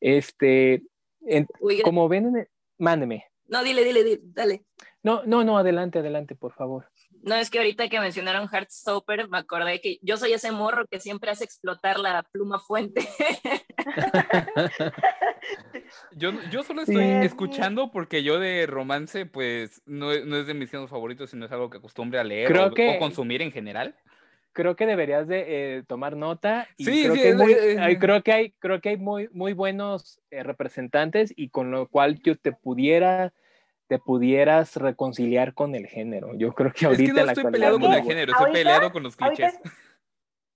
Este, 0.00 0.82
como 1.84 2.08
ven, 2.08 2.48
mándeme. 2.78 3.26
No, 3.48 3.62
dile, 3.62 3.84
dile, 3.84 4.04
dile, 4.04 4.20
dale. 4.22 4.64
No, 5.02 5.22
no, 5.24 5.44
no, 5.44 5.58
adelante, 5.58 5.98
adelante, 5.98 6.34
por 6.34 6.52
favor. 6.52 6.86
No, 7.22 7.36
es 7.36 7.50
que 7.50 7.58
ahorita 7.58 7.88
que 7.88 8.00
mencionaron 8.00 8.48
Heartstopper, 8.48 9.28
me 9.28 9.38
acordé 9.38 9.80
que 9.80 9.98
yo 10.02 10.16
soy 10.16 10.32
ese 10.32 10.50
morro 10.50 10.86
que 10.88 10.98
siempre 10.98 11.30
hace 11.30 11.44
explotar 11.44 12.00
la 12.00 12.24
pluma 12.24 12.58
fuente. 12.58 13.08
yo, 16.16 16.32
yo 16.50 16.64
solo 16.64 16.82
estoy 16.82 17.04
escuchando 17.04 17.92
porque 17.92 18.24
yo 18.24 18.40
de 18.40 18.66
romance, 18.66 19.24
pues, 19.24 19.82
no, 19.86 20.12
no 20.24 20.36
es 20.36 20.46
de 20.48 20.54
mis 20.54 20.70
géneros 20.70 20.90
favoritos, 20.90 21.30
sino 21.30 21.46
es 21.46 21.52
algo 21.52 21.70
que 21.70 21.78
acostumbre 21.78 22.18
a 22.18 22.24
leer 22.24 22.52
o, 22.58 22.72
consumir 22.98 23.40
en 23.40 23.52
general. 23.52 23.94
Creo 24.52 24.74
que 24.74 24.84
deberías 24.84 25.28
de 25.28 25.44
eh, 25.76 25.82
tomar 25.86 26.16
nota. 26.16 26.68
Y 26.76 26.84
sí, 26.84 27.04
creo, 27.04 27.14
que 27.14 27.78
hay, 27.78 27.98
creo 27.98 28.22
que 28.22 28.32
hay, 28.32 28.50
creo 28.58 28.80
que 28.80 28.90
hay 28.90 28.96
muy, 28.96 29.28
muy 29.32 29.52
buenos 29.52 30.20
eh, 30.30 30.42
representantes 30.42 31.32
y 31.36 31.50
con 31.50 31.70
lo 31.70 31.86
cual 31.86 32.20
yo 32.22 32.36
te 32.36 32.52
pudiera 32.52 33.32
te 33.92 33.98
pudieras 33.98 34.76
reconciliar 34.76 35.52
con 35.52 35.74
el 35.74 35.86
género. 35.86 36.32
Yo 36.34 36.54
creo 36.54 36.72
que 36.72 36.86
ahorita... 36.86 37.02
Es 37.02 37.12
que 37.12 37.24
no 37.24 37.28
estoy 37.28 37.52
peleado 37.52 37.78
con 37.78 37.92
el 37.92 38.02
género, 38.02 38.32
estoy 38.32 38.52
peleado 38.52 38.90
con 38.90 39.02
los 39.02 39.16
clichés. 39.16 39.60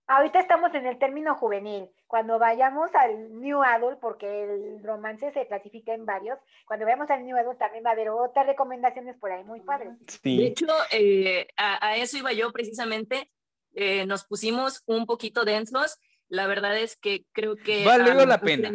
Ahorita, 0.07 0.41
estamos 0.41 0.75
en 0.75 0.87
el 0.87 0.99
término 0.99 1.35
juvenil. 1.35 1.91
Cuando 2.07 2.39
vayamos 2.39 2.89
al 2.95 3.39
New 3.39 3.63
Adult, 3.63 3.99
porque 4.01 4.45
el 4.45 4.83
romance 4.83 5.31
se 5.33 5.47
clasifica 5.47 5.93
en 5.93 6.07
varios, 6.07 6.39
cuando 6.65 6.87
vayamos 6.87 7.11
al 7.11 7.27
New 7.27 7.37
Adult 7.37 7.59
también 7.59 7.85
va 7.85 7.91
a 7.91 7.93
haber 7.93 8.09
otras 8.09 8.47
recomendaciones 8.47 9.19
por 9.19 9.31
ahí 9.31 9.45
muy 9.45 9.61
padres. 9.61 9.91
De 10.23 10.47
hecho, 10.47 10.67
eh, 10.93 11.49
a, 11.59 11.97
eso 11.97 12.17
iba 12.17 12.33
yo 12.33 12.51
precisamente. 12.53 13.31
Eh, 13.75 14.07
nos 14.07 14.25
pusimos 14.25 14.83
un 14.87 15.05
poquito 15.05 15.45
densos 15.45 15.99
la 16.29 16.47
verdad 16.47 16.77
es 16.79 16.97
que 16.97 17.25
creo 17.33 17.57
que 17.57 17.85
la 17.85 18.41
pena. 18.41 18.71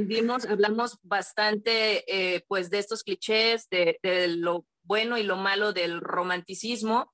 hablamos 0.49 0.99
bastante 1.03 2.03
eh, 2.07 2.43
pues 2.47 2.69
de 2.69 2.79
estos 2.79 3.03
clichés, 3.03 3.67
de, 3.69 3.97
lo 4.37 4.65
bueno 4.83 5.17
y 5.17 5.23
lo 5.23 5.35
malo 5.35 5.73
del 5.73 6.01
romanticismo. 6.01 7.11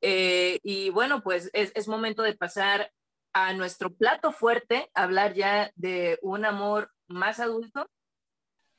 Eh, 0.00 0.58
y 0.62 0.90
bueno, 0.90 1.22
pues 1.22 1.50
es, 1.52 1.72
es, 1.74 1.88
momento 1.88 2.22
de 2.22 2.34
pasar 2.34 2.90
a 3.32 3.52
nuestro 3.52 3.94
plato 3.94 4.32
fuerte, 4.32 4.88
hablar 4.94 5.34
ya 5.34 5.70
de 5.74 6.18
un 6.22 6.44
amor 6.44 6.90
más 7.06 7.38
adulto. 7.40 7.86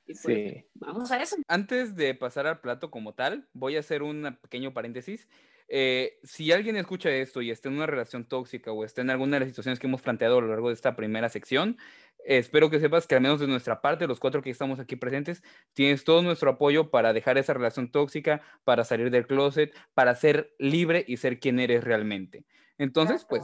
Y 0.07 0.14
pues, 0.14 0.24
sí. 0.24 0.66
Vamos 0.74 1.12
a 1.12 1.22
eso. 1.22 1.36
Antes 1.47 1.95
de 1.95 2.16
pasar 2.16 2.47
al 2.47 2.59
plato 2.59 2.89
como 2.89 3.14
tal, 3.14 3.47
voy 3.53 3.76
a 3.76 3.82
hacer 3.82 4.01
un 4.01 4.38
pequeño 4.41 4.74
paréntesis. 4.74 5.28
Eh, 5.74 6.20
si 6.24 6.52
alguien 6.52 6.76
escucha 6.76 7.10
esto 7.10 7.42
y 7.42 7.50
está 7.50 7.70
en 7.70 7.76
una 7.76 7.86
relación 7.86 8.26
tóxica 8.26 8.74
o 8.74 8.84
está 8.84 9.00
en 9.00 9.10
alguna 9.10 9.38
de 9.38 9.40
las 9.40 9.50
situaciones 9.50 9.80
que 9.80 9.88
hemos 9.88 10.02
planteado 10.02 10.38
a 10.38 10.42
lo 10.42 10.48
largo 10.48 10.68
de 10.68 10.74
esta 10.74 10.98
primera 10.98 11.30
sección, 11.30 11.78
espero 12.26 12.70
que 12.70 12.82
sepas 12.82 13.08
que 13.08 13.16
al 13.16 13.22
menos 13.22 13.40
de 13.40 13.48
nuestra 13.48 13.80
parte, 13.80 14.06
los 14.06 14.20
cuatro 14.20 14.42
que 14.42 14.50
estamos 14.50 14.82
aquí 14.82 14.98
presentes, 14.98 15.44
tienes 15.72 16.04
todo 16.04 16.24
nuestro 16.24 16.50
apoyo 16.52 16.92
para 16.92 17.14
dejar 17.14 17.38
esa 17.38 17.54
relación 17.54 17.90
tóxica, 17.90 18.42
para 18.66 18.84
salir 18.84 19.12
del 19.12 19.28
closet, 19.28 19.74
para 19.94 20.14
ser 20.14 20.54
libre 20.60 21.06
y 21.08 21.16
ser 21.16 21.40
quien 21.40 21.58
eres 21.58 21.86
realmente. 21.86 22.44
Entonces, 22.78 23.26
pues 23.30 23.42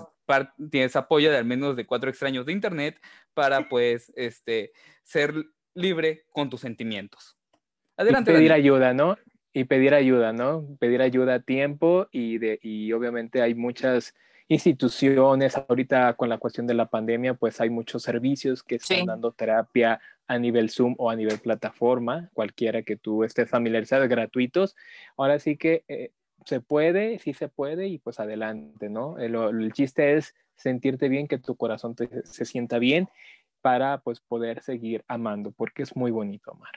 tienes 0.69 0.97
apoyo 0.97 1.31
de 1.31 1.37
al 1.37 1.45
menos 1.45 1.77
de 1.77 1.85
cuatro 1.85 2.09
extraños 2.09 2.45
de 2.45 2.51
internet 2.51 3.01
para 3.33 3.69
pues 3.69 4.11
este 4.17 4.73
ser 5.01 5.33
libre 5.75 6.25
con 6.33 6.49
tus 6.49 6.59
sentimientos. 6.59 7.37
Adelante. 7.95 8.33
pedir 8.33 8.51
ayuda, 8.51 8.93
¿no? 8.93 9.17
Y 9.57 9.63
pedir 9.63 9.95
ayuda, 9.95 10.33
¿no? 10.33 10.67
Pedir 10.77 11.01
ayuda 11.01 11.33
a 11.35 11.39
tiempo 11.39 12.07
y, 12.11 12.37
de, 12.37 12.59
y 12.61 12.93
obviamente 12.93 13.41
hay 13.41 13.55
muchas 13.55 14.13
instituciones. 14.47 15.57
Ahorita 15.57 16.13
con 16.13 16.29
la 16.29 16.37
cuestión 16.37 16.67
de 16.67 16.75
la 16.75 16.85
pandemia, 16.85 17.33
pues 17.33 17.59
hay 17.59 17.71
muchos 17.71 18.03
servicios 18.03 18.61
que 18.61 18.75
están 18.75 19.07
dando 19.07 19.31
terapia 19.31 19.99
a 20.27 20.37
nivel 20.37 20.69
Zoom 20.69 20.93
o 20.99 21.09
a 21.09 21.15
nivel 21.15 21.39
plataforma, 21.39 22.29
cualquiera 22.33 22.83
que 22.83 22.97
tú 22.97 23.23
estés 23.23 23.49
familiarizado, 23.49 24.07
gratuitos. 24.07 24.75
Ahora 25.17 25.39
sí 25.39 25.57
que 25.57 25.83
eh, 25.87 26.11
se 26.45 26.61
puede, 26.61 27.17
sí 27.17 27.33
se 27.33 27.47
puede 27.47 27.87
y 27.87 27.97
pues 27.97 28.19
adelante, 28.19 28.89
¿no? 28.89 29.17
El, 29.17 29.33
el 29.33 29.73
chiste 29.73 30.17
es 30.17 30.35
sentirte 30.55 31.09
bien, 31.09 31.27
que 31.27 31.39
tu 31.39 31.55
corazón 31.55 31.95
se 32.25 32.45
sienta 32.45 32.77
bien 32.77 33.09
para 33.61 34.01
pues 34.01 34.19
poder 34.19 34.61
seguir 34.61 35.03
amando, 35.07 35.49
porque 35.51 35.81
es 35.81 35.95
muy 35.95 36.11
bonito 36.11 36.51
amar. 36.51 36.73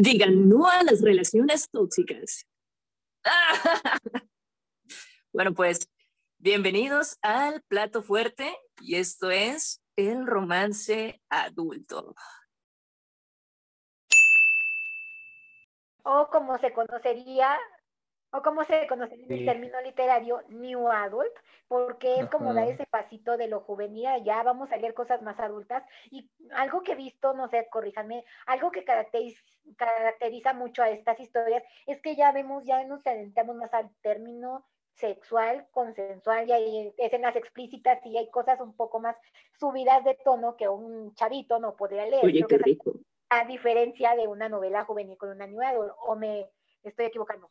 Digan 0.00 0.48
no 0.48 0.66
a 0.66 0.82
las 0.82 1.02
relaciones 1.02 1.68
tóxicas. 1.68 2.46
bueno, 5.30 5.52
pues 5.52 5.90
bienvenidos 6.38 7.18
al 7.20 7.60
plato 7.68 8.02
fuerte 8.02 8.56
y 8.80 8.94
esto 8.94 9.30
es 9.30 9.82
el 9.96 10.26
romance 10.26 11.20
adulto. 11.28 12.14
O 16.02 16.30
como 16.32 16.58
se 16.60 16.72
conocería 16.72 17.58
o 18.32 18.42
como 18.42 18.64
se 18.64 18.86
conoce 18.86 19.14
en 19.14 19.32
el 19.32 19.44
término 19.44 19.80
literario, 19.80 20.42
New 20.48 20.88
Adult, 20.88 21.32
porque 21.66 22.20
es 22.20 22.28
como 22.28 22.54
dar 22.54 22.68
ese 22.68 22.86
pasito 22.86 23.36
de 23.36 23.48
lo 23.48 23.60
juvenil, 23.60 24.08
ya 24.24 24.42
vamos 24.42 24.70
a 24.70 24.76
leer 24.76 24.94
cosas 24.94 25.22
más 25.22 25.38
adultas. 25.40 25.84
Y 26.10 26.30
algo 26.52 26.82
que 26.82 26.92
he 26.92 26.96
visto, 26.96 27.34
no 27.34 27.48
sé, 27.48 27.66
corríjanme, 27.70 28.24
algo 28.46 28.70
que 28.70 28.84
caracteriza, 28.84 29.40
caracteriza 29.76 30.52
mucho 30.52 30.82
a 30.82 30.90
estas 30.90 31.18
historias 31.18 31.62
es 31.86 32.00
que 32.00 32.14
ya 32.16 32.32
vemos, 32.32 32.64
ya 32.64 32.84
nos 32.84 33.04
adentramos 33.06 33.56
más 33.56 33.72
al 33.74 33.90
término 34.00 34.64
sexual, 34.94 35.66
consensual, 35.70 36.48
y 36.48 36.52
hay 36.52 36.94
escenas 36.98 37.34
explícitas 37.34 38.04
y 38.04 38.18
hay 38.18 38.30
cosas 38.30 38.60
un 38.60 38.76
poco 38.76 39.00
más 39.00 39.16
subidas 39.58 40.04
de 40.04 40.14
tono 40.24 40.56
que 40.56 40.68
un 40.68 41.14
chavito 41.14 41.58
no 41.58 41.74
podría 41.74 42.06
leer. 42.06 42.24
Oye, 42.24 42.44
qué 42.48 42.58
rico. 42.58 42.92
A 43.30 43.44
diferencia 43.44 44.14
de 44.14 44.26
una 44.28 44.48
novela 44.48 44.84
juvenil 44.84 45.16
con 45.16 45.30
una 45.30 45.46
New 45.46 45.62
Adult, 45.62 45.94
o 46.06 46.16
me 46.16 46.50
estoy 46.82 47.06
equivocando. 47.06 47.50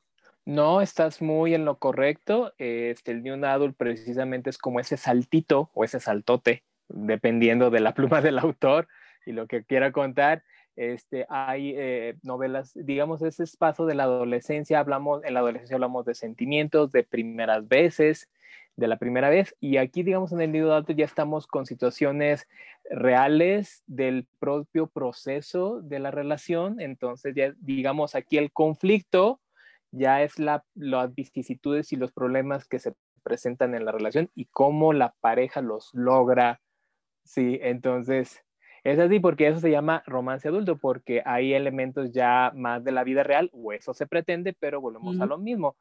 No, 0.50 0.82
estás 0.82 1.22
muy 1.22 1.54
en 1.54 1.64
lo 1.64 1.78
correcto. 1.78 2.56
Este, 2.58 3.12
el 3.12 3.22
New 3.22 3.46
Adult 3.46 3.78
precisamente 3.78 4.50
es 4.50 4.58
como 4.58 4.80
ese 4.80 4.98
saltito 4.98 5.70
o 5.76 5.84
ese 5.84 6.00
saltote, 6.00 6.64
dependiendo 6.88 7.70
de 7.70 7.82
la 7.82 7.94
pluma 7.94 8.20
del 8.20 8.40
autor 8.40 8.88
y 9.28 9.32
lo 9.34 9.46
que 9.46 9.64
quiera 9.64 9.92
contar. 9.92 10.42
Este, 10.76 11.28
hay 11.30 11.76
eh, 11.78 12.16
novelas, 12.24 12.72
digamos, 12.74 13.22
ese 13.22 13.44
espacio 13.44 13.86
de 13.86 13.94
la 13.94 14.06
adolescencia, 14.06 14.80
hablamos, 14.80 15.24
en 15.24 15.36
la 15.36 15.42
adolescencia 15.42 15.76
hablamos 15.76 16.04
de 16.06 16.16
sentimientos, 16.16 16.92
de 16.92 17.04
primeras 17.04 17.68
veces, 17.68 18.28
de 18.76 18.88
la 18.88 18.98
primera 18.98 19.30
vez, 19.30 19.56
y 19.60 19.78
aquí, 19.78 20.02
digamos, 20.02 20.32
en 20.32 20.42
el 20.42 20.52
New 20.52 20.72
Adult 20.72 20.98
ya 20.98 21.06
estamos 21.06 21.46
con 21.46 21.68
situaciones 21.68 22.48
reales 22.90 23.84
del 23.86 24.26
propio 24.40 24.88
proceso 24.88 25.80
de 25.84 26.00
la 26.00 26.10
relación, 26.10 26.82
entonces 26.82 27.36
ya, 27.36 27.54
digamos, 27.60 28.16
aquí 28.16 28.40
el 28.40 28.52
conflicto 28.52 29.42
ya 29.92 30.22
es 30.22 30.40
la, 30.40 30.64
las 30.76 31.14
vicisitudes 31.14 31.92
y 31.94 31.96
los 31.96 32.12
problemas 32.12 32.68
que 32.68 32.80
se 32.80 32.94
presentan 33.24 33.76
en 33.76 33.86
la 33.86 33.92
relación 33.92 34.30
y 34.36 34.46
cómo 34.46 34.94
la 34.94 35.14
pareja 35.20 35.62
los 35.62 35.90
logra. 35.94 36.62
Sí, 37.24 37.60
entonces 37.62 38.44
es 38.84 39.00
así 39.00 39.20
porque 39.20 39.48
eso 39.48 39.60
se 39.60 39.72
llama 39.72 40.04
romance 40.06 40.48
adulto, 40.48 40.78
porque 40.78 41.22
hay 41.26 41.54
elementos 41.54 42.12
ya 42.12 42.52
más 42.56 42.84
de 42.84 42.92
la 42.92 43.04
vida 43.04 43.24
real, 43.24 43.50
o 43.54 43.74
eso 43.74 43.94
se 43.94 44.08
pretende, 44.08 44.56
pero 44.58 44.82
volvemos 44.82 45.20
a 45.20 45.26
lo 45.26 45.38
mismo 45.38 45.76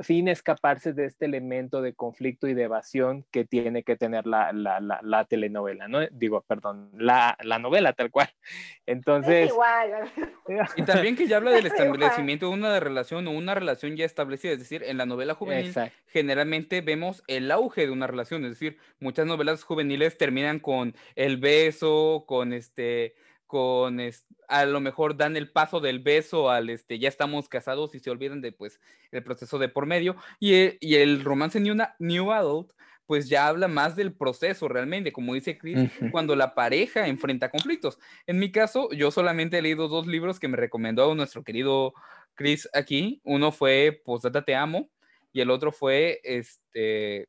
sin 0.00 0.28
escaparse 0.28 0.92
de 0.92 1.06
este 1.06 1.26
elemento 1.26 1.80
de 1.80 1.94
conflicto 1.94 2.48
y 2.48 2.54
de 2.54 2.64
evasión 2.64 3.24
que 3.30 3.44
tiene 3.44 3.84
que 3.84 3.96
tener 3.96 4.26
la, 4.26 4.52
la, 4.52 4.80
la, 4.80 5.24
telenovela, 5.24 5.86
¿no? 5.86 6.00
Digo, 6.08 6.42
perdón, 6.42 6.90
la, 6.96 7.36
novela 7.60 7.92
tal 7.92 8.10
cual. 8.10 8.28
Entonces... 8.86 9.50
igual. 9.50 10.12
Y 10.76 10.82
también 10.82 11.16
que 11.16 11.26
ya 11.26 11.38
habla 11.38 11.52
del 11.52 11.64
establecimiento 11.64 12.48
de 12.48 12.52
una 12.52 12.78
relación 12.78 13.26
o 13.26 13.30
una 13.30 13.54
relación 13.54 13.96
ya 13.96 14.04
establecida, 14.04 14.52
es 14.52 14.58
decir, 14.58 14.82
en 14.84 14.98
la 14.98 15.06
novela 15.06 15.34
juvenil 15.34 15.72
generalmente 16.06 16.82
vemos 16.82 17.22
el 17.28 17.50
auge 17.50 17.86
de 17.86 17.90
una 17.90 18.06
relación, 18.06 18.44
es 18.44 18.50
decir, 18.50 18.76
muchas 19.00 19.26
novelas 19.26 19.64
juveniles 19.64 20.18
terminan 20.18 20.58
con 20.58 20.94
el 21.16 21.38
beso, 21.38 22.24
con 22.26 22.52
este 22.52 23.14
con 23.54 24.00
a 24.48 24.64
lo 24.64 24.80
mejor 24.80 25.16
dan 25.16 25.36
el 25.36 25.48
paso 25.48 25.78
del 25.78 26.00
beso 26.00 26.50
al 26.50 26.70
este 26.70 26.98
ya 26.98 27.08
estamos 27.08 27.48
casados 27.48 27.94
y 27.94 28.00
se 28.00 28.10
olvidan 28.10 28.40
de 28.40 28.50
pues 28.50 28.80
el 29.12 29.22
proceso 29.22 29.60
de 29.60 29.68
por 29.68 29.86
medio 29.86 30.16
y, 30.40 30.54
e, 30.54 30.78
el 30.80 31.22
romance 31.22 31.60
New, 31.60 31.76
New 32.00 32.32
Adult 32.32 32.72
pues 33.06 33.28
ya 33.28 33.46
habla 33.46 33.68
más 33.68 33.94
del 33.94 34.12
proceso 34.12 34.66
realmente, 34.66 35.12
como 35.12 35.34
dice 35.34 35.56
Chris, 35.56 35.88
cuando 36.10 36.34
la 36.34 36.54
pareja 36.54 37.06
enfrenta 37.06 37.50
conflictos. 37.50 37.98
En 38.26 38.38
mi 38.38 38.50
caso, 38.50 38.88
yo 38.92 39.10
solamente 39.10 39.58
he 39.58 39.62
leído 39.62 39.88
dos 39.88 40.06
libros 40.06 40.40
que 40.40 40.48
me 40.48 40.56
recomendó 40.56 41.14
nuestro 41.14 41.44
querido 41.44 41.92
Chris 42.34 42.66
aquí. 42.72 43.20
Uno 43.22 43.52
fue 43.52 44.02
Postdata 44.04 44.42
Te 44.42 44.56
Amo 44.56 44.88
y 45.34 45.42
el 45.42 45.50
otro 45.50 45.70
fue 45.70 46.20
este 46.24 47.28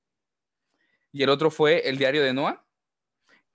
y 1.11 1.23
el 1.23 1.29
otro 1.29 1.51
fue 1.51 1.87
El 1.89 1.97
diario 1.97 2.23
de 2.23 2.33
Noah 2.33 2.64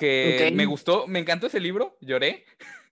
que 0.01 0.53
me 0.55 0.67
gustó, 0.67 1.07
me 1.07 1.21
encantó 1.21 1.47
ese 1.47 1.61
libro, 1.61 1.97
lloré. 2.01 2.45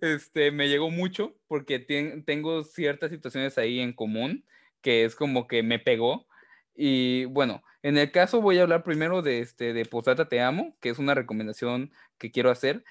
Este, 0.00 0.50
me 0.50 0.70
llegó 0.70 0.88
mucho 0.88 1.36
porque 1.46 1.78
tengo 1.78 2.64
ciertas 2.64 3.10
situaciones 3.10 3.58
ahí 3.58 3.80
en 3.80 3.92
común 3.92 4.46
que 4.84 5.04
es 5.04 5.16
como 5.16 5.48
que 5.48 5.64
me 5.64 5.80
pegó. 5.80 6.28
Y 6.76 7.24
bueno, 7.24 7.64
en 7.82 7.96
el 7.96 8.12
caso 8.12 8.42
voy 8.42 8.58
a 8.58 8.62
hablar 8.62 8.84
primero 8.84 9.22
de, 9.22 9.40
este, 9.40 9.72
de 9.72 9.86
Posdata 9.86 10.28
Te 10.28 10.40
Amo, 10.40 10.76
que 10.80 10.90
es 10.90 10.98
una 10.98 11.14
recomendación 11.14 11.90
que 12.18 12.30
quiero 12.30 12.50
hacer. 12.50 12.84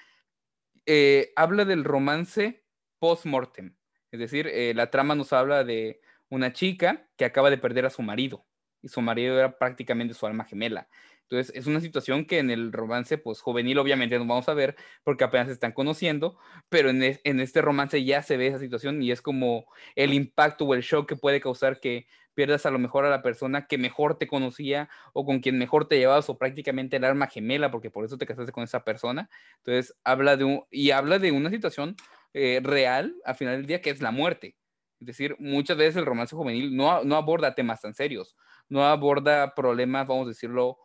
Eh, 0.88 1.32
habla 1.36 1.66
del 1.66 1.84
romance 1.84 2.64
post-mortem, 3.00 3.76
es 4.12 4.20
decir, 4.20 4.48
eh, 4.48 4.74
la 4.76 4.90
trama 4.90 5.16
nos 5.16 5.34
habla 5.34 5.64
de 5.64 6.02
una 6.30 6.52
chica 6.52 7.08
que 7.16 7.26
acaba 7.26 7.50
de 7.50 7.58
perder 7.58 7.86
a 7.86 7.90
su 7.90 8.02
marido 8.02 8.46
y 8.82 8.88
su 8.88 9.02
marido 9.02 9.38
era 9.38 9.58
prácticamente 9.58 10.14
su 10.14 10.26
alma 10.26 10.46
gemela. 10.46 10.90
Entonces, 11.24 11.56
es 11.56 11.68
una 11.68 11.80
situación 11.80 12.26
que 12.26 12.40
en 12.40 12.52
el 12.52 12.72
romance, 12.72 13.18
pues 13.18 13.42
juvenil, 13.42 13.80
obviamente 13.80 14.18
no 14.20 14.26
vamos 14.26 14.50
a 14.50 14.54
ver 14.54 14.76
porque 15.04 15.24
apenas 15.24 15.48
se 15.48 15.54
están 15.54 15.72
conociendo, 15.72 16.38
pero 16.70 16.90
en, 16.90 17.20
en, 17.24 17.40
este 17.40 17.62
romance 17.62 18.04
ya 18.04 18.22
se 18.22 18.38
ve 18.38 18.48
esa 18.48 18.60
situación 18.60 19.02
y 19.02 19.12
es 19.12 19.22
como 19.22 19.66
el 19.96 20.14
impacto 20.14 20.66
o 20.66 20.74
el 20.74 20.82
shock 20.82 21.08
que 21.10 21.16
puede 21.16 21.42
causar 21.42 21.80
que 21.80 22.08
pierdas 22.34 22.66
a 22.66 22.72
lo 22.72 22.80
mejor 22.80 23.06
a 23.06 23.10
la 23.10 23.22
persona 23.22 23.68
que 23.68 23.78
mejor 23.78 24.18
te 24.18 24.28
conocía 24.28 24.90
o 25.14 25.26
con 25.26 25.40
quien 25.40 25.58
mejor 25.58 25.88
te 25.88 25.98
llevabas 25.98 26.30
o 26.30 26.38
prácticamente 26.38 26.98
el 26.98 27.04
arma 27.04 27.28
gemela, 27.28 27.72
porque 27.72 27.92
por 27.92 28.06
eso 28.06 28.18
te 28.18 28.26
casaste 28.26 28.52
con 28.52 28.64
esa 28.64 28.84
persona. 28.84 29.30
Entonces, 29.58 29.96
habla 30.04 30.38
de 30.38 30.44
un, 30.44 30.64
y 30.72 30.92
habla 30.92 31.20
de 31.20 31.32
una 31.32 31.50
situación 31.50 31.96
eh, 32.34 32.60
real 32.64 33.16
al 33.26 33.36
final 33.36 33.58
del 33.58 33.68
día 33.68 33.82
que 33.82 33.90
es 33.90 34.02
la 34.02 34.12
muerte. 34.12 34.56
Es 35.00 35.08
decir, 35.08 35.36
muchas 35.40 35.78
veces 35.78 35.98
el 35.98 36.06
romance 36.06 36.36
juvenil 36.36 36.76
no, 36.76 37.04
no 37.04 37.18
aborda 37.18 37.56
temas 37.56 37.82
tan 37.82 37.94
serios, 37.94 38.38
no 38.70 38.86
aborda 38.86 39.54
problemas, 39.54 40.08
vamos 40.08 40.28
a 40.28 40.30
decirlo, 40.30 40.78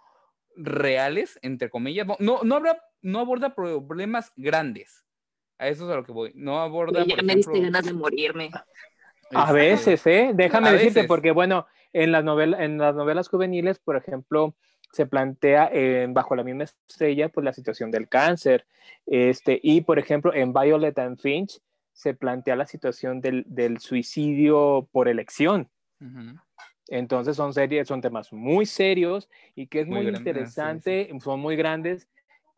reales, 0.59 1.38
entre 1.42 1.70
comillas. 1.70 2.06
No, 2.18 2.42
no, 2.42 2.56
habrá, 2.56 2.82
no 3.00 3.20
aborda 3.20 3.54
problemas 3.54 4.32
grandes. 4.36 5.04
A 5.59 5.68
eso 5.68 5.86
es 5.86 5.90
a 5.90 5.96
lo 5.96 6.04
que 6.04 6.12
voy. 6.12 6.32
No 6.34 6.61
aborda. 6.61 7.04
ya 7.04 7.22
me 7.22 7.36
diste 7.36 7.61
ganas 7.61 7.84
de 7.84 7.92
morirme. 7.92 8.50
A 9.32 9.52
veces, 9.52 10.06
¿eh? 10.06 10.32
Déjame 10.34 10.72
decirte, 10.72 11.04
porque 11.04 11.32
bueno, 11.32 11.66
en 11.92 12.12
las, 12.12 12.24
novelas, 12.24 12.61
en 12.61 12.78
las 12.78 12.94
novelas 12.94 13.28
juveniles, 13.28 13.78
por 13.78 13.96
ejemplo, 13.96 14.54
se 14.92 15.06
plantea 15.06 15.70
bajo 16.09 16.34
la 16.34 16.44
misma 16.44 16.64
estrella, 16.64 17.28
pues 17.28 17.44
la 17.44 17.52
situación 17.52 17.90
del 17.90 18.09
cáncer. 18.09 18.66
Este, 19.06 19.61
y 19.62 19.82
por 19.82 19.98
ejemplo, 19.98 20.32
en 20.34 20.52
Violet 20.52 20.98
and 20.98 21.18
Finch 21.18 21.61
se 21.92 22.14
plantea 22.14 22.56
la 22.56 22.66
situación 22.66 23.20
del, 23.20 23.44
del 23.48 23.80
suicidio 23.80 24.88
por 24.92 25.09
elección. 25.09 25.68
Entonces 26.89 27.36
son 27.36 27.53
series, 27.53 27.86
son 27.86 28.01
temas 28.01 28.32
muy 28.32 28.66
serios 28.66 29.28
y 29.55 29.66
que 29.66 29.80
es 29.80 29.86
muy, 29.86 30.07
interesante, 30.09 31.11
son 31.20 31.41
muy 31.41 31.57
grandes, 31.57 32.09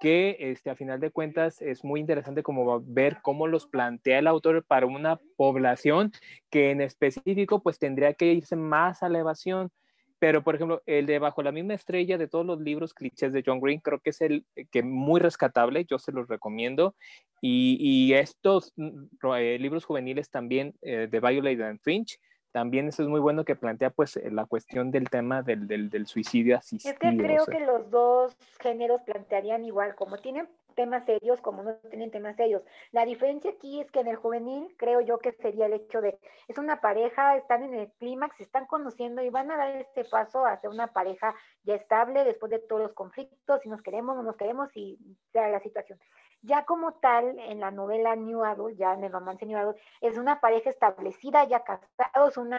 que 0.00 0.36
este, 0.38 0.70
a 0.70 0.76
final 0.76 0.98
de 0.98 1.10
cuentas 1.10 1.60
es 1.60 1.84
muy 1.84 2.00
interesante 2.00 2.42
como 2.42 2.80
ver 2.80 3.18
cómo 3.22 3.46
los 3.46 3.66
plantea 3.66 4.18
el 4.18 4.26
autor 4.26 4.64
para 4.64 4.86
una 4.86 5.20
población 5.36 6.10
que 6.48 6.70
en 6.70 6.80
específico 6.80 7.62
pues 7.62 7.78
tendría 7.78 8.14
que 8.14 8.32
irse 8.32 8.56
más 8.56 9.02
a 9.02 9.08
la 9.08 9.18
evasión. 9.18 9.70
Pero, 10.18 10.42
por 10.44 10.54
ejemplo, 10.54 10.82
el 10.84 11.06
de 11.06 11.18
Bajo 11.18 11.42
la 11.42 11.50
misma 11.50 11.72
estrella 11.72 12.18
de 12.18 12.28
todos 12.28 12.44
los 12.44 12.60
libros 12.60 12.92
clichés 12.92 13.32
de 13.32 13.42
John 13.44 13.58
Green, 13.58 13.80
creo 13.80 14.00
que 14.00 14.10
es 14.10 14.20
el 14.20 14.44
que 14.70 14.82
muy 14.82 15.18
rescatable, 15.18 15.86
yo 15.86 15.98
se 15.98 16.12
los 16.12 16.28
recomiendo. 16.28 16.94
Y, 17.40 18.12
estos 18.12 18.74
mm, 18.76 19.06
eh, 19.38 19.58
libros 19.58 19.86
juveniles 19.86 20.28
también 20.28 20.74
eh, 20.82 21.08
de 21.10 21.20
Violet 21.20 21.62
and 21.62 21.80
Finch, 21.80 22.18
también 22.52 22.88
eso 22.88 23.02
es 23.02 23.08
muy 23.08 23.20
bueno 23.20 23.44
que 23.44 23.56
plantea 23.56 23.90
pues 23.90 24.16
eh, 24.16 24.30
la 24.30 24.46
cuestión 24.46 24.90
del 24.90 25.08
tema 25.08 25.42
del, 25.42 25.66
del, 25.66 25.90
del 25.90 26.06
suicidio 26.06 26.56
asistido. 26.56 26.92
Es 26.92 26.98
que 26.98 27.16
creo 27.16 27.46
que 27.46 27.60
los 27.60 27.90
dos 27.90 28.36
géneros 28.58 29.02
plantearían 29.02 29.64
igual, 29.64 29.94
como 29.94 30.18
tienen 30.18 30.48
temas 30.74 31.04
serios 31.04 31.40
como 31.40 31.62
no 31.62 31.74
tienen 31.90 32.10
temas 32.10 32.36
serios. 32.36 32.62
La 32.92 33.04
diferencia 33.04 33.50
aquí 33.50 33.80
es 33.80 33.90
que 33.90 34.00
en 34.00 34.08
el 34.08 34.16
juvenil 34.16 34.74
creo 34.78 35.00
yo 35.00 35.18
que 35.18 35.32
sería 35.32 35.66
el 35.66 35.74
hecho 35.74 36.00
de, 36.00 36.18
es 36.48 36.58
una 36.58 36.80
pareja, 36.80 37.36
están 37.36 37.62
en 37.62 37.74
el 37.74 37.92
clímax, 37.92 38.36
se 38.36 38.44
están 38.44 38.66
conociendo 38.66 39.22
y 39.22 39.30
van 39.30 39.50
a 39.50 39.56
dar 39.56 39.76
este 39.76 40.04
paso 40.04 40.44
a 40.44 40.60
ser 40.60 40.70
una 40.70 40.92
pareja 40.92 41.34
ya 41.62 41.74
estable 41.74 42.24
después 42.24 42.50
de 42.50 42.58
todos 42.58 42.82
los 42.82 42.92
conflictos, 42.92 43.60
si 43.62 43.68
nos 43.68 43.82
queremos, 43.82 44.16
no 44.16 44.22
nos 44.22 44.36
queremos 44.36 44.68
y 44.76 44.98
sea 45.32 45.48
la 45.48 45.60
situación. 45.60 45.98
Ya 46.42 46.64
como 46.64 46.94
tal, 46.94 47.38
en 47.38 47.60
la 47.60 47.70
novela 47.70 48.16
New 48.16 48.44
Adult, 48.44 48.76
ya 48.76 48.94
en 48.94 49.04
el 49.04 49.12
romance 49.12 49.44
New 49.44 49.58
Adult, 49.58 49.76
es 50.00 50.16
una 50.16 50.40
pareja 50.40 50.70
establecida, 50.70 51.44
ya 51.44 51.62
casados, 51.62 52.38
una, 52.38 52.58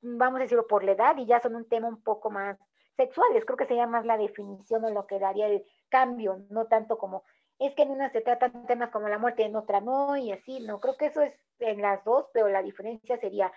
vamos 0.00 0.38
a 0.38 0.42
decirlo 0.44 0.66
por 0.68 0.84
la 0.84 0.92
edad, 0.92 1.16
y 1.16 1.26
ya 1.26 1.40
son 1.40 1.56
un 1.56 1.68
tema 1.68 1.88
un 1.88 2.02
poco 2.02 2.30
más 2.30 2.56
sexuales. 2.96 3.44
Creo 3.44 3.56
que 3.56 3.66
sería 3.66 3.86
más 3.86 4.04
la 4.04 4.16
definición 4.16 4.84
o 4.84 4.90
lo 4.90 5.06
que 5.06 5.18
daría 5.18 5.46
el 5.48 5.64
cambio, 5.88 6.44
no 6.50 6.66
tanto 6.66 6.96
como 6.96 7.24
es 7.58 7.74
que 7.74 7.82
en 7.82 7.90
una 7.90 8.10
se 8.10 8.20
tratan 8.20 8.66
temas 8.66 8.90
como 8.90 9.08
la 9.08 9.18
muerte, 9.18 9.44
en 9.44 9.56
otra 9.56 9.80
no, 9.80 10.16
y 10.16 10.32
así, 10.32 10.60
no, 10.60 10.80
creo 10.80 10.96
que 10.96 11.06
eso 11.06 11.22
es 11.22 11.34
en 11.58 11.82
las 11.82 12.04
dos, 12.04 12.26
pero 12.32 12.48
la 12.48 12.62
diferencia 12.62 13.18
sería 13.18 13.52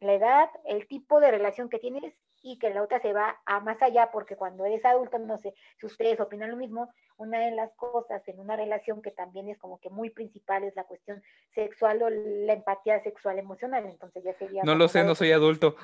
la 0.00 0.14
edad, 0.14 0.50
el 0.66 0.86
tipo 0.88 1.20
de 1.20 1.30
relación 1.30 1.68
que 1.68 1.78
tienes 1.78 2.14
y 2.42 2.58
que 2.58 2.70
la 2.70 2.82
otra 2.82 3.00
se 3.00 3.12
va 3.12 3.40
a 3.46 3.60
más 3.60 3.80
allá, 3.80 4.10
porque 4.12 4.36
cuando 4.36 4.66
eres 4.66 4.84
adulto, 4.84 5.18
no 5.18 5.38
sé 5.38 5.54
si 5.80 5.86
ustedes 5.86 6.20
opinan 6.20 6.50
lo 6.50 6.56
mismo, 6.56 6.92
una 7.16 7.40
de 7.40 7.52
las 7.52 7.72
cosas 7.74 8.26
en 8.28 8.38
una 8.38 8.56
relación 8.56 9.00
que 9.00 9.12
también 9.12 9.48
es 9.48 9.56
como 9.56 9.78
que 9.80 9.88
muy 9.88 10.10
principal 10.10 10.64
es 10.64 10.76
la 10.76 10.84
cuestión 10.84 11.22
sexual 11.54 12.02
o 12.02 12.10
la 12.10 12.52
empatía 12.52 13.02
sexual 13.02 13.38
emocional, 13.38 13.86
entonces 13.86 14.22
ya 14.24 14.34
sería... 14.34 14.62
No 14.62 14.74
lo 14.74 14.88
sé, 14.88 15.04
no 15.04 15.14
soy 15.14 15.32
adulto. 15.32 15.76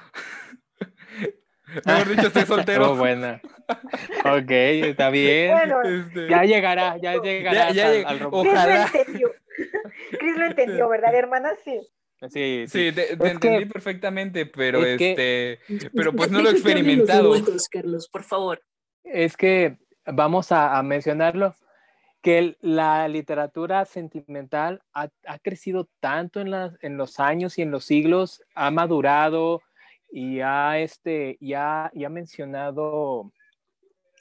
Mejor 1.85 2.09
dicho, 2.09 2.27
estoy 2.29 2.43
soltero. 2.47 2.93
Oh, 2.93 2.97
buena. 2.97 3.41
Ok, 4.25 4.51
está 4.51 5.11
bien. 5.11 5.53
Bueno, 5.53 5.83
Este, 5.83 6.29
Ya 6.29 6.43
llegará, 6.45 6.97
ya 6.99 7.15
llegará 7.21 7.71
ya 7.73 7.89
al, 7.89 7.95
lleg- 7.95 8.05
al 8.07 8.17
Chris 8.19 8.21
romance. 8.23 8.49
lo 8.49 8.53
Ojalá. 8.53 8.91
entendió. 8.95 9.31
Chris 10.19 10.37
lo 10.37 10.45
entendió, 10.47 10.89
¿verdad, 10.89 11.15
hermana? 11.15 11.51
Sí. 11.65 11.81
Sí, 12.29 12.29
sí. 12.29 12.67
Sí, 12.67 12.93
te, 12.93 13.03
te 13.03 13.13
Es 13.13 13.19
que- 13.19 13.29
entendí 13.31 13.65
perfectamente, 13.67 14.47
pero 14.47 14.85
es 14.85 14.99
que- 14.99 15.11
este, 15.11 15.89
pero 15.95 16.13
pues 16.13 16.31
no 16.31 16.41
lo 16.43 16.49
he 16.51 16.53
que 16.53 16.59
experimentado. 16.59 17.33
adultos, 17.33 17.69
Carlos, 17.69 18.09
por 18.09 18.25
favor. 18.25 18.63
Es 19.05 19.37
que 19.37 19.79
vamos 20.07 20.53
a, 20.53 20.77
a 20.79 20.83
mencionarlo, 20.83 21.55
que 22.23 22.57
la 22.61 23.09
literatura 23.09 23.87
sentimental 23.87 24.83
ha, 24.93 25.09
ha 25.27 25.39
crecido 25.39 25.89
tanto 26.01 26.41
en, 26.41 26.51
las- 26.51 26.75
en 26.83 26.99
los 26.99 27.19
años 27.21 27.57
y 27.59 27.63
en 27.63 27.71
los 27.71 27.85
siglos, 27.87 28.43
ha 28.55 28.71
madurado 28.71 29.63
y 30.13 30.41
ha, 30.41 30.79
este, 30.79 31.37
y 31.41 31.55
ha, 31.55 31.87
ha 31.87 32.09
mencionado 32.09 33.33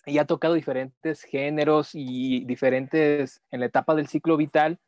y 0.05 0.17
ha 0.17 0.25
tocado 0.25 0.53
diferentes 0.53 1.23
géneros 1.23 1.91
y 1.93 2.45
diferentes 2.45 3.41
en 3.51 3.59
la 3.59 3.67
etapa 3.67 3.95
del 3.95 4.07
ciclo 4.07 4.37
vital. 4.37 4.79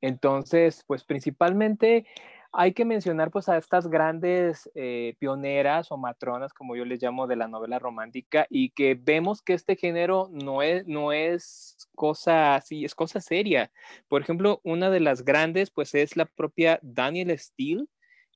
Entonces, 0.00 0.84
pues 0.86 1.04
principalmente 1.04 2.06
hay 2.52 2.72
que 2.72 2.84
mencionar 2.84 3.30
pues 3.30 3.48
a 3.48 3.56
estas 3.56 3.88
grandes 3.88 4.68
eh, 4.74 5.14
pioneras 5.18 5.92
o 5.92 5.96
matronas, 5.96 6.52
como 6.52 6.74
yo 6.74 6.84
les 6.84 7.00
llamo, 7.00 7.26
de 7.26 7.36
la 7.36 7.48
novela 7.48 7.78
romántica 7.78 8.46
y 8.50 8.70
que 8.70 8.98
vemos 9.00 9.40
que 9.42 9.54
este 9.54 9.76
género 9.76 10.28
no 10.32 10.62
es, 10.62 10.86
no 10.86 11.12
es 11.12 11.88
cosa 11.94 12.56
así, 12.56 12.84
es 12.84 12.94
cosa 12.94 13.20
seria. 13.20 13.70
Por 14.08 14.22
ejemplo, 14.22 14.60
una 14.64 14.90
de 14.90 15.00
las 15.00 15.24
grandes 15.24 15.70
pues 15.70 15.94
es 15.94 16.16
la 16.16 16.24
propia 16.24 16.80
Daniel 16.82 17.38
Steele, 17.38 17.86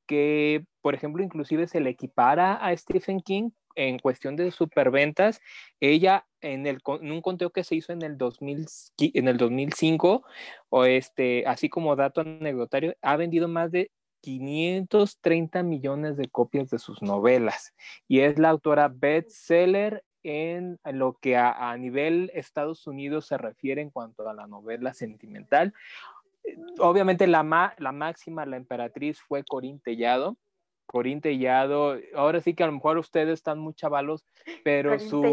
que 0.07 0.64
por 0.80 0.94
ejemplo 0.94 1.22
inclusive 1.22 1.66
se 1.66 1.80
le 1.80 1.90
equipara 1.90 2.55
a 2.55 2.76
Stephen 2.76 3.20
King 3.20 3.50
en 3.74 3.98
cuestión 3.98 4.36
de 4.36 4.50
superventas. 4.50 5.40
Ella 5.80 6.26
en, 6.40 6.66
el, 6.66 6.78
en 7.00 7.12
un 7.12 7.22
conteo 7.22 7.50
que 7.50 7.64
se 7.64 7.74
hizo 7.74 7.92
en 7.92 8.02
el, 8.02 8.18
2000, 8.18 8.66
en 8.98 9.28
el 9.28 9.36
2005, 9.36 10.24
o 10.68 10.84
este, 10.84 11.46
así 11.46 11.68
como 11.68 11.96
dato 11.96 12.20
anecdotario, 12.20 12.94
ha 13.02 13.16
vendido 13.16 13.48
más 13.48 13.72
de 13.72 13.90
530 14.20 15.62
millones 15.62 16.16
de 16.16 16.28
copias 16.28 16.70
de 16.70 16.78
sus 16.78 17.02
novelas 17.02 17.74
y 18.09 18.20
es 18.20 18.38
la 18.38 18.48
autora 18.48 18.88
bestseller 18.88 20.02
en 20.22 20.78
lo 20.84 21.18
que 21.20 21.36
a, 21.36 21.70
a, 21.70 21.76
nivel 21.76 22.30
Estados 22.32 22.86
Unidos 22.86 23.26
se 23.26 23.36
refiere 23.36 23.82
en 23.82 23.90
cuanto 23.90 24.26
a 24.26 24.32
la 24.32 24.46
novela 24.46 24.94
sentimental. 24.94 25.74
Obviamente 26.78 27.26
la, 27.26 27.42
ma, 27.42 27.74
la 27.78 27.92
máxima, 27.92 28.47
la 28.47 28.57
emperatriz 28.57 29.20
fue 29.20 29.45
Corín 29.45 29.80
Tellado. 29.80 30.36
Corín 30.86 31.20
Tellado, 31.20 31.97
ahora 32.14 32.40
sí 32.40 32.55
que 32.55 32.62
a 32.62 32.66
lo 32.66 32.72
mejor 32.72 32.99
ustedes 32.99 33.34
están 33.34 33.59
muy 33.59 33.74
chavalos, 33.74 34.24
pero 34.62 34.99
sus, 34.99 35.32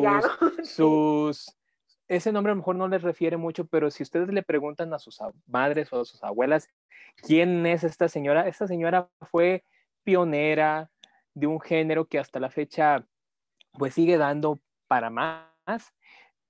sus, 0.64 1.58
ese 2.08 2.32
nombre 2.32 2.52
a 2.52 2.56
lo 2.56 2.60
mejor 2.60 2.78
no 2.78 2.88
les 2.88 3.02
refiere 3.02 3.38
mucho, 3.38 3.66
pero 3.68 3.92
si 3.92 4.02
ustedes 4.02 4.30
le 4.30 4.44
preguntan 4.44 4.94
a 4.94 5.00
sus 5.00 5.20
madres 5.48 5.92
o 5.92 6.02
a 6.02 6.06
sus 6.06 6.24
abuelas 6.24 6.70
quién 7.18 7.66
es 7.66 7.84
esta 7.84 8.08
señora, 8.08 8.48
esta 8.48 8.66
señora 8.66 9.10
fue 9.22 9.64
pionera 10.04 10.90
de 11.34 11.48
un 11.48 11.60
género 11.60 12.06
que 12.06 12.20
hasta 12.20 12.40
la 12.40 12.50
fecha 12.50 13.06
pues 13.74 13.94
sigue 13.94 14.18
dando 14.18 14.60
para 14.88 15.10
más. 15.10 15.94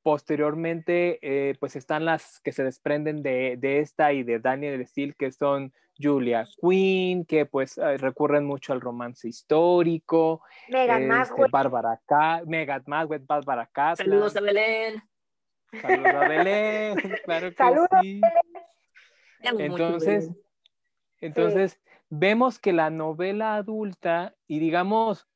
Posteriormente, 0.03 1.19
eh, 1.21 1.55
pues 1.59 1.75
están 1.75 2.05
las 2.05 2.39
que 2.41 2.51
se 2.51 2.63
desprenden 2.63 3.21
de, 3.21 3.55
de, 3.57 3.79
esta 3.79 4.13
y 4.13 4.23
de 4.23 4.39
Daniel 4.39 4.85
Steele, 4.87 5.13
que 5.17 5.31
son 5.31 5.73
Julia 6.01 6.47
Quinn, 6.59 7.25
que 7.25 7.45
pues 7.45 7.77
eh, 7.77 7.97
recurren 7.97 8.45
mucho 8.45 8.73
al 8.73 8.81
romance 8.81 9.27
histórico. 9.27 10.41
Megan 10.69 11.11
este. 11.11 11.43
Bárbara 11.51 12.01
K. 12.05 12.43
Megan 12.45 12.83
Maswell, 12.87 13.23
Bárbara 13.25 13.67
Kaplan. 13.67 13.97
Saludos 13.97 14.35
a 14.35 14.41
Belén. 14.41 15.03
Saludos 15.81 16.13
a 16.13 16.27
Belén, 16.27 16.95
claro 17.25 17.49
que 17.49 17.55
Saludos, 17.55 17.89
sí. 18.01 18.21
Belén. 19.41 19.71
Entonces, 19.71 20.31
entonces 21.19 21.71
sí. 21.73 21.79
vemos 22.09 22.59
que 22.59 22.73
la 22.73 22.89
novela 22.89 23.55
adulta 23.55 24.35
y 24.47 24.59
digamos, 24.59 25.27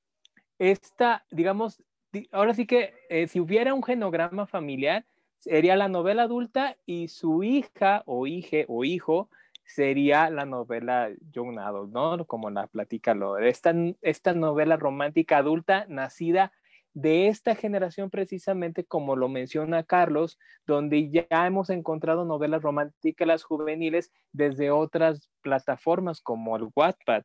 esta, 0.60 1.26
digamos, 1.32 1.84
ahora 2.32 2.54
sí 2.54 2.66
que 2.66 2.94
eh, 3.10 3.28
si 3.28 3.40
hubiera 3.40 3.74
un 3.74 3.84
genograma 3.84 4.48
familiar, 4.48 5.06
sería 5.40 5.76
la 5.76 5.88
novela 5.88 6.24
adulta 6.24 6.78
y 6.86 7.08
su 7.08 7.44
hija 7.44 8.04
o 8.06 8.26
hijo 8.28 9.30
sería 9.66 10.30
la 10.30 10.46
novela 10.46 11.10
Young 11.32 11.60
Adult, 11.60 11.92
¿no? 11.92 12.26
Como 12.26 12.50
la 12.50 12.68
platica 12.68 13.14
lo 13.14 13.38
esta, 13.38 13.74
esta 14.02 14.34
novela 14.34 14.78
romántica 14.78 15.38
adulta 15.38 15.86
nacida 15.90 16.52
de 16.94 17.28
esta 17.28 17.56
generación 17.56 18.10
precisamente 18.10 18.86
como 18.86 19.16
lo 19.16 19.28
menciona 19.28 19.84
Carlos, 19.84 20.40
donde 20.66 21.10
ya 21.10 21.28
hemos 21.46 21.70
encontrado 21.70 22.24
novelas 22.24 22.62
románticas 22.62 23.44
juveniles 23.44 24.12
desde 24.32 24.72
otras 24.72 25.30
plataformas 25.42 26.22
como 26.22 26.56
el 26.56 26.70
Wattpad, 26.74 27.24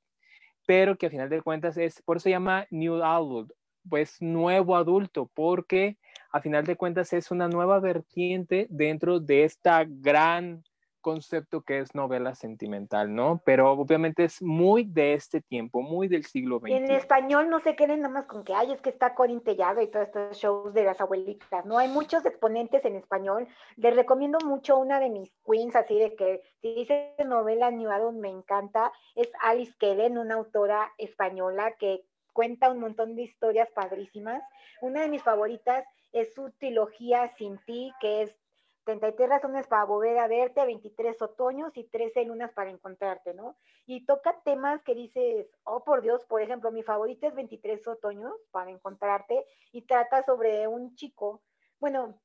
pero 0.67 0.99
que 0.99 1.07
a 1.07 1.11
final 1.11 1.29
de 1.29 1.41
cuentas 1.41 1.77
es, 1.77 2.03
por 2.03 2.17
eso 2.17 2.25
se 2.25 2.31
llama 2.31 2.67
New 2.71 3.03
Adult, 3.03 3.53
pues 3.89 4.21
nuevo 4.21 4.77
adulto, 4.77 5.31
porque 5.35 5.99
a 6.33 6.41
final 6.41 6.65
de 6.65 6.77
cuentas 6.77 7.13
es 7.13 7.31
una 7.31 7.49
nueva 7.49 7.81
vertiente 7.81 8.67
dentro 8.71 9.21
de 9.21 9.45
esta 9.45 9.85
gran 9.87 10.63
concepto 11.01 11.63
que 11.63 11.81
es 11.81 11.95
novela 11.95 12.35
sentimental, 12.35 13.15
¿no? 13.15 13.43
Pero 13.45 13.73
obviamente 13.73 14.25
es 14.25 14.41
muy 14.43 14.85
de 14.85 15.15
este 15.15 15.41
tiempo, 15.41 15.83
muy 15.83 16.09
del 16.09 16.25
siglo 16.25 16.61
XX. 16.61 16.71
En 16.71 16.91
español 16.91 17.49
no 17.51 17.61
se 17.61 17.75
queden 17.75 18.01
nada 18.01 18.15
más 18.15 18.27
con 18.27 18.45
que, 18.45 18.55
ay, 18.55 18.73
es 18.73 18.81
que 18.81 18.91
está 18.91 19.15
Corín 19.15 19.41
Tellado 19.41 19.81
y 19.81 19.89
todos 19.89 20.07
estos 20.07 20.37
shows 20.37 20.75
de 20.75 20.85
las 20.85 21.01
abuelitas, 21.01 21.65
¿no? 21.65 21.79
Hay 21.79 21.89
muchos 21.89 22.25
exponentes 22.25 22.85
en 22.85 22.97
español. 22.97 23.49
Les 23.77 23.97
recomiendo 23.97 24.39
mucho 24.45 24.79
una 24.79 25.01
de 25.01 25.11
mis 25.11 25.33
queens, 25.45 25.75
así 25.75 25.99
de 25.99 26.15
que 26.15 26.43
si 26.61 26.75
dice 26.75 27.15
novela 27.27 27.71
New 27.71 27.91
Adult 27.91 28.19
me 28.19 28.29
encanta, 28.29 28.93
es 29.15 29.31
Alice 29.41 29.75
Kellen, 29.79 30.19
una 30.19 30.37
autora 30.37 30.93
española 30.99 31.75
que 31.79 32.05
cuenta 32.33 32.71
un 32.71 32.81
montón 32.81 33.17
de 33.17 33.23
historias 33.23 33.71
padrísimas. 33.71 34.43
Una 34.81 35.03
de 35.03 35.09
mis 35.09 35.23
favoritas 35.23 35.85
es 36.13 36.35
su 36.35 36.51
trilogía 36.53 37.29
Sin 37.37 37.59
ti, 37.65 37.93
que 38.01 38.23
es 38.23 38.37
33 38.85 39.29
razones 39.29 39.67
para 39.67 39.85
volver 39.85 40.19
a 40.19 40.27
verte, 40.27 40.65
23 40.65 41.21
otoños 41.23 41.77
y 41.77 41.85
13 41.85 42.25
lunas 42.25 42.53
para 42.53 42.71
encontrarte, 42.71 43.35
¿no? 43.35 43.57
Y 43.87 44.05
toca 44.07 44.41
temas 44.43 44.83
que 44.83 44.95
dices, 44.95 45.47
oh 45.65 45.85
por 45.85 46.03
Dios, 46.03 46.25
por 46.25 46.43
ejemplo, 46.43 46.73
mi 46.73 46.83
favorita 46.83 47.29
es 47.29 47.35
23 47.35 47.87
otoños 47.89 48.35
para 48.51 48.71
encontrarte 48.71 49.45
y 49.73 49.83
trata 49.83 50.23
sobre 50.25 50.67
un 50.67 50.95
chico, 50.97 51.43
bueno, 51.79 52.21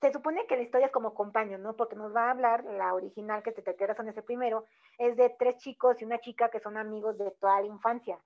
se 0.00 0.12
supone 0.12 0.46
que 0.46 0.56
la 0.56 0.62
historia 0.62 0.86
es 0.86 0.92
como 0.92 1.14
compañero, 1.14 1.58
¿no? 1.58 1.76
Porque 1.76 1.96
nos 1.96 2.14
va 2.14 2.28
a 2.28 2.30
hablar, 2.30 2.64
la 2.64 2.94
original 2.94 3.42
que 3.42 3.52
te 3.52 3.62
te 3.62 3.86
razones 3.86 4.16
el 4.16 4.24
primero, 4.24 4.64
es 4.98 5.16
de 5.16 5.28
tres 5.38 5.58
chicos 5.58 6.00
y 6.00 6.04
una 6.04 6.18
chica 6.18 6.48
que 6.48 6.60
son 6.60 6.76
amigos 6.78 7.18
de 7.18 7.30
toda 7.32 7.60
la 7.60 7.66
infancia. 7.66 8.18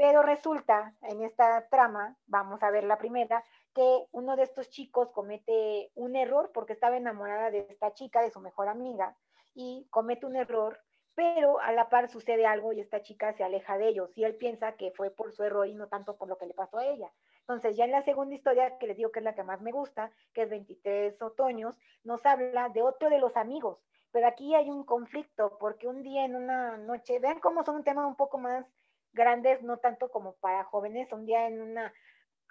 Pero 0.00 0.22
resulta, 0.22 0.94
en 1.02 1.20
esta 1.20 1.68
trama, 1.68 2.16
vamos 2.26 2.62
a 2.62 2.70
ver 2.70 2.84
la 2.84 2.96
primera, 2.96 3.44
que 3.74 4.06
uno 4.12 4.34
de 4.34 4.44
estos 4.44 4.70
chicos 4.70 5.12
comete 5.12 5.90
un 5.94 6.16
error 6.16 6.52
porque 6.54 6.72
estaba 6.72 6.96
enamorada 6.96 7.50
de 7.50 7.66
esta 7.68 7.92
chica, 7.92 8.22
de 8.22 8.30
su 8.30 8.40
mejor 8.40 8.68
amiga, 8.68 9.14
y 9.52 9.86
comete 9.90 10.24
un 10.24 10.36
error, 10.36 10.80
pero 11.14 11.60
a 11.60 11.72
la 11.72 11.90
par 11.90 12.08
sucede 12.08 12.46
algo 12.46 12.72
y 12.72 12.80
esta 12.80 13.02
chica 13.02 13.34
se 13.34 13.44
aleja 13.44 13.76
de 13.76 13.88
ellos 13.88 14.16
y 14.16 14.24
él 14.24 14.36
piensa 14.36 14.72
que 14.72 14.90
fue 14.92 15.10
por 15.10 15.32
su 15.32 15.44
error 15.44 15.66
y 15.66 15.74
no 15.74 15.86
tanto 15.88 16.16
por 16.16 16.28
lo 16.28 16.38
que 16.38 16.46
le 16.46 16.54
pasó 16.54 16.78
a 16.78 16.86
ella. 16.86 17.12
Entonces, 17.40 17.76
ya 17.76 17.84
en 17.84 17.92
la 17.92 18.00
segunda 18.00 18.34
historia, 18.34 18.78
que 18.78 18.86
les 18.86 18.96
digo 18.96 19.12
que 19.12 19.18
es 19.18 19.24
la 19.26 19.34
que 19.34 19.42
más 19.42 19.60
me 19.60 19.70
gusta, 19.70 20.10
que 20.32 20.44
es 20.44 20.48
23 20.48 21.20
otoños, 21.20 21.78
nos 22.04 22.24
habla 22.24 22.70
de 22.70 22.80
otro 22.80 23.10
de 23.10 23.18
los 23.18 23.36
amigos. 23.36 23.84
Pero 24.12 24.26
aquí 24.26 24.54
hay 24.54 24.70
un 24.70 24.84
conflicto, 24.84 25.58
porque 25.58 25.86
un 25.86 26.02
día 26.02 26.24
en 26.24 26.36
una 26.36 26.78
noche, 26.78 27.18
vean 27.18 27.38
cómo 27.38 27.64
son 27.64 27.76
un 27.76 27.84
tema 27.84 28.06
un 28.06 28.16
poco 28.16 28.38
más 28.38 28.64
grandes, 29.12 29.62
no 29.62 29.78
tanto 29.78 30.10
como 30.10 30.34
para 30.36 30.64
jóvenes, 30.64 31.12
un 31.12 31.26
día 31.26 31.46
en 31.46 31.60
una, 31.60 31.92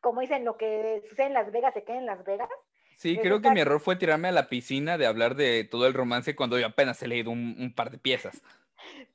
como 0.01 0.22
dicen, 0.22 0.45
lo 0.45 0.57
que 0.57 1.03
sucede 1.10 1.28
en 1.28 1.34
Las 1.34 1.51
Vegas 1.51 1.74
se 1.74 1.84
queda 1.84 1.97
en 1.97 2.05
Las 2.05 2.24
Vegas. 2.24 2.49
Sí, 2.95 3.18
creo 3.18 3.41
que 3.41 3.51
mi 3.51 3.62
error 3.62 3.80
fue 3.80 3.95
tirarme 3.95 4.28
a 4.28 4.34
la 4.34 4.49
piscina 4.49 4.97
de 4.97 5.05
hablar 5.05 5.36
de 5.36 5.64
todo 5.64 5.88
el 5.88 5.93
romance 5.93 6.36
cuando 6.36 6.60
yo 6.60 6.68
apenas 6.68 7.01
he 7.01 7.07
leído 7.07 7.32
un, 7.32 7.55
un 7.57 7.74
par 7.74 7.91
de 7.91 7.97
piezas. 7.97 8.43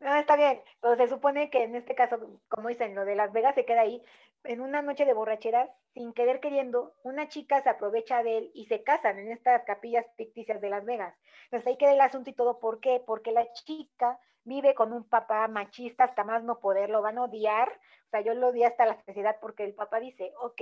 No, 0.00 0.14
está 0.16 0.36
bien, 0.36 0.60
pero 0.80 0.96
se 0.96 1.08
supone 1.08 1.50
que 1.50 1.62
en 1.62 1.74
este 1.74 1.94
caso, 1.94 2.18
como 2.48 2.68
dicen, 2.68 2.94
lo 2.94 3.04
de 3.04 3.14
Las 3.16 3.32
Vegas 3.32 3.54
se 3.54 3.64
queda 3.64 3.82
ahí. 3.82 4.02
En 4.44 4.60
una 4.60 4.82
noche 4.82 5.06
de 5.06 5.14
borrachera, 5.14 5.70
sin 5.94 6.12
querer 6.12 6.40
queriendo, 6.40 6.94
una 7.02 7.28
chica 7.28 7.62
se 7.62 7.70
aprovecha 7.70 8.22
de 8.22 8.38
él 8.38 8.50
y 8.54 8.66
se 8.66 8.82
casan 8.82 9.18
en 9.18 9.32
estas 9.32 9.64
capillas 9.64 10.04
ficticias 10.16 10.60
de 10.60 10.68
Las 10.68 10.84
Vegas. 10.84 11.14
Entonces 11.44 11.66
ahí 11.66 11.78
queda 11.78 11.92
el 11.92 12.00
asunto 12.00 12.30
y 12.30 12.34
todo. 12.34 12.58
¿Por 12.60 12.80
qué? 12.80 13.02
Porque 13.06 13.32
la 13.32 13.50
chica 13.52 14.18
vive 14.44 14.74
con 14.74 14.92
un 14.92 15.08
papá 15.08 15.48
machista 15.48 16.04
hasta 16.04 16.24
más 16.24 16.44
no 16.44 16.60
poder, 16.60 16.90
lo 16.90 17.00
van 17.00 17.16
a 17.18 17.24
odiar. 17.24 17.70
O 17.70 18.10
sea, 18.10 18.20
yo 18.20 18.34
lo 18.34 18.48
odié 18.48 18.66
hasta 18.66 18.84
la 18.86 19.02
sociedad 19.02 19.38
porque 19.40 19.64
el 19.64 19.74
papá 19.74 19.98
dice, 20.00 20.32
ok, 20.40 20.60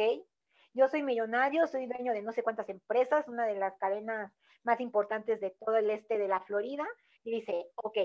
yo 0.74 0.88
soy 0.88 1.02
millonario, 1.02 1.66
soy 1.66 1.86
dueño 1.86 2.12
de 2.12 2.22
no 2.22 2.32
sé 2.32 2.42
cuántas 2.42 2.68
empresas, 2.68 3.28
una 3.28 3.46
de 3.46 3.56
las 3.56 3.76
cadenas 3.78 4.32
más 4.62 4.80
importantes 4.80 5.40
de 5.40 5.50
todo 5.50 5.76
el 5.76 5.90
este 5.90 6.18
de 6.18 6.28
la 6.28 6.40
Florida, 6.40 6.86
y 7.24 7.32
dice, 7.32 7.66
ok, 7.76 7.98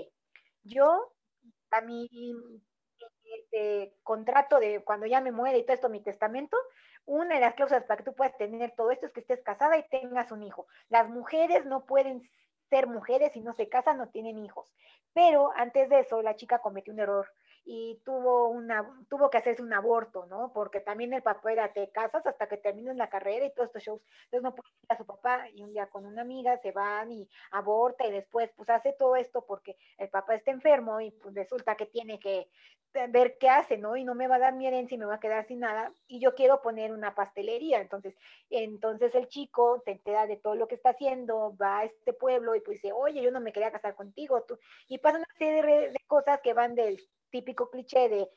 yo 0.68 1.12
a 1.70 1.80
mi 1.80 2.08
este, 3.24 3.94
contrato 4.02 4.58
de 4.58 4.82
cuando 4.84 5.06
ya 5.06 5.20
me 5.20 5.32
muere 5.32 5.58
y 5.58 5.62
todo 5.62 5.74
esto, 5.74 5.88
mi 5.88 6.02
testamento, 6.02 6.56
una 7.04 7.36
de 7.36 7.40
las 7.40 7.54
cláusulas 7.54 7.84
para 7.84 7.98
que 7.98 8.04
tú 8.04 8.14
puedas 8.14 8.36
tener 8.36 8.72
todo 8.76 8.90
esto 8.90 9.06
es 9.06 9.12
que 9.12 9.20
estés 9.20 9.42
casada 9.42 9.78
y 9.78 9.88
tengas 9.88 10.30
un 10.30 10.42
hijo. 10.42 10.66
Las 10.88 11.08
mujeres 11.08 11.64
no 11.64 11.86
pueden 11.86 12.28
ser 12.68 12.86
mujeres 12.86 13.32
si 13.32 13.40
no 13.40 13.54
se 13.54 13.68
casan, 13.68 13.98
no 13.98 14.08
tienen 14.10 14.38
hijos. 14.38 14.70
Pero 15.14 15.50
antes 15.56 15.88
de 15.88 16.00
eso, 16.00 16.22
la 16.22 16.36
chica 16.36 16.58
cometió 16.58 16.92
un 16.92 17.00
error 17.00 17.26
y 17.70 18.00
tuvo, 18.02 18.48
una, 18.48 18.82
tuvo 19.10 19.28
que 19.28 19.36
hacerse 19.36 19.60
un 19.62 19.74
aborto, 19.74 20.24
¿no? 20.24 20.50
Porque 20.54 20.80
también 20.80 21.12
el 21.12 21.22
papá 21.22 21.52
era, 21.52 21.70
te 21.70 21.90
casas 21.90 22.26
hasta 22.26 22.48
que 22.48 22.56
termines 22.56 22.96
la 22.96 23.10
carrera 23.10 23.44
y 23.44 23.52
todos 23.52 23.66
estos 23.66 23.82
shows. 23.82 24.00
Entonces 24.24 24.42
no 24.42 24.54
puede 24.54 24.70
ir 24.70 24.86
a 24.88 24.96
su 24.96 25.04
papá 25.04 25.50
y 25.50 25.62
un 25.62 25.74
día 25.74 25.86
con 25.86 26.06
una 26.06 26.22
amiga 26.22 26.56
se 26.62 26.72
van 26.72 27.12
y 27.12 27.28
aborta 27.50 28.06
y 28.06 28.10
después 28.10 28.50
pues 28.56 28.70
hace 28.70 28.94
todo 28.94 29.16
esto 29.16 29.44
porque 29.46 29.76
el 29.98 30.08
papá 30.08 30.36
está 30.36 30.50
enfermo 30.50 30.98
y 31.02 31.10
pues 31.10 31.34
resulta 31.34 31.74
que 31.74 31.84
tiene 31.84 32.18
que 32.18 32.48
ver 33.10 33.36
qué 33.36 33.50
hace, 33.50 33.76
¿no? 33.76 33.96
Y 33.96 34.04
no 34.04 34.14
me 34.14 34.28
va 34.28 34.36
a 34.36 34.38
dar 34.38 34.54
mi 34.54 34.66
herencia 34.66 34.94
y 34.94 34.98
me 34.98 35.04
va 35.04 35.16
a 35.16 35.20
quedar 35.20 35.46
sin 35.46 35.60
nada 35.60 35.92
y 36.06 36.20
yo 36.20 36.34
quiero 36.34 36.62
poner 36.62 36.90
una 36.92 37.14
pastelería. 37.14 37.82
Entonces, 37.82 38.16
entonces 38.48 39.14
el 39.14 39.28
chico 39.28 39.82
se 39.84 39.90
entera 39.90 40.26
de 40.26 40.38
todo 40.38 40.54
lo 40.54 40.68
que 40.68 40.76
está 40.76 40.90
haciendo, 40.90 41.54
va 41.60 41.80
a 41.80 41.84
este 41.84 42.14
pueblo 42.14 42.54
y 42.54 42.60
pues 42.60 42.80
dice, 42.80 42.94
oye, 42.94 43.20
yo 43.20 43.30
no 43.30 43.40
me 43.40 43.52
quería 43.52 43.70
casar 43.70 43.94
contigo, 43.94 44.42
tú. 44.44 44.58
Y 44.88 44.96
pasa 44.98 45.18
una 45.18 45.26
serie 45.36 45.90
de 45.90 46.00
cosas 46.06 46.40
que 46.40 46.54
van 46.54 46.74
del 46.74 46.98
típico 47.30 47.70
cliché 47.70 48.08
de 48.08 48.28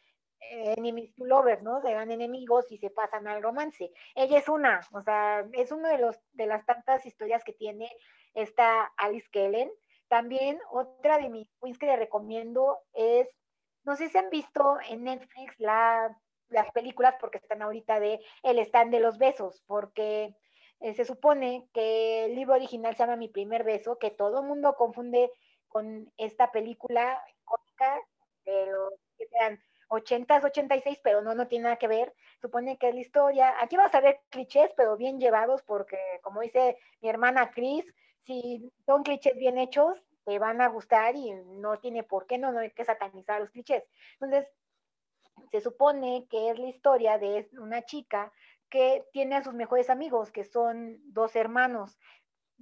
eh, 0.49 0.73
enemies 0.77 1.13
to 1.15 1.25
lovers, 1.25 1.61
¿no? 1.61 1.81
Se 1.81 1.93
dan 1.93 2.11
enemigos 2.11 2.71
y 2.71 2.77
se 2.77 2.89
pasan 2.89 3.27
al 3.27 3.43
romance. 3.43 3.91
Ella 4.15 4.39
es 4.39 4.49
una, 4.49 4.81
o 4.91 5.01
sea, 5.01 5.45
es 5.53 5.71
uno 5.71 5.87
de 5.87 5.97
los 5.99 6.19
de 6.33 6.47
las 6.47 6.65
tantas 6.65 7.05
historias 7.05 7.43
que 7.43 7.53
tiene 7.53 7.89
esta 8.33 8.85
Alice 8.97 9.27
Kellen. 9.31 9.71
También 10.07 10.59
otra 10.71 11.17
de 11.17 11.29
mis 11.29 11.47
queens 11.61 11.77
que 11.77 11.85
le 11.85 11.95
recomiendo 11.95 12.79
es, 12.93 13.29
no 13.83 13.95
sé 13.95 14.09
si 14.09 14.17
han 14.17 14.29
visto 14.29 14.77
en 14.89 15.03
Netflix 15.03 15.55
la, 15.59 16.17
las 16.49 16.69
películas 16.71 17.15
porque 17.19 17.37
están 17.37 17.61
ahorita 17.61 17.99
de 17.99 18.19
El 18.43 18.59
stand 18.59 18.91
de 18.91 18.99
los 18.99 19.17
besos, 19.17 19.63
porque 19.67 20.35
eh, 20.81 20.93
se 20.93 21.05
supone 21.05 21.69
que 21.73 22.25
el 22.25 22.35
libro 22.35 22.55
original 22.55 22.95
se 22.95 23.03
llama 23.03 23.15
Mi 23.15 23.29
primer 23.29 23.63
beso, 23.63 23.97
que 23.99 24.11
todo 24.11 24.41
el 24.41 24.47
mundo 24.47 24.75
confunde 24.75 25.31
con 25.67 26.11
esta 26.17 26.51
película 26.51 27.23
icónica 27.29 28.01
de 28.45 28.65
los 28.67 28.93
que 29.17 29.27
sean 29.27 29.59
80s, 29.89 30.45
86, 30.45 30.99
pero 31.03 31.21
no, 31.21 31.35
no 31.35 31.47
tiene 31.47 31.63
nada 31.63 31.75
que 31.75 31.87
ver. 31.87 32.13
Supone 32.41 32.77
que 32.77 32.89
es 32.89 32.95
la 32.95 33.01
historia. 33.01 33.55
Aquí 33.61 33.75
vas 33.75 33.93
a 33.93 33.99
ver 33.99 34.21
clichés, 34.29 34.71
pero 34.77 34.97
bien 34.97 35.19
llevados, 35.19 35.61
porque 35.63 35.97
como 36.21 36.41
dice 36.41 36.77
mi 37.01 37.09
hermana 37.09 37.51
Cris, 37.51 37.85
si 38.25 38.71
son 38.85 39.03
clichés 39.03 39.35
bien 39.35 39.57
hechos, 39.57 40.01
te 40.25 40.39
van 40.39 40.61
a 40.61 40.67
gustar 40.67 41.15
y 41.15 41.31
no 41.31 41.79
tiene 41.79 42.03
por 42.03 42.25
qué, 42.25 42.37
no, 42.37 42.51
no 42.51 42.59
hay 42.59 42.71
que 42.71 42.85
satanizar 42.85 43.41
los 43.41 43.49
clichés. 43.49 43.83
Entonces, 44.19 44.47
se 45.51 45.61
supone 45.61 46.27
que 46.29 46.51
es 46.51 46.59
la 46.59 46.67
historia 46.67 47.17
de 47.17 47.49
una 47.59 47.83
chica 47.83 48.31
que 48.69 49.05
tiene 49.11 49.35
a 49.35 49.43
sus 49.43 49.53
mejores 49.53 49.89
amigos, 49.89 50.31
que 50.31 50.45
son 50.45 50.99
dos 51.13 51.35
hermanos, 51.35 51.99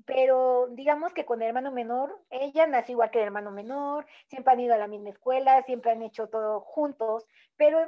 pero 0.05 0.67
digamos 0.71 1.13
que 1.13 1.25
con 1.25 1.41
el 1.41 1.49
hermano 1.49 1.71
menor, 1.71 2.19
ella 2.29 2.67
nació 2.67 2.93
igual 2.93 3.11
que 3.11 3.19
el 3.19 3.25
hermano 3.25 3.51
menor, 3.51 4.05
siempre 4.27 4.53
han 4.53 4.59
ido 4.59 4.73
a 4.73 4.77
la 4.77 4.87
misma 4.87 5.09
escuela, 5.09 5.63
siempre 5.63 5.91
han 5.91 6.01
hecho 6.01 6.27
todo 6.27 6.61
juntos, 6.61 7.25
pero 7.57 7.79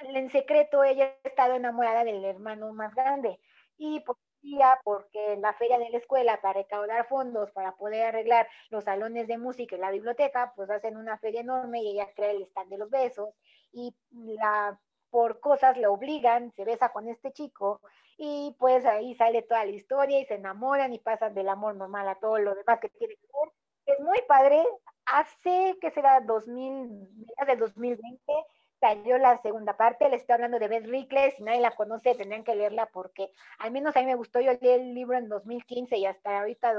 en 0.00 0.30
secreto 0.30 0.84
ella 0.84 1.16
ha 1.24 1.28
estado 1.28 1.54
enamorada 1.54 2.04
del 2.04 2.24
hermano 2.24 2.72
más 2.72 2.94
grande. 2.94 3.38
Y 3.76 4.00
por 4.00 4.16
día, 4.42 4.78
porque 4.84 5.34
en 5.34 5.42
la 5.42 5.52
feria 5.54 5.78
de 5.78 5.90
la 5.90 5.98
escuela, 5.98 6.40
para 6.40 6.60
recaudar 6.60 7.06
fondos, 7.08 7.50
para 7.52 7.76
poder 7.76 8.06
arreglar 8.06 8.48
los 8.70 8.84
salones 8.84 9.28
de 9.28 9.38
música 9.38 9.76
y 9.76 9.78
la 9.78 9.90
biblioteca, 9.90 10.52
pues 10.56 10.68
hacen 10.70 10.96
una 10.96 11.18
feria 11.18 11.40
enorme 11.40 11.82
y 11.82 11.92
ella 11.92 12.08
crea 12.14 12.32
el 12.32 12.42
stand 12.42 12.70
de 12.70 12.78
los 12.78 12.90
besos 12.90 13.34
y 13.72 13.94
la 14.10 14.78
por 15.12 15.40
cosas 15.40 15.76
le 15.76 15.86
obligan, 15.86 16.52
se 16.52 16.64
besa 16.64 16.88
con 16.88 17.06
este 17.06 17.32
chico 17.32 17.82
y 18.16 18.56
pues 18.58 18.86
ahí 18.86 19.14
sale 19.14 19.42
toda 19.42 19.66
la 19.66 19.70
historia 19.70 20.18
y 20.18 20.24
se 20.24 20.36
enamoran 20.36 20.94
y 20.94 20.98
pasan 20.98 21.34
del 21.34 21.50
amor 21.50 21.76
normal 21.76 22.08
a 22.08 22.14
todo 22.14 22.38
lo 22.38 22.54
demás 22.54 22.80
que 22.80 22.88
tiene 22.88 23.14
que 23.16 23.26
ver. 23.26 23.52
Es 23.84 24.00
muy 24.00 24.18
padre. 24.26 24.64
Hace, 25.04 25.76
que 25.82 25.90
será? 25.90 26.20
2000, 26.20 27.26
del 27.46 27.58
2020, 27.58 28.32
salió 28.80 29.18
la 29.18 29.36
segunda 29.42 29.76
parte. 29.76 30.08
Le 30.08 30.16
estoy 30.16 30.32
hablando 30.34 30.58
de 30.58 30.68
Beth 30.68 30.86
Rickles. 30.86 31.34
Si 31.34 31.42
nadie 31.42 31.60
la 31.60 31.72
conoce, 31.72 32.14
tendrían 32.14 32.44
que 32.44 32.54
leerla 32.54 32.86
porque 32.86 33.30
al 33.58 33.70
menos 33.70 33.94
a 33.94 34.00
mí 34.00 34.06
me 34.06 34.14
gustó. 34.14 34.40
Yo 34.40 34.52
leí 34.62 34.70
el 34.70 34.94
libro 34.94 35.18
en 35.18 35.28
2015 35.28 35.98
y 35.98 36.06
hasta 36.06 36.38
ahorita 36.38 36.72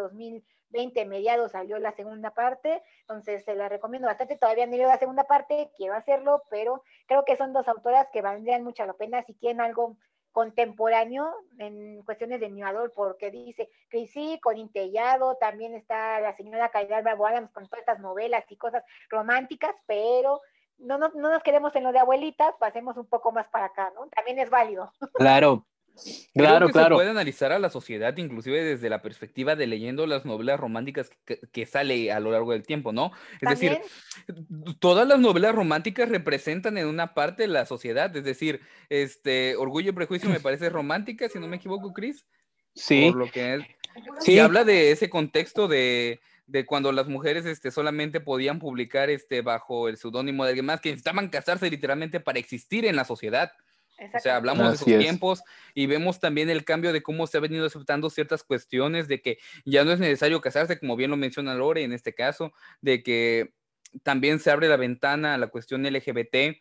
2020, 0.73 1.05
mediados, 1.05 1.51
salió 1.51 1.77
la 1.79 1.91
segunda 1.93 2.31
parte. 2.31 2.81
Entonces, 3.01 3.43
se 3.45 3.55
la 3.55 3.69
recomiendo 3.69 4.07
bastante. 4.07 4.37
Todavía 4.37 4.65
no 4.65 4.75
he 4.75 4.77
la 4.79 4.97
segunda 4.97 5.23
parte, 5.23 5.71
quiero 5.77 5.93
hacerlo, 5.93 6.43
pero 6.49 6.83
creo 7.05 7.23
que 7.25 7.37
son 7.37 7.53
dos 7.53 7.67
autoras 7.67 8.07
que 8.11 8.21
valdrían 8.21 8.63
mucho 8.63 8.85
la 8.85 8.93
pena 8.93 9.23
si 9.23 9.33
quieren 9.35 9.61
algo 9.61 9.97
contemporáneo 10.31 11.31
en 11.59 12.01
cuestiones 12.03 12.39
de 12.39 12.47
animador, 12.47 12.91
porque 12.95 13.29
dice 13.29 13.69
sí, 14.07 14.39
con 14.41 14.57
Intellado, 14.57 15.35
también 15.35 15.75
está 15.75 16.19
la 16.19 16.35
señora 16.35 16.69
Caridad 16.69 17.03
Bravo 17.03 17.27
Adams 17.27 17.51
con 17.51 17.65
todas 17.65 17.81
estas 17.81 17.99
novelas 17.99 18.43
y 18.49 18.57
cosas 18.57 18.83
románticas, 19.09 19.75
pero 19.85 20.41
no, 20.79 20.97
no, 20.97 21.09
no 21.09 21.29
nos 21.29 21.43
quedemos 21.43 21.75
en 21.75 21.83
lo 21.83 21.91
de 21.91 21.99
abuelitas, 21.99 22.55
pasemos 22.59 22.97
un 22.97 23.05
poco 23.05 23.31
más 23.31 23.47
para 23.49 23.65
acá, 23.65 23.93
¿no? 23.95 24.07
También 24.07 24.39
es 24.39 24.49
válido. 24.49 24.91
Claro, 25.13 25.67
Claro, 26.33 26.57
Creo 26.57 26.67
que 26.67 26.73
claro. 26.73 26.95
Se 26.95 26.99
puede 26.99 27.09
analizar 27.11 27.51
a 27.51 27.59
la 27.59 27.69
sociedad, 27.69 28.17
inclusive 28.17 28.63
desde 28.63 28.89
la 28.89 29.01
perspectiva 29.01 29.55
de 29.55 29.67
leyendo 29.67 30.07
las 30.07 30.25
novelas 30.25 30.59
románticas 30.59 31.11
que, 31.25 31.39
que 31.51 31.65
sale 31.65 32.11
a 32.11 32.19
lo 32.19 32.31
largo 32.31 32.51
del 32.51 32.63
tiempo, 32.63 32.91
¿no? 32.91 33.11
Es 33.33 33.41
También, 33.41 33.79
decir, 34.25 34.77
todas 34.79 35.07
las 35.07 35.19
novelas 35.19 35.53
románticas 35.53 36.09
representan 36.09 36.77
en 36.77 36.87
una 36.87 37.13
parte 37.13 37.47
la 37.47 37.65
sociedad, 37.65 38.15
es 38.15 38.23
decir, 38.23 38.61
este 38.89 39.55
Orgullo 39.55 39.91
y 39.91 39.93
Prejuicio 39.93 40.29
me 40.29 40.39
parece 40.39 40.69
romántica, 40.69 41.29
si 41.29 41.39
no 41.39 41.47
me 41.47 41.57
equivoco, 41.57 41.93
Chris. 41.93 42.25
Sí, 42.73 43.09
Por 43.11 43.19
lo 43.19 43.31
que 43.31 43.55
es. 43.55 43.63
sí. 44.21 44.33
Y 44.33 44.39
habla 44.39 44.63
de 44.63 44.91
ese 44.91 45.09
contexto 45.11 45.67
de, 45.67 46.21
de 46.47 46.65
cuando 46.65 46.91
las 46.91 47.07
mujeres 47.07 47.45
este, 47.45 47.69
solamente 47.69 48.19
podían 48.19 48.57
publicar 48.59 49.11
este, 49.11 49.41
bajo 49.41 49.87
el 49.87 49.97
seudónimo 49.97 50.43
de 50.43 50.49
alguien 50.49 50.65
más, 50.65 50.81
que 50.81 50.89
necesitaban 50.89 51.29
casarse 51.29 51.69
literalmente 51.69 52.19
para 52.19 52.39
existir 52.39 52.85
en 52.85 52.95
la 52.95 53.05
sociedad. 53.05 53.51
O 54.13 54.19
sea, 54.19 54.37
hablamos 54.37 54.85
de 54.85 54.93
es. 54.93 54.99
tiempos 54.99 55.43
y 55.73 55.85
vemos 55.85 56.19
también 56.19 56.49
el 56.49 56.65
cambio 56.65 56.93
de 56.93 57.03
cómo 57.03 57.27
se 57.27 57.37
ha 57.37 57.41
venido 57.41 57.65
aceptando 57.65 58.09
ciertas 58.09 58.43
cuestiones, 58.43 59.07
de 59.07 59.21
que 59.21 59.37
ya 59.65 59.83
no 59.83 59.91
es 59.91 59.99
necesario 59.99 60.41
casarse, 60.41 60.79
como 60.79 60.95
bien 60.95 61.11
lo 61.11 61.17
menciona 61.17 61.55
Lore 61.55 61.83
en 61.83 61.93
este 61.93 62.13
caso, 62.13 62.53
de 62.81 63.03
que 63.03 63.53
también 64.01 64.39
se 64.39 64.51
abre 64.51 64.67
la 64.67 64.77
ventana 64.77 65.35
a 65.35 65.37
la 65.37 65.47
cuestión 65.47 65.83
LGBT, 65.83 66.57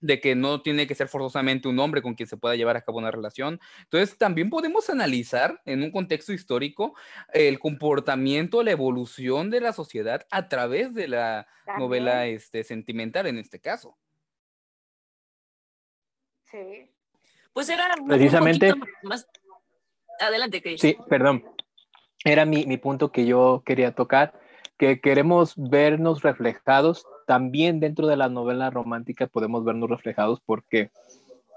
de 0.00 0.20
que 0.20 0.34
no 0.34 0.62
tiene 0.62 0.86
que 0.86 0.94
ser 0.94 1.08
forzosamente 1.08 1.68
un 1.68 1.78
hombre 1.78 2.02
con 2.02 2.14
quien 2.14 2.28
se 2.28 2.36
pueda 2.36 2.54
llevar 2.54 2.76
a 2.76 2.82
cabo 2.82 2.98
una 2.98 3.10
relación. 3.10 3.60
Entonces, 3.82 4.18
también 4.18 4.50
podemos 4.50 4.90
analizar 4.90 5.60
en 5.64 5.82
un 5.82 5.90
contexto 5.90 6.32
histórico 6.32 6.94
el 7.32 7.58
comportamiento, 7.58 8.62
la 8.62 8.72
evolución 8.72 9.50
de 9.50 9.60
la 9.60 9.72
sociedad 9.72 10.26
a 10.30 10.48
través 10.48 10.94
de 10.94 11.08
la 11.08 11.48
También. 11.64 11.84
novela 11.84 12.26
este, 12.26 12.62
sentimental 12.62 13.26
en 13.26 13.38
este 13.38 13.60
caso. 13.60 13.96
Sí. 16.50 16.90
Pues 17.52 17.68
era 17.68 17.88
un 18.00 18.08
Precisamente- 18.08 18.74
más. 19.02 19.26
Adelante, 20.20 20.62
Chris. 20.62 20.80
Sí, 20.80 20.96
perdón. 21.08 21.44
Era 22.24 22.44
mi, 22.44 22.66
mi 22.66 22.76
punto 22.78 23.12
que 23.12 23.26
yo 23.26 23.62
quería 23.64 23.94
tocar, 23.94 24.32
que 24.78 25.00
queremos 25.00 25.54
vernos 25.56 26.22
reflejados 26.22 27.06
también 27.26 27.80
dentro 27.80 28.06
de 28.06 28.16
la 28.16 28.28
novela 28.28 28.70
romántica, 28.70 29.26
podemos 29.26 29.64
vernos 29.64 29.88
reflejados 29.90 30.40
porque 30.44 30.90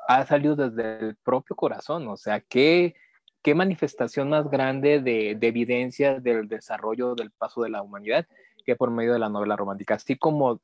ha 0.07 0.25
salido 0.25 0.55
desde 0.55 0.99
el 1.07 1.15
propio 1.17 1.55
corazón, 1.55 2.07
o 2.07 2.17
sea, 2.17 2.39
qué, 2.39 2.95
qué 3.43 3.53
manifestación 3.55 4.29
más 4.29 4.49
grande 4.49 4.99
de, 4.99 5.35
de 5.35 5.47
evidencia 5.47 6.19
del 6.19 6.47
desarrollo 6.47 7.13
del 7.15 7.31
paso 7.31 7.61
de 7.61 7.69
la 7.69 7.81
humanidad 7.81 8.25
que 8.65 8.75
por 8.75 8.89
medio 8.91 9.13
de 9.13 9.19
la 9.19 9.29
novela 9.29 9.55
romántica, 9.55 9.95
así 9.95 10.17
como, 10.17 10.61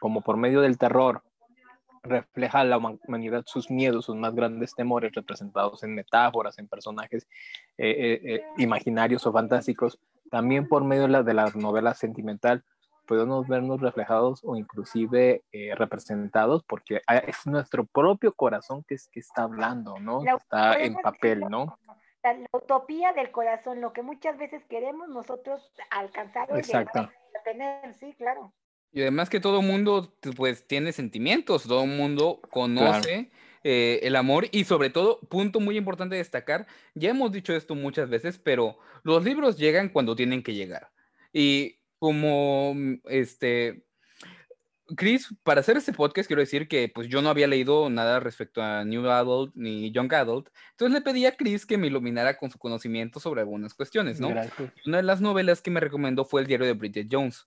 como 0.00 0.20
por 0.22 0.36
medio 0.36 0.60
del 0.60 0.78
terror 0.78 1.22
refleja 2.04 2.60
a 2.60 2.64
la 2.64 2.78
humanidad 2.78 3.42
sus 3.46 3.70
miedos, 3.70 4.04
sus 4.04 4.16
más 4.16 4.34
grandes 4.34 4.74
temores 4.74 5.12
representados 5.12 5.82
en 5.82 5.94
metáforas, 5.94 6.58
en 6.58 6.68
personajes 6.68 7.26
eh, 7.78 7.90
eh, 7.90 8.34
eh, 8.34 8.44
imaginarios 8.58 9.26
o 9.26 9.32
fantásticos, 9.32 9.98
también 10.30 10.68
por 10.68 10.84
medio 10.84 11.02
de 11.02 11.08
la, 11.08 11.22
de 11.22 11.34
la 11.34 11.50
novela 11.54 11.94
sentimental 11.94 12.64
podemos 13.06 13.46
vernos 13.46 13.82
reflejados 13.82 14.40
o 14.44 14.56
inclusive 14.56 15.42
representados 15.76 16.64
porque 16.64 17.02
es 17.06 17.46
nuestro 17.46 17.84
propio 17.84 18.32
corazón 18.32 18.82
que, 18.88 18.94
es, 18.94 19.08
que 19.08 19.20
está 19.20 19.42
hablando, 19.42 19.98
¿no? 20.00 20.22
está 20.24 20.80
en 20.80 20.94
papel, 20.94 21.40
¿no? 21.40 21.78
La, 22.22 22.34
utopía 22.52 23.12
del 23.12 23.30
corazón, 23.30 23.82
lo 23.82 23.92
que 23.92 24.00
muchas 24.00 24.38
veces 24.38 24.64
queremos 24.70 25.10
nosotros 25.10 25.70
alcanzar 25.90 26.48
Exacto. 26.56 27.10
tener, 27.44 27.92
sí, 27.92 28.14
claro. 28.14 28.54
Y 28.94 29.02
además 29.02 29.28
que 29.28 29.40
todo 29.40 29.60
mundo 29.60 30.14
pues 30.36 30.66
tiene 30.68 30.92
sentimientos, 30.92 31.64
todo 31.64 31.84
mundo 31.84 32.40
conoce 32.50 33.32
eh, 33.64 33.98
el 34.04 34.14
amor 34.14 34.46
y 34.52 34.64
sobre 34.64 34.88
todo, 34.88 35.18
punto 35.28 35.58
muy 35.58 35.76
importante 35.76 36.14
destacar, 36.14 36.68
ya 36.94 37.10
hemos 37.10 37.32
dicho 37.32 37.52
esto 37.54 37.74
muchas 37.74 38.08
veces, 38.08 38.38
pero 38.38 38.78
los 39.02 39.24
libros 39.24 39.58
llegan 39.58 39.88
cuando 39.88 40.14
tienen 40.14 40.44
que 40.44 40.54
llegar. 40.54 40.90
Y 41.32 41.80
como 41.98 42.74
mm, 42.74 43.00
este... 43.06 43.84
Chris, 44.96 45.34
para 45.42 45.60
hacer 45.60 45.78
este 45.78 45.94
podcast 45.94 46.26
quiero 46.26 46.42
decir 46.42 46.68
que 46.68 46.90
pues 46.94 47.08
yo 47.08 47.22
no 47.22 47.30
había 47.30 47.46
leído 47.46 47.88
nada 47.88 48.20
respecto 48.20 48.62
a 48.62 48.84
New 48.84 49.08
Adult 49.08 49.54
ni 49.56 49.90
Young 49.90 50.12
Adult, 50.12 50.50
entonces 50.72 50.92
le 50.92 51.00
pedí 51.00 51.24
a 51.24 51.34
Chris 51.34 51.64
que 51.64 51.78
me 51.78 51.86
iluminara 51.86 52.36
con 52.36 52.50
su 52.50 52.58
conocimiento 52.58 53.18
sobre 53.18 53.40
algunas 53.40 53.72
cuestiones, 53.72 54.20
¿no? 54.20 54.28
Una 54.84 54.98
de 54.98 55.02
las 55.02 55.22
novelas 55.22 55.62
que 55.62 55.70
me 55.70 55.80
recomendó 55.80 56.26
fue 56.26 56.42
El 56.42 56.46
diario 56.46 56.66
de 56.66 56.74
Bridget 56.74 57.08
Jones. 57.10 57.46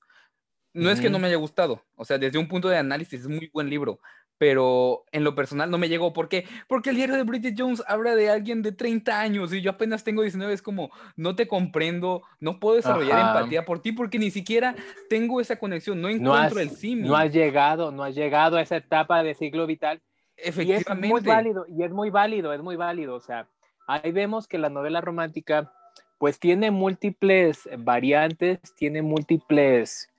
No 0.78 0.90
es 0.92 1.02
que 1.02 1.10
no 1.10 1.20
me 1.20 1.28
haya 1.28 1.38
gustado, 1.38 1.84
o 1.96 2.06
sea, 2.06 2.18
desde 2.18 2.38
un 2.38 2.48
punto 2.48 2.70
de 2.70 2.78
análisis 2.78 3.22
es 3.22 3.28
muy 3.28 3.50
buen 3.54 3.70
libro, 3.70 4.00
pero 4.38 5.04
en 5.12 5.24
lo 5.24 5.34
personal 5.36 5.72
no 5.72 5.78
me 5.78 5.90
llegó. 5.90 6.14
¿Por 6.14 6.30
qué? 6.30 6.46
Porque 6.68 6.92
el 6.92 6.96
diario 6.96 7.16
de 7.16 7.24
Bridget 7.24 7.56
Jones 7.58 7.84
habla 7.88 8.16
de 8.16 8.30
alguien 8.30 8.62
de 8.62 8.72
30 8.72 9.20
años 9.20 9.52
y 9.54 9.62
yo 9.62 9.72
apenas 9.72 10.04
tengo 10.04 10.22
19, 10.22 10.54
es 10.54 10.62
como, 10.62 10.92
no 11.16 11.36
te 11.36 11.48
comprendo, 11.48 12.22
no 12.40 12.60
puedo 12.60 12.76
desarrollar 12.76 13.20
empatía 13.20 13.66
por 13.66 13.82
ti 13.82 13.92
porque 13.92 14.20
ni 14.20 14.30
siquiera 14.30 14.76
tengo 15.10 15.42
esa 15.42 15.58
conexión, 15.58 16.02
no 16.02 16.10
encuentro 16.10 16.60
el 16.60 16.70
símil. 16.70 17.08
No 17.08 17.16
has 17.16 17.34
llegado, 17.34 17.92
no 17.92 18.04
has 18.04 18.16
llegado 18.16 18.58
a 18.58 18.62
esa 18.62 18.78
etapa 18.78 19.24
de 19.24 19.34
ciclo 19.34 19.66
vital. 19.66 20.02
Efectivamente. 20.36 21.08
Y 21.08 21.12
es 21.12 21.12
muy 21.12 21.22
válido, 21.22 21.66
y 21.68 21.84
es 21.84 21.92
muy 21.92 22.10
válido, 22.12 22.54
es 22.54 22.62
muy 22.62 22.76
válido. 22.76 23.16
O 23.16 23.20
sea, 23.20 23.48
ahí 23.88 24.12
vemos 24.12 24.48
que 24.48 24.60
la 24.60 24.70
novela 24.70 25.02
romántica 25.02 25.74
pues 26.20 26.40
tiene 26.40 26.72
múltiples 26.72 27.70
variantes, 27.80 28.60
tiene 28.76 29.02
múltiples 29.02 30.10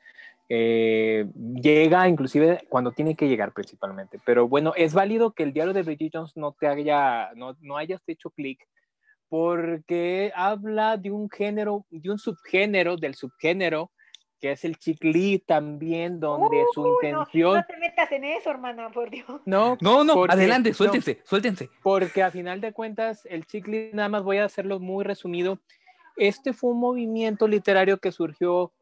eh, 0.49 1.27
llega 1.61 2.09
inclusive 2.09 2.67
cuando 2.69 2.93
tiene 2.93 3.15
que 3.15 3.29
llegar 3.29 3.53
principalmente. 3.53 4.19
Pero 4.25 4.49
bueno, 4.49 4.73
es 4.77 4.95
válido 4.95 5.33
que 5.33 5.43
el 5.43 5.53
diario 5.53 5.73
de 5.73 5.83
Bridget 5.83 6.13
Jones 6.15 6.37
no 6.37 6.53
te 6.59 6.67
haya, 6.67 7.31
no, 7.35 7.57
no 7.61 7.77
hayas 7.77 8.03
hecho 8.07 8.31
clic 8.31 8.67
porque 9.29 10.33
habla 10.35 10.97
de 10.97 11.11
un 11.11 11.29
género, 11.29 11.85
de 11.91 12.11
un 12.11 12.19
subgénero, 12.19 12.97
del 12.97 13.15
subgénero, 13.15 13.91
que 14.41 14.53
es 14.53 14.65
el 14.65 14.79
chiclí 14.79 15.41
también, 15.41 16.21
donde 16.21 16.65
su 16.73 16.87
intención... 16.87 17.57
No, 17.57 17.65
te 17.65 17.77
metas 17.77 18.11
en 18.13 18.25
eso, 18.25 18.51
hermana, 18.51 18.91
por 18.91 19.11
Dios. 19.11 19.27
No, 19.45 19.77
no, 19.81 20.05
no, 20.05 20.25
adelante, 20.25 20.73
suéltense, 20.73 21.21
suéltense. 21.25 21.69
Porque 21.83 22.23
a 22.23 22.31
final 22.31 22.61
de 22.61 22.73
cuentas, 22.73 23.27
el 23.27 23.47
chiclí, 23.47 23.91
nada 23.93 24.09
más 24.09 24.23
voy 24.23 24.39
a 24.39 24.45
hacerlo 24.45 24.79
muy 24.79 25.05
resumido, 25.05 25.59
este 26.17 26.53
fue 26.53 26.71
un 26.71 26.81
movimiento 26.81 27.47
literario 27.47 27.99
que 27.99 28.13
surgió 28.13 28.73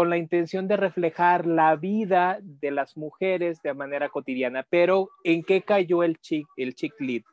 con 0.00 0.08
la 0.08 0.16
intención 0.16 0.66
de 0.66 0.78
reflejar 0.78 1.44
la 1.44 1.76
vida 1.76 2.38
de 2.40 2.70
las 2.70 2.96
mujeres 2.96 3.60
de 3.60 3.74
manera 3.74 4.08
cotidiana. 4.08 4.66
Pero 4.70 5.10
¿en 5.24 5.42
qué 5.42 5.60
cayó 5.60 6.02
el 6.02 6.18
chick, 6.22 6.46
el 6.56 6.74
chick 6.74 6.98
lit 7.00 7.26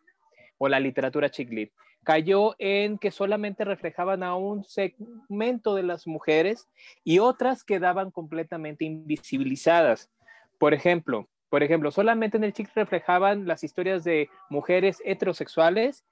o 0.58 0.68
la 0.68 0.82
literatura 0.82 1.30
chick 1.30 1.50
lit? 1.50 1.72
Cayó 2.04 2.56
en 2.60 2.98
que 2.98 3.10
solamente 3.10 3.64
reflejaban 3.64 4.22
a 4.22 4.36
un 4.36 4.66
segmento 4.66 5.76
de 5.76 5.84
las 5.84 6.08
mujeres 6.08 6.68
y 7.06 7.20
otras 7.20 7.64
quedaban 7.64 8.12
completamente 8.12 8.84
invisibilizadas. 8.84 10.12
Por 10.58 10.74
ejemplo, 10.74 11.30
por 11.48 11.64
ejemplo, 11.64 11.90
solamente 11.90 12.36
en 12.36 12.44
el 12.44 12.52
chick 12.52 12.70
reflejaban 12.76 13.48
las 13.48 13.64
historias 13.64 14.04
de 14.04 14.30
mujeres 14.50 15.02
heterosexuales 15.06 16.04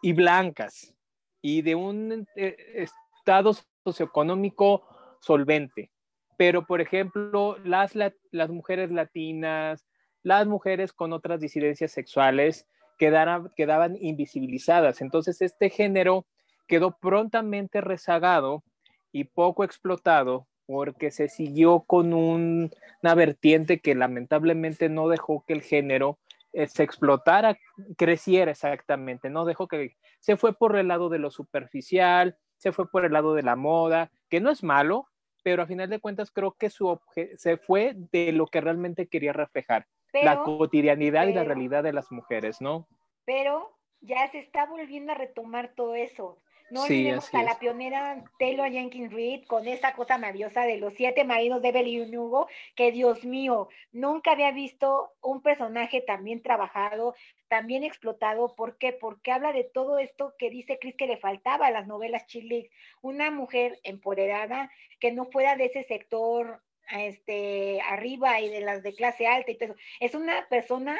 y 0.00 0.14
blancas 0.14 0.94
y 1.42 1.60
de 1.60 1.74
un 1.74 2.26
eh, 2.34 2.86
estado 3.18 3.54
socioeconómico 3.84 4.84
solvente. 5.20 5.90
Pero, 6.38 6.66
por 6.66 6.80
ejemplo, 6.80 7.58
las, 7.64 7.92
las 7.94 8.48
mujeres 8.48 8.90
latinas, 8.90 9.84
las 10.22 10.46
mujeres 10.46 10.94
con 10.94 11.12
otras 11.12 11.40
disidencias 11.40 11.92
sexuales 11.92 12.66
quedaban 12.96 13.96
invisibilizadas. 14.00 15.02
Entonces, 15.02 15.42
este 15.42 15.68
género 15.68 16.24
quedó 16.66 16.96
prontamente 16.98 17.80
rezagado 17.80 18.64
y 19.12 19.24
poco 19.24 19.64
explotado 19.64 20.46
porque 20.66 21.10
se 21.10 21.28
siguió 21.28 21.80
con 21.80 22.12
una 22.12 23.14
vertiente 23.14 23.80
que 23.80 23.94
lamentablemente 23.94 24.88
no 24.88 25.08
dejó 25.08 25.44
que 25.46 25.54
el 25.54 25.62
género 25.62 26.18
eh, 26.52 26.68
se 26.68 26.82
explotara, 26.82 27.58
creciera 27.96 28.50
exactamente, 28.50 29.30
no 29.30 29.44
dejó 29.44 29.66
que 29.66 29.96
se 30.20 30.36
fue 30.36 30.52
por 30.52 30.76
el 30.76 30.88
lado 30.88 31.08
de 31.08 31.18
lo 31.18 31.30
superficial, 31.30 32.36
se 32.58 32.72
fue 32.72 32.90
por 32.90 33.04
el 33.04 33.12
lado 33.12 33.34
de 33.34 33.42
la 33.42 33.56
moda, 33.56 34.10
que 34.28 34.40
no 34.40 34.50
es 34.50 34.62
malo, 34.62 35.06
pero 35.42 35.62
a 35.62 35.66
final 35.66 35.88
de 35.88 36.00
cuentas 36.00 36.30
creo 36.30 36.52
que 36.52 36.70
su 36.70 36.98
se 37.36 37.56
fue 37.56 37.94
de 38.12 38.32
lo 38.32 38.46
que 38.46 38.60
realmente 38.60 39.06
quería 39.06 39.32
reflejar, 39.32 39.86
la 40.12 40.42
cotidianidad 40.42 41.26
y 41.26 41.34
la 41.34 41.44
realidad 41.44 41.82
de 41.82 41.92
las 41.92 42.10
mujeres, 42.10 42.60
¿no? 42.60 42.86
Pero 43.24 43.76
ya 44.00 44.26
se 44.30 44.38
está 44.38 44.66
volviendo 44.66 45.12
a 45.12 45.16
retomar 45.16 45.72
todo 45.74 45.94
eso. 45.94 46.38
No 46.70 46.82
olvidemos 46.82 47.32
a 47.34 47.42
la 47.42 47.58
pionera 47.58 48.22
Taylor 48.38 48.70
Jenkins 48.70 49.12
Reid 49.12 49.46
con 49.46 49.66
esa 49.66 49.94
cosa 49.94 50.18
maravillosa 50.18 50.62
de 50.62 50.76
los 50.76 50.94
siete 50.94 51.24
maridos 51.24 51.62
de 51.62 51.68
Evelyn 51.68 52.16
Hugo, 52.16 52.48
que 52.74 52.92
Dios 52.92 53.24
mío, 53.24 53.68
nunca 53.92 54.32
había 54.32 54.50
visto 54.50 55.12
un 55.22 55.40
personaje 55.40 56.02
tan 56.02 56.24
bien 56.24 56.42
trabajado, 56.42 57.14
tan 57.48 57.66
bien 57.66 57.84
explotado. 57.84 58.54
¿Por 58.54 58.76
qué? 58.76 58.92
Porque 58.92 59.32
habla 59.32 59.52
de 59.52 59.64
todo 59.64 59.98
esto 59.98 60.34
que 60.38 60.50
dice 60.50 60.78
Chris 60.78 60.94
que 60.96 61.06
le 61.06 61.16
faltaba 61.16 61.66
a 61.66 61.70
las 61.70 61.86
novelas 61.86 62.26
Chile. 62.26 62.70
Una 63.00 63.30
mujer 63.30 63.80
empoderada 63.82 64.70
que 65.00 65.12
no 65.12 65.24
fuera 65.26 65.56
de 65.56 65.66
ese 65.66 65.84
sector 65.84 66.60
este, 66.90 67.80
arriba 67.82 68.40
y 68.40 68.48
de 68.48 68.60
las 68.60 68.82
de 68.82 68.94
clase 68.94 69.26
alta 69.26 69.50
y 69.50 69.56
todo 69.56 69.70
eso. 69.70 69.78
Es 70.00 70.14
una 70.14 70.46
persona 70.48 70.98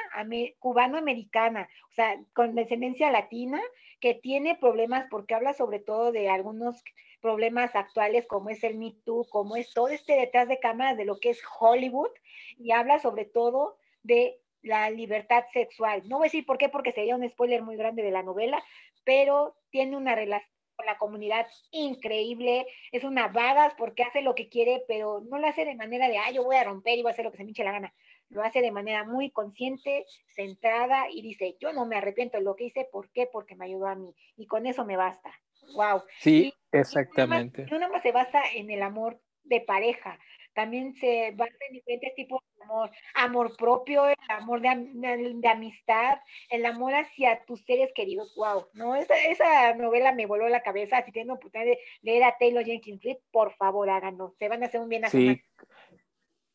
cubano-americana, 0.59 1.69
o 1.91 1.95
sea, 1.95 2.19
con 2.35 2.55
descendencia 2.55 3.11
latina, 3.11 3.61
que 4.01 4.15
tiene 4.15 4.57
problemas 4.57 5.07
porque 5.11 5.35
habla 5.35 5.55
sobre 5.55 5.81
todo 5.81 6.13
de 6.13 6.29
algunos 6.29 6.83
problemas 7.21 7.75
actuales 7.75 8.27
como 8.27 8.51
es 8.51 8.63
el 8.65 8.77
Me 8.77 8.95
Too, 9.05 9.27
como 9.31 9.57
es 9.57 9.73
todo 9.73 9.89
este 9.89 10.15
detrás 10.15 10.49
de 10.49 10.61
cámaras 10.61 10.97
de 10.97 11.05
lo 11.05 11.19
que 11.19 11.31
es 11.31 11.43
Hollywood 11.59 12.11
y 12.59 12.71
habla 12.73 12.99
sobre 12.99 13.25
todo 13.25 13.77
de 14.03 14.41
la 14.63 14.91
libertad 14.91 15.45
sexual. 15.53 16.03
No 16.09 16.19
voy 16.19 16.27
a 16.27 16.31
decir 16.31 16.47
por 16.47 16.59
qué, 16.59 16.69
porque 16.69 16.93
sería 16.93 17.17
un 17.17 17.29
spoiler 17.29 17.63
muy 17.63 17.77
grande 17.77 18.03
de 18.03 18.11
la 18.11 18.23
novela, 18.23 18.63
pero 19.05 19.57
tiene 19.71 19.97
una 19.97 20.15
relación 20.15 20.51
con 20.77 20.87
la 20.87 20.99
comunidad 20.99 21.47
increíble, 21.73 22.67
es 22.93 23.03
una 23.03 23.29
vagas 23.29 23.75
porque 23.77 24.05
hace 24.05 24.23
lo 24.23 24.35
que 24.35 24.49
quiere, 24.49 24.85
pero 24.87 25.21
no 25.29 25.39
lo 25.39 25.47
hace 25.49 25.65
de 25.65 25.75
manera 25.75 26.09
de, 26.09 26.19
ah, 26.19 26.31
yo 26.31 26.45
voy 26.45 26.57
a 26.57 26.65
romper 26.65 26.99
y 26.99 27.03
voy 27.03 27.11
a 27.11 27.13
hacer 27.13 27.25
lo 27.25 27.33
que 27.33 27.39
se 27.39 27.45
me 27.45 27.51
hinche 27.51 27.65
la 27.65 27.73
gana. 27.73 27.95
Lo 28.31 28.43
hace 28.43 28.61
de 28.61 28.71
manera 28.71 29.05
muy 29.05 29.31
consciente, 29.31 30.05
centrada 30.35 31.11
y 31.11 31.23
dice, 31.23 31.57
yo 31.61 31.73
no 31.73 31.87
me 31.87 31.97
arrepiento 31.97 32.39
de 32.39 32.45
lo 32.45 32.57
que 32.57 32.65
hice, 32.65 32.89
¿por 32.91 33.11
qué? 33.11 33.29
Porque 33.31 33.57
me 33.57 33.65
ayudó 33.65 33.87
a 33.87 33.95
mí. 33.95 34.15
Y 34.37 34.47
con 34.47 34.67
eso 34.67 34.85
me 34.85 34.97
basta. 34.97 35.31
Wow. 35.75 36.03
Sí, 36.21 36.53
exactamente. 36.73 37.67
Y 37.71 37.79
no 37.79 37.89
más 37.89 38.03
se 38.03 38.13
basa 38.13 38.43
en 38.55 38.71
el 38.71 38.83
amor 38.83 39.21
de 39.45 39.61
pareja, 39.61 40.19
también 40.59 40.93
se 40.95 41.31
basa 41.37 41.55
en 41.69 41.75
diferentes 41.75 42.17
tipos 42.17 42.43
de 42.57 42.65
amor, 42.65 42.91
amor 43.15 43.57
propio, 43.57 44.09
el 44.09 44.17
amor 44.29 44.61
de, 44.61 45.49
amistad, 45.49 46.19
el 46.51 46.67
amor 46.67 46.95
hacia 46.97 47.45
tus 47.45 47.65
seres 47.65 47.93
queridos, 47.95 48.35
wow, 48.35 48.67
¿no? 48.73 48.97
Esa, 48.97 49.17
esa 49.27 49.75
novela 49.75 50.11
me 50.11 50.27
voló 50.27 50.49
la 50.49 50.65
cabeza, 50.65 51.05
si 51.05 51.13
tienen 51.13 51.31
oportunidad 51.31 51.71
de 51.71 51.79
leer 52.03 52.25
a 52.25 52.37
Taylor 52.39 52.65
Jenkins 52.65 53.01
Reid, 53.05 53.19
por 53.31 53.55
favor 53.55 53.89
háganlo, 53.89 54.35
se 54.37 54.49
van 54.49 54.65
a 54.65 54.67
hacer 54.67 54.81
un 54.81 54.89
bien 54.89 55.05
a 55.05 55.11
sí. 55.11 55.41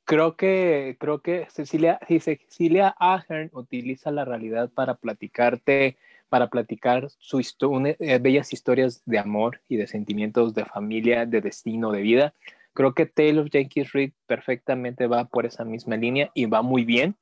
Creo 0.06 0.36
que, 0.36 0.98
creo 1.00 1.22
que 1.22 1.48
Cecilia, 1.50 2.00
Cecilia 2.08 2.96
Ahern 3.00 3.50
utiliza 3.54 4.12
la 4.12 4.26
realidad 4.26 4.70
para 4.70 4.96
platicarte, 4.96 5.98
para 6.30 6.50
platicar 6.50 7.10
su 7.20 7.40
eh, 7.40 8.20
bellas 8.20 8.52
historias 8.54 9.02
de 9.06 9.20
amor 9.20 9.62
y 9.70 9.78
de 9.78 9.88
sentimientos 9.88 10.54
de 10.54 10.66
familia, 10.66 11.26
de 11.26 11.42
destino, 11.42 11.92
de 11.92 12.02
vida 12.02 12.34
Creo 12.74 12.94
que 12.94 13.06
Taylor 13.06 13.50
Jenkins 13.50 13.92
Reid 13.94 14.14
perfectamente 14.26 15.06
va 15.08 15.26
por 15.26 15.46
esa 15.46 15.64
misma 15.64 15.96
línea 15.96 16.32
y 16.34 16.46
va 16.46 16.62
muy 16.62 16.84
bien. 16.84 17.16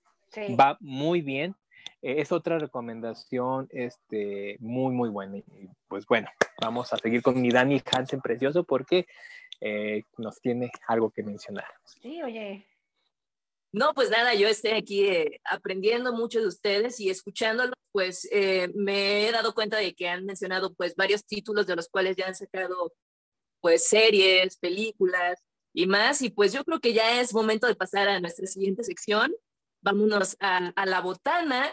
Va 0.58 0.78
muy 0.80 1.22
bien. 1.22 1.56
eh, 2.02 2.16
es 2.20 2.32
otra 2.32 2.58
recomendación 2.58 3.68
este, 3.72 4.56
muy, 4.60 4.94
muy 4.94 5.10
buena. 5.10 5.38
Y 5.38 5.44
pues 5.90 6.06
bueno, 6.06 6.30
vamos 6.62 6.94
a 6.94 6.98
seguir 6.98 7.22
con 7.22 7.42
mi 7.42 7.50
Dani 7.50 7.82
Hansen 7.92 8.22
precioso 8.22 8.64
porque 8.64 9.08
eh, 9.60 10.04
nos 10.18 10.40
tiene 10.40 10.72
algo 10.88 11.10
que 11.10 11.22
mencionar. 11.22 11.66
Sí, 11.84 12.24
oye. 12.24 12.66
No, 13.74 13.94
pues 13.94 14.10
nada, 14.10 14.34
yo 14.34 14.48
estoy 14.48 14.72
aquí 14.72 15.06
eh, 15.06 15.40
aprendiendo 15.46 16.12
mucho 16.14 16.42
de 16.42 16.48
ustedes 16.48 17.00
y 17.00 17.10
escuchándolos, 17.10 17.76
pues 17.92 18.28
me 18.76 19.28
he 19.28 19.32
dado 19.32 19.54
cuenta 19.54 19.78
de 19.78 19.94
que 19.94 20.10
han 20.10 20.26
mencionado 20.26 20.74
pues 20.74 20.96
varios 20.96 21.26
títulos 21.26 21.68
de 21.68 21.76
los 21.76 21.88
cuales 21.90 22.16
ya 22.18 22.28
han 22.28 22.36
sacado 22.36 22.94
pues 23.62 23.88
series, 23.88 24.58
películas 24.58 25.40
y 25.74 25.88
más. 25.88 26.22
Y 26.22 26.30
pues 26.30 26.52
yo 26.52 26.66
creo 26.66 26.80
que 26.80 26.94
ya 26.94 27.22
es 27.22 27.34
momento 27.34 27.68
de 27.68 27.76
pasar 27.76 28.10
a 28.10 28.20
nuestra 28.20 28.48
siguiente 28.48 28.84
sección. 28.84 29.34
Vámonos 29.82 30.36
a, 30.40 30.74
a 30.76 30.86
la 30.86 31.00
botana. 31.00 31.72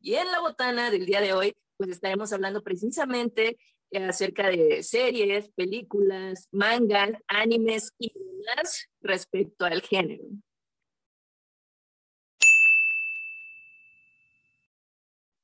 Y 0.00 0.14
en 0.14 0.30
la 0.32 0.40
botana 0.40 0.90
del 0.90 1.06
día 1.06 1.20
de 1.20 1.32
hoy, 1.32 1.54
pues 1.76 1.90
estaremos 1.90 2.32
hablando 2.32 2.62
precisamente 2.62 3.56
acerca 3.92 4.48
de 4.48 4.82
series, 4.82 5.48
películas, 5.50 6.48
mangas, 6.50 7.10
animes 7.28 7.92
y 7.98 8.12
demás 8.12 8.88
respecto 9.00 9.64
al 9.64 9.82
género. 9.82 10.24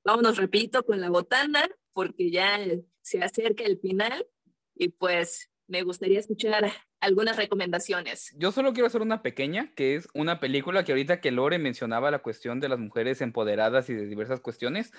Vámonos, 0.04 0.36
repito, 0.36 0.84
con 0.84 1.00
la 1.00 1.10
botana, 1.10 1.68
porque 1.92 2.30
ya 2.30 2.58
se 3.02 3.22
acerca 3.22 3.64
el 3.64 3.78
final 3.78 4.26
y 4.74 4.88
pues 4.88 5.50
me 5.68 5.82
gustaría 5.82 6.18
escuchar 6.18 6.72
algunas 7.00 7.36
recomendaciones. 7.36 8.32
Yo 8.36 8.52
solo 8.52 8.72
quiero 8.72 8.86
hacer 8.86 9.02
una 9.02 9.22
pequeña, 9.22 9.72
que 9.74 9.96
es 9.96 10.08
una 10.14 10.40
película 10.40 10.84
que 10.84 10.92
ahorita 10.92 11.20
que 11.20 11.30
Lore 11.30 11.58
mencionaba 11.58 12.10
la 12.10 12.20
cuestión 12.20 12.60
de 12.60 12.68
las 12.68 12.78
mujeres 12.78 13.20
empoderadas 13.20 13.88
y 13.90 13.94
de 13.94 14.06
diversas 14.06 14.40
cuestiones, 14.40 14.92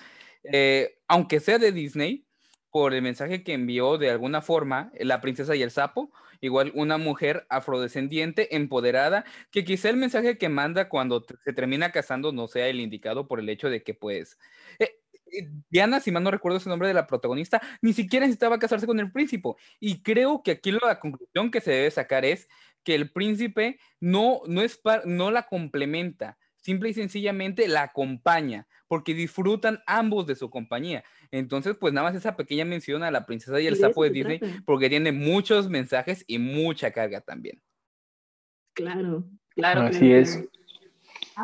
eh, 0.44 0.98
aunque 1.06 1.40
sea 1.40 1.58
de 1.58 1.72
Disney, 1.72 2.26
por 2.74 2.92
el 2.92 3.02
mensaje 3.02 3.44
que 3.44 3.52
envió 3.52 3.98
de 3.98 4.10
alguna 4.10 4.42
forma 4.42 4.90
La 4.98 5.20
princesa 5.20 5.54
y 5.54 5.62
el 5.62 5.70
sapo, 5.70 6.10
igual 6.40 6.72
una 6.74 6.98
mujer 6.98 7.46
afrodescendiente 7.48 8.56
empoderada, 8.56 9.24
que 9.52 9.62
quizá 9.64 9.90
el 9.90 9.96
mensaje 9.96 10.38
que 10.38 10.48
manda 10.48 10.88
cuando 10.88 11.24
se 11.44 11.52
termina 11.52 11.92
casando 11.92 12.32
no 12.32 12.48
sea 12.48 12.66
el 12.66 12.80
indicado 12.80 13.28
por 13.28 13.38
el 13.38 13.48
hecho 13.48 13.70
de 13.70 13.84
que 13.84 13.94
pues 13.94 14.40
eh, 14.80 14.98
eh, 15.30 15.48
Diana, 15.70 16.00
si 16.00 16.10
mal 16.10 16.24
no 16.24 16.32
recuerdo 16.32 16.58
ese 16.58 16.68
nombre 16.68 16.88
de 16.88 16.94
la 16.94 17.06
protagonista, 17.06 17.62
ni 17.80 17.92
siquiera 17.92 18.26
necesitaba 18.26 18.58
casarse 18.58 18.88
con 18.88 18.98
el 18.98 19.12
príncipe. 19.12 19.50
Y 19.78 20.02
creo 20.02 20.42
que 20.42 20.50
aquí 20.50 20.72
la 20.72 20.98
conclusión 20.98 21.52
que 21.52 21.60
se 21.60 21.70
debe 21.70 21.92
sacar 21.92 22.24
es 22.24 22.48
que 22.82 22.96
el 22.96 23.12
príncipe 23.12 23.78
no, 24.00 24.40
no, 24.48 24.62
es 24.62 24.80
no 25.04 25.30
la 25.30 25.44
complementa, 25.44 26.38
simple 26.64 26.88
y 26.88 26.94
sencillamente 26.94 27.68
la 27.68 27.82
acompaña, 27.82 28.66
porque 28.88 29.12
disfrutan 29.12 29.82
ambos 29.86 30.26
de 30.26 30.34
su 30.34 30.48
compañía. 30.48 31.04
Entonces, 31.30 31.76
pues 31.78 31.92
nada 31.92 32.08
más 32.08 32.16
esa 32.16 32.36
pequeña 32.36 32.64
mención 32.64 33.02
a 33.02 33.10
la 33.10 33.26
princesa 33.26 33.60
y 33.60 33.66
el 33.66 33.76
sapo 33.76 34.02
de 34.04 34.10
Disney, 34.10 34.40
porque 34.64 34.88
tiene 34.88 35.12
muchos 35.12 35.68
mensajes 35.68 36.24
y 36.26 36.38
mucha 36.38 36.90
carga 36.90 37.20
también. 37.20 37.60
Claro, 38.72 39.24
claro. 39.50 39.82
Así 39.82 40.12
es. 40.12 40.42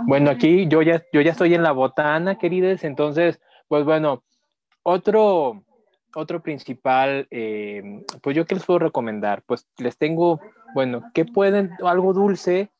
Bueno, 0.06 0.30
aquí 0.30 0.66
yo 0.68 0.82
ya, 0.82 1.04
yo 1.12 1.20
ya 1.20 1.32
estoy 1.32 1.54
en 1.54 1.62
la 1.62 1.72
botana, 1.72 2.38
queridos, 2.38 2.84
entonces 2.84 3.40
pues 3.70 3.84
bueno, 3.84 4.24
otro, 4.82 5.64
otro 6.16 6.42
principal, 6.42 7.28
eh, 7.30 8.04
pues 8.20 8.34
yo 8.34 8.44
qué 8.44 8.56
les 8.56 8.64
puedo 8.64 8.80
recomendar, 8.80 9.44
pues 9.46 9.68
les 9.78 9.96
tengo, 9.96 10.40
bueno, 10.74 11.04
que 11.14 11.24
pueden, 11.24 11.70
algo 11.84 12.12
dulce, 12.12 12.72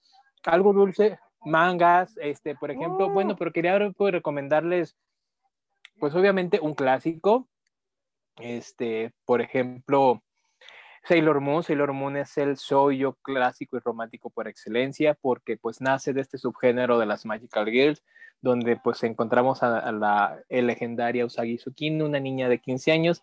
algo 0.43 0.72
dulce, 0.72 1.20
mangas, 1.45 2.16
este, 2.18 2.55
por 2.55 2.70
ejemplo, 2.70 3.11
bueno, 3.11 3.36
pero 3.36 3.53
quería 3.53 3.78
recomendarles, 3.78 4.97
pues 5.99 6.14
obviamente 6.14 6.61
un 6.61 6.74
clásico, 6.74 7.49
este, 8.38 9.12
por 9.24 9.41
ejemplo, 9.41 10.22
Sailor 11.05 11.41
Moon, 11.41 11.62
Sailor 11.62 11.93
Moon 11.93 12.16
es 12.16 12.36
el 12.36 12.57
yo 12.57 13.14
clásico 13.22 13.76
y 13.76 13.80
romántico 13.80 14.30
por 14.30 14.49
excelencia 14.49 15.14
porque 15.14 15.57
pues 15.57 15.80
nace 15.80 16.12
de 16.12 16.20
este 16.20 16.38
subgénero 16.38 16.99
de 16.99 17.07
las 17.07 17.24
Magical 17.24 17.70
Girls, 17.70 18.03
donde 18.43 18.76
pues 18.76 19.03
encontramos 19.03 19.62
a, 19.62 19.91
la 19.93 20.43
legendaria 20.49 21.24
Usagi 21.24 21.57
Tsukino, 21.57 22.05
una 22.05 22.20
niña 22.20 22.49
de 22.49 22.59
15 22.59 22.93
años, 22.93 23.22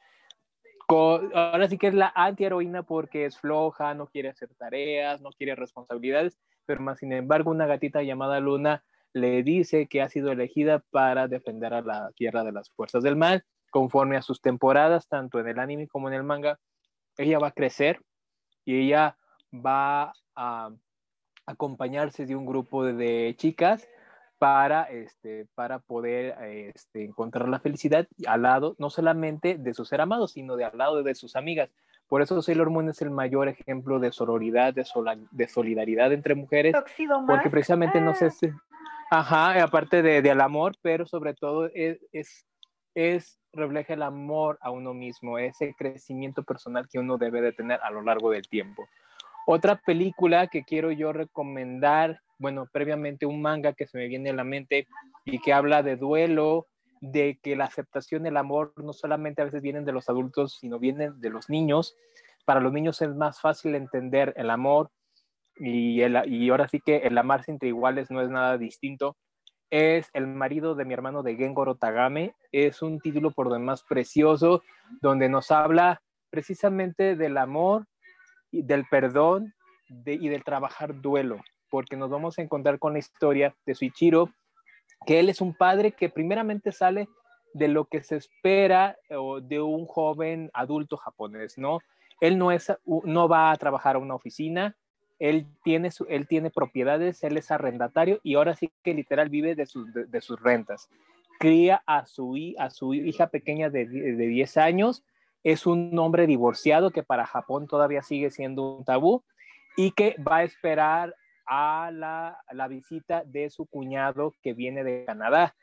ahora 0.88 1.68
sí 1.68 1.78
que 1.78 1.88
es 1.88 1.93
la 1.93 2.11
antiheroína 2.15 2.84
porque 2.84 3.26
es 3.26 3.38
floja, 3.38 3.93
no 3.93 4.07
quiere 4.07 4.30
hacer 4.30 4.53
tareas, 4.55 5.22
no 5.22 5.32
quiere 5.32 5.55
responsabilidades, 5.55 6.38
más 6.80 6.99
sin 6.99 7.13
embargo 7.13 7.51
una 7.51 7.65
gatita 7.65 8.03
llamada 8.03 8.39
Luna 8.39 8.84
le 9.13 9.41
dice 9.43 9.88
que 9.88 10.01
ha 10.01 10.09
sido 10.09 10.32
elegida 10.32 10.84
para 10.91 11.28
defender 11.28 11.74
a 11.74 11.82
la 11.82 12.11
Tierra 12.15 12.43
de 12.43 12.51
las 12.51 12.70
fuerzas 12.70 13.03
del 13.03 13.15
mal, 13.15 13.43
conforme 13.72 14.18
a 14.18 14.22
sus 14.22 14.41
temporadas, 14.41 15.07
tanto 15.07 15.39
en 15.39 15.47
el 15.47 15.59
anime 15.59 15.88
como 15.88 16.07
en 16.07 16.13
el 16.13 16.24
manga, 16.24 16.59
ella 17.18 17.39
va 17.39 17.47
a 17.47 17.51
crecer 17.51 18.01
y 18.65 18.80
ella 18.80 19.18
va 19.53 20.13
a 20.36 20.70
acompañarse 21.45 22.26
de 22.26 22.36
un 22.36 22.45
grupo 22.45 22.84
de 22.84 23.34
chicas 23.38 23.88
para, 24.38 24.84
este, 24.84 25.47
para 25.55 25.80
poder 25.80 26.36
este, 26.43 27.03
encontrar 27.03 27.47
la 27.49 27.59
felicidad 27.59 28.07
al 28.28 28.43
lado, 28.43 28.76
no 28.78 28.89
solamente 28.89 29.57
de 29.57 29.74
su 29.74 29.86
ser 29.86 30.01
amado, 30.01 30.28
sino 30.28 30.55
de 30.57 30.65
al 30.65 30.78
lado 30.78 31.01
de 31.01 31.15
sus 31.15 31.36
amigas. 31.36 31.70
Por 32.08 32.22
eso 32.22 32.41
Sailor 32.41 32.70
Moon 32.70 32.89
es 32.89 33.01
el 33.01 33.12
mayor 33.12 33.47
ejemplo 33.49 33.99
de 33.99 34.12
sororidad, 34.12 34.74
de, 34.74 34.86
de 35.32 35.47
solidaridad 35.47 36.14
entre 36.14 36.36
mujeres, 36.36 36.76
porque 37.28 37.49
precisamente 37.49 37.99
no 37.99 38.16
sé 38.16 38.32
si, 38.32 38.49
ajá, 39.12 39.62
aparte 39.62 40.01
de, 40.01 40.22
del 40.22 40.41
amor, 40.41 40.76
pero 40.82 41.05
sobre 41.05 41.34
todo 41.34 41.70
es, 41.74 41.99
es, 42.14 42.45
es, 42.95 43.39
refleja 43.51 43.93
el 43.93 44.03
amor 44.03 44.58
a 44.62 44.72
uno 44.72 44.93
mismo, 44.93 45.38
ese 45.38 45.74
crecimiento 45.78 46.43
personal 46.43 46.88
que 46.88 46.99
uno 46.99 47.18
debe 47.18 47.41
de 47.41 47.51
tener 47.51 47.80
a 47.82 47.91
lo 47.91 48.01
largo 48.01 48.32
del 48.32 48.47
tiempo. 48.47 48.88
Otra 49.45 49.76
película 49.76 50.47
que 50.47 50.64
quiero 50.64 50.91
yo 50.91 51.14
recomendar 51.14 52.22
bueno, 52.39 52.68
previamente 52.72 53.26
un 53.26 53.41
manga 53.41 53.74
que 53.74 53.88
se 53.88 53.97
me 53.97 54.08
viene 54.08 54.30
a 54.30 54.34
la 54.34 54.43
mente 54.43 54.88
y 55.26 55.39
que 55.39 55.53
habla 55.53 55.84
de 55.84 55.95
duelo, 55.95 56.68
de 57.02 57.39
que 57.41 57.56
la 57.56 57.66
aceptación 57.66 58.26
el 58.26 58.38
amor 58.38 58.74
no 58.78 58.93
solamente 58.93 59.41
a 59.41 59.45
veces 59.45 59.62
vienen 59.62 59.86
de 59.86 59.91
los 59.91 60.10
adultos, 60.10 60.58
sino 60.60 60.80
vienen 60.80 61.20
de 61.20 61.30
los 61.30 61.50
niños. 61.50 61.95
Para 62.45 62.60
los 62.60 62.74
niños 62.74 63.02
es 63.02 63.16
más 63.16 63.41
fácil 63.41 63.76
entender 63.76 64.34
el 64.38 64.50
amor 64.50 64.89
y, 65.56 66.02
el, 66.02 66.22
y 66.28 66.50
ahora 66.50 66.68
sí 66.68 66.80
que 66.80 66.98
el 66.98 67.18
amarse 67.18 67.52
entre 67.52 67.70
iguales 67.70 68.12
no 68.12 68.22
es 68.22 68.30
nada 68.30 68.58
distinto. 68.58 69.18
Es 69.70 70.10
El 70.14 70.28
marido 70.28 70.76
de 70.76 70.86
mi 70.86 70.93
hermano 70.93 71.24
de 71.24 71.36
Gengoro 71.36 71.76
Tagame. 71.76 72.36
Es 72.52 72.82
un 72.82 73.00
título 73.00 73.32
por 73.32 73.52
demás 73.52 73.84
precioso 73.84 74.64
donde 75.02 75.28
nos 75.28 75.52
habla 75.52 76.02
precisamente 76.30 77.16
del 77.16 77.38
amor 77.38 77.86
y 78.50 78.64
del 78.64 78.86
perdón 78.89 79.54
y 80.06 80.30
del 80.30 80.43
trabajar 80.43 81.02
duelo 81.02 81.41
porque 81.70 81.95
nos 81.95 82.10
vamos 82.10 82.38
a 82.38 82.41
encontrar 82.41 82.80
con 82.80 82.93
la 82.93 83.00
historia 83.00 83.56
de 83.66 83.76
Suichiro, 83.76 84.32
que 85.06 85.20
él 85.20 85.30
es 85.30 85.41
un 85.41 85.54
padre 85.54 85.91
que 85.91 86.10
primeramente 86.10 86.72
sale 86.72 87.08
de 87.54 87.68
lo 87.68 87.86
que 87.86 88.04
se 88.04 88.16
espera 88.18 88.98
de 89.10 89.62
un 89.62 89.86
joven 89.86 90.50
adulto 90.54 90.98
japonés, 90.98 91.58
¿no? 91.58 91.80
Él 92.20 92.38
no, 92.38 92.52
es, 92.52 92.72
no 92.86 93.28
va 93.28 93.52
a 93.52 93.56
trabajar 93.58 93.95
a 93.95 94.00
una 94.00 94.16
oficina, 94.16 94.76
él 95.20 95.48
tiene, 95.64 95.91
su, 95.91 96.06
él 96.10 96.28
tiene 96.28 96.50
propiedades, 96.50 97.24
él 97.24 97.38
es 97.38 97.52
arrendatario 97.52 98.20
y 98.24 98.36
ahora 98.36 98.56
sí 98.56 98.72
que 98.84 98.93
literal 98.93 99.30
vive 99.30 99.56
de 99.56 99.66
sus, 99.66 99.91
de, 99.93 100.22
sus 100.22 100.39
rentas. 100.41 100.89
Cría 101.39 101.84
a 101.86 102.06
su, 102.06 102.36
a 102.58 102.70
su 102.70 102.93
hija 102.93 103.28
pequeña 103.28 103.70
de, 103.70 103.86
de 103.86 104.28
10 104.28 104.58
años, 104.58 105.04
es 105.43 105.66
un 105.66 105.98
hombre 106.00 106.28
divorciado 106.28 106.91
que 106.91 107.04
para 107.04 107.26
Japón 107.26 107.68
todavía 107.68 108.02
sigue 108.02 108.32
siendo 108.32 108.78
un 108.78 108.86
tabú 108.86 109.24
y 109.76 109.91
que 109.91 110.16
va 110.20 110.38
a 110.38 110.43
esperar 110.43 111.16
a 111.48 111.91
la, 111.91 112.68
visita 112.68 113.24
de 113.26 113.50
su 113.50 113.66
cuñado 113.66 114.34
que 114.41 114.54
viene 114.54 114.84
de 114.84 115.06
Canadá, 115.06 115.56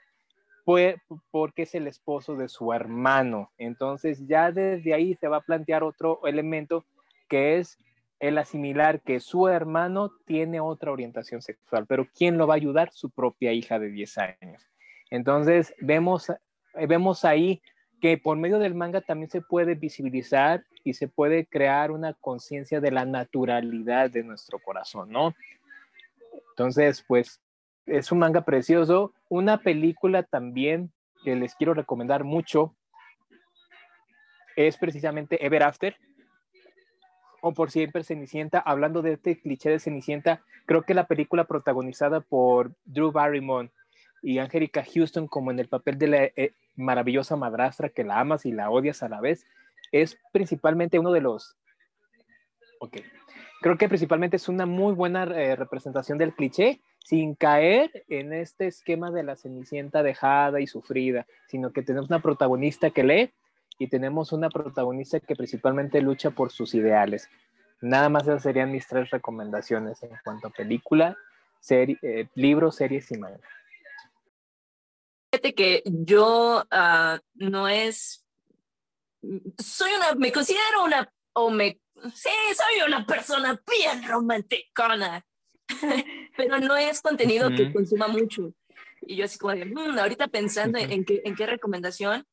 pues, 0.64 0.96
porque 1.30 1.62
es 1.62 1.74
el 1.74 1.86
esposo 1.86 2.36
de 2.36 2.48
su 2.48 2.72
hermano. 2.72 3.50
Entonces 3.58 4.26
ya 4.26 4.50
desde 4.50 4.94
ahí 4.94 5.14
se 5.14 5.28
va 5.28 5.38
a 5.38 5.42
plantear 5.42 5.84
otro 5.84 6.20
elemento 6.26 6.84
que 7.28 7.58
es 7.58 7.78
el 8.20 8.38
asimilar 8.38 9.02
que 9.02 9.20
su 9.20 9.48
hermano 9.48 10.12
tiene 10.24 10.60
otra 10.60 10.92
orientación 10.92 11.42
sexual, 11.42 11.84
pero 11.86 12.06
¿quién 12.16 12.38
lo 12.38 12.46
va 12.46 12.54
a 12.54 12.56
ayudar? 12.56 12.90
Su 12.90 13.10
propia 13.10 13.52
hija 13.52 13.78
de 13.78 13.90
10 13.90 14.18
años. 14.18 14.70
Entonces 15.10 15.74
vemos, 15.78 16.32
vemos 16.88 17.24
ahí 17.24 17.60
que 18.00 18.16
por 18.16 18.36
medio 18.36 18.58
del 18.58 18.74
manga 18.74 19.00
también 19.00 19.30
se 19.30 19.42
puede 19.42 19.74
visibilizar 19.74 20.64
y 20.84 20.94
se 20.94 21.08
puede 21.08 21.46
crear 21.46 21.90
una 21.90 22.14
conciencia 22.14 22.80
de 22.80 22.90
la 22.90 23.04
naturalidad 23.04 24.10
de 24.10 24.22
nuestro 24.22 24.58
corazón, 24.58 25.10
¿no? 25.10 25.34
Entonces, 26.54 27.04
pues 27.08 27.40
es 27.84 28.12
un 28.12 28.20
manga 28.20 28.44
precioso. 28.44 29.12
Una 29.28 29.58
película 29.58 30.22
también 30.22 30.92
que 31.24 31.34
les 31.34 31.56
quiero 31.56 31.74
recomendar 31.74 32.22
mucho 32.22 32.76
es 34.54 34.76
precisamente 34.76 35.44
Ever 35.44 35.64
After 35.64 35.96
o 37.40 37.52
por 37.52 37.72
siempre 37.72 38.04
Cenicienta. 38.04 38.60
Hablando 38.60 39.02
de 39.02 39.14
este 39.14 39.40
cliché 39.40 39.68
de 39.68 39.80
Cenicienta, 39.80 40.42
creo 40.64 40.82
que 40.82 40.94
la 40.94 41.08
película 41.08 41.44
protagonizada 41.44 42.20
por 42.20 42.72
Drew 42.84 43.10
Barrymore 43.10 43.72
y 44.22 44.38
Angélica 44.38 44.84
Houston 44.94 45.26
como 45.26 45.50
en 45.50 45.58
el 45.58 45.66
papel 45.66 45.98
de 45.98 46.06
la 46.06 46.22
eh, 46.22 46.54
maravillosa 46.76 47.34
madrastra 47.34 47.88
que 47.88 48.04
la 48.04 48.20
amas 48.20 48.46
y 48.46 48.52
la 48.52 48.70
odias 48.70 49.02
a 49.02 49.08
la 49.08 49.20
vez, 49.20 49.44
es 49.90 50.18
principalmente 50.32 51.00
uno 51.00 51.10
de 51.10 51.20
los... 51.20 51.56
Ok. 52.78 52.98
Creo 53.64 53.78
que 53.78 53.88
principalmente 53.88 54.36
es 54.36 54.50
una 54.50 54.66
muy 54.66 54.92
buena 54.92 55.22
eh, 55.22 55.56
representación 55.56 56.18
del 56.18 56.34
cliché, 56.34 56.82
sin 56.98 57.34
caer 57.34 58.04
en 58.08 58.34
este 58.34 58.66
esquema 58.66 59.10
de 59.10 59.22
la 59.22 59.36
cenicienta 59.36 60.02
dejada 60.02 60.60
y 60.60 60.66
sufrida, 60.66 61.26
sino 61.48 61.72
que 61.72 61.80
tenemos 61.80 62.10
una 62.10 62.20
protagonista 62.20 62.90
que 62.90 63.04
lee 63.04 63.32
y 63.78 63.88
tenemos 63.88 64.32
una 64.32 64.50
protagonista 64.50 65.18
que 65.18 65.34
principalmente 65.34 66.02
lucha 66.02 66.30
por 66.30 66.52
sus 66.52 66.74
ideales. 66.74 67.30
Nada 67.80 68.10
más 68.10 68.24
esas 68.24 68.42
serían 68.42 68.70
mis 68.70 68.86
tres 68.86 69.08
recomendaciones 69.08 70.02
en 70.02 70.10
cuanto 70.22 70.48
a 70.48 70.50
película, 70.50 71.16
serie, 71.58 71.96
eh, 72.02 72.28
libro, 72.34 72.70
series 72.70 73.10
y 73.12 73.16
manga. 73.16 73.40
Fíjate 75.32 75.54
que 75.54 75.82
yo 75.86 76.64
uh, 76.70 77.18
no 77.32 77.68
es, 77.68 78.26
soy 79.56 79.90
una, 79.96 80.12
me 80.18 80.32
considero 80.32 80.84
una, 80.84 81.10
o 81.32 81.50
me, 81.50 81.78
sí, 82.14 82.30
soy 82.54 82.86
una 82.86 83.06
persona 83.06 83.60
bien 83.70 84.06
romanticona, 84.06 85.24
pero 86.36 86.58
no 86.58 86.76
es 86.76 87.00
contenido 87.00 87.50
que 87.50 87.72
consuma 87.72 88.08
mucho. 88.08 88.52
Y 89.02 89.16
yo 89.16 89.24
así 89.24 89.38
como 89.38 89.54
de, 89.54 89.64
mm, 89.64 89.98
ahorita 89.98 90.28
pensando 90.28 90.78
en, 90.78 91.04
qué, 91.04 91.22
en 91.24 91.34
qué 91.34 91.46
recomendación, 91.46 92.26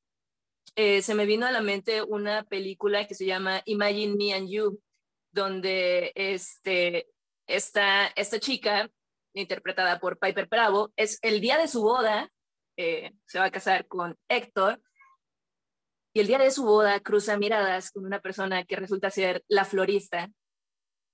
eh, 0.75 1.01
se 1.01 1.15
me 1.15 1.25
vino 1.25 1.45
a 1.45 1.51
la 1.51 1.61
mente 1.61 2.01
una 2.01 2.43
película 2.43 3.07
que 3.07 3.15
se 3.15 3.25
llama 3.25 3.61
Imagine 3.65 4.15
Me 4.15 4.33
and 4.33 4.49
You, 4.49 4.81
donde 5.31 6.11
este, 6.15 7.07
esta, 7.47 8.07
esta 8.07 8.39
chica, 8.39 8.89
interpretada 9.33 9.99
por 9.99 10.19
Piper 10.19 10.47
Bravo, 10.47 10.91
es 10.95 11.19
el 11.21 11.39
día 11.41 11.57
de 11.57 11.67
su 11.67 11.81
boda 11.81 12.29
eh, 12.77 13.11
se 13.25 13.38
va 13.39 13.45
a 13.45 13.51
casar 13.51 13.88
con 13.88 14.17
Héctor 14.27 14.81
y 16.13 16.19
el 16.19 16.27
día 16.27 16.38
de 16.38 16.51
su 16.51 16.63
boda 16.63 16.99
cruza 16.99 17.38
miradas 17.38 17.91
con 17.91 18.05
una 18.05 18.19
persona 18.19 18.65
que 18.65 18.75
resulta 18.75 19.09
ser 19.09 19.43
la 19.47 19.65
florista 19.65 20.29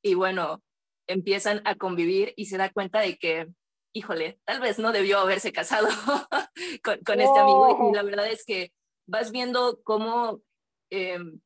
y 0.04 0.14
bueno, 0.14 0.64
empiezan 1.08 1.62
a 1.66 1.76
convivir 1.76 2.34
y 2.36 2.46
se 2.46 2.58
da 2.58 2.72
cuenta 2.72 3.00
de 3.00 3.18
que, 3.18 3.48
híjole, 3.94 4.40
tal 4.46 4.60
vez 4.60 4.80
no 4.80 4.92
debió 4.92 5.20
haberse 5.20 5.52
casado 5.52 5.88
con, 6.84 7.00
con 7.02 7.22
este 7.22 7.40
amigo 7.40 7.90
y 7.90 7.96
la 7.96 8.04
verdad 8.04 8.28
es 8.28 8.44
que 8.46 8.72
vas 9.08 9.32
viendo 9.32 9.82
cómo 9.84 10.42
em, 10.90 11.40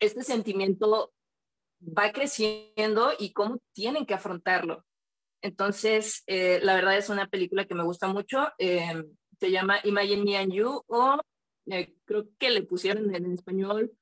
este 0.00 0.22
sentimiento 0.22 1.12
va 1.80 2.12
creciendo 2.12 3.12
y 3.18 3.32
cómo 3.32 3.58
tienen 3.72 4.06
que 4.06 4.14
afrontarlo. 4.14 4.84
Entonces, 5.42 6.22
eh, 6.26 6.60
la 6.62 6.74
verdad 6.74 6.96
es 6.96 7.10
una 7.10 7.26
película 7.26 7.66
que 7.66 7.74
me 7.74 7.84
gusta 7.84 8.08
mucho. 8.08 8.48
Eh, 8.58 9.04
se 9.38 9.50
llama 9.50 9.78
Imagine 9.84 10.24
Me 10.24 10.36
and 10.38 10.52
You 10.52 10.82
o 10.86 11.20
eh, 11.66 11.94
creo 12.04 12.28
que 12.38 12.50
le 12.50 12.62
pusieron 12.62 13.14
en, 13.14 13.32
español 13.32 13.92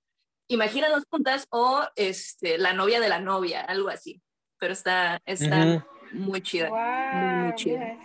Imagínanos 0.49 1.05
juntas 1.09 1.47
o 1.51 1.83
este, 1.97 2.59
La 2.59 2.73
novia 2.75 3.01
de 3.01 3.09
la 3.09 3.21
novia, 3.21 3.63
algo 3.63 3.89
así. 3.89 4.21
Pero 4.59 4.75
está, 4.75 5.23
está 5.25 5.87
muy 6.13 6.43
chida. 6.43 6.69
muy, 6.69 7.55
chida. 7.55 7.99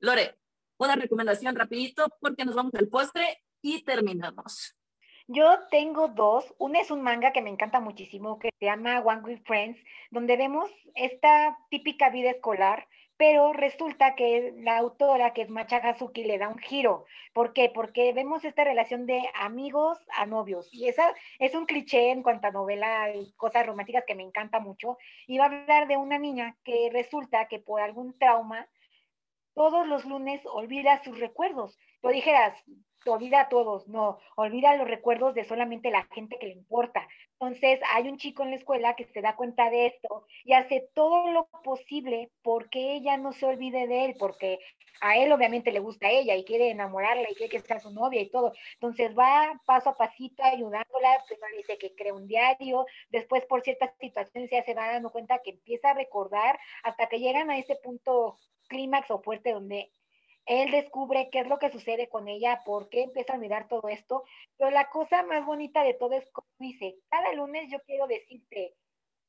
Lore, 0.00 0.36
una 0.76 0.96
recomendación 0.96 1.56
rapidito 1.56 2.08
porque 2.20 2.44
nos 2.44 2.54
vamos 2.54 2.74
al 2.74 2.88
postre 2.88 3.42
y 3.62 3.82
terminamos. 3.84 4.76
Yo 5.28 5.60
tengo 5.70 6.08
dos. 6.08 6.52
Una 6.58 6.80
es 6.80 6.90
un 6.90 7.02
manga 7.02 7.32
que 7.32 7.40
me 7.40 7.50
encanta 7.50 7.80
muchísimo 7.80 8.38
que 8.38 8.50
se 8.58 8.66
llama 8.66 9.00
One 9.00 9.22
with 9.22 9.42
Friends, 9.46 9.78
donde 10.10 10.36
vemos 10.36 10.70
esta 10.94 11.56
típica 11.70 12.10
vida 12.10 12.30
escolar 12.30 12.86
pero 13.22 13.52
resulta 13.52 14.16
que 14.16 14.52
la 14.56 14.78
autora, 14.78 15.32
que 15.32 15.42
es 15.42 15.48
Macha 15.48 15.76
Hazuki, 15.76 16.24
le 16.24 16.38
da 16.38 16.48
un 16.48 16.58
giro. 16.58 17.04
¿Por 17.32 17.52
qué? 17.52 17.70
Porque 17.72 18.12
vemos 18.12 18.44
esta 18.44 18.64
relación 18.64 19.06
de 19.06 19.22
amigos 19.34 19.96
a 20.16 20.26
novios, 20.26 20.68
y 20.72 20.88
esa 20.88 21.14
es 21.38 21.54
un 21.54 21.64
cliché 21.64 22.10
en 22.10 22.24
cuanto 22.24 22.48
a 22.48 22.50
novela 22.50 23.14
y 23.14 23.32
cosas 23.34 23.64
románticas 23.64 24.02
que 24.08 24.16
me 24.16 24.24
encanta 24.24 24.58
mucho, 24.58 24.98
y 25.28 25.38
va 25.38 25.44
a 25.44 25.46
hablar 25.46 25.86
de 25.86 25.96
una 25.96 26.18
niña 26.18 26.56
que 26.64 26.90
resulta 26.92 27.46
que 27.46 27.60
por 27.60 27.80
algún 27.80 28.18
trauma, 28.18 28.66
todos 29.54 29.86
los 29.86 30.04
lunes 30.04 30.40
olvida 30.46 31.00
sus 31.04 31.20
recuerdos. 31.20 31.78
Lo 32.02 32.10
dijeras, 32.10 32.58
olvida 33.06 33.40
a 33.40 33.48
todos, 33.48 33.88
no, 33.88 34.18
olvida 34.36 34.76
los 34.76 34.88
recuerdos 34.88 35.34
de 35.34 35.44
solamente 35.44 35.90
la 35.90 36.04
gente 36.04 36.38
que 36.38 36.46
le 36.46 36.52
importa. 36.52 37.06
Entonces, 37.32 37.80
hay 37.92 38.08
un 38.08 38.18
chico 38.18 38.42
en 38.42 38.50
la 38.50 38.56
escuela 38.56 38.94
que 38.94 39.04
se 39.04 39.20
da 39.20 39.34
cuenta 39.34 39.68
de 39.70 39.86
esto 39.86 40.26
y 40.44 40.52
hace 40.52 40.88
todo 40.94 41.32
lo 41.32 41.48
posible 41.64 42.30
porque 42.42 42.94
ella 42.94 43.16
no 43.16 43.32
se 43.32 43.46
olvide 43.46 43.86
de 43.88 44.04
él, 44.04 44.16
porque 44.18 44.60
a 45.00 45.16
él 45.16 45.32
obviamente 45.32 45.72
le 45.72 45.80
gusta 45.80 46.08
ella 46.08 46.36
y 46.36 46.44
quiere 46.44 46.70
enamorarla 46.70 47.28
y 47.28 47.34
quiere 47.34 47.50
que 47.50 47.60
sea 47.60 47.80
su 47.80 47.90
novia 47.90 48.20
y 48.20 48.30
todo. 48.30 48.52
Entonces 48.74 49.16
va 49.18 49.60
paso 49.66 49.90
a 49.90 49.96
pasito 49.96 50.44
ayudándola, 50.44 51.24
primero 51.26 51.56
dice 51.56 51.76
que 51.76 51.94
crea 51.96 52.14
un 52.14 52.28
diario, 52.28 52.86
después 53.10 53.44
por 53.46 53.62
ciertas 53.62 53.90
situaciones 53.98 54.50
ya 54.50 54.62
se 54.62 54.74
va 54.74 54.92
dando 54.92 55.10
cuenta 55.10 55.40
que 55.42 55.50
empieza 55.50 55.90
a 55.90 55.94
recordar 55.94 56.58
hasta 56.84 57.08
que 57.08 57.18
llegan 57.18 57.50
a 57.50 57.58
ese 57.58 57.74
punto 57.76 58.36
clímax 58.68 59.10
o 59.10 59.20
fuerte 59.20 59.52
donde 59.52 59.90
él 60.46 60.70
descubre 60.70 61.28
qué 61.30 61.40
es 61.40 61.46
lo 61.46 61.58
que 61.58 61.70
sucede 61.70 62.08
con 62.08 62.28
ella, 62.28 62.62
por 62.64 62.88
qué 62.88 63.02
empieza 63.02 63.34
a 63.34 63.38
mirar 63.38 63.68
todo 63.68 63.88
esto, 63.88 64.24
pero 64.56 64.70
la 64.70 64.88
cosa 64.90 65.22
más 65.22 65.44
bonita 65.44 65.84
de 65.84 65.94
todo 65.94 66.14
es 66.14 66.28
como 66.30 66.48
dice, 66.58 66.96
cada 67.10 67.32
lunes 67.34 67.70
yo 67.70 67.78
quiero 67.86 68.06
decirte, 68.06 68.74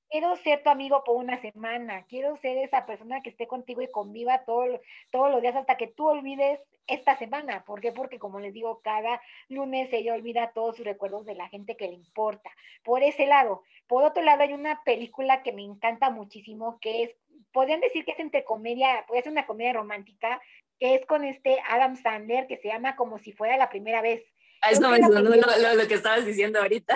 quiero 0.09 0.35
ser 0.37 0.61
tu 0.61 0.69
amigo 0.69 1.03
por 1.03 1.17
una 1.17 1.41
semana, 1.41 2.05
quiero 2.07 2.37
ser 2.37 2.57
esa 2.59 2.85
persona 2.85 3.21
que 3.21 3.31
esté 3.31 3.47
contigo 3.47 3.81
y 3.81 3.89
conviva 3.89 4.45
todo, 4.45 4.79
todos 5.11 5.31
los 5.31 5.41
días 5.41 5.55
hasta 5.55 5.75
que 5.75 5.87
tú 5.87 6.07
olvides 6.07 6.59
esta 6.85 7.17
semana. 7.17 7.63
¿Por 7.65 7.81
qué? 7.81 7.91
Porque 7.91 8.19
como 8.19 8.39
les 8.39 8.53
digo, 8.53 8.81
cada 8.83 9.19
lunes 9.49 9.91
ella 9.91 10.13
olvida 10.13 10.51
todos 10.53 10.75
sus 10.75 10.85
recuerdos 10.85 11.25
de 11.25 11.33
la 11.33 11.49
gente 11.49 11.75
que 11.75 11.87
le 11.87 11.95
importa. 11.95 12.51
Por 12.83 13.01
ese 13.01 13.25
lado. 13.25 13.63
Por 13.87 14.03
otro 14.03 14.21
lado, 14.21 14.43
hay 14.43 14.53
una 14.53 14.83
película 14.83 15.41
que 15.41 15.51
me 15.51 15.63
encanta 15.63 16.09
muchísimo, 16.09 16.77
que 16.79 17.03
es, 17.03 17.15
podrían 17.51 17.81
decir 17.81 18.05
que 18.05 18.11
es 18.11 18.19
entre 18.19 18.43
comedia, 18.43 19.05
puede 19.07 19.23
ser 19.23 19.31
una 19.31 19.47
comedia 19.47 19.73
romántica, 19.73 20.41
que 20.83 20.95
es 20.95 21.05
con 21.05 21.23
este 21.23 21.59
Adam 21.69 21.95
Sandler, 21.95 22.45
que 22.45 22.57
se 22.57 22.67
llama 22.67 22.97
Como 22.97 23.17
si 23.17 23.31
fuera 23.31 23.55
la 23.55 23.69
primera 23.69 24.01
vez. 24.01 24.21
A 24.59 24.71
eso 24.71 24.89
me 24.89 24.99
sonó 24.99 25.21
lo, 25.21 25.87
que 25.87 25.93
estabas 25.93 26.25
diciendo 26.25 26.59
ahorita. 26.59 26.93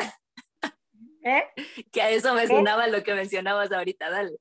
¿Eh? 1.23 1.43
Que 1.93 2.01
a 2.01 2.09
eso 2.09 2.33
me 2.33 2.43
¿Eh? 2.43 2.47
sonaba 2.47 2.87
lo 2.87 3.01
que 3.01 3.13
mencionabas 3.13 3.71
ahorita, 3.71 4.09
dale. 4.09 4.35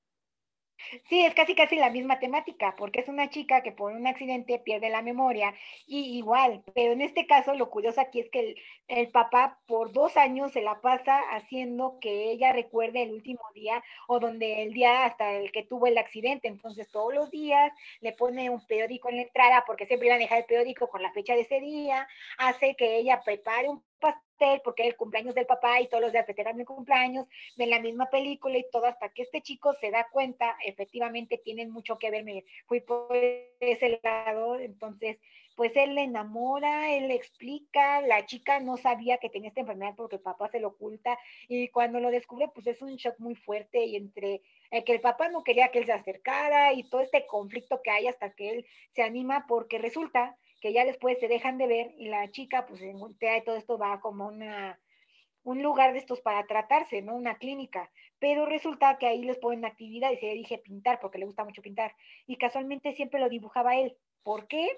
Sí, 1.08 1.24
es 1.24 1.34
casi 1.34 1.54
casi 1.54 1.76
la 1.76 1.90
misma 1.90 2.18
temática, 2.18 2.74
porque 2.76 3.00
es 3.00 3.08
una 3.08 3.30
chica 3.30 3.62
que 3.62 3.72
por 3.72 3.92
un 3.92 4.06
accidente 4.06 4.58
pierde 4.58 4.90
la 4.90 5.02
memoria 5.02 5.54
y 5.86 6.16
igual, 6.18 6.62
pero 6.74 6.92
en 6.92 7.00
este 7.00 7.26
caso 7.26 7.54
lo 7.54 7.70
curioso 7.70 8.00
aquí 8.00 8.20
es 8.20 8.30
que 8.30 8.40
el, 8.40 8.56
el, 8.88 9.08
papá 9.10 9.58
por 9.66 9.92
dos 9.92 10.16
años 10.16 10.52
se 10.52 10.62
la 10.62 10.80
pasa 10.80 11.18
haciendo 11.30 11.98
que 12.00 12.30
ella 12.30 12.52
recuerde 12.52 13.02
el 13.02 13.12
último 13.12 13.40
día 13.54 13.82
o 14.06 14.20
donde 14.20 14.62
el 14.62 14.74
día 14.74 15.04
hasta 15.06 15.32
el 15.32 15.50
que 15.50 15.64
tuvo 15.64 15.86
el 15.86 15.98
accidente, 15.98 16.48
entonces 16.48 16.88
todos 16.90 17.14
los 17.14 17.30
días 17.30 17.72
le 18.00 18.12
pone 18.12 18.50
un 18.50 18.64
periódico 18.66 19.08
en 19.08 19.16
la 19.16 19.22
entrada 19.22 19.64
porque 19.66 19.86
siempre 19.86 20.08
iba 20.08 20.16
a 20.16 20.18
dejar 20.18 20.38
el 20.38 20.44
periódico 20.44 20.88
con 20.88 21.02
la 21.02 21.12
fecha 21.12 21.34
de 21.34 21.42
ese 21.42 21.60
día, 21.60 22.06
hace 22.38 22.76
que 22.76 22.96
ella 22.96 23.22
prepare 23.24 23.68
un 23.68 23.82
pastel 23.98 24.25
porque 24.64 24.82
es 24.82 24.88
el 24.88 24.96
cumpleaños 24.96 25.34
del 25.34 25.46
papá 25.46 25.80
y 25.80 25.88
todos 25.88 26.02
los 26.02 26.12
días 26.12 26.26
festejan 26.26 26.60
el 26.60 26.66
cumpleaños, 26.66 27.26
ven 27.56 27.70
la 27.70 27.80
misma 27.80 28.10
película 28.10 28.58
y 28.58 28.66
todo 28.70 28.86
hasta 28.86 29.08
que 29.08 29.22
este 29.22 29.40
chico 29.42 29.72
se 29.74 29.90
da 29.90 30.06
cuenta, 30.10 30.56
efectivamente 30.64 31.38
tienen 31.38 31.70
mucho 31.70 31.98
que 31.98 32.10
ver, 32.10 32.24
me 32.24 32.44
fui 32.66 32.80
por 32.80 33.14
ese 33.14 34.00
lado, 34.02 34.58
entonces 34.58 35.18
pues 35.56 35.72
él 35.74 35.94
le 35.94 36.02
enamora, 36.02 36.92
él 36.94 37.08
le 37.08 37.14
explica, 37.14 38.02
la 38.02 38.26
chica 38.26 38.60
no 38.60 38.76
sabía 38.76 39.16
que 39.16 39.30
tenía 39.30 39.48
esta 39.48 39.62
enfermedad 39.62 39.94
porque 39.96 40.16
el 40.16 40.22
papá 40.22 40.48
se 40.48 40.60
lo 40.60 40.68
oculta 40.68 41.18
y 41.48 41.68
cuando 41.68 41.98
lo 41.98 42.10
descubre 42.10 42.48
pues 42.54 42.66
es 42.66 42.82
un 42.82 42.94
shock 42.96 43.18
muy 43.18 43.34
fuerte 43.34 43.82
y 43.82 43.96
entre 43.96 44.42
que 44.84 44.92
el 44.92 45.00
papá 45.00 45.30
no 45.30 45.42
quería 45.42 45.68
que 45.68 45.78
él 45.78 45.86
se 45.86 45.92
acercara 45.92 46.74
y 46.74 46.82
todo 46.90 47.00
este 47.00 47.26
conflicto 47.26 47.80
que 47.82 47.90
hay 47.90 48.06
hasta 48.06 48.34
que 48.34 48.50
él 48.50 48.66
se 48.94 49.02
anima 49.02 49.46
porque 49.48 49.78
resulta 49.78 50.36
que 50.60 50.72
ya 50.72 50.84
después 50.84 51.18
se 51.20 51.28
dejan 51.28 51.58
de 51.58 51.66
ver 51.66 51.94
y 51.98 52.08
la 52.08 52.30
chica 52.30 52.66
pues 52.66 52.80
en 52.82 52.96
y 52.96 53.44
todo 53.44 53.56
esto 53.56 53.78
va 53.78 54.00
como 54.00 54.26
una 54.26 54.78
un 55.46 55.62
lugar 55.62 55.92
de 55.92 56.00
estos 56.00 56.20
para 56.20 56.44
tratarse, 56.46 57.02
¿no? 57.02 57.14
Una 57.14 57.38
clínica. 57.38 57.88
Pero 58.18 58.46
resulta 58.46 58.98
que 58.98 59.06
ahí 59.06 59.22
les 59.22 59.38
ponen 59.38 59.64
actividad 59.64 60.10
y 60.10 60.16
se 60.16 60.26
dije 60.26 60.58
pintar 60.58 60.98
porque 61.00 61.18
le 61.18 61.26
gusta 61.26 61.44
mucho 61.44 61.62
pintar. 61.62 61.94
Y 62.26 62.36
casualmente 62.36 62.94
siempre 62.94 63.20
lo 63.20 63.28
dibujaba 63.28 63.76
él. 63.76 63.96
¿Por 64.24 64.48
qué? 64.48 64.68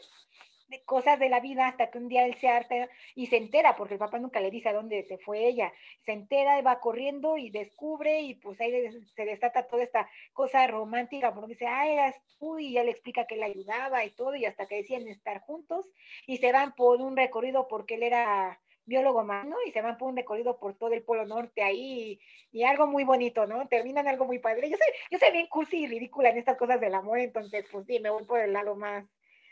De 0.68 0.82
cosas 0.84 1.18
de 1.18 1.28
la 1.28 1.40
vida 1.40 1.66
hasta 1.66 1.90
que 1.90 1.98
un 1.98 2.08
día 2.08 2.26
él 2.26 2.36
se 2.40 2.48
harta 2.48 2.88
y 3.14 3.26
se 3.26 3.36
entera, 3.36 3.76
porque 3.76 3.94
el 3.94 4.00
papá 4.00 4.18
nunca 4.18 4.40
le 4.40 4.50
dice 4.50 4.68
a 4.68 4.74
dónde 4.74 5.02
se 5.04 5.18
fue 5.18 5.46
ella. 5.46 5.72
Se 6.04 6.12
entera 6.12 6.60
va 6.62 6.80
corriendo 6.80 7.36
y 7.36 7.50
descubre 7.50 8.20
y 8.20 8.34
pues 8.34 8.60
ahí 8.60 8.72
se 9.14 9.24
desata 9.24 9.66
toda 9.66 9.82
esta 9.82 10.08
cosa 10.32 10.66
romántica, 10.66 11.34
porque 11.34 11.54
dice, 11.54 11.66
ah, 11.66 11.88
eras 11.88 12.14
tú 12.38 12.58
y 12.58 12.72
ya 12.72 12.84
le 12.84 12.90
explica 12.90 13.26
que 13.26 13.36
le 13.36 13.44
ayudaba 13.44 14.04
y 14.04 14.10
todo, 14.10 14.34
y 14.34 14.44
hasta 14.44 14.66
que 14.66 14.76
decían 14.76 15.08
estar 15.08 15.40
juntos 15.40 15.90
y 16.26 16.38
se 16.38 16.52
van 16.52 16.74
por 16.74 17.00
un 17.00 17.16
recorrido 17.16 17.68
porque 17.68 17.94
él 17.94 18.02
era 18.02 18.60
biólogo 18.84 19.22
marino 19.22 19.56
y 19.66 19.70
se 19.70 19.82
van 19.82 19.98
por 19.98 20.08
un 20.08 20.16
recorrido 20.16 20.58
por 20.58 20.74
todo 20.74 20.92
el 20.94 21.02
Polo 21.02 21.26
Norte 21.26 21.62
ahí 21.62 22.18
y, 22.50 22.62
algo 22.64 22.86
muy 22.86 23.04
bonito, 23.04 23.46
¿no? 23.46 23.68
Terminan 23.68 24.08
algo 24.08 24.24
muy 24.24 24.38
padre. 24.38 24.70
Yo 24.70 24.76
soy, 24.76 24.86
yo 25.10 25.18
soy 25.18 25.30
bien 25.30 25.46
cursi 25.46 25.84
y 25.84 25.86
ridícula 25.86 26.30
en 26.30 26.38
estas 26.38 26.56
cosas 26.56 26.80
del 26.80 26.94
amor, 26.94 27.18
entonces 27.18 27.66
pues 27.70 27.86
sí, 27.86 28.00
me 28.00 28.10
voy 28.10 28.24
por 28.24 28.40
el 28.40 28.52
lado 28.52 28.74
más 28.74 29.04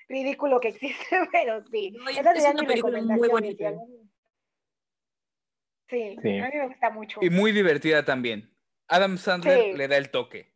ridículo 0.09 0.61
que 0.61 0.69
existe, 0.69 1.05
pero 1.33 1.65
sí. 1.71 1.91
No, 1.93 2.09
Esa 2.09 2.21
es 2.33 2.43
sería 2.43 2.51
una 2.53 2.63
mi 2.63 2.69
película 2.69 3.01
muy 3.03 3.23
recomendación. 3.23 3.31
bonita. 3.31 3.69
inicial. 3.71 4.11
Sí, 5.89 6.17
Sí. 6.23 6.39
a 6.41 6.49
mí 6.49 6.57
me 6.59 6.67
gusta 6.69 6.91
mucho. 6.91 7.21
Y 7.23 7.31
muy 7.31 7.53
divertida 7.53 8.05
también. 8.05 8.51
Adam 8.89 9.19
Sandler 9.19 9.63
Sí. 9.73 9.73
le 9.77 9.89
da 9.89 9.97
el 9.97 10.11
toque. 10.11 10.53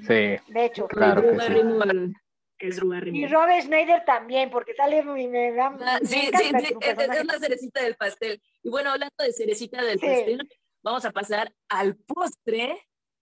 Sí, 0.00 0.06
De 0.52 0.64
hecho. 0.64 0.86
Claro 0.88 1.22
que 1.22 1.28
sí. 1.38 2.12
Es 2.60 2.78
Y. 2.78 3.26
Robert 3.28 3.62
Schneider 3.64 4.04
también, 4.04 4.50
porque 4.50 4.74
sale 4.74 4.98
y 4.98 5.28
me 5.28 5.52
da. 5.52 5.66
Ah, 5.80 5.98
me 6.00 6.06
sí, 6.06 6.16
sí, 6.16 6.30
sí, 6.66 6.74
es, 6.80 6.98
es- 6.98 7.24
la 7.26 7.38
cerecita 7.38 7.82
del 7.84 7.94
pastel. 7.96 8.42
Y 8.64 8.68
bueno, 8.70 8.90
hablando 8.90 9.14
de 9.18 9.32
cerecita 9.32 9.84
del 9.84 10.00
Sí. 10.00 10.06
pastel, 10.06 10.48
vamos 10.82 11.04
a 11.04 11.10
pasar 11.12 11.52
al 11.68 11.96
postre. 11.96 12.76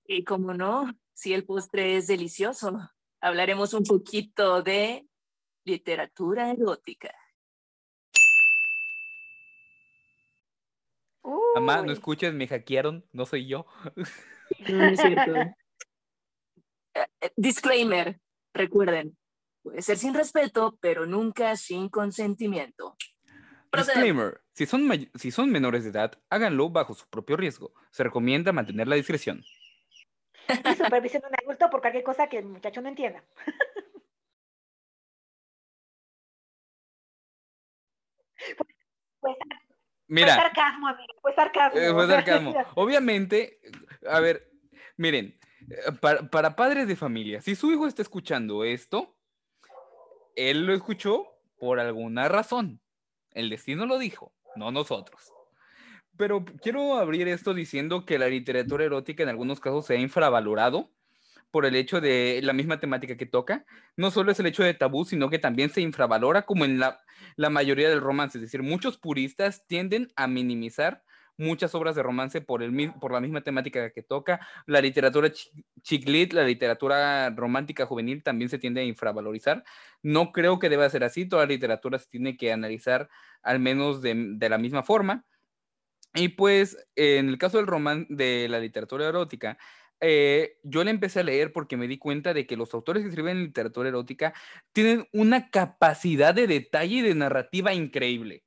Y 0.07 0.25
como 0.25 0.55
no, 0.55 0.91
si 1.13 1.35
el 1.35 1.45
postre 1.45 1.97
es 1.97 2.07
delicioso, 2.07 2.79
hablaremos 3.21 3.75
un 3.75 3.85
poquito 3.85 4.63
de 4.63 5.06
literatura 5.67 6.51
erótica. 6.51 7.13
Mamá, 11.55 11.83
no 11.83 11.93
escuches, 11.93 12.33
me 12.33 12.47
hackearon, 12.47 13.05
no 13.13 13.27
soy 13.27 13.49
yo. 13.49 13.67
No, 14.69 14.79
no 14.79 14.85
es 14.87 15.01
cierto. 15.01 15.35
Eh, 16.99 17.07
eh, 17.21 17.31
Disclaimer, 17.37 18.19
recuerden, 18.55 19.19
puede 19.63 19.83
ser 19.83 19.99
sin 19.99 20.15
respeto, 20.15 20.79
pero 20.81 21.05
nunca 21.05 21.55
sin 21.57 21.91
consentimiento. 21.91 22.97
Disclaimer, 23.71 24.41
si 24.55 24.65
son, 24.65 25.11
si 25.15 25.31
son 25.31 25.51
menores 25.51 25.85
de 25.85 25.91
edad, 25.91 26.19
háganlo 26.31 26.71
bajo 26.71 26.95
su 26.95 27.07
propio 27.09 27.37
riesgo. 27.37 27.75
Se 27.91 28.03
recomienda 28.03 28.51
mantener 28.51 28.89
la 28.89 28.97
discreción. 28.97 29.45
Y 30.49 30.75
supervisión 30.75 31.21
de 31.21 31.29
un 31.29 31.35
adulto 31.35 31.69
por 31.69 31.83
cualquier 31.83 32.03
cosa 32.03 32.29
que 32.29 32.39
el 32.39 32.47
muchacho 32.47 32.81
no 32.81 32.89
entienda. 32.89 33.23
Pues, 39.21 39.37
Mira, 40.09 40.35
fue 40.35 40.45
sarcasmo, 40.45 40.89
amigo, 40.89 41.15
fue 41.21 41.35
sarcasmo. 41.35 41.81
Eh, 41.81 41.93
fue 41.93 42.07
sarcasmo. 42.07 42.55
Obviamente, 42.77 43.61
a 44.09 44.21
ver, 44.21 44.53
miren, 44.97 45.39
eh, 45.69 45.93
para, 46.01 46.31
para 46.31 46.55
padres 46.55 46.87
de 46.87 46.97
familia, 46.97 47.41
si 47.41 47.57
su 47.57 47.73
hijo 47.73 47.87
está 47.87 48.03
escuchando 48.03 48.65
esto, 48.65 49.17
él 50.37 50.67
lo 50.67 50.75
escuchó 50.75 51.27
por 51.59 51.81
alguna 51.81 52.29
razón. 52.29 52.81
El 53.33 53.51
destino 53.51 53.87
lo 53.87 53.99
dijo, 53.99 54.33
no 54.55 54.71
nosotros. 54.71 55.33
Pero 56.17 56.45
quiero 56.63 56.95
abrir 56.95 57.29
esto 57.29 57.53
diciendo 57.53 58.07
que 58.07 58.19
la 58.19 58.29
literatura 58.29 58.85
erótica 58.85 59.23
en 59.23 59.29
algunos 59.29 59.61
casos 59.61 59.87
se 59.87 59.95
ha 59.95 60.01
infravalorado 60.01 60.96
por 61.51 61.67
el 61.67 61.77
hecho 61.77 62.01
de 62.01 62.41
la 62.43 62.53
misma 62.53 62.81
temática 62.81 63.17
que 63.17 63.27
toca. 63.27 63.65
No 63.97 64.11
solo 64.11 64.33
es 64.33 64.41
el 64.41 64.47
hecho 64.47 64.63
de 64.63 64.75
tabú, 64.75 65.05
sino 65.05 65.31
que 65.31 65.39
también 65.39 65.71
se 65.71 65.81
infravalora 65.81 66.43
como 66.43 66.65
en 66.65 66.79
la, 66.79 67.01
la 67.37 67.51
mayoría 67.51 67.89
del 67.89 68.01
romance. 68.01 68.39
Es 68.39 68.43
decir, 68.43 68.63
muchos 68.63 68.99
puristas 68.99 69.67
tienden 69.67 70.09
a 70.17 70.27
minimizar 70.27 71.03
muchas 71.39 71.75
obras 71.75 71.95
de 71.95 72.03
romance 72.03 72.41
por, 72.41 72.63
el, 72.63 72.93
por 73.01 73.13
la 73.13 73.21
misma 73.21 73.43
temática 73.43 73.91
que 73.91 74.03
toca. 74.03 74.41
La 74.67 74.81
literatura 74.81 75.31
chi- 75.31 75.51
chick 75.83 76.09
lit, 76.09 76.33
la 76.33 76.45
literatura 76.45 77.29
romántica 77.31 77.85
juvenil 77.85 78.23
también 78.23 78.49
se 78.49 78.59
tiende 78.59 78.81
a 78.81 78.85
infravalorizar. 78.85 79.63
No 80.03 80.33
creo 80.33 80.59
que 80.59 80.71
deba 80.71 80.89
ser 80.89 81.05
así. 81.05 81.27
Toda 81.27 81.45
literatura 81.47 81.99
se 81.99 82.09
tiene 82.09 82.37
que 82.37 82.53
analizar 82.53 83.09
al 83.43 83.61
menos 83.61 84.01
de, 84.01 84.15
de 84.17 84.49
la 84.49 84.59
misma 84.59 84.83
forma. 84.83 85.25
Y 86.15 86.29
pues, 86.29 86.79
en 86.95 87.29
el 87.29 87.37
caso 87.37 87.59
del 87.59 87.67
román 87.67 88.07
de 88.09 88.49
la 88.49 88.59
literatura 88.59 89.07
erótica, 89.07 89.59
eh, 90.01 90.59
yo 90.63 90.85
la 90.85 90.91
empecé 90.91 91.21
a 91.21 91.25
leer 91.25 91.53
porque 91.53 91.77
me 91.77 91.89
di 91.89 91.99
cuenta 91.99 92.35
de 92.35 92.47
que 92.47 92.57
los 92.57 92.73
autores 92.75 93.03
que 93.03 93.09
escriben 93.09 93.43
literatura 93.43 93.89
erótica 93.89 94.35
tienen 94.73 95.09
una 95.13 95.51
capacidad 95.51 96.35
de 96.35 96.47
detalle 96.47 96.97
y 96.97 97.03
de 97.03 97.15
narrativa 97.15 97.73
increíble. 97.75 98.45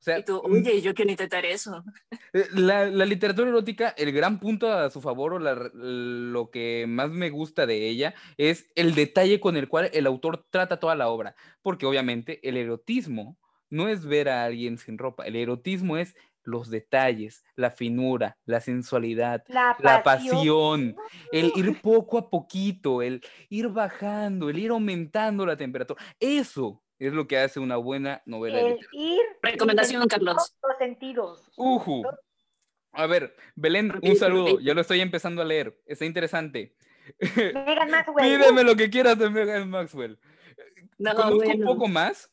O 0.00 0.02
sea, 0.02 0.18
Y 0.18 0.24
tú, 0.24 0.42
mm, 0.46 0.52
oye, 0.52 0.80
yo 0.80 0.94
quiero 0.94 1.10
intentar 1.10 1.44
eso. 1.44 1.84
eh, 2.32 2.46
La, 2.54 2.86
la 2.86 3.04
literatura 3.04 3.48
erótica, 3.50 3.90
el 3.98 4.12
gran 4.12 4.40
punto 4.40 4.72
a 4.72 4.88
su 4.88 5.02
favor 5.02 5.34
o 5.34 5.38
la- 5.38 5.70
lo 5.74 6.50
que 6.50 6.86
más 6.88 7.10
me 7.10 7.28
gusta 7.28 7.66
de 7.66 7.86
ella 7.88 8.14
es 8.38 8.66
el 8.76 8.94
detalle 8.94 9.40
con 9.40 9.58
el 9.58 9.68
cual 9.68 9.90
el 9.92 10.06
autor 10.06 10.46
trata 10.50 10.80
toda 10.80 10.94
la 10.94 11.08
obra. 11.08 11.36
Porque 11.62 11.84
obviamente 11.84 12.40
el 12.48 12.56
erotismo 12.56 13.38
no 13.68 13.88
es 13.88 14.06
ver 14.06 14.30
a 14.30 14.44
alguien 14.44 14.78
sin 14.78 14.96
ropa, 14.98 15.24
el 15.26 15.36
erotismo 15.36 15.96
es 15.98 16.16
los 16.42 16.70
detalles, 16.70 17.44
la 17.56 17.70
finura, 17.70 18.38
la 18.44 18.60
sensualidad, 18.60 19.44
La 19.48 19.76
la 19.80 20.02
pasión. 20.02 20.96
el 21.32 21.52
ir 21.56 21.80
poco 21.82 22.18
a 22.18 22.30
poquito, 22.30 23.02
el 23.02 23.22
ir 23.48 23.68
bajando, 23.68 24.48
el 24.50 24.58
ir 24.58 24.70
aumentando 24.70 25.44
la 25.46 25.56
temperatura. 25.56 26.02
Eso 26.18 26.82
es 26.98 27.12
lo 27.12 27.26
que 27.26 27.38
hace 27.38 27.60
una 27.60 27.76
buena 27.76 28.22
novela 28.26 28.56
de 28.58 28.62
El 28.62 28.68
literatura. 28.74 29.02
ir. 29.04 29.20
Recomendación, 29.42 30.08
Carlos. 30.08 30.54
Los 30.62 30.78
sentidos. 30.78 31.50
Ujú. 31.56 32.02
A 32.92 33.06
ver, 33.06 33.36
Belén, 33.54 33.92
un 34.02 34.16
saludo. 34.16 34.58
Ya 34.60 34.74
lo 34.74 34.80
estoy 34.80 35.00
empezando 35.00 35.42
a 35.42 35.44
leer. 35.44 35.78
Está 35.86 36.04
interesante. 36.04 36.74
Megan 37.36 37.90
Maxwell. 37.90 38.26
Pídeme 38.38 38.64
lo 38.64 38.74
que 38.76 38.90
quieras 38.90 39.18
de 39.18 39.30
Megan 39.30 39.70
Maxwell. 39.70 40.18
No, 40.98 41.14
Conozco 41.14 41.50
un 41.50 41.62
poco 41.64 41.88
más, 41.88 42.30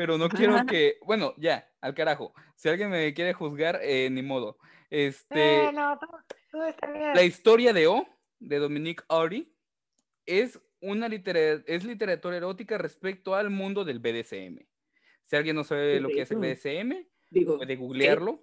pero 0.00 0.16
no 0.16 0.30
quiero 0.30 0.54
que. 0.66 0.96
Bueno, 1.04 1.34
ya, 1.36 1.70
al 1.82 1.92
carajo. 1.94 2.32
Si 2.56 2.70
alguien 2.70 2.88
me 2.88 3.12
quiere 3.12 3.34
juzgar, 3.34 3.78
eh, 3.82 4.08
ni 4.10 4.22
modo. 4.22 4.56
Este, 4.88 5.64
Eh, 5.66 5.72
no, 5.74 5.98
todo, 5.98 6.18
todo 6.50 6.64
está 6.64 6.90
bien. 6.90 7.12
La 7.14 7.22
historia 7.22 7.74
de 7.74 7.86
O, 7.86 8.06
de 8.38 8.58
Dominique 8.58 9.04
Ari, 9.10 9.54
es 10.24 10.58
una 10.80 11.06
litera- 11.06 11.62
es 11.66 11.84
literatura 11.84 12.38
erótica 12.38 12.78
respecto 12.78 13.34
al 13.34 13.50
mundo 13.50 13.84
del 13.84 13.98
BDSM. 13.98 14.66
Si 15.26 15.36
alguien 15.36 15.54
no 15.54 15.64
sabe 15.64 16.00
lo 16.00 16.08
que 16.08 16.22
es 16.22 16.30
el. 16.30 16.38
BDSM, 16.38 17.06
Digo, 17.28 17.58
puede 17.58 17.76
googlearlo. 17.76 18.40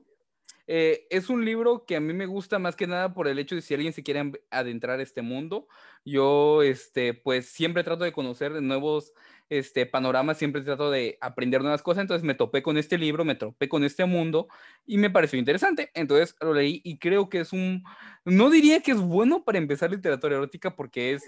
Eh, 0.68 1.08
es 1.10 1.30
un 1.30 1.44
libro 1.44 1.86
que 1.86 1.96
a 1.96 2.00
mí 2.00 2.14
me 2.14 2.28
gusta 2.28 2.60
más 2.60 2.76
que 2.76 2.86
nada 2.86 3.14
por 3.16 3.28
el 3.28 3.40
hecho 3.40 3.56
de 3.56 3.62
si 3.62 3.74
alguien 3.74 3.94
se 3.94 4.04
quiere 4.04 4.32
adentrar 4.52 5.00
a 5.00 5.04
este 5.04 5.24
mundo. 5.24 5.68
Yo, 6.06 6.62
este, 6.62 7.16
pues 7.16 7.48
siempre 7.48 7.84
trato 7.84 8.04
de 8.04 8.12
conocer 8.12 8.62
nuevos 8.62 9.14
este, 9.50 9.86
panoramas, 9.86 10.38
siempre 10.38 10.62
trato 10.62 10.92
de 10.92 11.18
aprender 11.22 11.62
nuevas 11.62 11.82
cosas. 11.82 12.02
Entonces 12.02 12.24
me 12.26 12.36
topé 12.36 12.62
con 12.62 12.78
este 12.78 12.98
libro, 12.98 13.24
me 13.26 13.36
topé 13.36 13.70
con 13.70 13.84
este 13.84 14.06
mundo 14.06 14.48
y 14.86 14.98
me 14.98 15.10
pareció 15.10 15.40
interesante. 15.40 15.90
Entonces 15.94 16.36
lo 16.42 16.54
leí 16.54 16.82
y 16.84 16.98
creo 17.00 17.30
que 17.30 17.40
es 17.40 17.54
un, 17.54 17.84
no 18.26 18.50
diría 18.50 18.82
que 18.82 18.92
es 18.92 19.00
bueno 19.00 19.44
para 19.44 19.58
empezar 19.58 19.92
literatura 19.92 20.36
erótica 20.36 20.76
porque 20.76 21.14
es, 21.14 21.24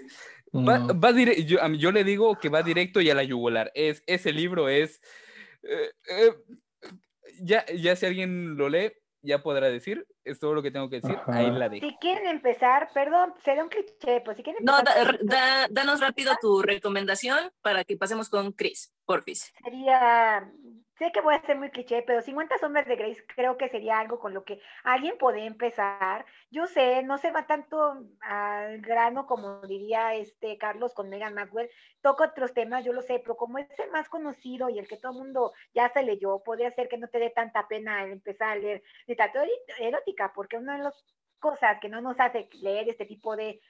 va, 0.54 0.78
No. 0.78 1.00
va 1.00 1.12
dire- 1.12 1.44
yo, 1.46 1.58
yo 1.74 1.92
le 1.92 2.04
digo 2.04 2.38
que 2.38 2.48
va 2.48 2.62
directo 2.62 3.00
y 3.00 3.10
a 3.10 3.14
la 3.14 3.24
yugular. 3.24 3.70
Es, 3.74 4.02
ese 4.06 4.32
libro 4.32 4.68
es... 4.68 5.00
eh, 5.62 5.90
eh, 6.10 6.32
ya, 7.42 7.64
ya 7.74 7.96
si 7.96 8.04
alguien 8.06 8.56
lo 8.56 8.68
lee, 8.68 8.92
ya 9.22 9.42
podrá 9.42 9.68
decir. 9.68 10.06
Es 10.24 10.38
todo 10.38 10.54
lo 10.54 10.62
que 10.62 10.70
tengo 10.70 10.88
que 10.88 11.00
decir. 11.00 11.18
Ahí 11.26 11.50
la 11.50 11.68
dejo. 11.68 11.86
Si 11.86 11.96
quieren 11.96 12.26
empezar, 12.26 12.90
perdón, 12.94 13.34
será 13.44 13.62
un 13.62 13.68
cliché, 13.68 14.20
pues 14.24 14.36
si 14.36 14.42
quieren 14.42 14.64
no, 14.64 14.78
empezar, 14.78 15.18
da- 15.22 15.36
da- 15.36 15.66
danos 15.70 16.00
rápido 16.00 16.32
tu 16.40 16.62
recomendación 16.62 17.50
para 17.62 17.84
que 17.84 17.96
pasemos 17.96 18.28
con 18.28 18.52
Chris, 18.52 18.92
porfis. 19.04 19.52
sería, 19.64 20.50
sé 21.00 21.12
que 21.12 21.22
voy 21.22 21.34
a 21.34 21.40
ser 21.46 21.56
muy 21.56 21.70
cliché, 21.70 22.02
pero 22.02 22.20
50 22.20 22.58
sombras 22.58 22.86
de 22.86 22.94
Grace 22.94 23.24
creo 23.34 23.56
que 23.56 23.70
sería 23.70 23.98
algo 23.98 24.20
con 24.20 24.34
lo 24.34 24.44
que 24.44 24.60
alguien 24.84 25.16
puede 25.16 25.46
empezar. 25.46 26.26
Yo 26.50 26.66
sé, 26.66 27.02
no 27.02 27.16
se 27.16 27.30
va 27.30 27.46
tanto 27.46 28.04
al 28.20 28.82
grano 28.82 29.26
como 29.26 29.62
diría 29.62 30.14
este 30.14 30.58
Carlos 30.58 30.92
con 30.92 31.08
Megan 31.08 31.32
Maxwell, 31.32 31.70
toca 32.02 32.24
otros 32.24 32.52
temas, 32.52 32.84
yo 32.84 32.92
lo 32.92 33.00
sé, 33.00 33.18
pero 33.18 33.38
como 33.38 33.56
es 33.56 33.66
el 33.78 33.90
más 33.90 34.10
conocido 34.10 34.68
y 34.68 34.78
el 34.78 34.86
que 34.86 34.98
todo 34.98 35.12
el 35.12 35.18
mundo 35.18 35.54
ya 35.72 35.88
se 35.88 36.02
leyó, 36.02 36.42
podría 36.44 36.70
ser 36.72 36.90
que 36.90 36.98
no 36.98 37.08
te 37.08 37.18
dé 37.18 37.30
tanta 37.30 37.66
pena 37.66 38.04
empezar 38.04 38.50
a 38.50 38.56
leer 38.56 38.82
literatura 39.06 39.46
erótica, 39.78 40.34
porque 40.34 40.58
una 40.58 40.76
de 40.76 40.84
las 40.84 41.02
cosas 41.38 41.80
que 41.80 41.88
no 41.88 42.02
nos 42.02 42.20
hace 42.20 42.50
leer 42.60 42.90
este 42.90 43.06
tipo 43.06 43.36
de 43.36 43.62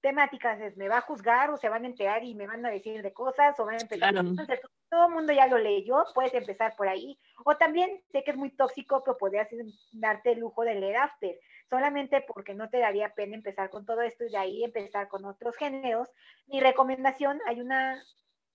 temáticas 0.00 0.60
es 0.60 0.76
me 0.76 0.88
va 0.88 0.98
a 0.98 1.02
juzgar 1.02 1.50
o 1.50 1.56
se 1.56 1.68
van 1.68 1.84
a 1.84 1.88
enterar 1.88 2.24
y 2.24 2.34
me 2.34 2.46
van 2.46 2.64
a 2.64 2.70
decir 2.70 3.02
de 3.02 3.12
cosas 3.12 3.58
o 3.58 3.64
van 3.64 3.76
a 3.76 3.82
empezar. 3.82 4.12
Claro. 4.12 4.28
Entonces, 4.28 4.60
todo 4.88 5.06
el 5.06 5.14
mundo 5.14 5.32
ya 5.32 5.46
lo 5.46 5.58
leyó, 5.58 6.04
puedes 6.14 6.34
empezar 6.34 6.74
por 6.76 6.88
ahí. 6.88 7.18
O 7.44 7.56
también 7.56 8.02
sé 8.10 8.24
que 8.24 8.30
es 8.30 8.36
muy 8.36 8.50
tóxico, 8.50 9.02
pero 9.04 9.18
podrías 9.18 9.48
darte 9.92 10.32
el 10.32 10.40
lujo 10.40 10.62
de 10.62 10.74
leer 10.74 10.96
After, 10.96 11.38
solamente 11.68 12.24
porque 12.26 12.54
no 12.54 12.70
te 12.70 12.78
daría 12.78 13.14
pena 13.14 13.36
empezar 13.36 13.70
con 13.70 13.84
todo 13.84 14.02
esto 14.02 14.24
y 14.24 14.30
de 14.30 14.38
ahí 14.38 14.64
empezar 14.64 15.08
con 15.08 15.24
otros 15.24 15.56
géneros. 15.56 16.08
Mi 16.46 16.60
recomendación, 16.60 17.40
hay 17.46 17.60
una 17.60 18.02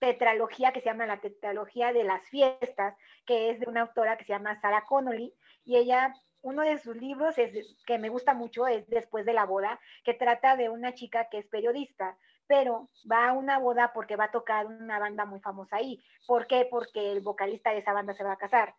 tetralogía 0.04 0.74
que 0.74 0.82
se 0.82 0.88
llama 0.88 1.06
la 1.06 1.22
tetralogía 1.22 1.94
de 1.94 2.04
las 2.04 2.28
fiestas, 2.28 2.94
que 3.26 3.50
es 3.50 3.60
de 3.62 3.70
una 3.70 3.82
autora 3.82 4.18
que 4.18 4.26
se 4.26 4.34
llama 4.34 4.60
Sarah 4.60 4.84
Connolly, 4.86 5.34
y 5.64 5.78
ella, 5.78 6.14
uno 6.42 6.64
de 6.64 6.78
sus 6.78 6.98
libros 6.98 7.38
es, 7.38 7.78
que 7.86 7.98
me 7.98 8.10
gusta 8.10 8.34
mucho 8.34 8.68
es 8.68 8.86
Después 8.88 9.26
de 9.26 9.32
la 9.32 9.46
boda, 9.46 9.80
que 10.04 10.14
trata 10.14 10.58
de 10.58 10.68
una 10.68 10.94
chica 10.94 11.30
que 11.30 11.38
es 11.38 11.48
periodista, 11.48 12.18
pero 12.48 12.90
va 13.10 13.30
a 13.30 13.32
una 13.32 13.60
boda 13.60 13.94
porque 13.94 14.18
va 14.18 14.26
a 14.26 14.32
tocar 14.32 14.66
una 14.66 15.00
banda 15.00 15.24
muy 15.24 15.40
famosa 15.40 15.78
ahí. 15.78 16.04
¿Por 16.28 16.48
qué? 16.48 16.68
Porque 16.70 17.14
el 17.14 17.22
vocalista 17.22 17.72
de 17.72 17.78
esa 17.78 17.94
banda 17.94 18.14
se 18.14 18.26
va 18.26 18.34
a 18.34 18.38
casar. 18.38 18.76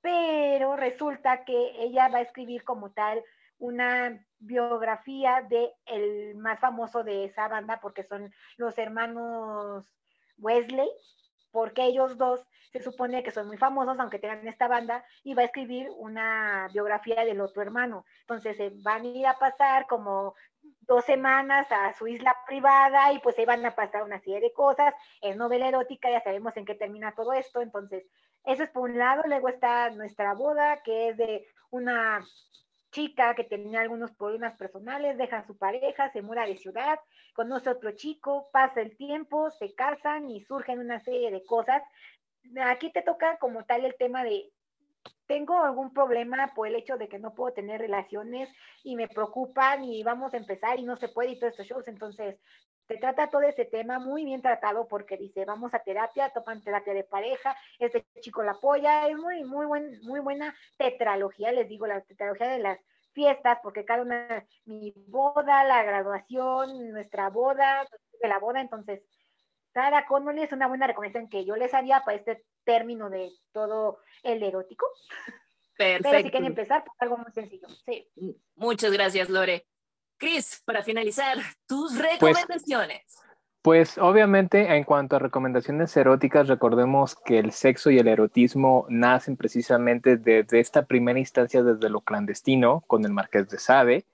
Pero 0.00 0.74
resulta 0.74 1.44
que 1.44 1.70
ella 1.78 2.08
va 2.08 2.18
a 2.18 2.22
escribir 2.22 2.64
como 2.64 2.90
tal 2.90 3.22
una 3.58 4.26
biografía 4.40 5.46
de 5.48 5.72
el 5.86 6.34
más 6.34 6.58
famoso 6.58 7.04
de 7.04 7.26
esa 7.26 7.46
banda 7.46 7.78
porque 7.80 8.02
son 8.02 8.34
los 8.56 8.76
hermanos 8.76 9.94
Wesley, 10.38 10.90
porque 11.50 11.84
ellos 11.84 12.18
dos 12.18 12.44
se 12.72 12.82
supone 12.82 13.22
que 13.22 13.30
son 13.30 13.46
muy 13.46 13.56
famosos, 13.56 13.98
aunque 14.00 14.18
tengan 14.18 14.48
esta 14.48 14.66
banda, 14.66 15.04
y 15.22 15.34
va 15.34 15.42
a 15.42 15.44
escribir 15.44 15.88
una 15.96 16.68
biografía 16.72 17.24
del 17.24 17.40
otro 17.40 17.62
hermano. 17.62 18.04
Entonces 18.22 18.56
se 18.56 18.70
van 18.82 19.02
a 19.02 19.06
ir 19.06 19.26
a 19.28 19.38
pasar 19.38 19.86
como 19.86 20.34
dos 20.80 21.04
semanas 21.04 21.70
a 21.70 21.92
su 21.92 22.08
isla 22.08 22.36
privada 22.48 23.12
y 23.12 23.20
pues 23.20 23.36
se 23.36 23.46
van 23.46 23.64
a 23.64 23.76
pasar 23.76 24.02
una 24.02 24.18
serie 24.18 24.40
de 24.40 24.52
cosas. 24.52 24.92
Es 25.20 25.36
novela 25.36 25.68
erótica, 25.68 26.10
ya 26.10 26.20
sabemos 26.20 26.56
en 26.56 26.64
qué 26.64 26.74
termina 26.74 27.14
todo 27.14 27.32
esto. 27.32 27.60
Entonces, 27.60 28.04
eso 28.44 28.64
es 28.64 28.70
por 28.70 28.90
un 28.90 28.98
lado. 28.98 29.22
Luego 29.26 29.48
está 29.48 29.90
nuestra 29.90 30.34
boda, 30.34 30.82
que 30.82 31.10
es 31.10 31.16
de 31.16 31.46
una 31.70 32.26
chica 32.94 33.34
que 33.34 33.42
tenía 33.42 33.80
algunos 33.80 34.12
problemas 34.12 34.56
personales, 34.56 35.18
deja 35.18 35.38
a 35.38 35.46
su 35.46 35.58
pareja, 35.58 36.12
se 36.12 36.22
muda 36.22 36.46
de 36.46 36.56
ciudad, 36.56 37.00
conoce 37.34 37.68
a 37.68 37.72
otro 37.72 37.90
chico, 37.90 38.48
pasa 38.52 38.80
el 38.80 38.96
tiempo, 38.96 39.50
se 39.50 39.74
casan 39.74 40.30
y 40.30 40.44
surgen 40.44 40.78
una 40.78 41.00
serie 41.00 41.32
de 41.32 41.44
cosas. 41.44 41.82
Aquí 42.64 42.92
te 42.92 43.02
toca 43.02 43.36
como 43.38 43.64
tal 43.64 43.84
el 43.84 43.96
tema 43.96 44.22
de, 44.22 44.48
tengo 45.26 45.58
algún 45.64 45.92
problema 45.92 46.52
por 46.54 46.68
el 46.68 46.76
hecho 46.76 46.96
de 46.96 47.08
que 47.08 47.18
no 47.18 47.34
puedo 47.34 47.52
tener 47.52 47.80
relaciones 47.80 48.48
y 48.84 48.94
me 48.94 49.08
preocupan 49.08 49.82
y 49.84 50.04
vamos 50.04 50.32
a 50.32 50.36
empezar 50.36 50.78
y 50.78 50.84
no 50.84 50.96
se 50.96 51.08
puede 51.08 51.30
y 51.30 51.38
todos 51.40 51.52
estos 51.52 51.66
shows. 51.66 51.88
Entonces, 51.88 52.38
te 52.86 52.98
trata 52.98 53.28
todo 53.28 53.42
ese 53.42 53.64
tema 53.64 53.98
muy 53.98 54.24
bien 54.24 54.42
tratado 54.42 54.86
porque 54.88 55.16
dice, 55.16 55.44
vamos 55.44 55.72
a 55.74 55.78
terapia, 55.80 56.30
topan 56.30 56.62
terapia 56.62 56.94
de 56.94 57.04
pareja, 57.04 57.56
este 57.78 58.04
chico 58.20 58.42
la 58.42 58.52
apoya, 58.52 59.08
es 59.08 59.16
muy, 59.16 59.44
muy, 59.44 59.66
buen, 59.66 60.00
muy 60.02 60.20
buena 60.20 60.54
tetralogía, 60.76 61.52
les 61.52 61.68
digo, 61.68 61.86
la 61.86 62.02
tetralogía 62.02 62.48
de 62.48 62.58
las 62.58 62.78
fiestas, 63.12 63.58
porque 63.62 63.84
cada 63.84 64.02
una, 64.02 64.44
mi 64.64 64.92
boda, 65.06 65.64
la 65.64 65.82
graduación, 65.82 66.90
nuestra 66.90 67.30
boda, 67.30 67.86
de 68.20 68.28
la 68.28 68.38
boda, 68.38 68.60
entonces, 68.60 69.02
Sara 69.72 70.06
Connolly 70.06 70.42
es 70.42 70.52
una 70.52 70.68
buena 70.68 70.86
recomendación 70.86 71.28
que 71.28 71.44
yo 71.44 71.56
les 71.56 71.74
haría 71.74 72.02
para 72.04 72.16
este 72.16 72.44
término 72.64 73.10
de 73.10 73.30
todo 73.52 73.98
el 74.22 74.42
erótico. 74.42 74.86
Perfecto. 75.76 76.08
Pero 76.10 76.22
si 76.22 76.30
quieren 76.30 76.46
empezar, 76.46 76.84
pues 76.84 76.96
algo 77.00 77.16
muy 77.16 77.32
sencillo. 77.32 77.66
Sí. 77.84 78.08
Muchas 78.54 78.92
gracias, 78.92 79.28
Lore. 79.28 79.66
Cris, 80.16 80.62
para 80.64 80.82
finalizar, 80.82 81.38
tus 81.66 81.96
pues, 81.96 82.12
recomendaciones. 82.12 83.02
Pues 83.62 83.96
obviamente 83.96 84.76
en 84.76 84.84
cuanto 84.84 85.16
a 85.16 85.18
recomendaciones 85.18 85.96
eróticas, 85.96 86.48
recordemos 86.48 87.16
que 87.16 87.38
el 87.38 87.50
sexo 87.52 87.90
y 87.90 87.98
el 87.98 88.08
erotismo 88.08 88.84
nacen 88.90 89.38
precisamente 89.38 90.18
desde 90.18 90.60
esta 90.60 90.84
primera 90.84 91.18
instancia, 91.18 91.62
desde 91.62 91.88
lo 91.88 92.02
clandestino, 92.02 92.84
con 92.86 93.06
el 93.06 93.12
Marqués 93.14 93.48
de 93.48 93.58
Sade, 93.58 94.04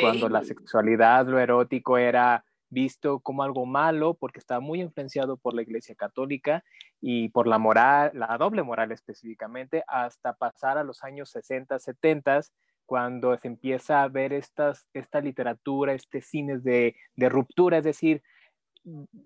cuando 0.00 0.28
la 0.28 0.42
sexualidad, 0.42 1.26
lo 1.26 1.38
erótico 1.38 1.96
era 1.98 2.44
visto 2.68 3.20
como 3.20 3.42
algo 3.42 3.64
malo 3.64 4.14
porque 4.14 4.40
estaba 4.40 4.60
muy 4.60 4.80
influenciado 4.80 5.36
por 5.36 5.54
la 5.54 5.62
Iglesia 5.62 5.94
Católica 5.94 6.64
y 7.00 7.28
por 7.28 7.46
la 7.46 7.58
moral, 7.58 8.10
la 8.14 8.36
doble 8.38 8.62
moral 8.62 8.92
específicamente, 8.92 9.84
hasta 9.86 10.34
pasar 10.34 10.78
a 10.78 10.84
los 10.84 11.04
años 11.04 11.30
60, 11.30 11.78
70, 11.78 12.40
cuando 12.86 13.36
se 13.36 13.48
empieza 13.48 14.02
a 14.02 14.08
ver 14.08 14.32
estas, 14.32 14.86
esta 14.94 15.20
literatura, 15.20 15.92
este 15.92 16.22
cines 16.22 16.64
de, 16.64 16.96
de 17.16 17.28
ruptura, 17.28 17.78
es 17.78 17.84
decir, 17.84 18.22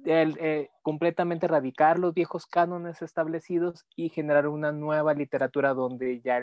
el, 0.06 0.38
eh, 0.40 0.70
completamente 0.82 1.46
erradicar 1.46 1.98
los 1.98 2.14
viejos 2.14 2.46
cánones 2.46 3.02
establecidos 3.02 3.84
y 3.94 4.08
generar 4.08 4.48
una 4.48 4.72
nueva 4.72 5.12
literatura 5.12 5.74
donde 5.74 6.20
ya, 6.22 6.40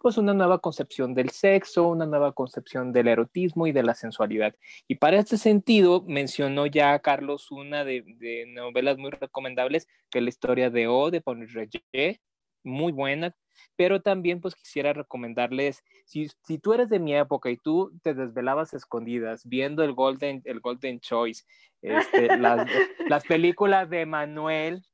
pues 0.00 0.16
una 0.16 0.32
nueva 0.32 0.60
concepción 0.60 1.14
del 1.14 1.30
sexo, 1.30 1.88
una 1.88 2.06
nueva 2.06 2.32
concepción 2.32 2.92
del 2.92 3.08
erotismo 3.08 3.66
y 3.66 3.72
de 3.72 3.82
la 3.82 3.94
sensualidad. 3.94 4.54
Y 4.86 4.96
para 4.96 5.18
este 5.18 5.38
sentido, 5.38 6.04
mencionó 6.06 6.66
ya 6.66 6.96
Carlos 7.00 7.50
una 7.50 7.84
de, 7.84 8.04
de 8.18 8.46
novelas 8.46 8.96
muy 8.96 9.10
recomendables, 9.10 9.88
que 10.08 10.18
es 10.18 10.24
la 10.24 10.30
historia 10.30 10.70
de 10.70 10.86
O, 10.86 11.10
de 11.10 11.20
Paul 11.20 11.48
Reyé, 11.48 12.20
muy 12.62 12.92
buena, 12.92 13.34
pero 13.76 14.00
también 14.00 14.40
pues 14.40 14.54
quisiera 14.54 14.92
recomendarles, 14.92 15.82
si, 16.04 16.28
si, 16.44 16.58
tú 16.58 16.72
eres 16.72 16.88
de 16.88 16.98
mi 16.98 17.14
época 17.14 17.50
y 17.50 17.56
tú 17.56 17.92
te 18.02 18.14
desvelabas 18.14 18.74
escondidas 18.74 19.46
viendo 19.46 19.82
el 19.82 19.92
Golden, 19.92 20.42
el 20.44 20.60
Golden 20.60 21.00
Choice, 21.00 21.44
este, 21.80 22.36
las, 22.38 22.68
las, 23.08 23.24
películas 23.24 23.88
de 23.90 24.06
Manuel, 24.06 24.84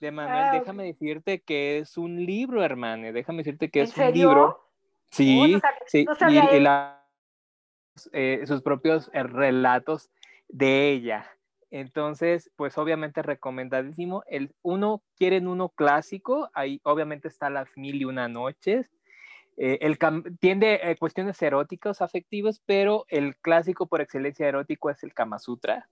de 0.00 0.10
Manuel, 0.10 0.44
ah, 0.44 0.52
déjame 0.52 0.84
decirte 0.84 1.40
que 1.40 1.78
es 1.78 1.96
un 1.96 2.24
libro, 2.24 2.62
hermano, 2.62 3.12
déjame 3.12 3.38
decirte 3.38 3.70
que 3.70 3.82
es 3.82 3.96
un 3.96 4.12
libro. 4.12 4.64
Sí, 5.10 5.58
sí, 5.86 6.06
y, 6.28 6.38
eh, 8.12 8.42
sus 8.46 8.62
propios 8.62 9.10
eh, 9.12 9.22
relatos 9.22 10.10
de 10.48 10.90
ella. 10.90 11.37
Entonces, 11.70 12.50
pues 12.56 12.78
obviamente 12.78 13.22
recomendadísimo. 13.22 14.22
El 14.26 14.54
uno, 14.62 15.02
quieren 15.16 15.48
uno 15.48 15.68
clásico, 15.68 16.50
ahí 16.54 16.80
obviamente 16.82 17.28
está 17.28 17.50
Las 17.50 17.68
Mil 17.76 17.96
y 17.96 18.04
Una 18.04 18.28
Noches. 18.28 18.90
Eh, 19.56 19.78
el 19.82 19.98
tiende 20.38 20.80
eh, 20.82 20.96
cuestiones 20.96 21.40
eróticas, 21.42 22.00
afectivas, 22.00 22.62
pero 22.64 23.04
el 23.08 23.36
clásico 23.36 23.86
por 23.86 24.00
excelencia 24.00 24.46
erótico 24.46 24.88
es 24.88 25.02
el 25.02 25.12
Kama 25.12 25.38
Sutra. 25.38 25.88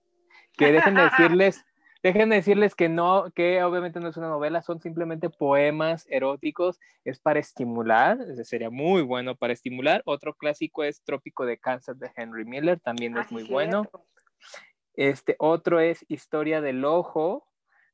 Que 0.53 0.71
déjenme 0.71 1.03
decirles, 1.11 1.65
déjenme 2.01 2.35
decirles 2.35 2.75
que 2.75 2.87
no, 2.87 3.29
que 3.35 3.61
obviamente 3.63 3.99
no 3.99 4.07
es 4.07 4.17
una 4.17 4.29
novela, 4.29 4.61
son 4.61 4.79
simplemente 4.79 5.29
poemas 5.29 6.07
eróticos, 6.09 6.79
es 7.03 7.19
para 7.19 7.39
estimular, 7.39 8.17
sería 8.45 8.69
muy 8.69 9.01
bueno 9.01 9.35
para 9.35 9.53
estimular. 9.53 10.01
Otro 10.05 10.33
clásico 10.33 10.83
es 10.83 11.03
Trópico 11.03 11.45
de 11.45 11.57
Cáncer 11.57 11.97
de 11.97 12.09
Henry 12.15 12.45
Miller, 12.45 12.79
también 12.79 13.17
es 13.17 13.31
muy 13.31 13.43
bueno. 13.43 13.83
Este 14.97 15.35
otro 15.37 15.79
es 15.79 16.03
Historia 16.09 16.59
del 16.59 16.83
Ojo, 16.83 17.47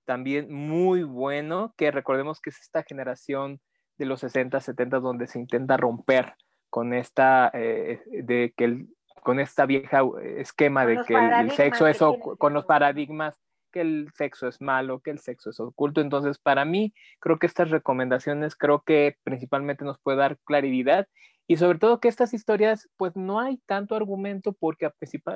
también 0.06 0.52
muy 0.52 1.04
bueno, 1.04 1.74
que 1.78 1.92
recordemos 1.92 2.40
que 2.40 2.50
es 2.50 2.60
esta 2.62 2.84
generación 2.84 3.60
de 3.98 4.06
los 4.06 4.22
60, 4.22 4.60
70 4.60 5.00
donde 5.00 5.28
se 5.28 5.38
intenta 5.38 5.76
romper 5.78 6.34
con 6.70 6.94
esta, 6.94 7.52
eh, 7.54 8.02
de 8.08 8.54
que 8.56 8.86
con 9.22 9.40
esta 9.40 9.66
vieja 9.66 10.02
esquema 10.38 10.86
de 10.86 11.04
que 11.06 11.14
el, 11.14 11.52
sexo 11.52 11.88
es, 11.88 12.00
con 12.00 12.54
los 12.54 12.66
paradigmas 12.66 13.38
que 13.72 13.82
el 13.82 14.10
sexo 14.14 14.48
es 14.48 14.62
malo, 14.62 15.02
que 15.02 15.12
el 15.12 15.20
sexo 15.20 15.50
es 15.50 15.60
oculto. 15.60 16.00
Entonces, 16.00 16.38
para 16.38 16.64
mí, 16.64 16.94
creo 17.20 17.38
que 17.38 17.48
estas 17.48 17.70
recomendaciones, 17.70 18.56
creo 18.56 18.82
que 18.82 19.18
principalmente 19.24 19.84
nos 19.84 20.00
puede 20.00 20.20
dar 20.20 20.38
claridad 20.46 21.08
y 21.46 21.58
sobre 21.58 21.78
todo 21.78 22.00
que 22.00 22.08
estas 22.08 22.34
historias, 22.34 22.90
pues 22.96 23.16
no 23.16 23.40
hay 23.40 23.58
tanto 23.66 23.96
argumento 23.96 24.54
porque, 24.54 24.90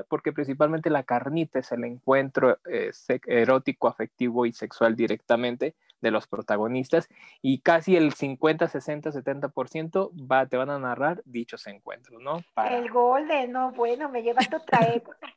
porque 0.07 0.31
principalmente 0.31 0.89
la 0.89 1.03
carnita 1.03 1.59
es 1.59 1.71
el 1.71 1.83
encuentro 1.83 2.59
eh, 2.69 2.91
erótico, 3.25 3.87
afectivo 3.87 4.45
y 4.45 4.53
sexual 4.53 4.95
directamente 4.95 5.75
de 5.99 6.11
los 6.11 6.27
protagonistas 6.27 7.09
y 7.41 7.59
casi 7.59 7.97
el 7.97 8.13
50, 8.13 8.67
60, 8.67 9.11
70% 9.11 10.11
va, 10.31 10.45
te 10.45 10.57
van 10.57 10.69
a 10.69 10.79
narrar 10.79 11.21
dichos 11.25 11.67
encuentros, 11.67 12.21
¿no? 12.21 12.41
El 12.69 12.89
Golden, 12.89 13.51
no, 13.51 13.71
bueno, 13.71 14.09
me 14.09 14.21
lleva 14.21 14.41
a 14.41 14.55
otra 14.55 14.85
época. 14.93 15.33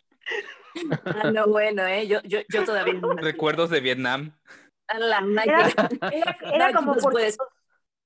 ah, 1.05 1.31
no, 1.33 1.49
bueno, 1.49 1.85
¿eh? 1.87 2.07
yo, 2.07 2.21
yo, 2.23 2.41
yo 2.49 2.65
todavía 2.65 2.95
Recuerdos 3.17 3.71
de 3.71 3.81
Vietnam. 3.81 4.37
era, 4.89 5.21
era, 6.53 6.73
como 6.75 6.95
por... 6.95 7.15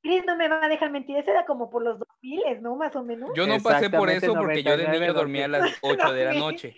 Chris 0.05 0.23
no 0.27 0.37
me 0.37 0.49
va 0.49 0.63
a 0.63 0.69
dejar 0.69 0.91
mentir, 0.91 1.17
eso 1.17 1.31
era 1.31 1.47
como 1.47 1.71
por 1.71 1.83
los 1.83 1.99
2000, 1.99 2.61
¿no? 2.61 2.77
Más 2.77 2.95
o 2.95 3.03
menos. 3.03 3.31
Yo 3.35 3.47
no 3.47 3.59
pasé 3.61 3.89
por 3.89 4.11
eso 4.11 4.35
porque 4.35 4.63
yo 4.63 4.77
de 4.77 4.87
niño 4.87 5.15
dormía 5.15 5.47
a 5.47 5.49
las 5.49 5.79
8 5.81 6.13
de 6.13 6.25
la 6.27 6.35
noche. 6.35 6.77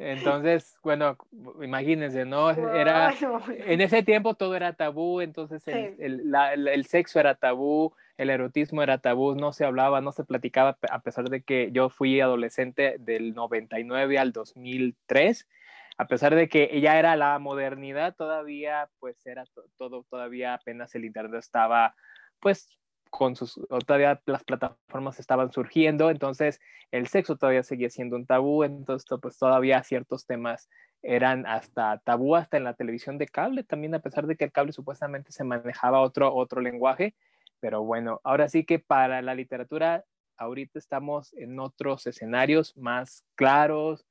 Entonces, 0.00 0.76
bueno, 0.82 1.16
imagínense, 1.62 2.24
¿no? 2.24 2.50
Era, 2.50 3.14
en 3.48 3.80
ese 3.80 4.02
tiempo 4.02 4.34
todo 4.34 4.56
era 4.56 4.72
tabú, 4.72 5.20
entonces 5.20 5.62
el, 5.68 6.34
el, 6.34 6.84
sexo 6.86 7.20
era 7.20 7.36
tabú, 7.36 7.94
el 8.18 8.30
erotismo 8.30 8.82
era 8.82 8.98
tabú, 8.98 9.36
no 9.36 9.52
se 9.52 9.64
hablaba, 9.64 10.00
no 10.00 10.10
se 10.10 10.24
platicaba, 10.24 10.76
a 10.90 10.98
pesar 10.98 11.30
de 11.30 11.42
que 11.42 11.70
yo 11.70 11.90
fui 11.90 12.20
adolescente 12.20 12.96
del 12.98 13.34
99 13.34 14.18
al 14.18 14.32
2003, 14.32 15.48
a 15.96 16.06
pesar 16.08 16.34
de 16.34 16.48
que 16.48 16.80
ya 16.80 16.98
era 16.98 17.14
la 17.14 17.38
modernidad, 17.38 18.16
todavía, 18.16 18.88
pues 18.98 19.24
era 19.26 19.44
todo, 19.78 20.04
todavía 20.10 20.54
apenas 20.54 20.94
el 20.96 21.04
Internet 21.04 21.38
estaba 21.38 21.94
pues 22.40 22.68
con 23.10 23.36
sus, 23.36 23.58
todavía 23.86 24.20
las 24.26 24.44
plataformas 24.44 25.18
estaban 25.18 25.50
surgiendo, 25.52 26.10
entonces 26.10 26.60
el 26.90 27.06
sexo 27.06 27.36
todavía 27.36 27.62
seguía 27.62 27.88
siendo 27.88 28.16
un 28.16 28.26
tabú, 28.26 28.62
entonces 28.62 29.08
pues 29.20 29.38
todavía 29.38 29.82
ciertos 29.82 30.26
temas 30.26 30.68
eran 31.02 31.46
hasta 31.46 31.98
tabú 32.04 32.36
hasta 32.36 32.56
en 32.56 32.64
la 32.64 32.74
televisión 32.74 33.16
de 33.16 33.26
cable, 33.26 33.64
también 33.64 33.94
a 33.94 34.00
pesar 34.00 34.26
de 34.26 34.36
que 34.36 34.44
el 34.44 34.52
cable 34.52 34.72
supuestamente 34.72 35.32
se 35.32 35.44
manejaba 35.44 36.00
otro, 36.00 36.34
otro 36.34 36.60
lenguaje, 36.60 37.14
pero 37.60 37.82
bueno, 37.84 38.20
ahora 38.24 38.48
sí 38.48 38.64
que 38.64 38.78
para 38.78 39.22
la 39.22 39.34
literatura 39.34 40.04
ahorita 40.36 40.78
estamos 40.78 41.32
en 41.34 41.58
otros 41.58 42.06
escenarios 42.06 42.76
más 42.76 43.24
claros, 43.34 44.06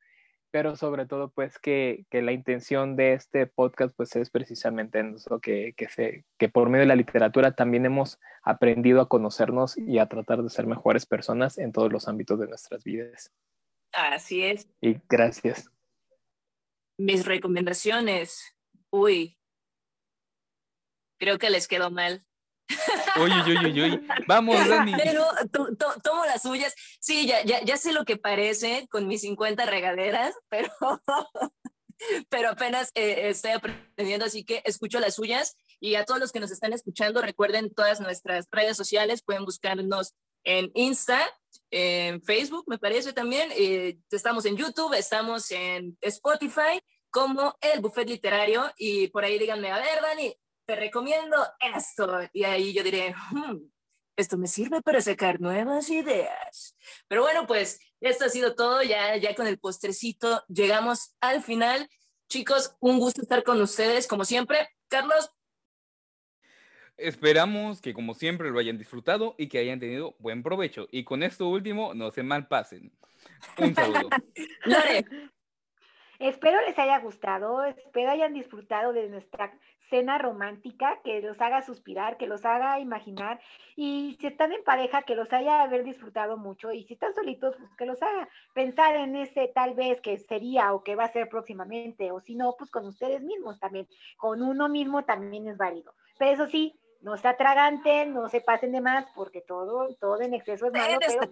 pero 0.55 0.77
sobre 0.77 1.05
todo 1.05 1.31
pues 1.31 1.59
que, 1.59 2.05
que, 2.09 2.21
la 2.21 2.31
intención 2.31 2.95
de 2.95 3.11
este 3.11 3.45
podcast 3.45 3.93
pues 3.93 4.15
es 4.15 4.29
precisamente 4.29 5.01
eso, 5.13 5.41
que, 5.41 5.73
que, 5.75 5.89
se, 5.89 6.23
que 6.37 6.47
por 6.47 6.69
medio 6.69 6.83
de 6.83 6.87
la 6.87 6.95
literatura 6.95 7.55
también 7.55 7.85
hemos 7.85 8.21
aprendido 8.41 9.01
a 9.01 9.09
conocernos 9.09 9.77
y 9.77 9.99
a 9.99 10.07
tratar 10.07 10.41
de 10.41 10.49
ser 10.49 10.65
mejores 10.65 11.05
personas 11.05 11.57
en 11.57 11.73
todos 11.73 11.91
los 11.91 12.07
ámbitos 12.07 12.39
de 12.39 12.47
nuestras 12.47 12.85
vidas. 12.85 13.33
Así 13.91 14.45
es. 14.45 14.69
Y 14.79 14.95
gracias. 15.09 15.69
Mis 16.97 17.25
recomendaciones, 17.25 18.55
uy, 18.89 19.37
Creo 21.17 21.37
que 21.37 21.49
les 21.49 21.67
quedó 21.67 21.91
mal. 21.91 22.25
Uy, 23.17 23.31
uy, 23.31 23.57
uy, 23.65 23.81
uy, 23.81 24.07
Vamos, 24.27 24.67
Dani. 24.67 24.93
Pero 24.95 25.25
tomo 26.03 26.25
las 26.25 26.41
suyas. 26.41 26.73
Sí, 26.99 27.27
ya, 27.27 27.43
ya, 27.43 27.63
ya 27.63 27.77
sé 27.77 27.93
lo 27.93 28.05
que 28.05 28.17
parece 28.17 28.87
con 28.89 29.07
mis 29.07 29.21
50 29.21 29.65
regaderas, 29.65 30.35
pero, 30.49 30.71
pero 32.29 32.49
apenas 32.49 32.91
eh, 32.95 33.29
estoy 33.29 33.51
aprendiendo, 33.51 34.25
así 34.25 34.43
que 34.43 34.61
escucho 34.65 34.99
las 34.99 35.15
suyas. 35.15 35.55
Y 35.79 35.95
a 35.95 36.05
todos 36.05 36.19
los 36.19 36.31
que 36.31 36.39
nos 36.39 36.51
están 36.51 36.73
escuchando, 36.73 37.21
recuerden 37.21 37.73
todas 37.73 37.99
nuestras 37.99 38.47
redes 38.51 38.77
sociales, 38.77 39.23
pueden 39.23 39.45
buscarnos 39.45 40.13
en 40.43 40.71
Insta, 40.73 41.21
en 41.71 42.21
Facebook, 42.21 42.65
me 42.67 42.77
parece 42.77 43.13
también. 43.13 43.49
Eh, 43.55 43.97
estamos 44.11 44.45
en 44.45 44.57
YouTube, 44.57 44.93
estamos 44.93 45.51
en 45.51 45.97
Spotify 46.01 46.81
como 47.09 47.55
el 47.61 47.79
Buffet 47.79 48.09
Literario 48.09 48.71
y 48.77 49.07
por 49.07 49.23
ahí 49.23 49.39
díganme, 49.39 49.71
a 49.71 49.77
ver, 49.77 50.01
Dani, 50.01 50.35
te 50.65 50.75
recomiendo 50.75 51.37
esto. 51.75 52.21
Y 52.33 52.43
ahí 52.43 52.73
yo 52.73 52.83
diré, 52.83 53.13
hmm, 53.31 53.57
esto 54.17 54.37
me 54.37 54.47
sirve 54.47 54.81
para 54.81 55.01
sacar 55.01 55.39
nuevas 55.39 55.89
ideas. 55.89 56.75
Pero 57.07 57.21
bueno, 57.21 57.47
pues 57.47 57.79
esto 58.01 58.25
ha 58.25 58.29
sido 58.29 58.55
todo, 58.55 58.81
ya, 58.81 59.15
ya 59.17 59.35
con 59.35 59.47
el 59.47 59.59
postrecito 59.59 60.43
llegamos 60.47 61.15
al 61.21 61.43
final. 61.43 61.89
Chicos, 62.29 62.75
un 62.79 62.99
gusto 62.99 63.21
estar 63.21 63.43
con 63.43 63.61
ustedes, 63.61 64.07
como 64.07 64.25
siempre. 64.25 64.69
Carlos, 64.87 65.31
Esperamos 66.97 67.81
que 67.81 67.93
como 67.93 68.13
siempre 68.13 68.51
lo 68.51 68.59
hayan 68.59 68.77
disfrutado 68.77 69.35
y 69.37 69.49
que 69.49 69.57
hayan 69.57 69.79
tenido 69.79 70.15
buen 70.19 70.43
provecho. 70.43 70.87
Y 70.91 71.03
con 71.03 71.23
esto 71.23 71.49
último, 71.49 71.93
no 71.93 72.09
se 72.11 72.23
malpasen. 72.23 72.93
Un 73.57 73.75
saludo. 73.75 74.09
Lore. 74.63 75.05
Espero 76.19 76.61
les 76.61 76.79
haya 76.79 76.99
gustado, 76.99 77.65
espero 77.65 78.09
hayan 78.09 78.33
disfrutado 78.33 78.93
de 78.93 79.09
nuestra 79.09 79.51
cena 79.89 80.17
romántica, 80.17 80.99
que 81.03 81.21
los 81.21 81.39
haga 81.41 81.61
suspirar, 81.61 82.17
que 82.17 82.27
los 82.27 82.45
haga 82.45 82.79
imaginar, 82.79 83.39
y 83.75 84.17
si 84.19 84.27
están 84.27 84.51
en 84.51 84.63
pareja, 84.63 85.03
que 85.03 85.15
los 85.15 85.31
haya 85.33 85.61
haber 85.61 85.83
disfrutado 85.83 86.37
mucho, 86.37 86.71
y 86.71 86.83
si 86.83 86.93
están 86.93 87.13
solitos, 87.13 87.55
pues 87.57 87.75
que 87.75 87.85
los 87.85 88.01
haga 88.01 88.27
pensar 88.53 88.95
en 88.95 89.15
ese 89.15 89.51
tal 89.53 89.73
vez 89.73 90.01
que 90.01 90.17
sería 90.17 90.73
o 90.73 90.83
que 90.83 90.95
va 90.95 91.05
a 91.05 91.13
ser 91.13 91.29
próximamente, 91.29 92.11
o 92.11 92.19
si 92.19 92.35
no, 92.35 92.55
pues 92.57 92.71
con 92.71 92.85
ustedes 92.85 93.21
mismos 93.21 93.59
también, 93.59 93.87
con 94.17 94.41
uno 94.41 94.69
mismo 94.69 95.03
también 95.03 95.47
es 95.47 95.57
válido. 95.57 95.93
Pero 96.17 96.31
eso 96.31 96.47
sí, 96.47 96.79
no 97.01 97.17
se 97.17 97.27
atraganten, 97.27 98.13
no 98.13 98.29
se 98.29 98.41
pasen 98.41 98.71
de 98.71 98.81
más, 98.81 99.05
porque 99.15 99.41
todo, 99.41 99.93
todo 99.95 100.21
en 100.21 100.33
exceso 100.33 100.67
es 100.67 100.73
malo. 100.73 100.97
Pero, 100.99 101.31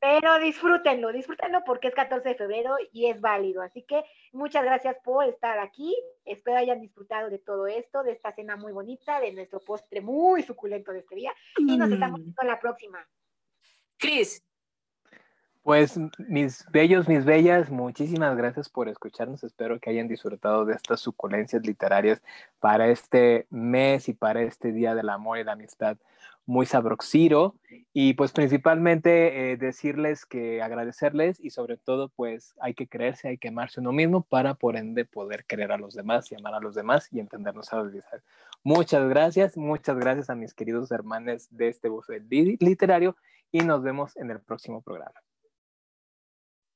pero 0.00 0.38
disfrútenlo, 0.38 1.12
disfrútenlo 1.12 1.62
porque 1.64 1.88
es 1.88 1.94
14 1.94 2.28
de 2.28 2.34
febrero 2.34 2.76
y 2.92 3.06
es 3.06 3.20
válido. 3.20 3.62
Así 3.62 3.82
que 3.82 4.04
muchas 4.32 4.64
gracias 4.64 4.96
por 5.04 5.26
estar 5.26 5.58
aquí. 5.58 5.96
Espero 6.24 6.58
hayan 6.58 6.80
disfrutado 6.80 7.30
de 7.30 7.38
todo 7.38 7.66
esto, 7.66 8.02
de 8.02 8.12
esta 8.12 8.34
cena 8.34 8.56
muy 8.56 8.72
bonita, 8.72 9.20
de 9.20 9.32
nuestro 9.32 9.60
postre 9.60 10.00
muy 10.00 10.42
suculento 10.42 10.92
de 10.92 11.00
este 11.00 11.14
día. 11.14 11.32
Y 11.56 11.76
nos 11.76 11.90
estamos 11.90 12.20
mm. 12.20 12.24
viendo 12.24 12.42
la 12.42 12.60
próxima. 12.60 13.06
Cris, 13.98 14.44
pues 15.62 15.98
mis 16.18 16.66
bellos, 16.72 17.08
mis 17.08 17.24
bellas, 17.24 17.70
muchísimas 17.70 18.36
gracias 18.36 18.68
por 18.68 18.88
escucharnos. 18.88 19.44
Espero 19.44 19.78
que 19.78 19.90
hayan 19.90 20.08
disfrutado 20.08 20.64
de 20.64 20.74
estas 20.74 21.00
suculencias 21.00 21.64
literarias 21.64 22.20
para 22.58 22.88
este 22.88 23.46
mes 23.50 24.08
y 24.08 24.12
para 24.12 24.42
este 24.42 24.72
Día 24.72 24.94
del 24.94 25.08
Amor 25.08 25.38
y 25.38 25.44
la 25.44 25.52
Amistad 25.52 25.96
muy 26.46 26.66
sabroxiro. 26.66 27.54
Y 27.92 28.14
pues 28.14 28.32
principalmente 28.32 29.52
eh, 29.52 29.56
decirles 29.56 30.26
que 30.26 30.62
agradecerles 30.62 31.38
y 31.38 31.50
sobre 31.50 31.76
todo 31.76 32.08
pues 32.08 32.54
hay 32.60 32.74
que 32.74 32.88
creerse, 32.88 33.28
hay 33.28 33.38
que 33.38 33.48
amarse 33.48 33.80
uno 33.80 33.92
mismo 33.92 34.22
para 34.22 34.54
por 34.54 34.76
ende 34.76 35.04
poder 35.04 35.44
querer 35.44 35.72
a 35.72 35.78
los 35.78 35.94
demás 35.94 36.30
y 36.32 36.34
amar 36.34 36.54
a 36.54 36.60
los 36.60 36.74
demás 36.74 37.08
y 37.12 37.20
entendernos 37.20 37.72
a 37.72 37.76
los 37.76 37.92
demás. 37.92 38.22
Muchas 38.64 39.08
gracias, 39.08 39.56
muchas 39.56 39.96
gracias 39.96 40.30
a 40.30 40.34
mis 40.34 40.54
queridos 40.54 40.90
hermanos 40.90 41.46
de 41.50 41.68
este 41.68 41.88
buffet 41.88 42.24
literario 42.28 43.16
y 43.52 43.60
nos 43.60 43.82
vemos 43.82 44.16
en 44.16 44.30
el 44.30 44.40
próximo 44.40 44.80
programa. 44.82 45.20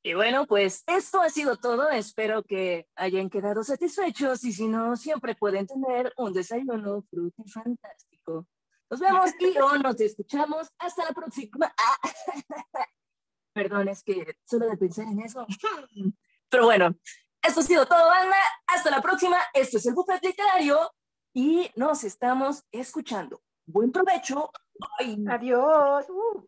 Y 0.07 0.15
bueno, 0.15 0.47
pues 0.47 0.85
esto 0.87 1.21
ha 1.21 1.29
sido 1.31 1.57
todo. 1.57 1.91
Espero 1.91 2.45
que 2.45 2.87
hayan 2.95 3.29
quedado 3.29 3.65
satisfechos 3.65 4.45
y 4.45 4.53
si 4.53 4.69
no, 4.69 4.95
siempre 4.95 5.35
pueden 5.35 5.67
tener 5.67 6.13
un 6.17 6.33
desayuno 6.33 7.03
fruto 7.11 7.43
fantástico. 7.53 8.47
Nos 8.89 9.01
vemos 9.01 9.33
y 9.41 9.59
o 9.59 9.77
nos 9.79 10.01
escuchamos. 10.01 10.71
Hasta 10.79 11.07
la 11.07 11.11
próxima. 11.11 11.75
Perdón, 13.53 13.89
es 13.89 14.05
que 14.05 14.37
solo 14.45 14.69
de 14.69 14.77
pensar 14.77 15.07
en 15.09 15.23
eso. 15.23 15.45
Pero 16.51 16.67
bueno, 16.67 16.95
esto 17.43 17.59
ha 17.59 17.65
sido 17.65 17.85
todo, 17.85 18.07
banda. 18.07 18.37
Hasta 18.69 18.91
la 18.93 19.03
próxima. 19.03 19.39
Esto 19.55 19.79
es 19.79 19.87
el 19.87 19.95
Buffet 19.95 20.23
Literario 20.23 20.89
y 21.35 21.69
nos 21.75 22.05
estamos 22.05 22.63
escuchando. 22.71 23.43
Buen 23.67 23.91
provecho. 23.91 24.53
Adiós. 25.29 26.07
Uh. 26.09 26.47